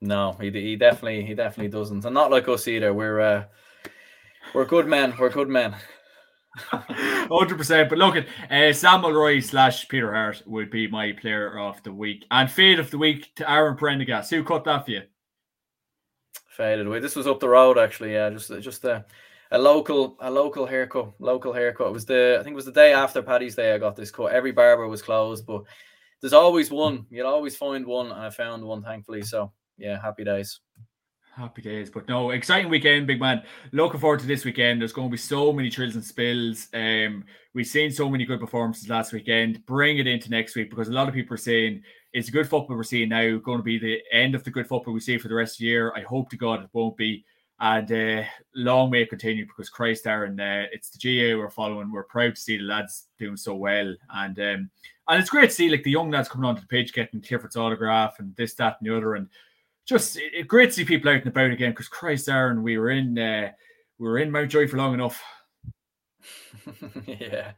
No, 0.00 0.32
he 0.40 0.50
he 0.50 0.76
definitely 0.76 1.24
he 1.24 1.34
definitely 1.34 1.70
doesn't, 1.70 2.04
and 2.04 2.14
not 2.14 2.30
like 2.30 2.48
us 2.48 2.68
either. 2.68 2.94
We're 2.94 3.20
uh, 3.20 3.44
we're 4.54 4.64
good 4.64 4.86
men. 4.86 5.14
We're 5.18 5.30
good 5.30 5.48
men. 5.48 5.74
Hundred 6.56 7.58
percent. 7.58 7.88
But 7.88 7.98
look 7.98 8.16
at 8.16 8.26
uh, 8.50 8.72
Sam 8.72 9.02
Mulroy 9.02 9.40
slash 9.40 9.88
Peter 9.88 10.12
Harte 10.14 10.42
would 10.46 10.70
be 10.70 10.86
my 10.86 11.12
player 11.12 11.58
of 11.58 11.82
the 11.82 11.92
week 11.92 12.24
and 12.30 12.50
fade 12.50 12.78
of 12.78 12.90
the 12.90 12.98
week 12.98 13.34
to 13.36 13.50
Aaron 13.50 13.76
Prendergast. 13.76 14.30
Who 14.30 14.44
cut 14.44 14.64
that 14.64 14.84
for 14.84 14.92
you? 14.92 15.02
Faded 16.50 16.86
away. 16.86 17.00
This 17.00 17.16
was 17.16 17.26
up 17.26 17.40
the 17.40 17.48
road 17.48 17.76
actually. 17.76 18.12
Yeah, 18.12 18.30
just 18.30 18.50
just 18.60 18.84
a, 18.84 19.04
a 19.50 19.58
local 19.58 20.16
a 20.20 20.30
local 20.30 20.66
haircut. 20.66 21.12
Local 21.18 21.52
haircut. 21.52 21.88
It 21.88 21.92
was 21.92 22.06
the 22.06 22.38
I 22.40 22.44
think 22.44 22.54
it 22.54 22.56
was 22.56 22.66
the 22.66 22.72
day 22.72 22.92
after 22.92 23.20
Paddy's 23.20 23.56
Day. 23.56 23.74
I 23.74 23.78
got 23.78 23.96
this 23.96 24.10
cut. 24.12 24.32
Every 24.32 24.52
barber 24.52 24.86
was 24.86 25.02
closed, 25.02 25.44
but 25.44 25.64
there's 26.20 26.32
always 26.32 26.70
one. 26.70 27.06
You'll 27.10 27.26
always 27.26 27.56
find 27.56 27.84
one, 27.86 28.06
and 28.06 28.20
I 28.20 28.30
found 28.30 28.64
one 28.64 28.82
thankfully. 28.82 29.22
So 29.22 29.52
yeah, 29.78 30.00
happy 30.00 30.24
days. 30.24 30.60
Happy 31.34 31.62
days, 31.62 31.88
but 31.88 32.08
no, 32.08 32.30
exciting 32.30 32.68
weekend, 32.68 33.06
big 33.06 33.20
man. 33.20 33.44
Looking 33.70 34.00
forward 34.00 34.18
to 34.20 34.26
this 34.26 34.44
weekend. 34.44 34.80
There's 34.80 34.92
going 34.92 35.06
to 35.06 35.12
be 35.12 35.16
so 35.16 35.52
many 35.52 35.70
trills 35.70 35.94
and 35.94 36.04
spills. 36.04 36.66
Um, 36.74 37.24
we've 37.54 37.66
seen 37.66 37.92
so 37.92 38.10
many 38.10 38.24
good 38.24 38.40
performances 38.40 38.88
last 38.88 39.12
weekend. 39.12 39.64
Bring 39.64 39.98
it 39.98 40.08
into 40.08 40.30
next 40.30 40.56
week 40.56 40.68
because 40.68 40.88
a 40.88 40.92
lot 40.92 41.06
of 41.06 41.14
people 41.14 41.34
are 41.34 41.38
saying 41.38 41.84
it's 42.12 42.28
good 42.28 42.48
football 42.48 42.76
we're 42.76 42.82
seeing 42.82 43.10
now. 43.10 43.38
Going 43.38 43.58
to 43.58 43.62
be 43.62 43.78
the 43.78 44.00
end 44.10 44.34
of 44.34 44.42
the 44.42 44.50
good 44.50 44.66
football 44.66 44.92
we 44.92 44.98
see 44.98 45.16
for 45.16 45.28
the 45.28 45.34
rest 45.34 45.54
of 45.54 45.58
the 45.60 45.66
year. 45.66 45.92
I 45.94 46.00
hope 46.00 46.28
to 46.30 46.36
God 46.36 46.64
it 46.64 46.70
won't 46.72 46.96
be, 46.96 47.24
and 47.60 47.92
uh, 47.92 48.24
long 48.56 48.90
may 48.90 49.02
it 49.02 49.10
continue 49.10 49.46
because 49.46 49.70
Christ, 49.70 50.08
Aaron, 50.08 50.40
uh, 50.40 50.64
it's 50.72 50.90
the 50.90 50.98
GAA 50.98 51.38
we're 51.38 51.50
following. 51.50 51.92
We're 51.92 52.02
proud 52.02 52.34
to 52.34 52.40
see 52.40 52.56
the 52.56 52.64
lads 52.64 53.06
doing 53.16 53.36
so 53.36 53.54
well, 53.54 53.94
and 54.12 54.38
um, 54.40 54.70
and 55.08 55.20
it's 55.20 55.30
great 55.30 55.50
to 55.50 55.54
see 55.54 55.68
like 55.68 55.84
the 55.84 55.90
young 55.90 56.10
lads 56.10 56.28
coming 56.28 56.48
onto 56.48 56.62
the 56.62 56.66
pitch 56.66 56.92
getting 56.92 57.22
Clifford's 57.22 57.56
autograph 57.56 58.18
and 58.18 58.34
this, 58.36 58.54
that, 58.54 58.78
and 58.80 58.90
the 58.90 58.96
other, 58.96 59.14
and 59.14 59.28
just 59.88 60.18
it, 60.18 60.46
great 60.46 60.66
to 60.66 60.72
see 60.72 60.84
people 60.84 61.10
out 61.10 61.16
and 61.16 61.28
about 61.28 61.50
again. 61.50 61.70
Because 61.70 61.88
Christ, 61.88 62.28
Aaron, 62.28 62.62
we 62.62 62.78
were 62.78 62.90
in 62.90 63.18
uh, 63.18 63.50
we 63.98 64.06
were 64.06 64.18
in 64.18 64.30
Mountjoy 64.30 64.68
for 64.68 64.76
long 64.76 64.94
enough. 64.94 65.20
yeah, 67.06 67.52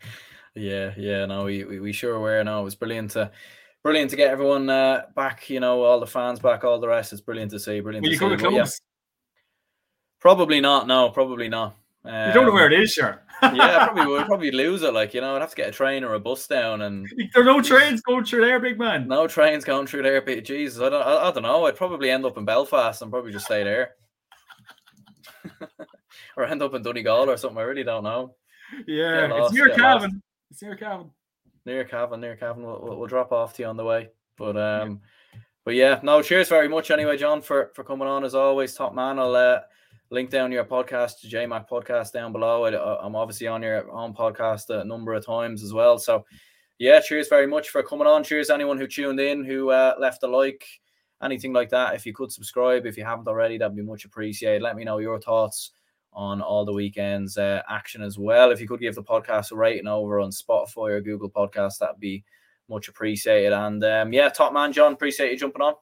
yeah, 0.55 0.93
yeah. 0.97 1.27
No, 1.27 1.45
we, 1.45 1.65
we, 1.65 1.81
we 1.81 1.93
sure 1.93 2.21
were. 2.21 2.43
No, 2.45 2.61
it 2.61 2.65
was 2.65 2.77
brilliant 2.77 3.11
to 3.13 3.31
brilliant 3.83 4.11
to 4.11 4.17
get 4.17 4.31
everyone 4.31 4.71
uh, 4.71 5.07
back. 5.17 5.51
You 5.51 5.61
know, 5.61 5.83
all 5.83 5.99
the 5.99 6.07
fans 6.07 6.39
back, 6.39 6.63
all 6.63 6.79
the 6.79 6.89
rest. 6.89 7.13
It's 7.13 7.21
brilliant 7.21 7.51
to 7.51 7.59
see. 7.59 7.81
Brilliant. 7.81 8.05
Will 8.05 8.17
to 8.17 8.25
you 8.27 8.39
see. 8.39 8.45
clubs? 8.45 8.55
Yeah. 8.55 8.67
Probably 10.21 10.61
not. 10.61 10.87
No, 10.87 11.11
probably 11.11 11.49
not. 11.49 11.77
Um, 12.05 12.29
you 12.29 12.35
don't 12.35 12.47
know 12.47 12.53
where 12.53 12.71
it 12.71 12.81
is, 12.81 12.93
sure. 12.93 13.23
Yeah, 13.43 13.87
probably 13.87 14.07
would 14.07 14.27
probably 14.27 14.51
lose 14.51 14.83
it. 14.83 14.95
Like 14.95 15.15
you 15.15 15.21
know, 15.21 15.37
I'd 15.37 15.41
have 15.41 15.51
to 15.51 15.57
get 15.57 15.69
a 15.69 15.73
train 15.73 16.05
or 16.05 16.15
a 16.15 16.21
bus 16.21 16.47
down, 16.47 16.83
and 16.83 17.07
there 17.35 17.43
are 17.43 17.45
no 17.45 17.61
trains 17.61 18.01
going 18.01 18.25
through 18.25 18.43
there, 18.43 18.61
big 18.61 18.79
man. 18.79 19.09
No 19.09 19.27
trains 19.27 19.65
going 19.65 19.87
through 19.87 20.03
there. 20.03 20.21
But 20.23 20.45
Jesus, 20.45 20.81
I 20.81 20.89
don't, 20.89 21.03
I, 21.03 21.29
I 21.29 21.33
don't 21.33 21.43
know. 21.43 21.67
I'd 21.67 21.77
probably 21.77 22.11
end 22.11 22.25
up 22.25 22.39
in 22.39 22.45
Belfast 22.45 23.03
and 23.03 23.11
probably 23.11 23.33
just 23.33 23.47
stay 23.47 23.65
there, 23.65 23.95
or 26.37 26.45
end 26.45 26.63
up 26.63 26.75
in 26.75 26.83
Donegal 26.83 27.31
or 27.31 27.37
something. 27.37 27.59
I 27.59 27.63
really 27.63 27.85
don't 27.85 28.05
know. 28.05 28.35
Yeah, 28.87 29.27
lost, 29.27 29.53
it's 29.53 29.55
near 29.55 29.75
Cavan. 29.75 30.23
It's 30.51 30.63
near 30.63 30.77
Cavan. 30.77 31.11
Near 31.67 31.85
Cavan, 31.85 32.21
near 32.21 32.37
Cavan. 32.37 32.63
We'll, 32.63 32.81
we'll, 32.83 32.99
we'll, 32.99 33.09
drop 33.09 33.33
off 33.33 33.55
to 33.55 33.63
you 33.63 33.69
on 33.69 33.77
the 33.77 33.85
way. 33.85 34.09
But 34.37 34.57
um, 34.57 35.01
yeah. 35.33 35.41
but 35.65 35.75
yeah, 35.75 36.01
no. 36.03 36.23
Cheers 36.23 36.49
very 36.49 36.69
much 36.69 36.91
anyway, 36.91 37.17
John, 37.17 37.43
for 37.43 37.71
for 37.75 37.85
coming 37.85 38.09
on 38.09 38.25
as 38.25 38.35
always. 38.35 38.75
Top 38.75 38.95
man. 38.95 39.19
I'll 39.19 39.35
uh, 39.35 39.61
link 40.11 40.31
down 40.31 40.53
your 40.53 40.65
podcast, 40.65 41.21
to 41.21 41.29
JMac 41.29 41.69
podcast 41.69 42.13
down 42.13 42.33
below. 42.33 42.65
I, 42.65 43.07
am 43.07 43.15
obviously 43.15 43.47
on 43.47 43.63
your 43.63 43.91
own 43.91 44.13
podcast 44.13 44.69
a 44.71 44.85
number 44.85 45.15
of 45.15 45.25
times 45.25 45.63
as 45.63 45.73
well. 45.73 45.99
So, 45.99 46.25
yeah, 46.79 47.01
cheers 47.01 47.29
very 47.29 47.47
much 47.47 47.71
for 47.71 47.83
coming 47.83 48.07
on. 48.07 48.25
Cheers 48.25 48.51
anyone 48.51 48.79
who 48.79 48.87
tuned 48.87 49.21
in, 49.21 49.45
who 49.45 49.71
uh, 49.71 49.95
left 49.99 50.23
a 50.23 50.27
like, 50.27 50.67
anything 51.23 51.53
like 51.53 51.71
that. 51.71 51.95
If 51.95 52.07
you 52.07 52.13
could 52.13 52.33
subscribe, 52.33 52.87
if 52.87 52.97
you 52.97 53.05
haven't 53.05 53.29
already, 53.29 53.59
that'd 53.59 53.77
be 53.77 53.83
much 53.83 54.05
appreciated. 54.05 54.63
Let 54.63 54.77
me 54.77 54.85
know 54.85 54.99
your 54.99 55.21
thoughts 55.21 55.73
on 56.13 56.43
all 56.43 56.65
the 56.65 56.73
weekend's 56.73 57.39
uh, 57.39 57.63
action 57.69 58.03
as 58.03 58.19
well. 58.19 58.51
If 58.51 58.61
you 58.61 58.67
could 58.67 58.81
give 58.81 58.97
the 58.97 59.03
podcast 59.03 59.53
a 59.53 59.57
rating 59.57 59.87
over 59.87 60.19
on 60.19 60.31
Spotify 60.31 60.91
or 60.91 61.01
Google 61.01 61.31
Podcast, 61.31 61.79
that'd 61.79 62.01
be 62.01 62.25
much 62.69 62.89
appreciated. 62.89 63.53
And 63.53 63.85
um, 63.85 64.13
yeah, 64.13 64.29
top 64.29 64.53
man, 64.53 64.73
John, 64.73 64.93
appreciate 64.93 65.31
you 65.31 65.39
jumping 65.39 65.63
on. 65.63 65.75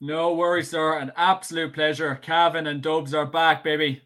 No 0.00 0.34
worries, 0.34 0.70
sir. 0.70 0.98
An 0.98 1.12
absolute 1.16 1.72
pleasure. 1.74 2.14
Cavan 2.16 2.66
and 2.66 2.82
Dubs 2.82 3.14
are 3.14 3.26
back, 3.26 3.64
baby. 3.64 4.02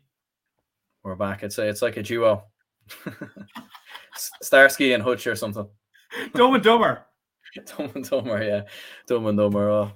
We're 1.03 1.17
back. 1.17 1.45
I'd 1.45 1.53
say 1.53 1.69
it's 1.69 1.83
like 1.83 1.97
a 1.97 2.03
duo. 2.03 2.45
Starsky 4.43 4.93
and 4.93 5.03
Hutch 5.03 5.27
or 5.27 5.37
something. 5.37 5.69
Dumb 6.35 6.55
and 6.55 6.63
Dumber. 6.63 7.07
Dumb 7.77 7.91
and 7.95 8.09
Dumber, 8.09 8.43
yeah. 8.43 8.63
Dumb 9.07 9.27
and 9.27 9.37
Dumber. 9.39 9.69
Oh, 9.69 9.93